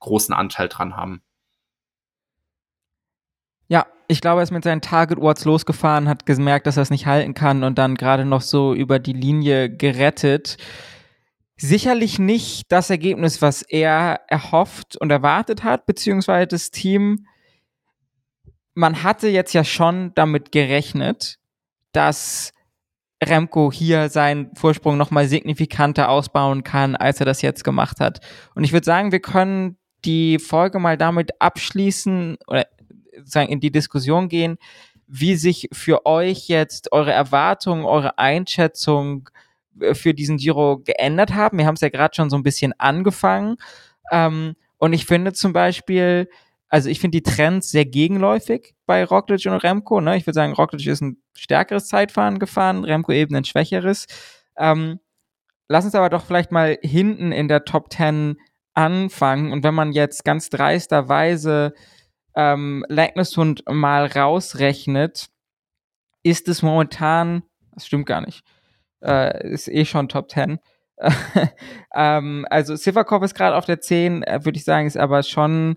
großen 0.00 0.34
Anteil 0.34 0.68
dran 0.68 0.96
haben. 0.96 1.22
Ja, 3.68 3.86
ich 4.08 4.20
glaube, 4.20 4.40
er 4.40 4.44
ist 4.44 4.50
mit 4.50 4.64
seinen 4.64 4.80
Target 4.80 5.18
Words 5.18 5.44
losgefahren, 5.44 6.08
hat 6.08 6.26
gemerkt, 6.26 6.66
dass 6.66 6.76
er 6.76 6.82
es 6.82 6.90
nicht 6.90 7.06
halten 7.06 7.34
kann 7.34 7.64
und 7.64 7.78
dann 7.78 7.94
gerade 7.94 8.24
noch 8.24 8.40
so 8.40 8.74
über 8.74 8.98
die 8.98 9.12
Linie 9.12 9.70
gerettet. 9.70 10.56
Sicherlich 11.56 12.18
nicht 12.18 12.70
das 12.72 12.90
Ergebnis, 12.90 13.40
was 13.40 13.62
er 13.62 14.20
erhofft 14.28 14.96
und 14.96 15.10
erwartet 15.10 15.64
hat, 15.64 15.86
beziehungsweise 15.86 16.48
das 16.48 16.70
Team. 16.70 17.26
Man 18.74 19.02
hatte 19.02 19.28
jetzt 19.28 19.52
ja 19.52 19.64
schon 19.64 20.12
damit 20.14 20.50
gerechnet, 20.52 21.38
dass 21.92 22.52
Remco 23.22 23.70
hier 23.72 24.08
seinen 24.08 24.54
Vorsprung 24.56 24.96
nochmal 24.96 25.28
signifikanter 25.28 26.08
ausbauen 26.08 26.64
kann, 26.64 26.96
als 26.96 27.20
er 27.20 27.26
das 27.26 27.42
jetzt 27.42 27.64
gemacht 27.64 28.00
hat. 28.00 28.20
Und 28.54 28.64
ich 28.64 28.72
würde 28.72 28.84
sagen, 28.84 29.12
wir 29.12 29.20
können 29.20 29.76
die 30.04 30.38
Folge 30.38 30.78
mal 30.78 30.98
damit 30.98 31.40
abschließen 31.40 32.36
oder 32.46 32.66
sagen 33.24 33.48
in 33.48 33.60
die 33.60 33.70
Diskussion 33.70 34.28
gehen, 34.28 34.58
wie 35.06 35.36
sich 35.36 35.68
für 35.72 36.06
euch 36.06 36.48
jetzt 36.48 36.92
eure 36.92 37.12
Erwartungen, 37.12 37.84
eure 37.84 38.18
Einschätzung 38.18 39.28
äh, 39.80 39.94
für 39.94 40.14
diesen 40.14 40.38
Giro 40.38 40.78
geändert 40.78 41.34
haben. 41.34 41.58
Wir 41.58 41.66
haben 41.66 41.74
es 41.74 41.80
ja 41.80 41.88
gerade 41.88 42.14
schon 42.14 42.30
so 42.30 42.36
ein 42.36 42.42
bisschen 42.42 42.72
angefangen. 42.78 43.56
Ähm, 44.10 44.54
und 44.78 44.92
ich 44.92 45.06
finde 45.06 45.32
zum 45.32 45.52
Beispiel, 45.52 46.28
also 46.68 46.88
ich 46.88 47.00
finde 47.00 47.20
die 47.20 47.30
Trends 47.30 47.70
sehr 47.70 47.84
gegenläufig 47.84 48.74
bei 48.86 49.04
Roglic 49.04 49.46
und 49.46 49.54
Remco. 49.54 50.00
Ne? 50.00 50.16
Ich 50.16 50.26
würde 50.26 50.34
sagen, 50.34 50.52
Roglic 50.52 50.86
ist 50.86 51.02
ein 51.02 51.18
stärkeres 51.34 51.86
Zeitfahren 51.86 52.38
gefahren, 52.38 52.84
Remco 52.84 53.12
eben 53.12 53.34
ein 53.36 53.44
schwächeres. 53.44 54.06
Ähm, 54.56 55.00
lass 55.68 55.84
uns 55.84 55.94
aber 55.94 56.10
doch 56.10 56.24
vielleicht 56.24 56.52
mal 56.52 56.78
hinten 56.82 57.32
in 57.32 57.48
der 57.48 57.64
Top 57.64 57.92
10 57.92 58.36
anfangen. 58.74 59.52
Und 59.52 59.62
wenn 59.62 59.74
man 59.74 59.92
jetzt 59.92 60.24
ganz 60.24 60.50
dreisterweise 60.50 61.74
ähm, 62.34 62.84
Lagneshund 62.88 63.64
mal 63.68 64.06
rausrechnet, 64.06 65.28
ist 66.22 66.48
es 66.48 66.62
momentan, 66.62 67.42
das 67.72 67.86
stimmt 67.86 68.06
gar 68.06 68.20
nicht, 68.20 68.44
äh, 69.02 69.48
ist 69.48 69.68
eh 69.68 69.84
schon 69.84 70.08
Top 70.08 70.30
10. 70.30 70.58
ähm, 71.94 72.46
also 72.50 72.76
Sivakov 72.76 73.22
ist 73.22 73.34
gerade 73.34 73.56
auf 73.56 73.64
der 73.64 73.80
10, 73.80 74.22
äh, 74.22 74.44
würde 74.44 74.56
ich 74.56 74.64
sagen, 74.64 74.86
ist 74.86 74.96
aber 74.96 75.22
schon 75.22 75.76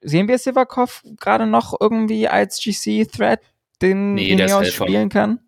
sehen 0.00 0.28
wir 0.28 0.38
Sivakov 0.38 1.02
gerade 1.16 1.46
noch 1.46 1.74
irgendwie 1.78 2.28
als 2.28 2.60
GC-Threat, 2.60 3.40
den 3.82 4.14
nee, 4.14 4.30
Ineos 4.30 4.72
spielen 4.72 5.08
kann? 5.08 5.40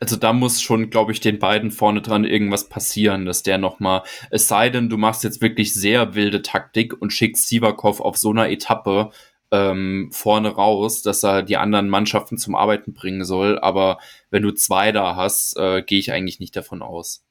Also 0.00 0.16
da 0.16 0.32
muss 0.32 0.60
schon, 0.60 0.90
glaube 0.90 1.12
ich, 1.12 1.20
den 1.20 1.38
beiden 1.38 1.70
vorne 1.70 2.02
dran 2.02 2.24
irgendwas 2.24 2.68
passieren, 2.68 3.26
dass 3.26 3.42
der 3.42 3.58
noch 3.58 3.80
mal, 3.80 4.02
es 4.30 4.48
sei 4.48 4.70
denn, 4.70 4.88
du 4.88 4.96
machst 4.96 5.24
jetzt 5.24 5.40
wirklich 5.40 5.74
sehr 5.74 6.14
wilde 6.14 6.42
Taktik 6.42 7.00
und 7.00 7.12
schickst 7.12 7.48
Sivakov 7.48 8.00
auf 8.00 8.16
so 8.16 8.30
einer 8.30 8.48
Etappe 8.48 9.10
ähm, 9.50 10.10
vorne 10.12 10.48
raus, 10.48 11.02
dass 11.02 11.22
er 11.22 11.42
die 11.42 11.56
anderen 11.56 11.88
Mannschaften 11.88 12.38
zum 12.38 12.54
Arbeiten 12.54 12.92
bringen 12.92 13.24
soll. 13.24 13.58
Aber 13.58 13.98
wenn 14.30 14.42
du 14.42 14.52
zwei 14.52 14.92
da 14.92 15.16
hast, 15.16 15.56
äh, 15.56 15.82
gehe 15.82 15.98
ich 15.98 16.12
eigentlich 16.12 16.40
nicht 16.40 16.56
davon 16.56 16.82
aus. 16.82 17.24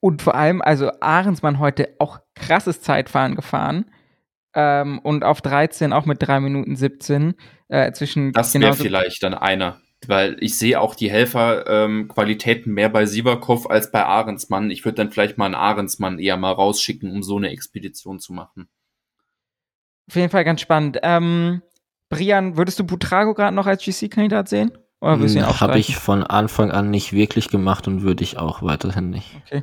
Und 0.00 0.20
vor 0.20 0.34
allem, 0.34 0.60
also 0.60 0.90
Ahrensmann 1.00 1.58
heute 1.58 1.96
auch 1.98 2.18
krasses 2.34 2.82
Zeitfahren 2.82 3.36
gefahren 3.36 3.86
ähm, 4.54 4.98
und 4.98 5.24
auf 5.24 5.40
13 5.40 5.92
auch 5.92 6.04
mit 6.04 6.20
3 6.20 6.40
Minuten 6.40 6.76
17 6.76 7.34
äh, 7.68 7.92
zwischen. 7.92 8.32
Das 8.32 8.54
wäre 8.54 8.74
vielleicht 8.74 9.22
dann 9.22 9.34
einer. 9.34 9.80
Weil 10.08 10.36
ich 10.40 10.56
sehe 10.58 10.80
auch 10.80 10.94
die 10.94 11.10
Helferqualitäten 11.10 12.70
ähm, 12.70 12.74
mehr 12.74 12.88
bei 12.88 13.06
Sieberkopf 13.06 13.66
als 13.66 13.90
bei 13.90 14.04
Ahrensmann. 14.04 14.70
Ich 14.70 14.84
würde 14.84 14.96
dann 14.96 15.10
vielleicht 15.10 15.38
mal 15.38 15.46
einen 15.46 15.54
Ahrensmann 15.54 16.18
eher 16.18 16.36
mal 16.36 16.52
rausschicken, 16.52 17.10
um 17.10 17.22
so 17.22 17.36
eine 17.36 17.50
Expedition 17.50 18.20
zu 18.20 18.32
machen. 18.32 18.68
Auf 20.08 20.16
jeden 20.16 20.30
Fall 20.30 20.44
ganz 20.44 20.60
spannend. 20.60 20.98
Ähm, 21.02 21.62
Brian, 22.08 22.56
würdest 22.56 22.78
du 22.78 22.84
Butrago 22.84 23.34
gerade 23.34 23.56
noch 23.56 23.66
als 23.66 23.84
GC-Kandidat 23.84 24.48
sehen? 24.48 24.76
Oder 25.00 25.18
würdest 25.18 25.34
du 25.34 25.40
ihn 25.40 25.48
hm, 25.48 25.60
Habe 25.60 25.78
ich 25.78 25.96
von 25.96 26.22
Anfang 26.22 26.70
an 26.70 26.90
nicht 26.90 27.12
wirklich 27.12 27.48
gemacht 27.48 27.88
und 27.88 28.02
würde 28.02 28.24
ich 28.24 28.38
auch 28.38 28.62
weiterhin 28.62 29.10
nicht. 29.10 29.40
Okay. 29.44 29.62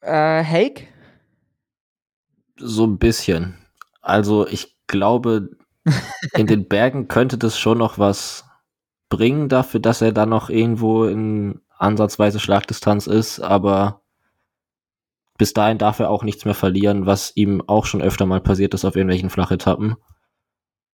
Äh, 0.00 0.44
Hake? 0.44 0.88
So 2.56 2.86
ein 2.86 2.98
bisschen. 2.98 3.56
Also 4.00 4.46
ich 4.46 4.76
glaube, 4.86 5.50
in 6.36 6.46
den 6.46 6.68
Bergen 6.68 7.08
könnte 7.08 7.38
das 7.38 7.58
schon 7.58 7.78
noch 7.78 7.98
was 7.98 8.44
bringen 9.08 9.48
dafür, 9.48 9.80
dass 9.80 10.00
er 10.00 10.12
dann 10.12 10.30
noch 10.30 10.48
irgendwo 10.48 11.04
in 11.04 11.60
ansatzweise 11.76 12.40
Schlagdistanz 12.40 13.06
ist, 13.06 13.40
aber 13.40 14.02
bis 15.38 15.52
dahin 15.52 15.78
darf 15.78 15.98
er 15.98 16.10
auch 16.10 16.22
nichts 16.22 16.44
mehr 16.44 16.54
verlieren, 16.54 17.06
was 17.06 17.36
ihm 17.36 17.62
auch 17.66 17.86
schon 17.86 18.00
öfter 18.02 18.26
mal 18.26 18.40
passiert 18.40 18.74
ist 18.74 18.84
auf 18.84 18.94
irgendwelchen 18.94 19.30
Flachetappen. 19.30 19.96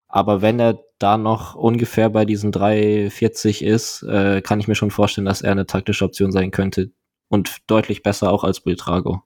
Aber 0.09 0.41
wenn 0.41 0.61
er 0.61 0.79
da 0.99 1.19
noch 1.19 1.57
ungefähr 1.57 2.09
bei 2.11 2.25
diesen 2.25 2.53
3,40 2.53 3.65
ist, 3.65 4.03
äh, 4.05 4.41
kann 4.41 4.61
ich 4.61 4.69
mir 4.69 4.77
schon 4.77 4.91
vorstellen, 4.91 5.25
dass 5.25 5.43
er 5.43 5.53
eine 5.53 5.67
taktische 5.67 6.05
Option 6.05 6.33
sein 6.33 6.53
könnte 6.53 6.93
und 7.29 7.59
deutlich 7.67 8.03
besser 8.03 8.33
auch 8.33 8.45
als 8.45 8.61
Biltrago. 8.61 9.23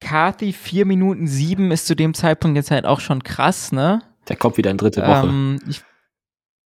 Carthy 0.00 0.52
4 0.52 0.86
Minuten 0.86 1.26
7 1.26 1.70
ist 1.70 1.86
zu 1.86 1.96
dem 1.96 2.14
Zeitpunkt 2.14 2.56
jetzt 2.56 2.70
halt 2.70 2.86
auch 2.86 3.00
schon 3.00 3.22
krass, 3.22 3.72
ne? 3.72 4.02
Der 4.28 4.36
kommt 4.36 4.56
wieder 4.56 4.70
in 4.70 4.76
dritte 4.76 5.02
Woche. 5.02 5.26
Ähm, 5.26 5.60
ich, 5.68 5.82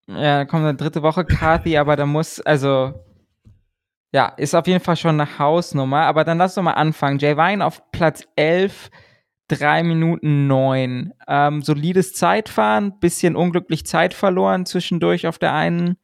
ja, 0.07 0.39
da 0.39 0.45
kommt 0.45 0.65
eine 0.65 0.77
dritte 0.77 1.03
Woche 1.03 1.25
Carthy, 1.25 1.77
aber 1.79 1.97
da 1.97 2.07
muss, 2.07 2.41
also, 2.41 2.93
ja, 4.13 4.27
ist 4.37 4.55
auf 4.55 4.67
jeden 4.67 4.85
Fall 4.85 4.97
schon 4.97 5.21
eine 5.21 5.39
Hausnummer. 5.39 6.03
Aber 6.03 6.25
dann 6.25 6.39
lass 6.39 6.55
doch 6.55 6.63
mal 6.63 6.73
anfangen. 6.73 7.19
Jay 7.19 7.37
Vine 7.37 7.65
auf 7.65 7.91
Platz 7.93 8.27
11, 8.37 8.91
3 9.49 9.83
Minuten 9.85 10.47
9. 10.47 11.13
Ähm, 11.29 11.63
solides 11.63 12.15
Zeitfahren, 12.15 12.99
bisschen 13.01 13.37
unglücklich 13.37 13.87
Zeit 13.87 14.13
verloren 14.13 14.67
zwischendurch 14.67 15.27
auf 15.27 15.39
der 15.39 15.55
einen 15.55 15.97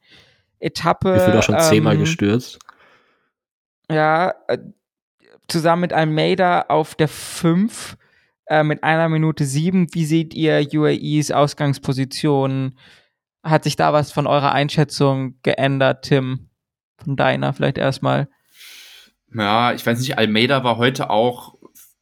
Etappe. 0.59 1.13
Gefühlt 1.13 1.35
auch 1.35 1.43
schon 1.43 1.55
ähm, 1.55 1.61
zehnmal 1.61 1.97
gestürzt. 1.97 2.59
Ja, 3.91 4.33
äh, 4.47 4.57
zusammen 5.49 5.81
mit 5.81 5.93
Almeida 5.93 6.61
auf 6.69 6.95
der 6.95 7.07
5 7.07 7.97
äh, 8.47 8.63
mit 8.63 8.83
einer 8.83 9.09
Minute 9.09 9.45
7. 9.45 9.93
Wie 9.93 10.05
seht 10.05 10.33
ihr 10.33 10.67
UAEs 10.73 11.31
Ausgangsposition? 11.31 12.77
Hat 13.43 13.63
sich 13.63 13.75
da 13.75 13.93
was 13.93 14.11
von 14.11 14.27
eurer 14.27 14.51
Einschätzung 14.51 15.35
geändert, 15.43 16.05
Tim? 16.05 16.49
Von 16.97 17.15
deiner 17.15 17.53
vielleicht 17.53 17.77
erstmal? 17.77 18.27
Ja, 19.33 19.73
ich 19.73 19.85
weiß 19.85 19.99
nicht, 19.99 20.17
Almeida 20.17 20.63
war 20.63 20.77
heute 20.77 21.09
auch 21.09 21.55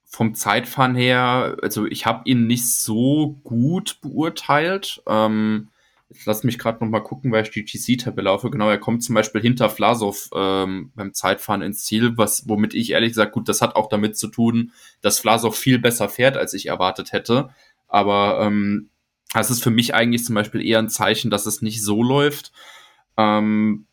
vom 0.06 0.34
Zeitfahren 0.34 0.96
her, 0.96 1.58
also 1.62 1.86
ich 1.86 2.06
habe 2.06 2.22
ihn 2.26 2.48
nicht 2.48 2.68
so 2.68 3.40
gut 3.44 4.00
beurteilt. 4.02 5.04
Ähm, 5.08 5.68
Lass 6.26 6.44
mich 6.44 6.58
gerade 6.58 6.84
noch 6.84 6.90
mal 6.90 7.02
gucken, 7.02 7.32
weil 7.32 7.44
ich 7.44 7.52
die 7.52 7.66
GC-Tabelle 7.66 8.26
laufe. 8.26 8.50
Genau, 8.50 8.70
er 8.70 8.78
kommt 8.78 9.04
zum 9.04 9.14
Beispiel 9.16 9.42
hinter 9.42 9.70
Vlasov 9.70 10.30
ähm, 10.34 10.92
beim 10.96 11.14
Zeitfahren 11.14 11.62
ins 11.62 11.84
Ziel, 11.84 12.18
was, 12.18 12.48
womit 12.48 12.74
ich 12.74 12.92
ehrlich 12.92 13.10
gesagt, 13.10 13.34
gut, 13.34 13.50
das 13.50 13.62
hat 13.62 13.76
auch 13.76 13.90
damit 13.90 14.18
zu 14.18 14.30
tun, 14.30 14.72
dass 15.02 15.20
Vlasov 15.20 15.58
viel 15.58 15.80
besser 15.80 16.08
fährt, 16.08 16.38
als 16.38 16.54
ich 16.54 16.68
erwartet 16.68 17.12
hätte. 17.12 17.50
Aber 17.90 18.40
ähm, 18.42 18.90
das 19.34 19.52
ist 19.52 19.62
für 19.62 19.70
mich 19.70 19.94
eigentlich 19.94 20.24
zum 20.24 20.36
Beispiel 20.36 20.66
eher 20.66 20.80
ein 20.80 20.90
Zeichen, 20.90 21.30
dass 21.30 21.46
es 21.46 21.62
nicht 21.62 21.84
so 21.84 22.02
läuft. 22.02 22.54
Ähm, 23.18 23.86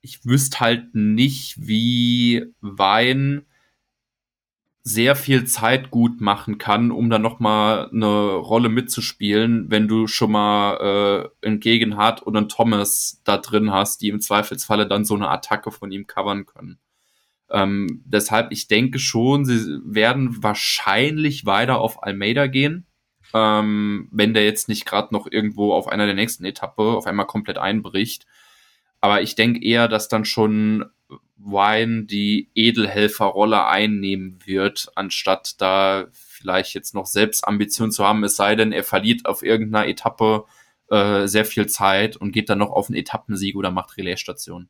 ich 0.00 0.24
wüsste 0.24 0.60
halt 0.60 0.94
nicht, 0.94 1.56
wie 1.58 2.46
Wein 2.60 3.44
sehr 4.82 5.14
viel 5.14 5.44
Zeit 5.44 5.90
gut 5.90 6.20
machen 6.20 6.56
kann, 6.58 6.90
um 6.90 7.10
dann 7.10 7.22
noch 7.22 7.38
mal 7.38 7.90
eine 7.90 8.34
Rolle 8.34 8.70
mitzuspielen, 8.70 9.70
wenn 9.70 9.88
du 9.88 10.06
schon 10.06 10.32
mal 10.32 11.30
äh, 11.42 11.46
einen 11.46 11.60
Gegenhardt 11.60 12.26
oder 12.26 12.38
einen 12.38 12.48
Thomas 12.48 13.20
da 13.24 13.36
drin 13.36 13.72
hast, 13.72 14.00
die 14.00 14.08
im 14.08 14.20
Zweifelsfalle 14.20 14.86
dann 14.86 15.04
so 15.04 15.14
eine 15.14 15.28
Attacke 15.28 15.70
von 15.70 15.92
ihm 15.92 16.06
covern 16.06 16.46
können. 16.46 16.78
Ähm, 17.50 18.02
deshalb, 18.06 18.52
ich 18.52 18.68
denke 18.68 18.98
schon, 18.98 19.44
sie 19.44 19.80
werden 19.84 20.42
wahrscheinlich 20.42 21.44
weiter 21.44 21.78
auf 21.78 22.02
Almeida 22.02 22.46
gehen, 22.46 22.86
ähm, 23.34 24.08
wenn 24.12 24.34
der 24.34 24.44
jetzt 24.44 24.68
nicht 24.68 24.86
gerade 24.86 25.12
noch 25.12 25.26
irgendwo 25.30 25.74
auf 25.74 25.88
einer 25.88 26.06
der 26.06 26.14
nächsten 26.14 26.44
Etappe 26.44 26.82
auf 26.82 27.06
einmal 27.06 27.26
komplett 27.26 27.58
einbricht. 27.58 28.26
Aber 29.00 29.22
ich 29.22 29.34
denke 29.34 29.64
eher, 29.64 29.88
dass 29.88 30.08
dann 30.08 30.24
schon 30.24 30.86
Wine 31.36 32.04
die 32.04 32.50
Edelhelferrolle 32.54 33.66
einnehmen 33.66 34.38
wird, 34.44 34.90
anstatt 34.94 35.60
da 35.60 36.06
vielleicht 36.12 36.74
jetzt 36.74 36.94
noch 36.94 37.06
selbst 37.06 37.46
Ambition 37.46 37.90
zu 37.90 38.06
haben, 38.06 38.24
es 38.24 38.36
sei 38.36 38.56
denn, 38.56 38.72
er 38.72 38.84
verliert 38.84 39.26
auf 39.26 39.42
irgendeiner 39.42 39.86
Etappe 39.86 40.44
äh, 40.90 41.26
sehr 41.26 41.44
viel 41.44 41.66
Zeit 41.66 42.16
und 42.16 42.32
geht 42.32 42.50
dann 42.50 42.58
noch 42.58 42.70
auf 42.70 42.88
einen 42.88 42.96
Etappensieg 42.96 43.56
oder 43.56 43.70
macht 43.70 43.96
Relaisstation. 43.96 44.68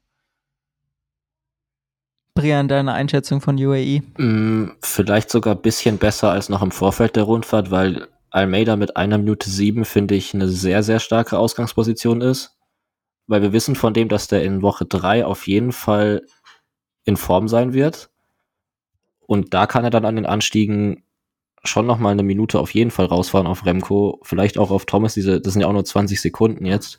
Brian, 2.35 2.69
deine 2.69 2.93
Einschätzung 2.93 3.41
von 3.41 3.57
UAE? 3.57 4.03
Mm, 4.17 4.73
vielleicht 4.81 5.31
sogar 5.31 5.57
ein 5.57 5.63
bisschen 5.63 5.99
besser 5.99 6.31
als 6.31 6.49
noch 6.49 6.63
im 6.63 6.71
Vorfeld 6.71 7.17
der 7.17 7.25
Rundfahrt, 7.25 7.71
weil 7.71 8.07
Almeida 8.31 8.77
mit 8.77 8.97
einer 8.97 9.19
Minute 9.19 9.51
sieben, 9.51 9.85
finde 9.85 10.15
ich, 10.15 10.33
eine 10.33 10.49
sehr, 10.49 10.83
sehr 10.83 11.01
starke 11.01 11.37
Ausgangsposition 11.37 12.21
ist. 12.21 12.57
Weil 13.31 13.43
wir 13.43 13.53
wissen 13.53 13.77
von 13.77 13.95
dem, 13.95 14.09
dass 14.09 14.27
der 14.27 14.43
in 14.43 14.61
Woche 14.61 14.85
drei 14.85 15.25
auf 15.25 15.47
jeden 15.47 15.71
Fall 15.71 16.27
in 17.05 17.17
Form 17.17 17.47
sein 17.47 17.73
wird. 17.73 18.11
Und 19.21 19.55
da 19.55 19.69
kann 19.69 19.85
er 19.85 19.91
dann 19.91 20.05
an 20.05 20.17
den 20.17 20.27
Anstiegen 20.27 21.05
schon 21.63 21.87
noch 21.87 22.01
mal 22.01 22.11
eine 22.11 22.25
Minute 22.25 22.59
auf 22.59 22.75
jeden 22.75 22.91
Fall 22.91 23.07
rausfahren 23.07 23.47
auf 23.47 23.65
Remco, 23.65 24.19
vielleicht 24.25 24.59
auch 24.59 24.73
auf 24.73 24.85
Thomas, 24.85 25.15
diese, 25.15 25.41
das 25.41 25.53
sind 25.53 25.63
ja 25.63 25.69
auch 25.69 25.73
nur 25.73 25.85
20 25.85 26.21
Sekunden 26.21 26.67
jetzt. 26.67 26.99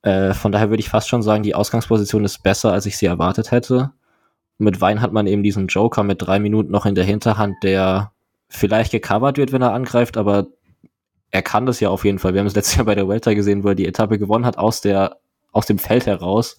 Äh, 0.00 0.32
von 0.32 0.50
daher 0.50 0.70
würde 0.70 0.80
ich 0.80 0.88
fast 0.88 1.10
schon 1.10 1.22
sagen, 1.22 1.42
die 1.42 1.54
Ausgangsposition 1.54 2.24
ist 2.24 2.42
besser, 2.42 2.72
als 2.72 2.86
ich 2.86 2.96
sie 2.96 3.04
erwartet 3.04 3.50
hätte. 3.50 3.90
Mit 4.56 4.80
Wein 4.80 5.02
hat 5.02 5.12
man 5.12 5.26
eben 5.26 5.42
diesen 5.42 5.66
Joker 5.66 6.04
mit 6.04 6.22
drei 6.22 6.38
Minuten 6.38 6.70
noch 6.70 6.86
in 6.86 6.94
der 6.94 7.04
Hinterhand, 7.04 7.56
der 7.62 8.12
vielleicht 8.48 8.92
gecovert 8.92 9.36
wird, 9.36 9.52
wenn 9.52 9.60
er 9.60 9.74
angreift, 9.74 10.16
aber 10.16 10.46
er 11.32 11.42
kann 11.42 11.66
das 11.66 11.80
ja 11.80 11.88
auf 11.88 12.04
jeden 12.04 12.20
Fall. 12.20 12.34
Wir 12.34 12.40
haben 12.40 12.46
es 12.46 12.54
letztes 12.54 12.76
Jahr 12.76 12.86
bei 12.86 12.94
der 12.94 13.08
Welter 13.08 13.34
gesehen, 13.34 13.64
wo 13.64 13.68
er 13.68 13.74
die 13.74 13.86
Etappe 13.86 14.18
gewonnen 14.18 14.46
hat 14.46 14.58
aus 14.58 14.80
der, 14.80 15.18
aus 15.50 15.66
dem 15.66 15.78
Feld 15.78 16.06
heraus 16.06 16.58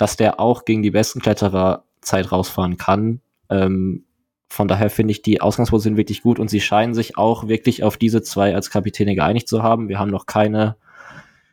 dass 0.00 0.16
der 0.16 0.40
auch 0.40 0.64
gegen 0.64 0.82
die 0.82 0.90
besten 0.90 1.20
Kletterer 1.20 1.84
Zeit 2.00 2.32
rausfahren 2.32 2.78
kann. 2.78 3.20
Ähm, 3.50 4.06
von 4.48 4.66
daher 4.66 4.88
finde 4.88 5.12
ich 5.12 5.20
die 5.20 5.42
Ausgangsposition 5.42 5.98
wirklich 5.98 6.22
gut 6.22 6.38
und 6.38 6.48
sie 6.48 6.62
scheinen 6.62 6.94
sich 6.94 7.18
auch 7.18 7.48
wirklich 7.48 7.84
auf 7.84 7.98
diese 7.98 8.22
zwei 8.22 8.54
als 8.54 8.70
Kapitäne 8.70 9.14
geeinigt 9.14 9.46
zu 9.46 9.62
haben. 9.62 9.90
Wir 9.90 9.98
haben 9.98 10.10
noch 10.10 10.24
keine 10.24 10.76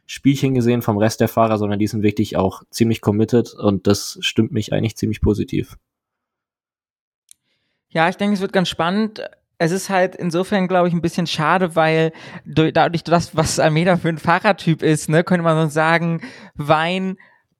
Spielchen 0.06 0.54
gesehen 0.54 0.82
vom 0.82 0.98
Rest 0.98 1.20
der 1.20 1.28
Fahrer, 1.28 1.58
sondern 1.58 1.78
die 1.78 1.88
sind 1.88 2.04
wirklich 2.04 2.38
auch 2.38 2.64
ziemlich 2.70 3.02
committed 3.02 3.54
und 3.54 3.86
das 3.86 4.18
stimmt 4.22 4.54
mich 4.54 4.72
eigentlich 4.72 4.96
ziemlich 4.96 5.20
positiv. 5.20 5.78
Ja, 7.90 8.08
ich 8.08 8.16
denke, 8.16 8.36
es 8.36 8.42
wird 8.42 8.54
ganz 8.54 8.70
spannend. 8.70 9.22
Es 9.60 9.72
ist 9.72 9.90
halt 9.90 10.16
insofern, 10.16 10.68
glaube 10.68 10.88
ich, 10.88 10.94
ein 10.94 11.02
bisschen 11.02 11.28
schade, 11.28 11.76
weil 11.76 12.12
dadurch, 12.46 13.04
dass 13.04 13.36
was 13.36 13.60
Almeida 13.60 13.98
für 13.98 14.10
ein 14.10 14.20
Fahrertyp 14.20 14.84
ist, 14.84 15.10
ne, 15.10 15.24
könnte 15.24 15.44
man 15.44 15.68
so 15.68 15.74
sagen, 15.74 16.22
Wein 16.56 17.18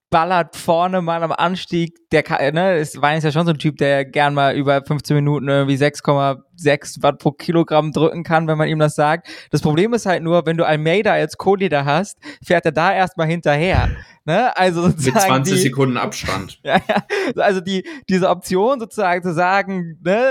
ballert 0.10 0.56
vorne 0.56 1.02
mal 1.02 1.22
am 1.24 1.32
Anstieg. 1.32 2.10
Der 2.12 2.24
ne, 2.54 2.78
ist, 2.78 3.02
Wein 3.02 3.18
ist 3.18 3.24
ja 3.24 3.32
schon 3.32 3.46
so 3.46 3.52
ein 3.52 3.58
Typ, 3.58 3.78
der 3.78 4.06
gern 4.06 4.34
mal 4.34 4.56
über 4.56 4.82
15 4.84 5.16
Minuten 5.16 5.50
irgendwie 5.50 5.76
6,6 5.76 7.04
Watt 7.04 7.20
pro 7.20 7.32
Kilogramm 7.32 7.92
drücken 7.92 8.24
kann, 8.24 8.48
wenn 8.48 8.58
man 8.58 8.70
ihm 8.70 8.80
das 8.80 8.96
sagt. 8.96 9.28
Das 9.52 9.62
Problem 9.62 9.94
ist 9.94 10.06
halt 10.06 10.24
nur, 10.24 10.46
wenn 10.46 10.58
du 10.58 10.66
Almeida 10.66 11.12
als 11.12 11.38
Co-Leader 11.38 11.84
hast, 11.84 12.18
fährt 12.44 12.66
er 12.66 12.72
da 12.72 12.94
erstmal 12.94 13.28
hinterher. 13.28 13.90
Ne? 14.24 14.56
Also 14.56 14.84
Mit 14.88 15.00
20 15.00 15.56
die, 15.56 15.60
Sekunden 15.62 15.98
Abstand. 15.98 16.60
ja, 16.64 16.80
ja, 16.88 17.04
also 17.42 17.60
die, 17.60 17.86
diese 18.10 18.30
Option 18.30 18.80
sozusagen 18.80 19.24
zu 19.24 19.34
sagen, 19.34 20.00
ne, 20.04 20.22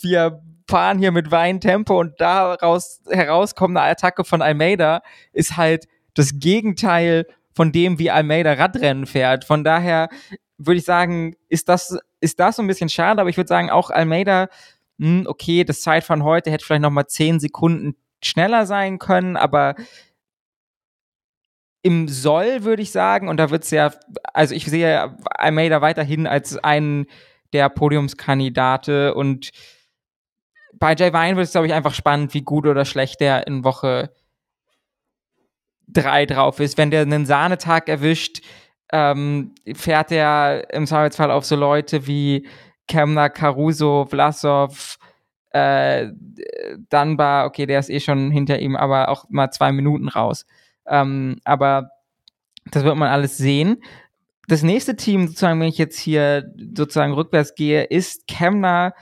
wir 0.00 0.40
fahren 0.72 0.98
hier 0.98 1.12
mit 1.12 1.30
Weintempo 1.30 2.00
und 2.00 2.18
daraus 2.18 3.02
herauskommt 3.10 3.76
eine 3.76 3.90
Attacke 3.90 4.24
von 4.24 4.40
Almeida, 4.40 5.02
ist 5.34 5.58
halt 5.58 5.86
das 6.14 6.38
Gegenteil 6.38 7.26
von 7.54 7.72
dem, 7.72 7.98
wie 7.98 8.10
Almeida 8.10 8.54
Radrennen 8.54 9.04
fährt. 9.04 9.44
Von 9.44 9.64
daher 9.64 10.08
würde 10.56 10.78
ich 10.78 10.86
sagen, 10.86 11.36
ist 11.50 11.68
das, 11.68 11.98
ist 12.20 12.40
das 12.40 12.56
so 12.56 12.62
ein 12.62 12.68
bisschen 12.68 12.88
schade, 12.88 13.20
aber 13.20 13.28
ich 13.28 13.36
würde 13.36 13.48
sagen, 13.48 13.68
auch 13.68 13.90
Almeida, 13.90 14.48
mh, 14.96 15.20
hm, 15.20 15.26
okay, 15.26 15.62
das 15.64 15.82
Zeitfahren 15.82 16.24
heute 16.24 16.50
hätte 16.50 16.64
vielleicht 16.64 16.80
noch 16.80 16.90
mal 16.90 17.06
zehn 17.06 17.38
Sekunden 17.38 17.94
schneller 18.24 18.64
sein 18.64 18.98
können, 18.98 19.36
aber 19.36 19.74
im 21.82 22.08
Soll 22.08 22.64
würde 22.64 22.80
ich 22.80 22.92
sagen, 22.92 23.28
und 23.28 23.36
da 23.36 23.50
wird 23.50 23.64
es 23.64 23.70
ja, 23.72 23.92
also 24.32 24.54
ich 24.54 24.64
sehe 24.64 25.18
Almeida 25.26 25.82
weiterhin 25.82 26.26
als 26.26 26.56
einen 26.56 27.08
der 27.52 27.68
Podiumskandidate 27.68 29.14
und 29.14 29.50
bei 30.72 30.94
Jay 30.94 31.12
Vine 31.12 31.36
wird 31.36 31.46
es, 31.46 31.52
glaube 31.52 31.66
ich, 31.66 31.72
einfach 31.72 31.94
spannend, 31.94 32.34
wie 32.34 32.42
gut 32.42 32.66
oder 32.66 32.84
schlecht 32.84 33.20
der 33.20 33.46
in 33.46 33.64
Woche 33.64 34.10
drei 35.86 36.26
drauf 36.26 36.60
ist. 36.60 36.78
Wenn 36.78 36.90
der 36.90 37.02
einen 37.02 37.26
Sahnetag 37.26 37.88
erwischt, 37.88 38.42
ähm, 38.92 39.54
fährt 39.74 40.12
er 40.12 40.72
im 40.72 40.86
Zweifelsfall 40.86 41.30
auf 41.30 41.44
so 41.44 41.56
Leute 41.56 42.06
wie 42.06 42.46
Kemner, 42.88 43.30
Caruso, 43.30 44.06
Vlasov, 44.08 44.98
äh, 45.50 46.08
Dunbar, 46.90 47.46
okay, 47.46 47.66
der 47.66 47.78
ist 47.78 47.90
eh 47.90 48.00
schon 48.00 48.30
hinter 48.30 48.58
ihm, 48.58 48.76
aber 48.76 49.08
auch 49.08 49.26
mal 49.28 49.50
zwei 49.50 49.72
Minuten 49.72 50.08
raus. 50.08 50.46
Ähm, 50.86 51.38
aber 51.44 51.90
das 52.70 52.84
wird 52.84 52.96
man 52.96 53.08
alles 53.08 53.36
sehen. 53.36 53.82
Das 54.48 54.62
nächste 54.62 54.96
Team, 54.96 55.28
sozusagen, 55.28 55.60
wenn 55.60 55.68
ich 55.68 55.78
jetzt 55.78 55.98
hier 55.98 56.52
sozusagen 56.74 57.12
rückwärts 57.12 57.54
gehe, 57.54 57.84
ist 57.84 58.26
Kemner 58.26 58.92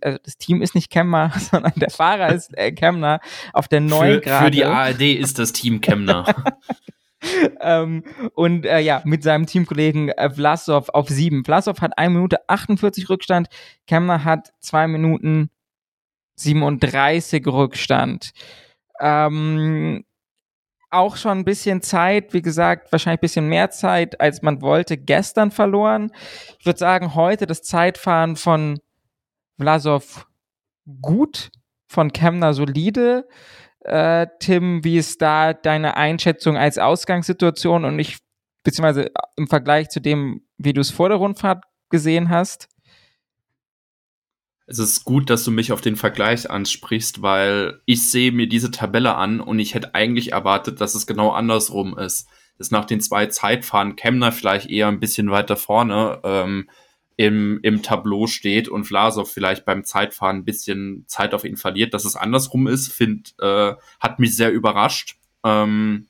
also 0.00 0.18
das 0.22 0.36
Team 0.36 0.62
ist 0.62 0.74
nicht 0.74 0.90
Kemmer, 0.90 1.32
sondern 1.38 1.72
der 1.76 1.90
Fahrer 1.90 2.32
ist 2.32 2.56
äh, 2.56 2.72
Kemner 2.72 3.20
auf 3.52 3.68
der 3.68 3.80
neuen 3.80 4.20
Gerade. 4.20 4.44
Für 4.46 4.50
die 4.50 4.64
ARD 4.64 5.02
ist 5.02 5.38
das 5.38 5.52
Team 5.52 5.80
Kemner. 5.80 6.24
ähm, 7.60 8.04
und 8.34 8.66
äh, 8.66 8.80
ja, 8.80 9.02
mit 9.04 9.22
seinem 9.22 9.46
Teamkollegen 9.46 10.08
äh, 10.10 10.30
Vlasov 10.30 10.88
auf 10.90 11.08
sieben. 11.08 11.44
Vlasov 11.44 11.80
hat 11.80 11.96
1 11.98 12.12
Minute 12.12 12.48
48 12.48 13.08
Rückstand, 13.08 13.48
Kemner 13.86 14.24
hat 14.24 14.52
2 14.60 14.88
Minuten 14.88 15.50
37 16.36 17.46
Rückstand. 17.46 18.32
Ähm, 19.00 20.04
auch 20.90 21.16
schon 21.16 21.38
ein 21.38 21.44
bisschen 21.44 21.80
Zeit, 21.80 22.34
wie 22.34 22.42
gesagt, 22.42 22.92
wahrscheinlich 22.92 23.18
ein 23.18 23.22
bisschen 23.22 23.48
mehr 23.48 23.70
Zeit, 23.70 24.20
als 24.20 24.42
man 24.42 24.60
wollte, 24.60 24.98
gestern 24.98 25.50
verloren. 25.50 26.12
Ich 26.58 26.66
würde 26.66 26.78
sagen, 26.78 27.14
heute 27.14 27.46
das 27.46 27.62
Zeitfahren 27.62 28.36
von 28.36 28.78
Vlasov 29.58 30.26
gut, 31.00 31.50
von 31.86 32.12
Kemner 32.12 32.54
solide. 32.54 33.28
Äh, 33.80 34.26
Tim, 34.40 34.84
wie 34.84 34.96
ist 34.96 35.20
da 35.22 35.52
deine 35.52 35.96
Einschätzung 35.96 36.56
als 36.56 36.78
Ausgangssituation 36.78 37.84
und 37.84 37.98
ich, 37.98 38.18
beziehungsweise 38.62 39.10
im 39.36 39.48
Vergleich 39.48 39.88
zu 39.88 40.00
dem, 40.00 40.46
wie 40.56 40.72
du 40.72 40.80
es 40.80 40.90
vor 40.90 41.08
der 41.08 41.18
Rundfahrt 41.18 41.64
gesehen 41.90 42.28
hast? 42.28 42.68
Es 44.66 44.78
ist 44.78 45.04
gut, 45.04 45.28
dass 45.28 45.44
du 45.44 45.50
mich 45.50 45.72
auf 45.72 45.80
den 45.80 45.96
Vergleich 45.96 46.48
ansprichst, 46.48 47.20
weil 47.20 47.80
ich 47.84 48.10
sehe 48.10 48.32
mir 48.32 48.46
diese 48.48 48.70
Tabelle 48.70 49.16
an 49.16 49.40
und 49.40 49.58
ich 49.58 49.74
hätte 49.74 49.94
eigentlich 49.94 50.32
erwartet, 50.32 50.80
dass 50.80 50.94
es 50.94 51.06
genau 51.06 51.30
andersrum 51.30 51.98
ist. 51.98 52.28
Dass 52.58 52.70
nach 52.70 52.84
den 52.84 53.00
zwei 53.00 53.26
Zeitfahren 53.26 53.96
Kemner 53.96 54.30
vielleicht 54.30 54.70
eher 54.70 54.88
ein 54.88 55.00
bisschen 55.00 55.30
weiter 55.30 55.56
vorne 55.56 56.20
ähm, 56.22 56.70
im, 57.16 57.60
im 57.62 57.82
Tableau 57.82 58.26
steht 58.26 58.68
und 58.68 58.84
Vlasov 58.84 59.30
vielleicht 59.30 59.64
beim 59.64 59.84
Zeitfahren 59.84 60.38
ein 60.38 60.44
bisschen 60.44 61.04
Zeit 61.06 61.34
auf 61.34 61.44
ihn 61.44 61.56
verliert. 61.56 61.94
Dass 61.94 62.04
es 62.04 62.16
andersrum 62.16 62.66
ist, 62.66 62.92
find, 62.92 63.34
äh, 63.40 63.74
hat 64.00 64.18
mich 64.18 64.36
sehr 64.36 64.52
überrascht. 64.52 65.16
Ähm, 65.44 66.06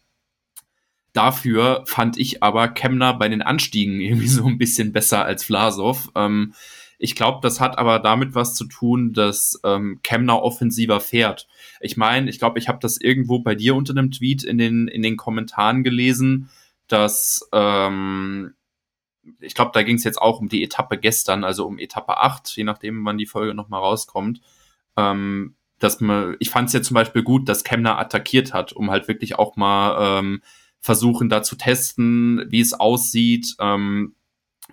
dafür 1.13 1.85
fand 1.87 2.19
ich 2.19 2.43
aber 2.43 2.69
Kemner 2.69 3.15
bei 3.15 3.29
den 3.29 3.43
Anstiegen 3.43 4.01
irgendwie 4.01 4.29
so 4.29 4.47
ein 4.47 4.59
bisschen 4.59 4.93
besser 4.93 5.25
als 5.25 5.45
Vlasov. 5.45 6.11
Ähm, 6.15 6.55
ich 6.99 7.17
glaube, 7.17 7.41
das 7.43 7.61
hat 7.61 7.79
aber 7.79 7.99
damit 7.99 8.37
was 8.37 8.55
zu 8.55 8.65
tun, 8.65 9.13
dass 9.13 9.61
ähm, 9.65 9.99
Kemner 10.05 10.41
offensiver 10.41 11.01
fährt. 11.01 11.49
Ich 11.81 11.97
meine, 11.97 12.31
ich 12.31 12.39
glaube, 12.39 12.61
ich 12.61 12.69
habe 12.69 12.79
das 12.81 13.01
irgendwo 13.01 13.41
bei 13.41 13.57
dir 13.57 13.75
unter 13.75 13.93
einem 13.93 14.13
Tweet 14.13 14.45
in 14.45 14.57
den, 14.57 14.87
in 14.87 15.03
den 15.03 15.17
Kommentaren 15.17 15.83
gelesen, 15.83 16.49
dass 16.87 17.49
ähm, 17.53 18.55
ich 19.41 19.55
glaube, 19.55 19.71
da 19.75 19.83
ging 19.83 19.97
es 19.97 20.05
jetzt 20.05 20.21
auch 20.21 20.41
um 20.41 20.49
die 20.49 20.63
Etappe 20.63 20.99
gestern, 20.99 21.45
also 21.45 21.67
um 21.67 21.79
Etappe 21.79 22.19
8, 22.19 22.57
je 22.57 22.65
nachdem, 22.65 23.05
wann 23.05 23.19
die 23.19 23.27
Folge 23.27 23.55
nochmal 23.55 23.81
rauskommt. 23.81 24.41
Ähm, 24.97 25.57
dass 25.79 26.01
man, 26.01 26.37
ich 26.39 26.51
fand 26.51 26.69
es 26.69 26.75
ja 26.75 26.83
zum 26.83 26.95
Beispiel 26.95 27.23
gut, 27.23 27.49
dass 27.49 27.65
Kemner 27.65 27.99
attackiert 27.99 28.53
hat, 28.53 28.73
um 28.73 28.91
halt 28.91 29.09
wirklich 29.09 29.39
auch 29.39 29.57
mal 29.57 30.19
ähm, 30.21 30.43
versuchen 30.81 31.29
da 31.29 31.43
zu 31.43 31.57
testen, 31.57 32.45
wie 32.49 32.61
es 32.61 32.75
aussieht. 32.75 33.57
Ähm, 33.59 34.15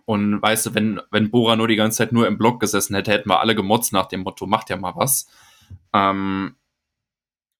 und 0.05 0.41
weißt 0.41 0.67
du, 0.67 0.73
wenn, 0.75 1.01
wenn 1.11 1.31
Bora 1.31 1.55
nur 1.55 1.67
die 1.67 1.75
ganze 1.75 1.99
Zeit 1.99 2.11
nur 2.11 2.27
im 2.27 2.37
Block 2.37 2.59
gesessen 2.59 2.95
hätte, 2.95 3.11
hätten 3.11 3.29
wir 3.29 3.39
alle 3.39 3.55
gemotzt 3.55 3.93
nach 3.93 4.07
dem 4.07 4.21
Motto, 4.21 4.45
macht 4.45 4.69
ja 4.69 4.77
mal 4.77 4.95
was. 4.95 5.27
Ähm, 5.93 6.55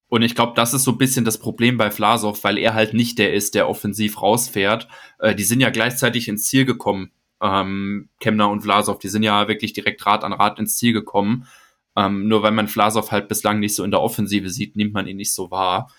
und 0.10 0.24
ich 0.24 0.36
glaube, 0.36 0.54
das 0.56 0.74
ist 0.74 0.84
so 0.84 0.92
ein 0.92 0.98
bisschen 0.98 1.24
das 1.24 1.38
Problem 1.38 1.78
bei 1.78 1.92
Vlasov, 1.92 2.44
weil 2.44 2.58
er 2.58 2.74
halt 2.74 2.94
nicht 2.94 3.20
der 3.20 3.34
ist, 3.34 3.54
der 3.54 3.70
offensiv 3.70 4.22
rausfährt. 4.22 4.88
Äh, 5.20 5.36
die 5.36 5.44
sind 5.44 5.62
ja 5.62 5.70
gleichzeitig 5.70 6.28
ins 6.28 6.46
Ziel 6.48 6.66
gekommen, 6.66 7.12
ähm, 7.42 8.10
Kemner 8.20 8.50
und 8.50 8.62
Vlasov. 8.62 8.98
Die 9.00 9.08
sind 9.08 9.24
ja 9.24 9.48
wirklich 9.48 9.74
direkt 9.74 10.06
Rad 10.06 10.24
an 10.24 10.34
Rad 10.34 10.60
ins 10.60 10.76
Ziel 10.78 10.94
gekommen. 10.94 11.48
Ähm, 11.96 12.28
nur 12.28 12.42
weil 12.42 12.52
man 12.52 12.68
Vlasov 12.68 13.12
halt 13.12 13.28
bislang 13.28 13.60
nicht 13.60 13.76
so 13.76 13.84
in 13.84 13.92
der 13.92 14.02
Offensive 14.02 14.50
sieht, 14.50 14.76
nimmt 14.76 14.94
man 14.94 15.08
ihn 15.08 15.18
nicht 15.18 15.34
so 15.34 15.52
wahr. 15.52 15.92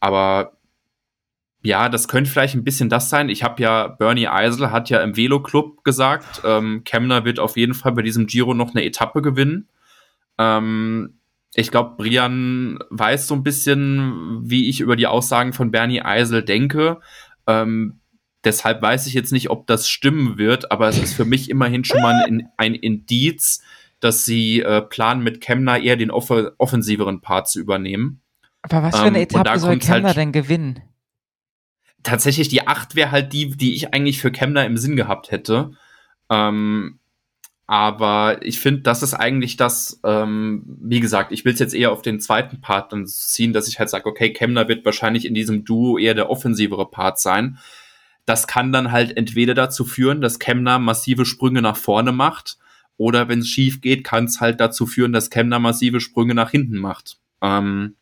Aber 0.00 0.56
ja, 1.62 1.88
das 1.88 2.08
könnte 2.08 2.30
vielleicht 2.30 2.56
ein 2.56 2.64
bisschen 2.64 2.88
das 2.88 3.10
sein. 3.10 3.28
Ich 3.28 3.44
habe 3.44 3.62
ja, 3.62 3.86
Bernie 3.86 4.26
Eisel 4.26 4.72
hat 4.72 4.90
ja 4.90 5.00
im 5.02 5.16
Velo-Club 5.16 5.84
gesagt, 5.84 6.42
ähm, 6.44 6.82
Kemner 6.84 7.24
wird 7.24 7.38
auf 7.38 7.56
jeden 7.56 7.74
Fall 7.74 7.92
bei 7.92 8.02
diesem 8.02 8.26
Giro 8.26 8.54
noch 8.54 8.74
eine 8.74 8.84
Etappe 8.84 9.22
gewinnen. 9.22 9.68
Ähm, 10.38 11.20
ich 11.54 11.70
glaube, 11.70 11.94
Brian 11.96 12.78
weiß 12.90 13.26
so 13.26 13.34
ein 13.34 13.42
bisschen, 13.42 14.40
wie 14.42 14.68
ich 14.68 14.80
über 14.80 14.96
die 14.96 15.06
Aussagen 15.06 15.52
von 15.52 15.70
Bernie 15.70 16.02
Eisel 16.02 16.42
denke. 16.42 17.00
Ähm, 17.46 18.00
deshalb 18.44 18.80
weiß 18.80 19.06
ich 19.06 19.14
jetzt 19.14 19.32
nicht, 19.32 19.50
ob 19.50 19.66
das 19.66 19.88
stimmen 19.88 20.38
wird, 20.38 20.72
aber 20.72 20.88
es 20.88 20.98
ist 20.98 21.14
für 21.14 21.24
mich 21.24 21.50
immerhin 21.50 21.84
schon 21.84 22.00
mal 22.00 22.24
ein, 22.26 22.48
ein 22.56 22.74
Indiz, 22.74 23.62
dass 24.00 24.24
sie 24.24 24.60
äh, 24.60 24.80
planen, 24.82 25.22
mit 25.22 25.40
Kemner 25.40 25.78
eher 25.78 25.96
den 25.96 26.10
off 26.10 26.30
offensiveren 26.58 27.20
Part 27.20 27.48
zu 27.48 27.60
übernehmen. 27.60 28.22
Aber 28.62 28.82
was 28.82 28.96
für 28.96 29.02
eine 29.02 29.18
ähm, 29.18 29.24
Etappe 29.24 29.58
soll 29.58 29.78
Kemner 29.78 30.08
halt 30.08 30.16
denn 30.16 30.32
gewinnen? 30.32 30.82
tatsächlich 32.02 32.48
die 32.48 32.66
8 32.66 32.94
wäre 32.94 33.10
halt 33.10 33.32
die, 33.32 33.50
die 33.50 33.74
ich 33.74 33.94
eigentlich 33.94 34.20
für 34.20 34.32
Kemner 34.32 34.66
im 34.66 34.76
Sinn 34.76 34.96
gehabt 34.96 35.30
hätte. 35.30 35.72
Ähm, 36.30 36.98
aber 37.66 38.38
ich 38.42 38.60
finde, 38.60 38.82
das 38.82 39.02
ist 39.02 39.14
eigentlich 39.14 39.56
das, 39.56 40.00
ähm, 40.04 40.62
wie 40.66 41.00
gesagt, 41.00 41.32
ich 41.32 41.44
will 41.44 41.54
es 41.54 41.60
jetzt 41.60 41.74
eher 41.74 41.92
auf 41.92 42.02
den 42.02 42.20
zweiten 42.20 42.60
Part 42.60 42.92
dann 42.92 43.06
ziehen, 43.06 43.52
dass 43.52 43.68
ich 43.68 43.78
halt 43.78 43.88
sage, 43.88 44.06
okay, 44.06 44.32
Kemner 44.32 44.68
wird 44.68 44.84
wahrscheinlich 44.84 45.24
in 45.24 45.34
diesem 45.34 45.64
Duo 45.64 45.98
eher 45.98 46.14
der 46.14 46.30
offensivere 46.30 46.90
Part 46.90 47.18
sein. 47.18 47.58
Das 48.26 48.46
kann 48.46 48.72
dann 48.72 48.92
halt 48.92 49.16
entweder 49.16 49.54
dazu 49.54 49.84
führen, 49.84 50.20
dass 50.20 50.38
Kemner 50.38 50.78
massive 50.78 51.24
Sprünge 51.24 51.62
nach 51.62 51.76
vorne 51.76 52.12
macht, 52.12 52.58
oder 52.96 53.28
wenn 53.28 53.40
es 53.40 53.48
schief 53.48 53.80
geht, 53.80 54.04
kann 54.04 54.26
es 54.26 54.40
halt 54.40 54.60
dazu 54.60 54.86
führen, 54.86 55.12
dass 55.12 55.30
Kemner 55.30 55.58
massive 55.58 56.00
Sprünge 56.00 56.34
nach 56.34 56.50
hinten 56.50 56.78
macht. 56.78 57.18
Ähm, 57.40 57.96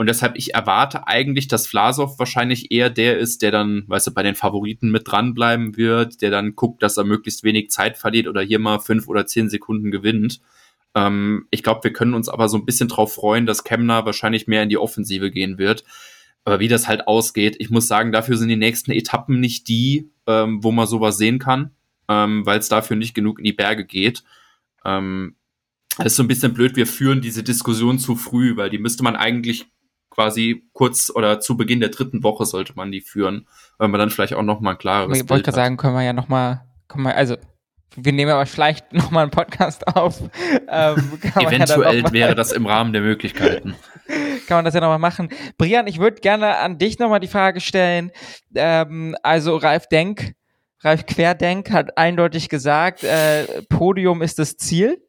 und 0.00 0.06
deshalb, 0.06 0.38
ich 0.38 0.54
erwarte 0.54 1.06
eigentlich, 1.08 1.46
dass 1.46 1.66
Vlasov 1.66 2.18
wahrscheinlich 2.18 2.72
eher 2.72 2.88
der 2.88 3.18
ist, 3.18 3.42
der 3.42 3.50
dann, 3.50 3.84
weißt 3.86 4.06
du, 4.06 4.14
bei 4.14 4.22
den 4.22 4.34
Favoriten 4.34 4.90
mit 4.90 5.02
dranbleiben 5.06 5.76
wird, 5.76 6.22
der 6.22 6.30
dann 6.30 6.56
guckt, 6.56 6.82
dass 6.82 6.96
er 6.96 7.04
möglichst 7.04 7.44
wenig 7.44 7.68
Zeit 7.68 7.98
verliert 7.98 8.26
oder 8.26 8.40
hier 8.40 8.58
mal 8.58 8.78
fünf 8.78 9.08
oder 9.08 9.26
zehn 9.26 9.50
Sekunden 9.50 9.90
gewinnt. 9.90 10.40
Ähm, 10.94 11.48
ich 11.50 11.62
glaube, 11.62 11.84
wir 11.84 11.92
können 11.92 12.14
uns 12.14 12.30
aber 12.30 12.48
so 12.48 12.56
ein 12.56 12.64
bisschen 12.64 12.88
drauf 12.88 13.12
freuen, 13.12 13.44
dass 13.44 13.62
Kemner 13.62 14.06
wahrscheinlich 14.06 14.46
mehr 14.46 14.62
in 14.62 14.70
die 14.70 14.78
Offensive 14.78 15.30
gehen 15.30 15.58
wird. 15.58 15.84
Aber 16.44 16.60
wie 16.60 16.68
das 16.68 16.88
halt 16.88 17.06
ausgeht, 17.06 17.56
ich 17.58 17.68
muss 17.68 17.86
sagen, 17.86 18.10
dafür 18.10 18.38
sind 18.38 18.48
die 18.48 18.56
nächsten 18.56 18.92
Etappen 18.92 19.38
nicht 19.38 19.68
die, 19.68 20.08
ähm, 20.26 20.64
wo 20.64 20.72
man 20.72 20.86
sowas 20.86 21.18
sehen 21.18 21.38
kann, 21.38 21.72
ähm, 22.08 22.46
weil 22.46 22.58
es 22.58 22.70
dafür 22.70 22.96
nicht 22.96 23.12
genug 23.12 23.38
in 23.38 23.44
die 23.44 23.52
Berge 23.52 23.84
geht. 23.84 24.24
Ähm, 24.82 25.34
das 25.98 26.06
ist 26.06 26.16
so 26.16 26.22
ein 26.22 26.28
bisschen 26.28 26.54
blöd, 26.54 26.74
wir 26.76 26.86
führen 26.86 27.20
diese 27.20 27.42
Diskussion 27.42 27.98
zu 27.98 28.16
früh, 28.16 28.56
weil 28.56 28.70
die 28.70 28.78
müsste 28.78 29.02
man 29.02 29.14
eigentlich 29.14 29.66
quasi 30.10 30.68
kurz 30.72 31.10
oder 31.14 31.40
zu 31.40 31.56
Beginn 31.56 31.80
der 31.80 31.88
dritten 31.88 32.22
Woche 32.22 32.44
sollte 32.44 32.74
man 32.74 32.92
die 32.92 33.00
führen, 33.00 33.46
weil 33.78 33.88
man 33.88 33.98
dann 33.98 34.10
vielleicht 34.10 34.34
auch 34.34 34.42
noch 34.42 34.60
mal 34.60 34.72
ein 34.72 34.78
klares 34.78 35.18
Ich 35.18 35.28
wollte 35.28 35.44
gerade 35.44 35.56
sagen, 35.56 35.76
können 35.76 35.94
wir 35.94 36.02
ja 36.02 36.12
noch 36.12 36.28
mal, 36.28 36.66
können 36.88 37.04
wir, 37.04 37.16
also 37.16 37.36
wir 37.96 38.12
nehmen 38.12 38.30
aber 38.30 38.46
vielleicht 38.46 38.92
noch 38.92 39.10
mal 39.10 39.22
einen 39.22 39.30
Podcast 39.30 39.86
auf. 39.86 40.20
Ähm, 40.72 41.18
Eventuell 41.34 42.02
ja 42.02 42.12
wäre 42.12 42.34
das 42.36 42.52
im 42.52 42.64
Rahmen 42.64 42.92
der 42.92 43.02
Möglichkeiten. 43.02 43.74
kann 44.46 44.58
man 44.58 44.64
das 44.64 44.74
ja 44.74 44.80
noch 44.80 44.88
mal 44.88 44.98
machen. 44.98 45.30
Brian, 45.58 45.86
ich 45.88 45.98
würde 45.98 46.20
gerne 46.20 46.58
an 46.58 46.78
dich 46.78 46.98
noch 46.98 47.08
mal 47.08 47.18
die 47.18 47.28
Frage 47.28 47.60
stellen. 47.60 48.12
Ähm, 48.54 49.16
also 49.22 49.56
Ralf 49.56 49.88
Denk, 49.88 50.34
Ralf 50.80 51.06
Querdenk 51.06 51.70
hat 51.70 51.98
eindeutig 51.98 52.48
gesagt, 52.48 53.04
äh, 53.04 53.62
Podium 53.68 54.22
ist 54.22 54.38
das 54.38 54.56
Ziel. 54.56 55.02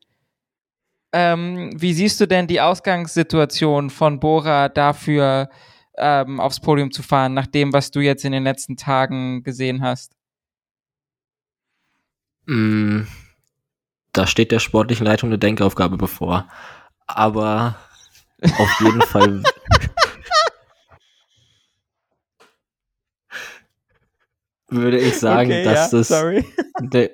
Ähm, 1.13 1.71
wie 1.75 1.93
siehst 1.93 2.19
du 2.21 2.27
denn 2.27 2.47
die 2.47 2.61
Ausgangssituation 2.61 3.89
von 3.89 4.19
Bora 4.19 4.69
dafür, 4.69 5.49
ähm, 5.97 6.39
aufs 6.39 6.61
Podium 6.61 6.91
zu 6.91 7.03
fahren, 7.03 7.33
nach 7.33 7.47
dem, 7.47 7.73
was 7.73 7.91
du 7.91 7.99
jetzt 7.99 8.23
in 8.23 8.31
den 8.31 8.43
letzten 8.43 8.77
Tagen 8.77 9.43
gesehen 9.43 9.83
hast? 9.83 10.15
Mm, 12.45 13.01
da 14.13 14.25
steht 14.25 14.51
der 14.51 14.59
sportlichen 14.59 15.05
Leitung 15.05 15.29
eine 15.29 15.37
Denkaufgabe 15.37 15.97
bevor. 15.97 16.47
Aber 17.07 17.75
auf 18.57 18.79
jeden 18.79 19.01
Fall. 19.01 19.43
würde 24.71 24.99
ich 24.99 25.19
sagen, 25.19 25.51
okay, 25.51 25.63
dass 25.63 25.91
ja, 25.91 25.97
das 25.97 26.11
eine 26.11 27.11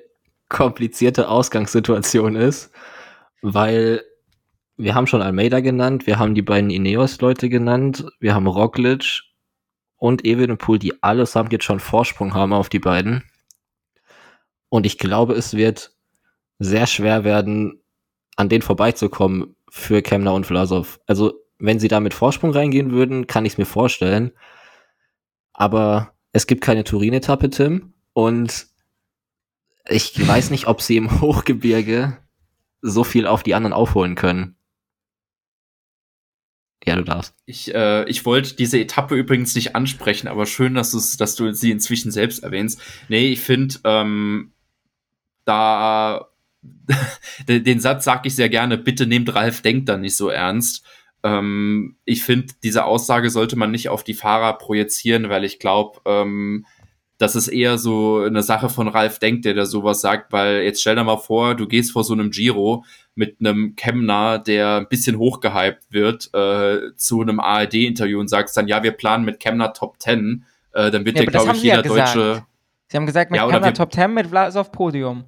komplizierte 0.48 1.28
Ausgangssituation 1.28 2.36
ist 2.36 2.72
weil 3.54 4.04
wir 4.78 4.94
haben 4.94 5.08
schon 5.08 5.22
Almeida 5.22 5.60
genannt, 5.60 6.06
wir 6.06 6.20
haben 6.20 6.36
die 6.36 6.42
beiden 6.42 6.70
Ineos-Leute 6.70 7.50
genannt, 7.50 8.06
wir 8.20 8.36
haben 8.36 8.48
Roglic 8.48 9.24
und 9.98 10.26
Evenepoel, 10.26 10.80
die 10.80 11.02
allesamt 11.02 11.52
jetzt 11.52 11.66
schon 11.66 11.80
Vorsprung 11.80 12.34
haben 12.34 12.54
auf 12.54 12.70
die 12.70 12.80
beiden. 12.80 13.24
Und 14.70 14.86
ich 14.86 14.98
glaube, 14.98 15.34
es 15.34 15.56
wird 15.56 15.92
sehr 16.60 16.88
schwer 16.88 17.24
werden, 17.24 17.82
an 18.36 18.50
denen 18.50 18.62
vorbeizukommen 18.62 19.56
für 19.70 20.02
Kemner 20.02 20.34
und 20.34 20.46
Vlasov. 20.46 21.00
Also, 21.08 21.34
wenn 21.58 21.80
sie 21.80 21.88
da 21.88 22.00
mit 22.00 22.14
Vorsprung 22.14 22.52
reingehen 22.52 22.92
würden, 22.92 23.26
kann 23.26 23.46
ich 23.46 23.54
es 23.54 23.58
mir 23.58 23.66
vorstellen. 23.66 24.32
Aber 25.54 26.14
es 26.34 26.46
gibt 26.46 26.62
keine 26.62 26.84
Turin-Etappe, 26.84 27.50
Tim. 27.50 27.94
Und 28.14 28.68
ich 29.90 30.28
weiß 30.28 30.52
nicht, 30.52 30.68
ob 30.68 30.82
sie 30.82 30.98
im 30.98 31.22
Hochgebirge 31.22 32.18
so 32.82 33.04
viel 33.04 33.28
auf 33.28 33.44
die 33.44 33.56
anderen 33.56 33.74
aufholen 33.74 34.16
können. 34.16 34.56
Ja, 36.86 36.96
du 36.96 37.04
darfst. 37.04 37.36
Ich, 37.46 37.74
äh, 37.74 38.06
ich 38.06 38.26
wollte 38.26 38.56
diese 38.56 38.80
Etappe 38.80 39.16
übrigens 39.16 39.56
nicht 39.56 39.76
ansprechen, 39.76 40.28
aber 40.28 40.46
schön, 40.46 40.74
dass, 40.76 41.18
dass 41.18 41.36
du 41.36 41.52
sie 41.54 41.72
inzwischen 41.72 42.12
selbst 42.12 42.44
erwähnst. 42.44 42.80
Nee, 43.10 43.30
ich 43.30 43.42
finde, 43.42 43.76
ähm, 43.84 44.54
da 45.44 46.30
den 47.48 47.80
Satz 47.80 48.06
sage 48.06 48.28
ich 48.28 48.36
sehr 48.36 48.50
gerne, 48.50 48.78
bitte 48.78 49.06
nehmt 49.06 49.34
Ralf 49.36 49.62
Denk 49.62 49.86
da 49.86 49.98
nicht 49.98 50.16
so 50.16 50.30
ernst. 50.30 50.86
Ähm, 51.24 51.98
ich 52.06 52.24
finde, 52.24 52.54
diese 52.64 52.86
Aussage 52.86 53.30
sollte 53.30 53.56
man 53.58 53.72
nicht 53.72 53.90
auf 53.90 54.04
die 54.04 54.14
Fahrer 54.14 54.58
projizieren, 54.58 55.30
weil 55.30 55.44
ich 55.44 55.60
glaube, 55.60 56.00
ähm, 56.06 56.66
das 57.18 57.36
ist 57.36 57.48
eher 57.48 57.78
so 57.78 58.20
eine 58.20 58.44
Sache 58.44 58.70
von 58.70 58.88
Ralf 58.88 59.20
Denk, 59.20 59.42
der 59.42 59.54
da 59.54 59.66
sowas 59.66 60.02
sagt, 60.02 60.32
weil 60.32 60.62
jetzt 60.62 60.82
stell 60.82 60.96
dir 60.96 61.04
mal 61.04 61.18
vor, 61.18 61.56
du 61.56 61.68
gehst 61.68 61.92
vor 61.92 62.04
so 62.04 62.14
einem 62.14 62.30
Giro 62.30 62.86
mit 63.16 63.38
einem 63.40 63.76
Kemner, 63.76 64.38
der 64.38 64.78
ein 64.78 64.88
bisschen 64.88 65.18
hochgehypt 65.18 65.92
wird, 65.92 66.32
äh, 66.34 66.96
zu 66.96 67.22
einem 67.22 67.40
ARD-Interview 67.40 68.20
und 68.20 68.28
sagst 68.28 68.56
dann, 68.56 68.68
ja, 68.68 68.84
wir 68.84 68.92
planen 68.92 69.26
mit 69.26 69.40
Kemner 69.40 69.74
Top 69.74 70.00
10, 70.00 70.46
äh, 70.74 70.92
dann 70.92 71.06
wird 71.06 71.18
ja, 71.18 71.24
der, 71.24 71.32
glaube 71.32 71.56
ich, 71.56 71.64
jeder 71.64 71.78
ja 71.78 71.82
Deutsche. 71.82 72.46
Sie 72.90 72.98
haben 72.98 73.08
gesagt, 73.08 73.32
mit 73.32 73.40
ja, 73.40 73.48
Kemner 73.48 73.74
Top 73.74 73.92
10 73.92 74.14
mit 74.14 74.28
Vlas 74.28 74.56
auf 74.56 74.72
Podium. 74.72 75.26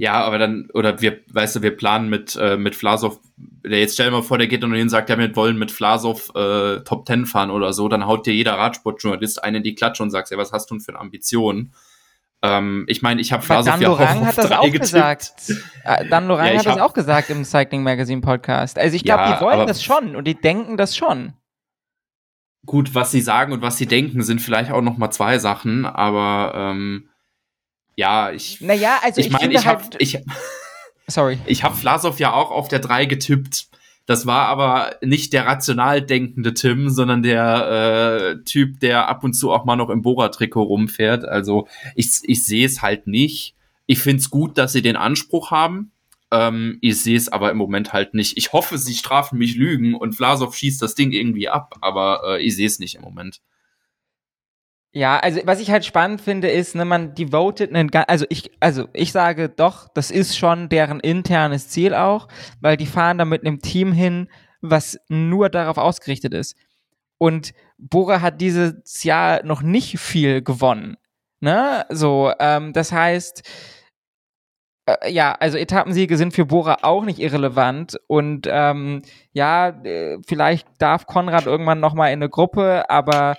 Ja, 0.00 0.24
aber 0.24 0.38
dann, 0.38 0.70
oder 0.72 1.02
wir, 1.02 1.20
weißt 1.30 1.56
du, 1.56 1.62
wir 1.62 1.76
planen 1.76 2.08
mit, 2.08 2.34
äh, 2.34 2.56
mit 2.56 2.74
Vlasov, 2.74 3.20
jetzt 3.62 3.92
stell 3.92 4.06
dir 4.06 4.12
mal 4.12 4.22
vor, 4.22 4.38
der 4.38 4.46
geht 4.46 4.64
und 4.64 4.72
hin 4.72 4.88
sagt, 4.88 5.10
ja, 5.10 5.18
wir 5.18 5.36
wollen 5.36 5.58
mit 5.58 5.70
Vlasov 5.70 6.34
äh, 6.34 6.80
Top 6.84 7.04
Ten 7.04 7.26
fahren 7.26 7.50
oder 7.50 7.74
so, 7.74 7.86
dann 7.86 8.06
haut 8.06 8.24
dir 8.24 8.32
jeder 8.32 8.54
Radsportjournalist 8.54 9.44
einen 9.44 9.56
in 9.56 9.62
die 9.62 9.74
Klatsche 9.74 10.02
und 10.02 10.08
sagt, 10.08 10.30
ja, 10.30 10.38
was 10.38 10.52
hast 10.52 10.70
du 10.70 10.74
denn 10.76 10.80
für 10.80 10.92
eine 10.92 11.00
Ambition? 11.00 11.74
Ähm, 12.40 12.86
ich 12.88 13.02
meine, 13.02 13.20
ich 13.20 13.30
habe 13.30 13.42
Vlasov 13.42 13.78
ja 13.78 13.90
auch 13.90 13.98
hat 13.98 14.38
das 14.38 14.50
auch 14.50 14.72
gesagt. 14.72 15.34
Dan 16.08 16.28
Lorang 16.28 16.46
ja, 16.46 16.58
hat 16.60 16.64
das 16.64 16.78
auch 16.78 16.94
gesagt 16.94 17.28
im 17.28 17.44
Cycling 17.44 17.82
Magazine 17.82 18.22
Podcast. 18.22 18.78
Also 18.78 18.96
ich 18.96 19.04
glaube, 19.04 19.24
ja, 19.24 19.36
die 19.36 19.44
wollen 19.44 19.66
das 19.66 19.84
schon 19.84 20.16
und 20.16 20.24
die 20.24 20.34
denken 20.34 20.78
das 20.78 20.96
schon. 20.96 21.34
Gut, 22.64 22.94
was 22.94 23.10
sie 23.10 23.20
sagen 23.20 23.52
und 23.52 23.60
was 23.60 23.76
sie 23.76 23.86
denken, 23.86 24.22
sind 24.22 24.40
vielleicht 24.40 24.72
auch 24.72 24.80
noch 24.80 24.96
mal 24.96 25.10
zwei 25.10 25.38
Sachen, 25.38 25.84
aber 25.84 26.54
ähm, 26.54 27.09
ja, 28.00 28.30
ich. 28.32 28.62
Naja, 28.62 28.98
also 29.02 29.20
ich, 29.20 29.26
ich 29.26 29.32
meine, 29.32 29.52
ich 29.52 29.66
habe 29.66 29.82
halt 29.82 29.96
ich, 29.98 30.18
sorry. 31.06 31.38
Ich 31.46 31.62
habe 31.62 31.76
Vlasov 31.76 32.18
ja 32.18 32.32
auch 32.32 32.50
auf 32.50 32.68
der 32.68 32.78
3 32.78 33.04
getippt. 33.04 33.66
Das 34.06 34.26
war 34.26 34.46
aber 34.46 34.96
nicht 35.02 35.34
der 35.34 35.46
rational 35.46 36.00
denkende 36.00 36.54
Tim, 36.54 36.88
sondern 36.88 37.22
der 37.22 38.38
äh, 38.40 38.44
Typ, 38.44 38.80
der 38.80 39.08
ab 39.08 39.22
und 39.22 39.34
zu 39.34 39.52
auch 39.52 39.66
mal 39.66 39.76
noch 39.76 39.90
im 39.90 40.02
Bora-Trikot 40.02 40.62
rumfährt. 40.62 41.26
Also 41.26 41.68
ich, 41.94 42.08
ich 42.22 42.42
sehe 42.42 42.66
es 42.66 42.80
halt 42.80 43.06
nicht. 43.06 43.54
Ich 43.86 44.00
finde 44.00 44.20
es 44.20 44.30
gut, 44.30 44.56
dass 44.56 44.72
sie 44.72 44.82
den 44.82 44.96
Anspruch 44.96 45.50
haben. 45.50 45.92
Ähm, 46.30 46.78
ich 46.80 47.02
sehe 47.02 47.18
es 47.18 47.28
aber 47.28 47.50
im 47.50 47.58
Moment 47.58 47.92
halt 47.92 48.14
nicht. 48.14 48.38
Ich 48.38 48.52
hoffe, 48.52 48.78
sie 48.78 48.94
strafen 48.94 49.38
mich 49.38 49.56
Lügen 49.56 49.94
und 49.94 50.14
Vlasov 50.14 50.56
schießt 50.56 50.80
das 50.80 50.94
Ding 50.94 51.12
irgendwie 51.12 51.50
ab, 51.50 51.76
aber 51.82 52.22
äh, 52.26 52.42
ich 52.42 52.56
sehe 52.56 52.66
es 52.66 52.78
nicht 52.78 52.94
im 52.94 53.02
Moment. 53.02 53.40
Ja, 54.92 55.18
also 55.20 55.40
was 55.44 55.60
ich 55.60 55.70
halt 55.70 55.84
spannend 55.84 56.20
finde, 56.20 56.50
ist, 56.50 56.74
ne, 56.74 56.84
man 56.84 57.14
devotet 57.14 57.72
einen, 57.72 57.90
also 58.08 58.26
ich, 58.28 58.50
also 58.58 58.88
ich 58.92 59.12
sage 59.12 59.48
doch, 59.48 59.86
das 59.94 60.10
ist 60.10 60.36
schon 60.36 60.68
deren 60.68 60.98
internes 60.98 61.68
Ziel 61.68 61.94
auch, 61.94 62.26
weil 62.60 62.76
die 62.76 62.86
fahren 62.86 63.18
da 63.18 63.24
mit 63.24 63.46
einem 63.46 63.60
Team 63.60 63.92
hin, 63.92 64.28
was 64.60 64.98
nur 65.08 65.48
darauf 65.48 65.78
ausgerichtet 65.78 66.34
ist. 66.34 66.56
Und 67.18 67.52
Bora 67.78 68.20
hat 68.20 68.40
dieses 68.40 69.04
Jahr 69.04 69.44
noch 69.44 69.62
nicht 69.62 70.00
viel 70.00 70.42
gewonnen. 70.42 70.96
Ne? 71.38 71.86
So, 71.90 72.32
ähm, 72.40 72.72
das 72.72 72.90
heißt, 72.90 73.48
äh, 74.86 75.12
ja, 75.12 75.32
also 75.34 75.56
Etappensiege 75.56 76.16
sind 76.16 76.34
für 76.34 76.46
Bora 76.46 76.78
auch 76.82 77.04
nicht 77.04 77.20
irrelevant 77.20 77.96
und 78.08 78.48
ähm, 78.50 79.02
ja, 79.32 79.68
äh, 79.68 80.18
vielleicht 80.26 80.66
darf 80.78 81.06
Konrad 81.06 81.46
irgendwann 81.46 81.80
noch 81.80 81.94
mal 81.94 82.08
in 82.08 82.14
eine 82.14 82.28
Gruppe, 82.28 82.90
aber 82.90 83.36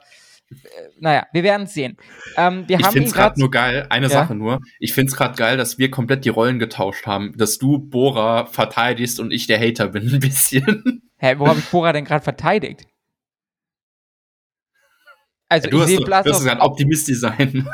naja, 0.99 1.25
wir 1.33 1.43
werden 1.43 1.63
es 1.63 1.73
sehen. 1.73 1.97
Ähm, 2.37 2.65
wir 2.67 2.79
ich 2.79 2.87
finde 2.87 3.07
es 3.07 3.13
gerade 3.13 3.39
nur 3.39 3.51
geil, 3.51 3.87
eine 3.89 4.07
Ja. 4.07 4.11
Sache 4.11 4.35
nur. 4.35 4.59
Ich 4.79 4.93
finde 4.93 5.09
es 5.11 5.17
gerade 5.17 5.35
geil, 5.35 5.57
dass 5.57 5.77
wir 5.77 5.91
komplett 5.91 6.25
die 6.25 6.29
Rollen 6.29 6.59
getauscht 6.59 7.05
haben. 7.05 7.33
Dass 7.37 7.57
du 7.57 7.79
Bora 7.79 8.45
verteidigst 8.45 9.19
und 9.19 9.31
ich 9.31 9.47
der 9.47 9.59
Hater 9.59 9.89
bin, 9.89 10.09
ein 10.13 10.19
bisschen. 10.19 11.01
Hä, 11.17 11.35
wo 11.37 11.47
habe 11.47 11.59
ich 11.59 11.65
Bora 11.65 11.93
denn 11.93 12.05
gerade 12.05 12.23
verteidigt? 12.23 12.85
Also 15.51 15.69
du 15.69 15.77
ich 15.77 15.83
hast, 15.83 15.89
sehe 15.89 15.99
du 15.99 16.13
hast 16.13 16.25
gesagt, 16.25 16.61
Optimistisch 16.61 17.19
sein. 17.19 17.67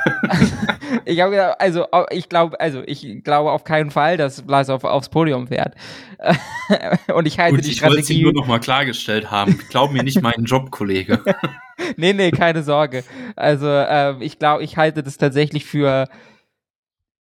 ich 1.06 1.22
habe 1.22 1.60
also 1.60 1.86
ich 2.10 2.28
glaube, 2.28 2.60
also 2.60 2.82
ich 2.88 3.24
glaube 3.24 3.52
auf 3.52 3.66
keinen 3.66 3.92
Fall, 3.92 4.18
dass 4.18 4.42
Blasov 4.42 4.84
aufs 4.84 5.10
Podium 5.10 5.46
fährt. 5.46 5.76
Und 7.14 7.28
ich 7.28 7.38
halte 7.38 7.58
Gut, 7.58 7.66
die 7.66 7.70
ich 7.70 7.84
wollte 7.84 8.00
es 8.00 8.06
Strategie. 8.06 8.24
nur 8.24 8.34
noch 8.34 8.48
mal 8.48 8.60
klargestellt 8.60 9.30
haben. 9.30 9.60
Glaub 9.70 9.92
mir 9.92 10.02
nicht 10.02 10.24
meinen 10.24 10.46
Job, 10.46 10.72
Kollege. 10.72 11.24
nee, 11.98 12.14
nee, 12.14 12.32
keine 12.32 12.64
Sorge. 12.64 13.04
Also 13.36 13.68
ähm, 13.68 14.24
ich 14.24 14.40
glaube, 14.40 14.64
ich 14.64 14.76
halte 14.78 15.04
das 15.04 15.18
tatsächlich 15.20 15.64
für. 15.66 16.08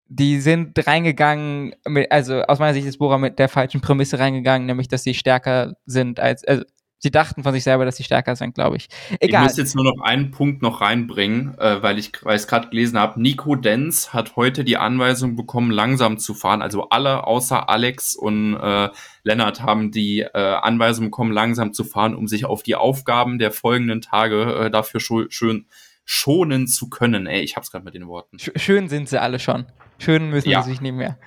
Die 0.09 0.41
sind 0.41 0.87
reingegangen, 0.87 1.75
mit, 1.85 2.13
also 2.13 2.41
aus 2.43 2.61
meiner 2.61 2.73
Sicht 2.73 2.87
ist 2.87 2.99
Bora 2.99 3.19
mit 3.19 3.39
der 3.41 3.49
falschen 3.49 3.81
Prämisse 3.81 4.19
reingegangen, 4.21 4.65
nämlich 4.65 4.87
dass 4.89 5.03
sie 5.03 5.15
stärker 5.15 5.75
sind 5.85 6.21
als, 6.21 6.45
also 6.45 6.63
sie 6.99 7.11
dachten 7.11 7.43
von 7.43 7.53
sich 7.53 7.65
selber, 7.65 7.85
dass 7.85 7.97
sie 7.97 8.05
stärker 8.05 8.37
sind, 8.37 8.55
glaube 8.55 8.77
ich. 8.77 8.89
Ich 9.11 9.29
Egal. 9.29 9.45
muss 9.45 9.57
jetzt 9.57 9.75
nur 9.75 9.85
noch 9.85 10.03
einen 10.03 10.31
Punkt 10.31 10.63
noch 10.63 10.81
reinbringen, 10.81 11.57
äh, 11.59 11.83
weil 11.83 11.99
ich 11.99 12.13
ich 12.15 12.47
gerade 12.47 12.69
gelesen 12.69 12.99
habe. 12.99 13.21
Nico 13.21 13.55
Denz 13.55 14.13
hat 14.13 14.37
heute 14.37 14.65
die 14.65 14.77
Anweisung 14.77 15.37
bekommen, 15.37 15.71
langsam 15.71 16.19
zu 16.19 16.35
fahren. 16.35 16.63
Also 16.63 16.89
alle 16.89 17.25
außer 17.27 17.69
Alex 17.69 18.15
und 18.17 18.55
äh, 18.57 18.89
Lennart 19.23 19.63
haben 19.63 19.91
die 19.91 20.21
äh, 20.21 20.33
Anweisung 20.39 21.07
bekommen, 21.07 21.33
langsam 21.33 21.73
zu 21.73 21.85
fahren, 21.85 22.15
um 22.15 22.27
sich 22.29 22.45
auf 22.45 22.63
die 22.63 22.75
Aufgaben 22.77 23.39
der 23.39 23.51
folgenden 23.53 24.01
Tage 24.01 24.67
äh, 24.67 24.71
dafür 24.71 25.01
schön 25.01 25.67
schonen 26.05 26.67
zu 26.69 26.89
können. 26.89 27.27
Ey, 27.27 27.41
ich 27.43 27.57
hab's 27.57 27.71
gerade 27.71 27.85
mit 27.85 27.95
den 27.95 28.07
Worten. 28.07 28.39
Sch 28.39 28.51
schön 28.57 28.89
sind 28.89 29.09
sie 29.09 29.21
alle 29.21 29.39
schon. 29.39 29.67
Schön 29.99 30.31
müssen 30.31 30.49
Ja. 30.51 30.63
sie 30.63 30.71
sich 30.71 30.81
nicht 30.81 30.95
mehr. 30.95 31.19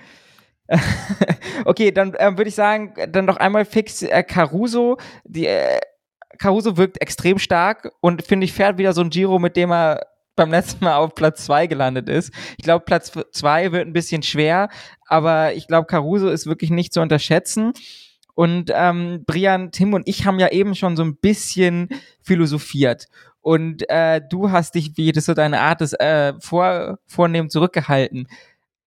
Okay, 1.66 1.92
dann 1.92 2.16
ähm, 2.20 2.38
würde 2.38 2.50
ich 2.50 2.56
sagen, 2.56 2.94
dann 3.12 3.26
noch 3.26 3.38
einmal 3.38 3.66
fix 3.66 4.02
äh, 4.02 4.24
Caruso. 4.24 4.98
Die, 5.24 5.48
äh, 5.48 5.80
Caruso 6.38 6.78
wirkt 6.78 7.02
extrem 7.02 7.38
stark 7.40 7.92
und 8.02 8.26
finde 8.26 8.46
ich 8.46 8.54
fährt 8.54 8.78
wieder 8.78 8.94
so 8.94 9.02
ein 9.02 9.10
Giro, 9.10 9.40
mit 9.40 9.56
dem 9.56 9.72
er 9.72 10.08
beim 10.36 10.52
letzten 10.52 10.86
Mal 10.86 10.96
auf 10.96 11.16
Platz 11.16 11.46
zwei 11.46 11.68
gelandet 11.68 12.08
ist. 12.08 12.34
Ich 12.58 12.64
glaube, 12.64 12.86
Platz 12.86 13.12
zwei 13.32 13.72
wird 13.72 13.86
ein 13.86 13.94
bisschen 13.94 14.24
schwer, 14.24 14.70
aber 15.06 15.54
ich 15.54 15.68
glaube, 15.68 15.88
Caruso 15.88 16.30
ist 16.30 16.48
wirklich 16.48 16.70
nicht 16.70 16.94
zu 16.94 17.02
unterschätzen. 17.02 17.74
Und 18.36 18.72
ähm, 18.74 19.26
Brian, 19.28 19.72
Tim 19.72 19.94
und 19.94 20.08
ich 20.08 20.26
haben 20.26 20.40
ja 20.40 20.48
eben 20.50 20.76
schon 20.76 20.96
so 20.96 21.04
ein 21.04 21.18
bisschen 21.18 21.90
philosophiert. 22.22 23.08
Und 23.42 23.90
äh, 23.90 24.22
du 24.30 24.50
hast 24.52 24.76
dich, 24.76 24.96
wie 24.96 25.12
das 25.12 25.26
so 25.26 25.34
deine 25.34 25.60
Art 25.60 25.82
ist, 25.82 26.00
äh, 26.00 26.34
vor, 26.40 27.00
vornehm 27.06 27.50
zurückgehalten. 27.50 28.30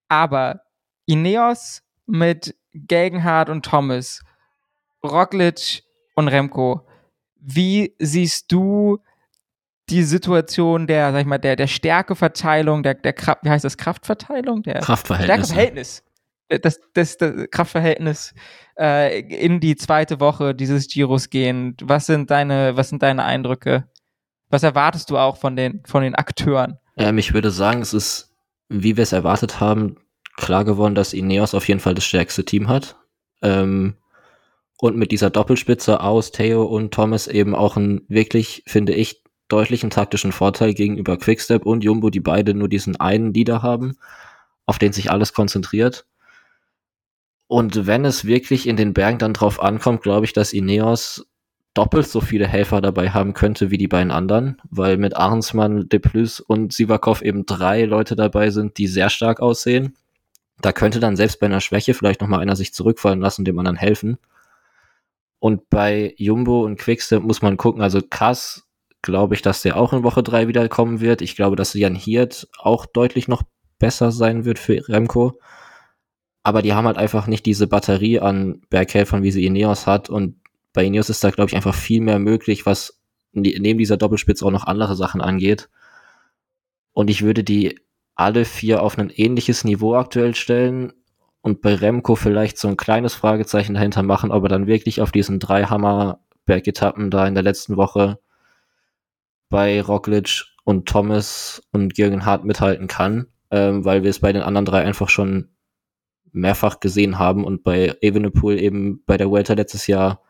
Aber 0.07 0.61
Ineos 1.05 1.81
mit 2.05 2.55
Gegenhardt 2.73 3.49
und 3.49 3.65
Thomas, 3.65 4.21
Roglic 5.03 5.83
und 6.15 6.27
Remco, 6.27 6.87
wie 7.35 7.93
siehst 7.99 8.51
du 8.51 8.99
die 9.89 10.03
Situation 10.03 10.87
der, 10.87 11.11
sag 11.11 11.21
ich 11.21 11.25
mal, 11.25 11.37
der, 11.37 11.55
der 11.55 11.67
Stärkeverteilung, 11.67 12.83
der, 12.83 12.93
der 12.93 13.13
Kraft, 13.13 13.39
wie 13.43 13.49
heißt 13.49 13.65
das, 13.65 13.77
Kraftverteilung? 13.77 14.63
Der. 14.63 14.81
Stärkeverhältnis. 14.81 16.03
Das, 16.49 16.79
das, 16.93 17.17
das 17.17 17.49
Kraftverhältnis 17.51 18.33
äh, 18.79 19.19
in 19.21 19.59
die 19.59 19.75
zweite 19.75 20.19
Woche 20.19 20.53
dieses 20.53 20.87
Giros 20.87 21.29
gehen. 21.29 21.75
Was 21.81 22.05
sind 22.05 22.31
deine, 22.31 22.77
was 22.77 22.89
sind 22.89 23.01
deine 23.01 23.23
Eindrücke? 23.23 23.89
Was 24.49 24.63
erwartest 24.63 25.09
du 25.09 25.17
auch 25.17 25.37
von 25.37 25.55
den, 25.55 25.81
von 25.85 26.03
den 26.03 26.15
Akteuren? 26.15 26.77
Ähm, 26.95 27.17
ich 27.17 27.33
würde 27.33 27.49
sagen, 27.49 27.81
es 27.81 27.93
ist, 27.93 28.31
wie 28.69 28.95
wir 28.95 29.03
es 29.03 29.13
erwartet 29.13 29.59
haben, 29.59 29.97
klar 30.35 30.65
geworden, 30.65 30.95
dass 30.95 31.13
Ineos 31.13 31.53
auf 31.53 31.67
jeden 31.67 31.79
Fall 31.79 31.95
das 31.95 32.05
stärkste 32.05 32.45
Team 32.45 32.67
hat. 32.67 32.95
Ähm, 33.41 33.95
und 34.77 34.97
mit 34.97 35.11
dieser 35.11 35.29
Doppelspitze 35.29 36.01
aus 36.01 36.31
Theo 36.31 36.63
und 36.63 36.93
Thomas 36.93 37.27
eben 37.27 37.55
auch 37.55 37.77
einen 37.77 38.01
wirklich, 38.07 38.63
finde 38.67 38.93
ich, 38.93 39.23
deutlichen 39.47 39.89
taktischen 39.89 40.31
Vorteil 40.31 40.73
gegenüber 40.73 41.17
Quickstep 41.17 41.65
und 41.65 41.83
Jumbo, 41.83 42.09
die 42.09 42.19
beide 42.19 42.53
nur 42.53 42.67
diesen 42.67 42.99
einen 42.99 43.33
Leader 43.33 43.61
haben, 43.61 43.97
auf 44.65 44.79
den 44.79 44.93
sich 44.93 45.11
alles 45.11 45.33
konzentriert. 45.33 46.05
Und 47.47 47.85
wenn 47.85 48.03
es 48.03 48.25
wirklich 48.25 48.67
in 48.67 48.77
den 48.77 48.93
Bergen 48.93 49.19
dann 49.19 49.33
drauf 49.33 49.61
ankommt, 49.61 50.01
glaube 50.01 50.25
ich, 50.25 50.33
dass 50.33 50.53
Ineos 50.53 51.27
doppelt 51.73 52.07
so 52.07 52.21
viele 52.21 52.47
Helfer 52.47 52.81
dabei 52.81 53.09
haben 53.09 53.33
könnte 53.33 53.71
wie 53.71 53.77
die 53.77 53.87
beiden 53.87 54.11
anderen, 54.11 54.61
weil 54.69 54.97
mit 54.97 55.15
Arnsmann, 55.15 55.89
De 55.89 55.99
Plus 55.99 56.39
und 56.39 56.73
Sivakov 56.73 57.21
eben 57.21 57.45
drei 57.45 57.85
Leute 57.85 58.15
dabei 58.15 58.49
sind, 58.49 58.77
die 58.77 58.87
sehr 58.87 59.09
stark 59.09 59.39
aussehen. 59.39 59.95
Da 60.61 60.71
könnte 60.71 60.99
dann 60.99 61.15
selbst 61.15 61.39
bei 61.39 61.47
einer 61.47 61.61
Schwäche 61.61 61.93
vielleicht 61.93 62.21
noch 62.21 62.27
mal 62.27 62.39
einer 62.39 62.55
sich 62.55 62.73
zurückfallen 62.73 63.19
lassen 63.19 63.41
und 63.41 63.45
dem 63.45 63.59
anderen 63.59 63.77
helfen. 63.77 64.17
Und 65.39 65.69
bei 65.69 66.13
Jumbo 66.17 66.63
und 66.63 66.79
Quickstep 66.79 67.21
muss 67.21 67.41
man 67.41 67.57
gucken, 67.57 67.81
also 67.81 68.01
Kass 68.01 68.65
glaube 69.01 69.35
ich, 69.35 69.41
dass 69.41 69.61
der 69.61 69.75
auch 69.75 69.91
in 69.91 70.03
Woche 70.03 70.23
drei 70.23 70.47
wieder 70.47 70.69
kommen 70.69 71.01
wird. 71.01 71.21
Ich 71.21 71.35
glaube, 71.35 71.57
dass 71.57 71.73
Jan 71.73 71.95
Hirt 71.95 72.47
auch 72.57 72.85
deutlich 72.85 73.27
noch 73.27 73.43
besser 73.77 74.11
sein 74.11 74.45
wird 74.45 74.59
für 74.59 74.87
Remco. 74.87 75.37
Aber 76.43 76.61
die 76.61 76.73
haben 76.73 76.87
halt 76.87 76.97
einfach 76.97 77.27
nicht 77.27 77.45
diese 77.45 77.67
Batterie 77.67 78.19
an 78.19 78.61
Berghelfern, 78.69 79.23
wie 79.23 79.31
sie 79.31 79.45
Ineos 79.45 79.87
hat. 79.87 80.09
Und 80.09 80.37
bei 80.71 80.85
Ineos 80.85 81.09
ist 81.09 81.23
da, 81.23 81.31
glaube 81.31 81.49
ich, 81.49 81.55
einfach 81.55 81.75
viel 81.75 82.01
mehr 82.01 82.19
möglich, 82.19 82.65
was 82.65 83.01
ne- 83.33 83.57
neben 83.59 83.79
dieser 83.79 83.97
Doppelspitze 83.97 84.45
auch 84.45 84.51
noch 84.51 84.65
andere 84.65 84.95
Sachen 84.95 85.19
angeht. 85.21 85.69
Und 86.93 87.09
ich 87.09 87.21
würde 87.21 87.43
die 87.43 87.79
alle 88.15 88.45
vier 88.45 88.81
auf 88.81 88.97
ein 88.97 89.09
ähnliches 89.09 89.63
Niveau 89.63 89.95
aktuell 89.95 90.35
stellen 90.35 90.93
und 91.41 91.61
bei 91.61 91.75
Remco 91.75 92.15
vielleicht 92.15 92.57
so 92.57 92.67
ein 92.67 92.77
kleines 92.77 93.13
Fragezeichen 93.13 93.73
dahinter 93.73 94.03
machen, 94.03 94.31
ob 94.31 94.43
er 94.43 94.49
dann 94.49 94.67
wirklich 94.67 95.01
auf 95.01 95.11
diesen 95.11 95.39
drei 95.39 95.65
Hammer-Bergetappen 95.65 97.09
da 97.09 97.27
in 97.27 97.33
der 97.33 97.43
letzten 97.43 97.75
Woche 97.75 98.19
bei 99.49 99.81
Roglic 99.81 100.45
und 100.63 100.87
Thomas 100.87 101.61
und 101.71 101.97
Jürgen 101.97 102.25
Hart 102.25 102.45
mithalten 102.45 102.87
kann, 102.87 103.27
ähm, 103.51 103.83
weil 103.85 104.03
wir 104.03 104.09
es 104.09 104.19
bei 104.19 104.31
den 104.31 104.41
anderen 104.41 104.65
drei 104.65 104.83
einfach 104.83 105.09
schon 105.09 105.49
mehrfach 106.31 106.79
gesehen 106.79 107.19
haben 107.19 107.43
und 107.43 107.63
bei 107.63 107.95
Evenepoel 108.01 108.59
eben 108.59 109.03
bei 109.05 109.17
der 109.17 109.29
Vuelta 109.29 109.53
letztes 109.53 109.87
Jahr 109.87 110.21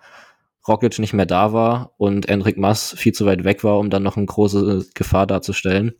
Roglic 0.68 1.00
nicht 1.00 1.14
mehr 1.14 1.26
da 1.26 1.54
war 1.54 1.94
und 1.98 2.28
Enric 2.28 2.58
Mas 2.58 2.94
viel 2.98 3.14
zu 3.14 3.26
weit 3.26 3.44
weg 3.44 3.64
war, 3.64 3.80
um 3.80 3.90
dann 3.90 4.04
noch 4.04 4.18
eine 4.18 4.26
große 4.26 4.88
Gefahr 4.94 5.28
darzustellen. 5.28 5.94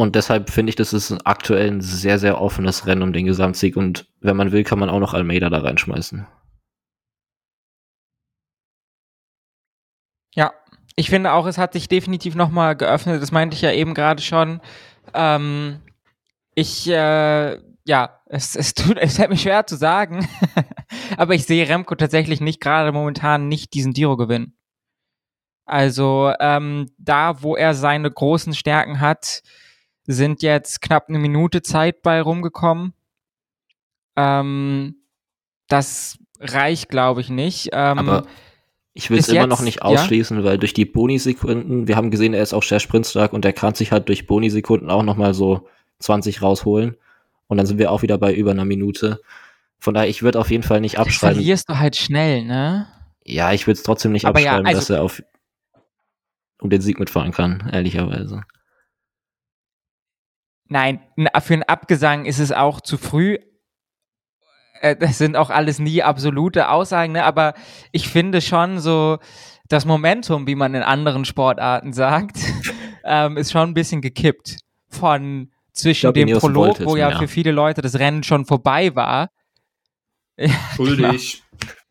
Und 0.00 0.14
deshalb 0.14 0.50
finde 0.50 0.70
ich, 0.70 0.76
das 0.76 0.92
ist 0.92 1.10
aktuell 1.26 1.72
ein 1.72 1.80
sehr, 1.80 2.20
sehr 2.20 2.40
offenes 2.40 2.86
Rennen 2.86 3.02
um 3.02 3.12
den 3.12 3.26
Gesamtsieg. 3.26 3.76
Und 3.76 4.06
wenn 4.20 4.36
man 4.36 4.52
will, 4.52 4.62
kann 4.62 4.78
man 4.78 4.90
auch 4.90 5.00
noch 5.00 5.12
Almeida 5.12 5.50
da 5.50 5.58
reinschmeißen. 5.58 6.24
Ja, 10.36 10.52
ich 10.94 11.10
finde 11.10 11.32
auch, 11.32 11.46
es 11.46 11.58
hat 11.58 11.72
sich 11.72 11.88
definitiv 11.88 12.36
nochmal 12.36 12.76
geöffnet. 12.76 13.20
Das 13.20 13.32
meinte 13.32 13.56
ich 13.56 13.62
ja 13.62 13.72
eben 13.72 13.92
gerade 13.92 14.22
schon. 14.22 14.60
Ähm, 15.14 15.80
ich, 16.54 16.88
äh, 16.88 17.58
ja, 17.84 18.20
es, 18.26 18.54
es 18.54 18.74
tut, 18.74 18.98
es 18.98 19.16
fällt 19.16 19.30
mir 19.30 19.36
schwer 19.36 19.66
zu 19.66 19.74
sagen, 19.74 20.28
aber 21.16 21.34
ich 21.34 21.44
sehe 21.44 21.68
Remco 21.68 21.96
tatsächlich 21.96 22.40
nicht 22.40 22.60
gerade 22.60 22.92
momentan 22.92 23.48
nicht 23.48 23.74
diesen 23.74 23.94
Giro 23.94 24.16
gewinnen. 24.16 24.56
Also 25.66 26.32
ähm, 26.38 26.88
da, 26.98 27.42
wo 27.42 27.56
er 27.56 27.74
seine 27.74 28.08
großen 28.12 28.54
Stärken 28.54 29.00
hat, 29.00 29.42
sind 30.10 30.42
jetzt 30.42 30.80
knapp 30.80 31.08
eine 31.08 31.18
Minute 31.18 31.60
Zeit 31.62 32.02
bei 32.02 32.20
rumgekommen. 32.22 32.94
Ähm, 34.16 34.96
das 35.68 36.18
reicht, 36.40 36.88
glaube 36.88 37.20
ich, 37.20 37.28
nicht. 37.28 37.68
Ähm, 37.72 37.98
Aber 37.98 38.24
ich 38.94 39.10
will 39.10 39.18
es 39.18 39.28
immer 39.28 39.42
jetzt, 39.42 39.50
noch 39.50 39.60
nicht 39.60 39.76
ja. 39.76 39.82
ausschließen, 39.82 40.42
weil 40.44 40.58
durch 40.58 40.72
die 40.72 40.86
Boni-Sekunden, 40.86 41.86
wir 41.86 41.96
haben 41.96 42.10
gesehen, 42.10 42.32
er 42.32 42.42
ist 42.42 42.54
auch 42.54 42.62
sehr 42.62 42.80
sprintstark 42.80 43.32
und 43.34 43.44
er 43.44 43.52
kann 43.52 43.74
sich 43.74 43.92
halt 43.92 44.08
durch 44.08 44.26
Boni-Sekunden 44.26 44.90
auch 44.90 45.02
nochmal 45.02 45.34
so 45.34 45.68
20 46.00 46.40
rausholen. 46.42 46.96
Und 47.46 47.58
dann 47.58 47.66
sind 47.66 47.78
wir 47.78 47.92
auch 47.92 48.02
wieder 48.02 48.16
bei 48.18 48.34
über 48.34 48.50
einer 48.50 48.64
Minute. 48.64 49.20
Von 49.78 49.94
daher, 49.94 50.08
ich 50.08 50.22
würde 50.22 50.40
auf 50.40 50.50
jeden 50.50 50.62
Fall 50.62 50.80
nicht 50.80 50.96
das 50.96 51.06
abschreiben. 51.06 51.36
verlierst 51.36 51.68
du 51.68 51.78
halt 51.78 51.96
schnell, 51.96 52.44
ne? 52.44 52.86
Ja, 53.24 53.52
ich 53.52 53.66
würde 53.66 53.76
es 53.76 53.82
trotzdem 53.82 54.12
nicht 54.12 54.24
Aber 54.24 54.40
ja, 54.40 54.52
abschreiben, 54.52 54.66
also- 54.68 54.78
dass 54.80 54.90
er 54.90 55.02
auf. 55.02 55.22
um 56.60 56.70
den 56.70 56.80
Sieg 56.80 56.98
mitfahren 56.98 57.30
kann, 57.32 57.68
ehrlicherweise. 57.70 58.42
Nein, 60.68 61.00
für 61.40 61.54
einen 61.54 61.62
Abgesang 61.62 62.24
ist 62.26 62.38
es 62.38 62.52
auch 62.52 62.80
zu 62.80 62.98
früh. 62.98 63.38
Äh, 64.80 64.96
das 64.96 65.18
sind 65.18 65.36
auch 65.36 65.50
alles 65.50 65.78
nie 65.78 66.02
absolute 66.02 66.68
Aussagen, 66.68 67.12
ne? 67.12 67.24
aber 67.24 67.54
ich 67.92 68.08
finde 68.08 68.40
schon 68.40 68.78
so, 68.78 69.18
das 69.68 69.84
Momentum, 69.84 70.46
wie 70.46 70.54
man 70.54 70.74
in 70.74 70.82
anderen 70.82 71.24
Sportarten 71.24 71.92
sagt, 71.94 72.38
ähm, 73.04 73.36
ist 73.36 73.52
schon 73.52 73.70
ein 73.70 73.74
bisschen 73.74 74.00
gekippt. 74.00 74.58
Von 74.90 75.52
zwischen 75.72 76.06
glaub, 76.06 76.14
dem 76.14 76.28
Ineos 76.28 76.40
Prolog, 76.40 76.84
wo 76.84 76.96
ja, 76.96 77.10
ja 77.10 77.18
für 77.18 77.28
viele 77.28 77.52
Leute 77.52 77.82
das 77.82 77.98
Rennen 77.98 78.22
schon 78.22 78.46
vorbei 78.46 78.94
war. 78.94 79.30
Schuldig. 80.76 81.42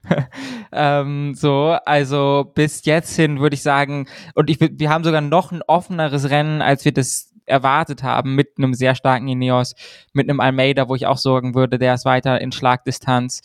ähm, 0.72 1.36
so, 1.36 1.78
also 1.86 2.52
bis 2.56 2.86
jetzt 2.86 3.16
hin 3.16 3.40
würde 3.40 3.54
ich 3.54 3.62
sagen, 3.62 4.08
und 4.34 4.50
ich, 4.50 4.58
wir 4.60 4.90
haben 4.90 5.04
sogar 5.04 5.22
noch 5.22 5.52
ein 5.52 5.62
offeneres 5.68 6.30
Rennen, 6.30 6.62
als 6.62 6.86
wir 6.86 6.94
das 6.94 7.27
erwartet 7.48 8.04
haben, 8.04 8.36
mit 8.36 8.58
einem 8.58 8.74
sehr 8.74 8.94
starken 8.96 9.28
Ineos, 9.28 9.74
mit 10.14 10.30
einem 10.30 10.40
Almeida, 10.40 10.88
wo 10.88 10.96
ich 10.96 11.08
auch 11.08 11.18
sorgen 11.18 11.56
würde, 11.56 11.80
der 11.80 11.94
ist 11.96 12.06
weiter 12.06 12.40
in 12.40 12.52
Schlagdistanz. 12.52 13.42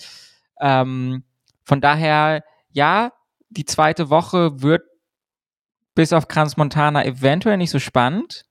Ähm, 0.60 1.24
von 1.64 1.80
daher, 1.80 2.44
ja, 2.70 3.12
die 3.48 3.64
zweite 3.64 4.10
Woche 4.10 4.62
wird 4.62 4.82
bis 5.94 6.12
auf 6.12 6.28
Kranz 6.28 6.56
Montana 6.56 7.04
eventuell 7.04 7.56
nicht 7.56 7.70
so 7.70 7.78
spannend. 7.78 8.44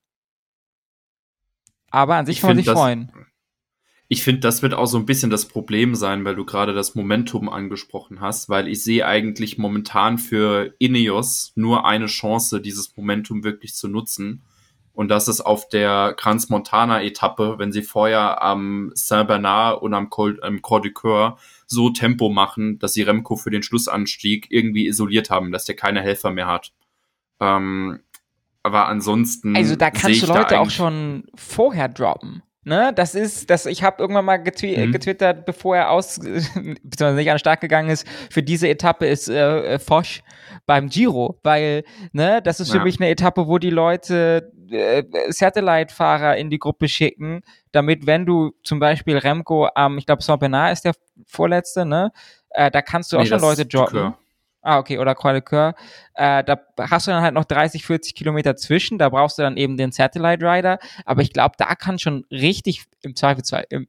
Aber 1.90 2.16
an 2.16 2.26
sich 2.26 2.38
ich 2.38 2.42
kann 2.42 2.52
man 2.52 2.58
sich 2.58 2.72
freuen. 2.72 3.12
Ich 4.08 4.24
finde, 4.24 4.42
das 4.42 4.62
wird 4.62 4.74
auch 4.74 4.88
so 4.88 4.98
ein 4.98 5.06
bisschen 5.06 5.30
das 5.30 5.48
Problem 5.48 5.96
sein, 5.96 6.26
weil 6.26 6.36
du 6.36 6.46
gerade 6.46 6.74
das 6.74 6.96
Momentum 6.96 7.48
angesprochen 7.48 8.20
hast, 8.20 8.50
weil 8.50 8.68
ich 8.68 8.84
sehe 8.84 9.06
eigentlich 9.06 9.58
momentan 9.58 10.18
für 10.18 10.76
Ineos 10.80 11.54
nur 11.56 11.86
eine 11.86 12.08
Chance, 12.08 12.60
dieses 12.60 12.96
Momentum 12.98 13.46
wirklich 13.46 13.74
zu 13.74 13.88
nutzen. 13.88 14.44
Und 15.02 15.08
das 15.08 15.28
ist 15.28 15.42
auf 15.42 15.68
der 15.68 16.14
Kranz 16.16 16.50
Montana 16.50 17.02
Etappe, 17.02 17.56
wenn 17.58 17.72
sie 17.72 17.82
vorher 17.82 18.44
am 18.44 18.92
Saint-Bernard 18.94 19.82
und 19.82 19.96
am 19.96 20.12
Col, 20.12 20.38
am 20.44 20.62
Col 20.62 20.82
du 20.82 20.92
Coeur 20.92 21.40
so 21.66 21.90
Tempo 21.90 22.30
machen, 22.30 22.78
dass 22.78 22.94
sie 22.94 23.02
Remco 23.02 23.36
für 23.36 23.50
den 23.50 23.64
Schlussanstieg 23.64 24.46
irgendwie 24.52 24.86
isoliert 24.86 25.32
haben, 25.32 25.52
dass 25.52 25.66
der 25.66 25.76
keine 25.76 26.04
Helfer 26.04 26.30
mehr 26.30 26.46
hat. 26.46 26.72
Ähm, 27.40 28.02
aber 28.62 28.90
ansonsten. 28.90 29.56
Also 29.56 29.76
da 29.76 29.90
kannst 29.90 30.22
du 30.22 30.28
Leute 30.28 30.60
auch 30.60 30.70
schon 30.70 31.24
vorher 31.34 31.90
droppen. 31.90 32.44
Ne, 32.64 32.94
das 32.94 33.16
ist, 33.16 33.50
das, 33.50 33.66
ich 33.66 33.82
habe 33.82 34.04
irgendwann 34.04 34.26
mal 34.26 34.38
getwi 34.38 34.78
mhm. 34.78 34.92
getwittert, 34.92 35.48
bevor 35.48 35.78
er 35.78 35.90
aus, 35.90 36.20
beziehungsweise 36.20 37.16
nicht 37.16 37.30
an 37.30 37.36
den 37.36 37.40
Start 37.40 37.60
gegangen 37.60 37.90
ist, 37.90 38.08
für 38.30 38.44
diese 38.44 38.70
Etappe 38.70 39.08
ist 39.08 39.28
äh, 39.30 39.80
Fosch 39.80 40.22
beim 40.68 40.88
Giro, 40.88 41.40
weil, 41.42 41.84
ne, 42.12 42.40
das 42.40 42.60
ist 42.60 42.70
für 42.70 42.78
ja. 42.78 42.84
mich 42.84 43.00
eine 43.00 43.10
Etappe, 43.10 43.48
wo 43.48 43.58
die 43.58 43.72
Leute 43.72 44.52
äh, 44.70 45.04
Satellite-Fahrer 45.30 46.38
in 46.38 46.52
die 46.52 46.60
Gruppe 46.60 46.88
schicken, 46.88 47.42
damit, 47.72 48.06
wenn 48.06 48.28
du 48.28 48.52
zum 48.64 48.80
Beispiel 48.80 49.18
Remco 49.18 49.68
am, 49.74 49.94
ähm, 49.94 49.98
ich 49.98 50.06
glaube, 50.06 50.22
Saint-Bernard 50.22 50.74
ist 50.74 50.86
der 50.86 50.94
vorletzte, 51.26 51.84
ne, 51.84 52.12
äh, 52.52 52.70
da 52.70 52.84
kannst 52.84 53.12
du 53.12 53.18
nee, 53.18 53.24
auch 53.24 53.28
schon 53.28 53.42
Leute 53.42 53.66
droppen. 53.66 54.14
Ah, 54.62 54.78
okay, 54.78 55.00
oder 55.00 55.16
Croix 55.16 55.34
de 55.34 55.74
Äh, 56.14 56.44
da 56.44 56.62
hast 56.78 57.08
du 57.08 57.12
dann 57.12 57.24
halt 57.24 57.34
noch 57.34 57.46
30, 57.46 57.84
40 57.86 58.14
Kilometer 58.14 58.56
zwischen, 58.56 59.00
da 59.00 59.10
brauchst 59.10 59.38
du 59.38 59.42
dann 59.42 59.58
eben 59.58 59.76
den 59.76 59.92
Satellite 59.92 60.46
Rider, 60.46 60.78
aber 61.06 61.22
ich 61.24 61.34
glaube, 61.34 61.56
da 61.58 61.74
kann 61.76 61.98
schon 61.98 62.26
richtig, 62.32 62.84
im 63.02 63.16
Zweifelsfall, 63.16 63.66
im 63.70 63.88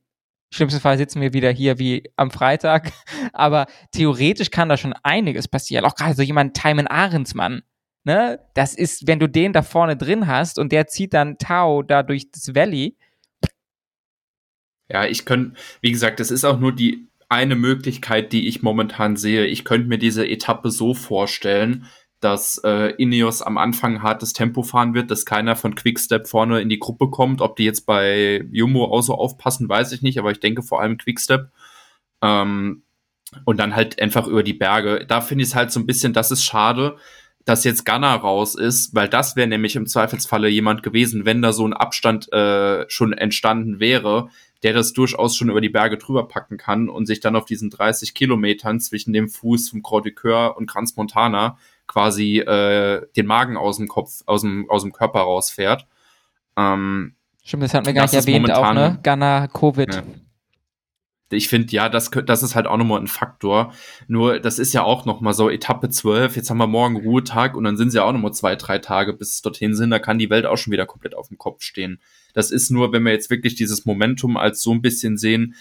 schlimmsten 0.51 0.81
Fall 0.81 0.97
sitzen 0.97 1.21
wir 1.21 1.35
wieder 1.35 1.51
hier 1.51 1.79
wie 1.79 2.11
am 2.17 2.31
Freitag, 2.31 2.91
aber 3.35 3.67
theoretisch 3.91 4.51
kann 4.51 4.71
da 4.71 4.79
schon 4.79 4.95
einiges 5.03 5.47
passieren, 5.47 5.85
auch 5.85 5.95
gerade 5.95 6.15
so 6.15 6.23
jemand 6.23 6.57
Timon 6.57 6.87
Ahrensmann, 6.87 7.63
ne, 8.05 8.41
das 8.55 8.75
ist, 8.75 9.07
wenn 9.07 9.19
du 9.19 9.29
den 9.29 9.53
da 9.53 9.61
vorne 9.63 9.97
drin 9.97 10.27
hast 10.27 10.59
und 10.59 10.73
der 10.73 10.87
zieht 10.87 11.13
dann 11.13 11.37
Tau 11.37 11.83
da 11.83 12.03
durch 12.03 12.31
das 12.31 12.55
Valley, 12.55 12.97
ja, 14.89 15.07
ich 15.07 15.25
könnte, 15.25 15.59
wie 15.81 15.91
gesagt, 15.91 16.21
das 16.21 16.31
ist 16.31 16.45
auch 16.45 16.59
nur 16.59 16.75
die 16.75 17.09
eine 17.33 17.57
Möglichkeit, 17.57 18.33
die 18.33 18.47
ich 18.47 18.63
momentan 18.63 19.17
sehe. 19.17 19.47
Ich 19.47 19.65
könnte 19.65 19.89
mir 19.89 19.99
diese 19.99 20.29
Etappe 20.29 20.71
so 20.71 20.93
vorstellen, 20.93 21.87
dass 22.21 22.61
äh, 22.63 22.95
Ineos 22.99 23.43
am 23.43 23.59
Anfang 23.59 24.03
hartes 24.03 24.33
Tempo 24.35 24.63
fahren 24.63 24.95
wird, 24.95 25.11
dass 25.11 25.27
keiner 25.27 25.57
von 25.57 25.75
Quickstep 25.75 26.29
vorne 26.29 26.61
in 26.61 26.69
die 26.69 26.79
Gruppe 26.79 27.09
kommt. 27.09 27.41
Ob 27.41 27.57
die 27.57 27.65
jetzt 27.65 27.87
bei 27.87 28.45
Jumbo 28.53 28.85
auch 28.85 29.01
so 29.01 29.15
aufpassen, 29.15 29.69
weiß 29.69 29.93
ich 29.93 30.03
nicht, 30.03 30.19
aber 30.19 30.31
ich 30.31 30.41
denke 30.41 30.63
vor 30.63 30.81
allem 30.81 30.99
Quickstep. 30.99 31.49
Ähm, 32.21 32.83
und 33.47 33.59
dann 33.59 33.75
halt 33.75 34.01
einfach 34.01 34.27
über 34.27 34.43
die 34.43 34.53
Berge. 34.53 35.07
Da 35.09 35.23
finde 35.23 35.43
ich 35.43 35.49
es 35.49 35.55
halt 35.55 35.73
so 35.73 35.81
ein 35.81 35.87
bisschen, 35.87 36.13
das 36.13 36.31
ist 36.31 36.45
schade, 36.45 36.97
dass 37.47 37.65
jetzt 37.65 37.87
Gunner 37.87 38.15
raus 38.15 38.55
ist, 38.55 38.95
weil 38.95 39.09
das 39.09 39.37
wäre 39.37 39.49
nämlich 39.49 39.75
im 39.75 39.87
Zweifelsfalle 39.87 40.49
jemand 40.49 40.83
gewesen, 40.83 41.25
wenn 41.25 41.41
da 41.41 41.53
so 41.55 41.67
ein 41.67 41.73
Abstand 41.73 42.31
äh, 42.33 42.85
schon 42.89 43.15
entstanden 43.15 43.81
wäre, 43.81 44.29
der 44.63 44.73
das 44.73 44.93
durchaus 44.93 45.37
schon 45.37 45.51
über 45.51 45.61
die 45.61 45.69
Berge 45.69 45.99
drüber 45.99 46.29
packen 46.29 46.57
kann 46.57 46.89
und 46.89 47.07
sich 47.07 47.21
dann 47.21 47.37
auf 47.37 47.45
diesen 47.45 47.71
30 47.71 48.15
Kilometern 48.15 48.81
zwischen 48.81 49.13
dem 49.13 49.29
Fuß 49.29 49.71
vom 49.71 49.83
Croix 49.83 50.03
de 50.03 50.13
Coeur 50.13 50.57
und 50.57 50.67
Kranz 50.67 50.97
Montana 50.97 51.59
quasi 51.87 52.39
äh, 52.39 53.07
den 53.17 53.27
Magen 53.27 53.57
aus 53.57 53.77
dem 53.77 53.89
Kopf, 53.89 54.23
aus 54.27 54.43
dem, 54.43 54.71
aus 54.71 54.83
dem 54.83 54.93
Körper 54.93 55.21
rausfährt. 55.21 55.87
Ähm, 56.57 57.15
Stimmt, 57.45 57.65
das 57.65 57.75
hatten 57.75 57.87
wir 57.87 57.93
gar 57.93 58.03
nicht 58.03 58.15
erwähnt 58.15 58.53
auch, 58.53 58.73
ne? 58.73 59.01
Ghana, 59.03 59.49
Covid. 59.49 59.95
Ja. 59.95 60.03
Ich 61.33 61.49
finde, 61.49 61.73
ja, 61.73 61.89
das, 61.89 62.11
das 62.11 62.43
ist 62.43 62.55
halt 62.55 62.67
auch 62.67 62.77
nochmal 62.77 63.01
ein 63.01 63.07
Faktor. 63.07 63.73
Nur, 64.09 64.39
das 64.39 64.59
ist 64.59 64.73
ja 64.73 64.83
auch 64.83 65.05
nochmal 65.05 65.35
so 65.35 65.49
Etappe 65.51 65.89
12. 65.89 66.37
Jetzt 66.37 66.51
haben 66.51 66.59
wir 66.59 66.67
morgen 66.67 66.97
Ruhetag 66.97 67.57
und 67.57 67.65
dann 67.65 67.77
sind 67.77 67.89
es 67.89 67.95
ja 67.95 68.05
auch 68.05 68.13
nochmal 68.13 68.33
zwei, 68.33 68.57
drei 68.57 68.79
Tage, 68.79 69.13
bis 69.13 69.35
es 69.35 69.43
dorthin 69.43 69.75
sind. 69.75 69.91
Da 69.91 69.99
kann 69.99 70.19
die 70.19 70.31
Welt 70.31 70.47
auch 70.47 70.57
schon 70.57 70.73
wieder 70.73 70.87
komplett 70.87 71.15
auf 71.15 71.29
dem 71.29 71.39
Kopf 71.39 71.63
stehen. 71.63 72.01
Das 72.35 72.51
ist 72.51 72.71
nur, 72.71 72.93
wenn 72.93 73.03
wir 73.03 73.13
jetzt 73.13 73.31
wirklich 73.31 73.55
dieses 73.55 73.85
Momentum 73.85 74.37
als 74.37 74.63
so 74.63 74.73
ein 74.73 74.83
bisschen 74.83 75.19
sehen, 75.19 75.55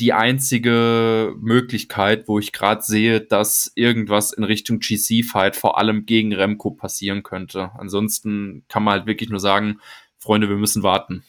die 0.00 0.12
einzige 0.14 1.34
Möglichkeit, 1.38 2.26
wo 2.26 2.38
ich 2.38 2.52
gerade 2.52 2.82
sehe, 2.82 3.20
dass 3.20 3.70
irgendwas 3.74 4.32
in 4.32 4.44
Richtung 4.44 4.80
GC-Fight 4.80 5.56
vor 5.56 5.78
allem 5.78 6.06
gegen 6.06 6.32
Remco 6.32 6.70
passieren 6.70 7.22
könnte. 7.22 7.70
Ansonsten 7.78 8.64
kann 8.68 8.82
man 8.82 8.92
halt 8.92 9.06
wirklich 9.06 9.28
nur 9.28 9.40
sagen, 9.40 9.78
Freunde, 10.18 10.48
wir 10.48 10.56
müssen 10.56 10.82
warten. 10.82 11.22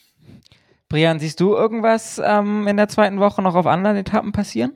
Brian, 0.92 1.20
siehst 1.20 1.40
du 1.40 1.56
irgendwas 1.56 2.22
ähm, 2.22 2.68
in 2.68 2.76
der 2.76 2.90
zweiten 2.90 3.22
Woche 3.22 3.42
noch 3.42 3.56
auf 3.56 3.66
anderen 3.66 3.96
Etappen 3.96 4.34
passieren? 4.34 4.74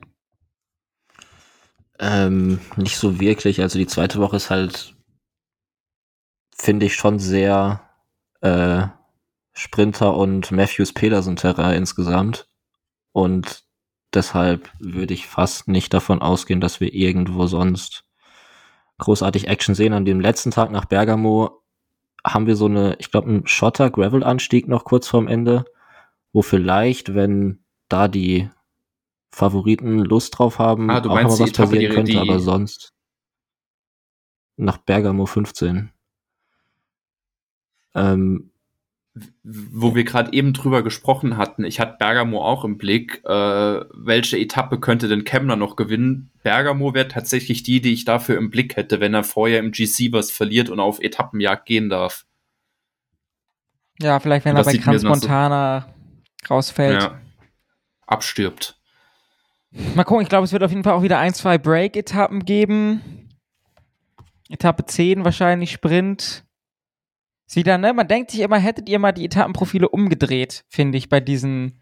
Ähm, 1.98 2.58
nicht 2.76 2.96
so 2.96 3.20
wirklich. 3.20 3.60
Also 3.60 3.78
die 3.78 3.86
zweite 3.86 4.18
Woche 4.18 4.36
ist 4.36 4.48
halt, 4.48 4.96
finde 6.56 6.86
ich, 6.86 6.94
schon 6.94 7.18
sehr 7.18 7.82
äh, 8.40 8.86
Sprinter 9.52 10.16
und 10.16 10.50
Matthews 10.52 10.94
Pedersen 10.94 11.36
Terrain 11.36 11.76
insgesamt. 11.76 12.48
Und 13.12 13.64
deshalb 14.14 14.70
würde 14.78 15.12
ich 15.12 15.26
fast 15.26 15.68
nicht 15.68 15.92
davon 15.92 16.22
ausgehen, 16.22 16.62
dass 16.62 16.80
wir 16.80 16.94
irgendwo 16.94 17.46
sonst 17.46 18.04
großartig 18.96 19.48
Action 19.48 19.74
sehen. 19.74 19.92
An 19.92 20.06
dem 20.06 20.20
letzten 20.20 20.50
Tag 20.50 20.70
nach 20.70 20.86
Bergamo 20.86 21.62
haben 22.24 22.46
wir 22.46 22.56
so 22.56 22.64
eine, 22.64 22.96
ich 23.00 23.10
glaube, 23.10 23.28
einen 23.28 23.46
Schotter-Gravel-Anstieg 23.46 24.66
noch 24.66 24.84
kurz 24.84 25.08
vorm 25.08 25.28
Ende, 25.28 25.66
wo 26.36 26.42
vielleicht, 26.42 27.14
wenn 27.14 27.60
da 27.88 28.08
die 28.08 28.50
Favoriten 29.30 30.00
Lust 30.00 30.38
drauf 30.38 30.58
haben, 30.58 30.90
ah, 30.90 31.00
auch 31.00 31.06
mal 31.06 31.24
was 31.24 31.50
passieren 31.50 31.94
könnte, 31.94 32.12
die... 32.12 32.18
aber 32.18 32.40
sonst 32.40 32.92
nach 34.58 34.76
Bergamo 34.76 35.24
15. 35.24 35.92
Ähm, 37.94 38.50
wo 39.42 39.94
wir 39.94 40.04
gerade 40.04 40.34
eben 40.34 40.52
drüber 40.52 40.82
gesprochen 40.82 41.38
hatten, 41.38 41.64
ich 41.64 41.80
hatte 41.80 41.96
Bergamo 41.98 42.44
auch 42.44 42.66
im 42.66 42.76
Blick, 42.76 43.24
äh, 43.24 43.30
welche 43.94 44.38
Etappe 44.38 44.78
könnte 44.78 45.08
denn 45.08 45.24
Kemner 45.24 45.56
noch 45.56 45.74
gewinnen? 45.74 46.30
Bergamo 46.42 46.92
wäre 46.92 47.08
tatsächlich 47.08 47.62
die, 47.62 47.80
die 47.80 47.94
ich 47.94 48.04
dafür 48.04 48.36
im 48.36 48.50
Blick 48.50 48.76
hätte, 48.76 49.00
wenn 49.00 49.14
er 49.14 49.24
vorher 49.24 49.60
im 49.60 49.72
GC 49.72 50.12
was 50.12 50.30
verliert 50.30 50.68
und 50.68 50.80
auf 50.80 51.00
Etappenjagd 51.00 51.64
gehen 51.64 51.88
darf. 51.88 52.26
Ja, 54.02 54.20
vielleicht 54.20 54.44
wenn 54.44 54.54
er 54.54 54.64
bei 54.64 54.76
Kranz 54.76 55.02
Montana 55.02 55.86
so, 55.88 55.95
rausfällt. 56.50 57.02
Ja, 57.02 57.20
abstirbt. 58.06 58.78
Mal 59.94 60.04
gucken, 60.04 60.22
ich 60.22 60.28
glaube, 60.28 60.44
es 60.44 60.52
wird 60.52 60.62
auf 60.62 60.70
jeden 60.70 60.84
Fall 60.84 60.94
auch 60.94 61.02
wieder 61.02 61.18
ein, 61.18 61.34
zwei 61.34 61.58
Break-Etappen 61.58 62.44
geben. 62.44 63.28
Etappe 64.48 64.86
10 64.86 65.24
wahrscheinlich 65.24 65.72
Sprint. 65.72 66.44
Sie 67.46 67.62
dann, 67.62 67.80
ne? 67.80 67.92
Man 67.92 68.08
denkt 68.08 68.30
sich 68.30 68.40
immer, 68.40 68.58
hättet 68.58 68.88
ihr 68.88 68.98
mal 68.98 69.12
die 69.12 69.24
Etappenprofile 69.24 69.88
umgedreht, 69.88 70.64
finde 70.68 70.98
ich, 70.98 71.08
bei 71.08 71.20
diesen, 71.20 71.80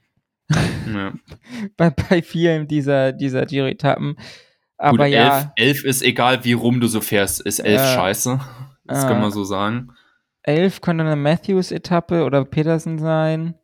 ja. 0.93 1.13
bei, 1.77 1.91
bei 1.91 2.23
vielen 2.23 2.69
dieser, 2.69 3.13
dieser 3.13 3.47
Giro-Etappen. 3.47 4.17
Aber 4.77 5.05
Gut, 5.05 5.15
ja. 5.15 5.39
Elf, 5.39 5.47
elf, 5.57 5.85
ist 5.85 6.03
egal, 6.03 6.45
wie 6.45 6.53
rum 6.53 6.81
du 6.81 6.87
so 6.87 7.01
fährst, 7.01 7.41
ist 7.41 7.61
elf 7.61 7.81
äh, 7.81 7.95
scheiße. 7.95 8.41
Das 8.85 9.05
äh, 9.05 9.09
kann 9.09 9.21
man 9.21 9.31
so 9.31 9.45
sagen. 9.45 9.93
Elf 10.43 10.81
könnte 10.81 11.05
eine 11.05 11.17
Matthews-Etappe 11.17 12.25
oder 12.25 12.45
Peterson 12.45 12.99
sein. 12.99 13.55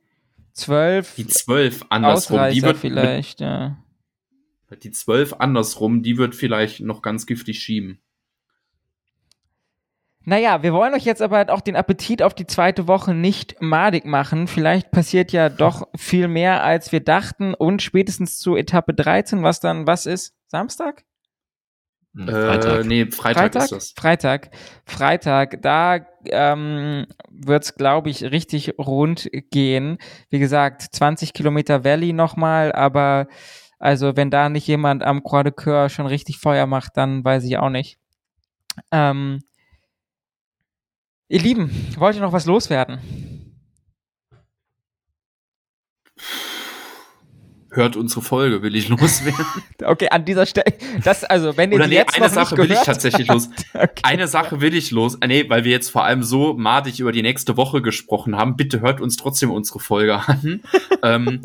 Zwölf. 0.61 1.15
Die 1.15 1.27
zwölf 1.27 1.87
andersrum. 1.89 2.51
Die 2.53 2.62
wird 2.62 2.77
vielleicht, 2.77 3.41
ja. 3.41 3.78
Die 4.82 4.91
zwölf 4.91 5.32
andersrum, 5.39 6.03
die 6.03 6.19
wird 6.19 6.35
vielleicht 6.35 6.81
noch 6.81 7.03
ganz 7.03 7.27
giftig 7.27 7.61
schieben. 7.61 8.01
Naja, 10.23 10.62
wir 10.62 10.74
wollen 10.74 10.93
euch 10.93 11.07
jetzt 11.07 11.23
aber 11.23 11.47
auch 11.49 11.62
den 11.62 11.77
Appetit 11.77 12.23
auf 12.23 12.35
die 12.35 12.47
zweite 12.47 12.87
Woche 12.87 13.15
nicht 13.15 13.57
madig 13.61 14.05
machen. 14.05 14.47
Vielleicht 14.49 14.91
passiert 14.91 15.32
ja 15.32 15.49
doch 15.49 15.89
viel 15.97 16.28
mehr, 16.28 16.62
als 16.62 16.93
wir 16.93 17.01
dachten. 17.01 17.55
Und 17.55 17.81
spätestens 17.81 18.39
zu 18.39 18.55
Etappe 18.55 18.93
13, 18.93 19.43
was 19.43 19.61
dann, 19.61 19.87
was 19.87 20.05
ist? 20.05 20.35
Samstag? 20.47 21.05
Hm, 22.15 22.27
Freitag. 22.27 22.81
Äh, 22.81 22.85
nee, 22.85 23.07
Freitag, 23.07 23.43
Freitag, 23.43 23.62
ist 23.62 23.73
das. 23.73 23.93
Freitag. 23.97 24.51
Freitag, 24.85 25.62
da 25.62 26.07
ähm, 26.24 27.07
wird 27.31 27.65
es, 27.65 27.74
glaube 27.74 28.11
ich, 28.11 28.24
richtig 28.24 28.74
rund 28.78 29.31
gehen. 29.51 29.99
Wie 30.28 30.39
gesagt, 30.39 30.82
20 30.93 31.32
Kilometer 31.32 31.85
Valley 31.85 32.12
nochmal, 32.12 32.73
aber 32.73 33.28
also 33.78 34.16
wenn 34.16 34.31
da 34.31 34.49
nicht 34.49 34.66
jemand 34.66 35.03
am 35.03 35.23
Croix 35.23 35.45
de 35.45 35.53
Coeur 35.53 35.89
schon 35.89 36.07
richtig 36.07 36.39
Feuer 36.39 36.66
macht, 36.66 36.97
dann 36.97 37.24
weiß 37.24 37.45
ich 37.45 37.57
auch 37.59 37.70
nicht. 37.70 37.99
Ähm, 38.93 39.43
ihr 41.28 41.41
Lieben, 41.41 41.70
wollt 41.97 42.16
ihr 42.16 42.23
noch 42.23 42.32
was 42.32 42.47
loswerden? 42.47 42.99
Hört 47.71 47.97
unsere 47.97 48.23
Folge, 48.23 48.63
will 48.63 48.75
ich 48.75 48.89
loswerden. 48.89 49.45
okay, 49.85 50.09
an 50.11 50.25
dieser 50.25 50.47
Stelle, 50.47 50.73
das, 51.05 51.25
also, 51.25 51.57
wenn 51.57 51.71
ihr 51.71 51.77
Oder 51.77 51.87
nee, 51.87 51.95
jetzt 51.95 52.17
eine 52.17 52.29
Sache 52.29 52.57
will 52.57 52.71
ich 52.71 52.81
tatsächlich 52.81 53.29
los. 53.29 53.49
okay. 53.75 54.03
Eine 54.03 54.29
Sache 54.29 54.61
will 54.61 54.75
ich 54.75 54.91
los. 54.91 55.19
Nee, 55.25 55.49
weil 55.49 55.65
wir 55.65 55.73
jetzt 55.73 55.91
vor 55.91 56.05
allem 56.05 56.23
so 56.23 56.55
madig 56.55 57.01
über 57.01 57.13
die 57.13 57.23
nächste 57.23 57.57
Woche 57.57 57.83
gesprochen 57.83 58.37
haben. 58.37 58.57
Bitte 58.57 58.81
hört 58.81 59.01
uns 59.01 59.17
trotzdem 59.17 59.51
unsere 59.51 59.81
Folge 59.81 60.17
an. 60.17 60.63
ähm, 61.03 61.43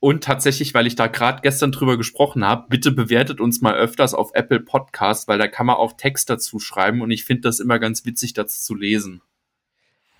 und 0.00 0.22
tatsächlich, 0.22 0.74
weil 0.74 0.86
ich 0.86 0.96
da 0.96 1.06
gerade 1.06 1.40
gestern 1.42 1.72
drüber 1.72 1.96
gesprochen 1.96 2.44
habe, 2.44 2.66
bitte 2.68 2.92
bewertet 2.92 3.40
uns 3.40 3.62
mal 3.62 3.74
öfters 3.74 4.12
auf 4.12 4.32
Apple 4.34 4.60
Podcast, 4.60 5.28
weil 5.28 5.38
da 5.38 5.48
kann 5.48 5.66
man 5.66 5.76
auch 5.76 5.94
Text 5.94 6.28
dazu 6.28 6.58
schreiben 6.58 7.00
und 7.00 7.10
ich 7.10 7.24
finde 7.24 7.42
das 7.42 7.58
immer 7.58 7.78
ganz 7.78 8.04
witzig, 8.04 8.34
das 8.34 8.62
zu 8.62 8.74
lesen. 8.74 9.22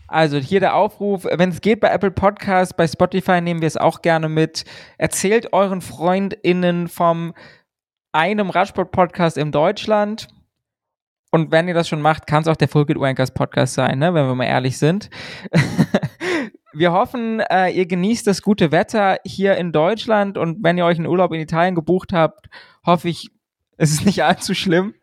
Also 0.07 0.39
hier 0.39 0.61
der 0.61 0.75
Aufruf, 0.75 1.25
wenn 1.25 1.51
es 1.51 1.61
geht 1.61 1.81
bei 1.81 1.89
Apple 1.89 2.11
Podcast, 2.11 2.77
bei 2.77 2.87
Spotify 2.87 3.41
nehmen 3.41 3.61
wir 3.61 3.67
es 3.67 3.77
auch 3.77 4.03
gerne 4.03 4.29
mit. 4.29 4.65
Erzählt 4.99 5.53
euren 5.53 5.81
FreundInnen 5.81 6.89
vom 6.89 7.35
einem 8.13 8.51
Radsport-Podcast 8.51 9.37
in 9.37 9.51
Deutschland. 9.51 10.29
Und 11.31 11.51
wenn 11.51 11.67
ihr 11.67 11.75
das 11.75 11.89
schon 11.89 12.01
macht, 12.01 12.29
kann 12.29 12.43
es 12.43 12.49
auch 12.49 12.57
der 12.57 12.69
Full 12.69 12.87
Wankers 12.87 13.33
Podcast 13.33 13.75
sein, 13.75 13.99
ne? 13.99 14.15
wenn 14.15 14.27
wir 14.27 14.35
mal 14.37 14.45
ehrlich 14.45 14.79
sind. 14.79 15.11
wir 16.73 16.93
hoffen, 16.93 17.41
äh, 17.41 17.71
ihr 17.71 17.87
genießt 17.87 18.27
das 18.27 18.41
gute 18.41 18.71
Wetter 18.71 19.19
hier 19.25 19.57
in 19.57 19.73
Deutschland 19.73 20.39
und 20.39 20.63
wenn 20.63 20.79
ihr 20.79 20.85
euch 20.85 20.99
einen 20.99 21.09
Urlaub 21.09 21.33
in 21.33 21.41
Italien 21.41 21.75
gebucht 21.75 22.13
habt, 22.13 22.49
hoffe 22.87 23.09
ich, 23.09 23.31
es 23.77 23.91
ist 23.91 24.07
nicht 24.07 24.23
allzu 24.23 24.55
schlimm. 24.55 24.95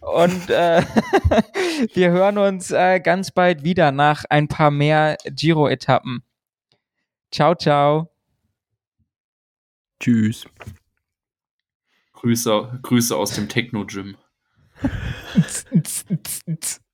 Und 0.00 0.50
äh, 0.50 0.82
wir 1.94 2.10
hören 2.10 2.38
uns 2.38 2.70
äh, 2.70 3.00
ganz 3.00 3.30
bald 3.30 3.64
wieder 3.64 3.92
nach 3.92 4.24
ein 4.28 4.48
paar 4.48 4.70
mehr 4.70 5.16
Giro-Etappen. 5.24 6.22
Ciao, 7.30 7.54
ciao. 7.54 8.10
Tschüss. 10.00 10.46
Grüße, 12.14 12.80
Grüße 12.82 13.16
aus 13.16 13.32
dem 13.32 13.48
Techno-Gym. 13.48 14.16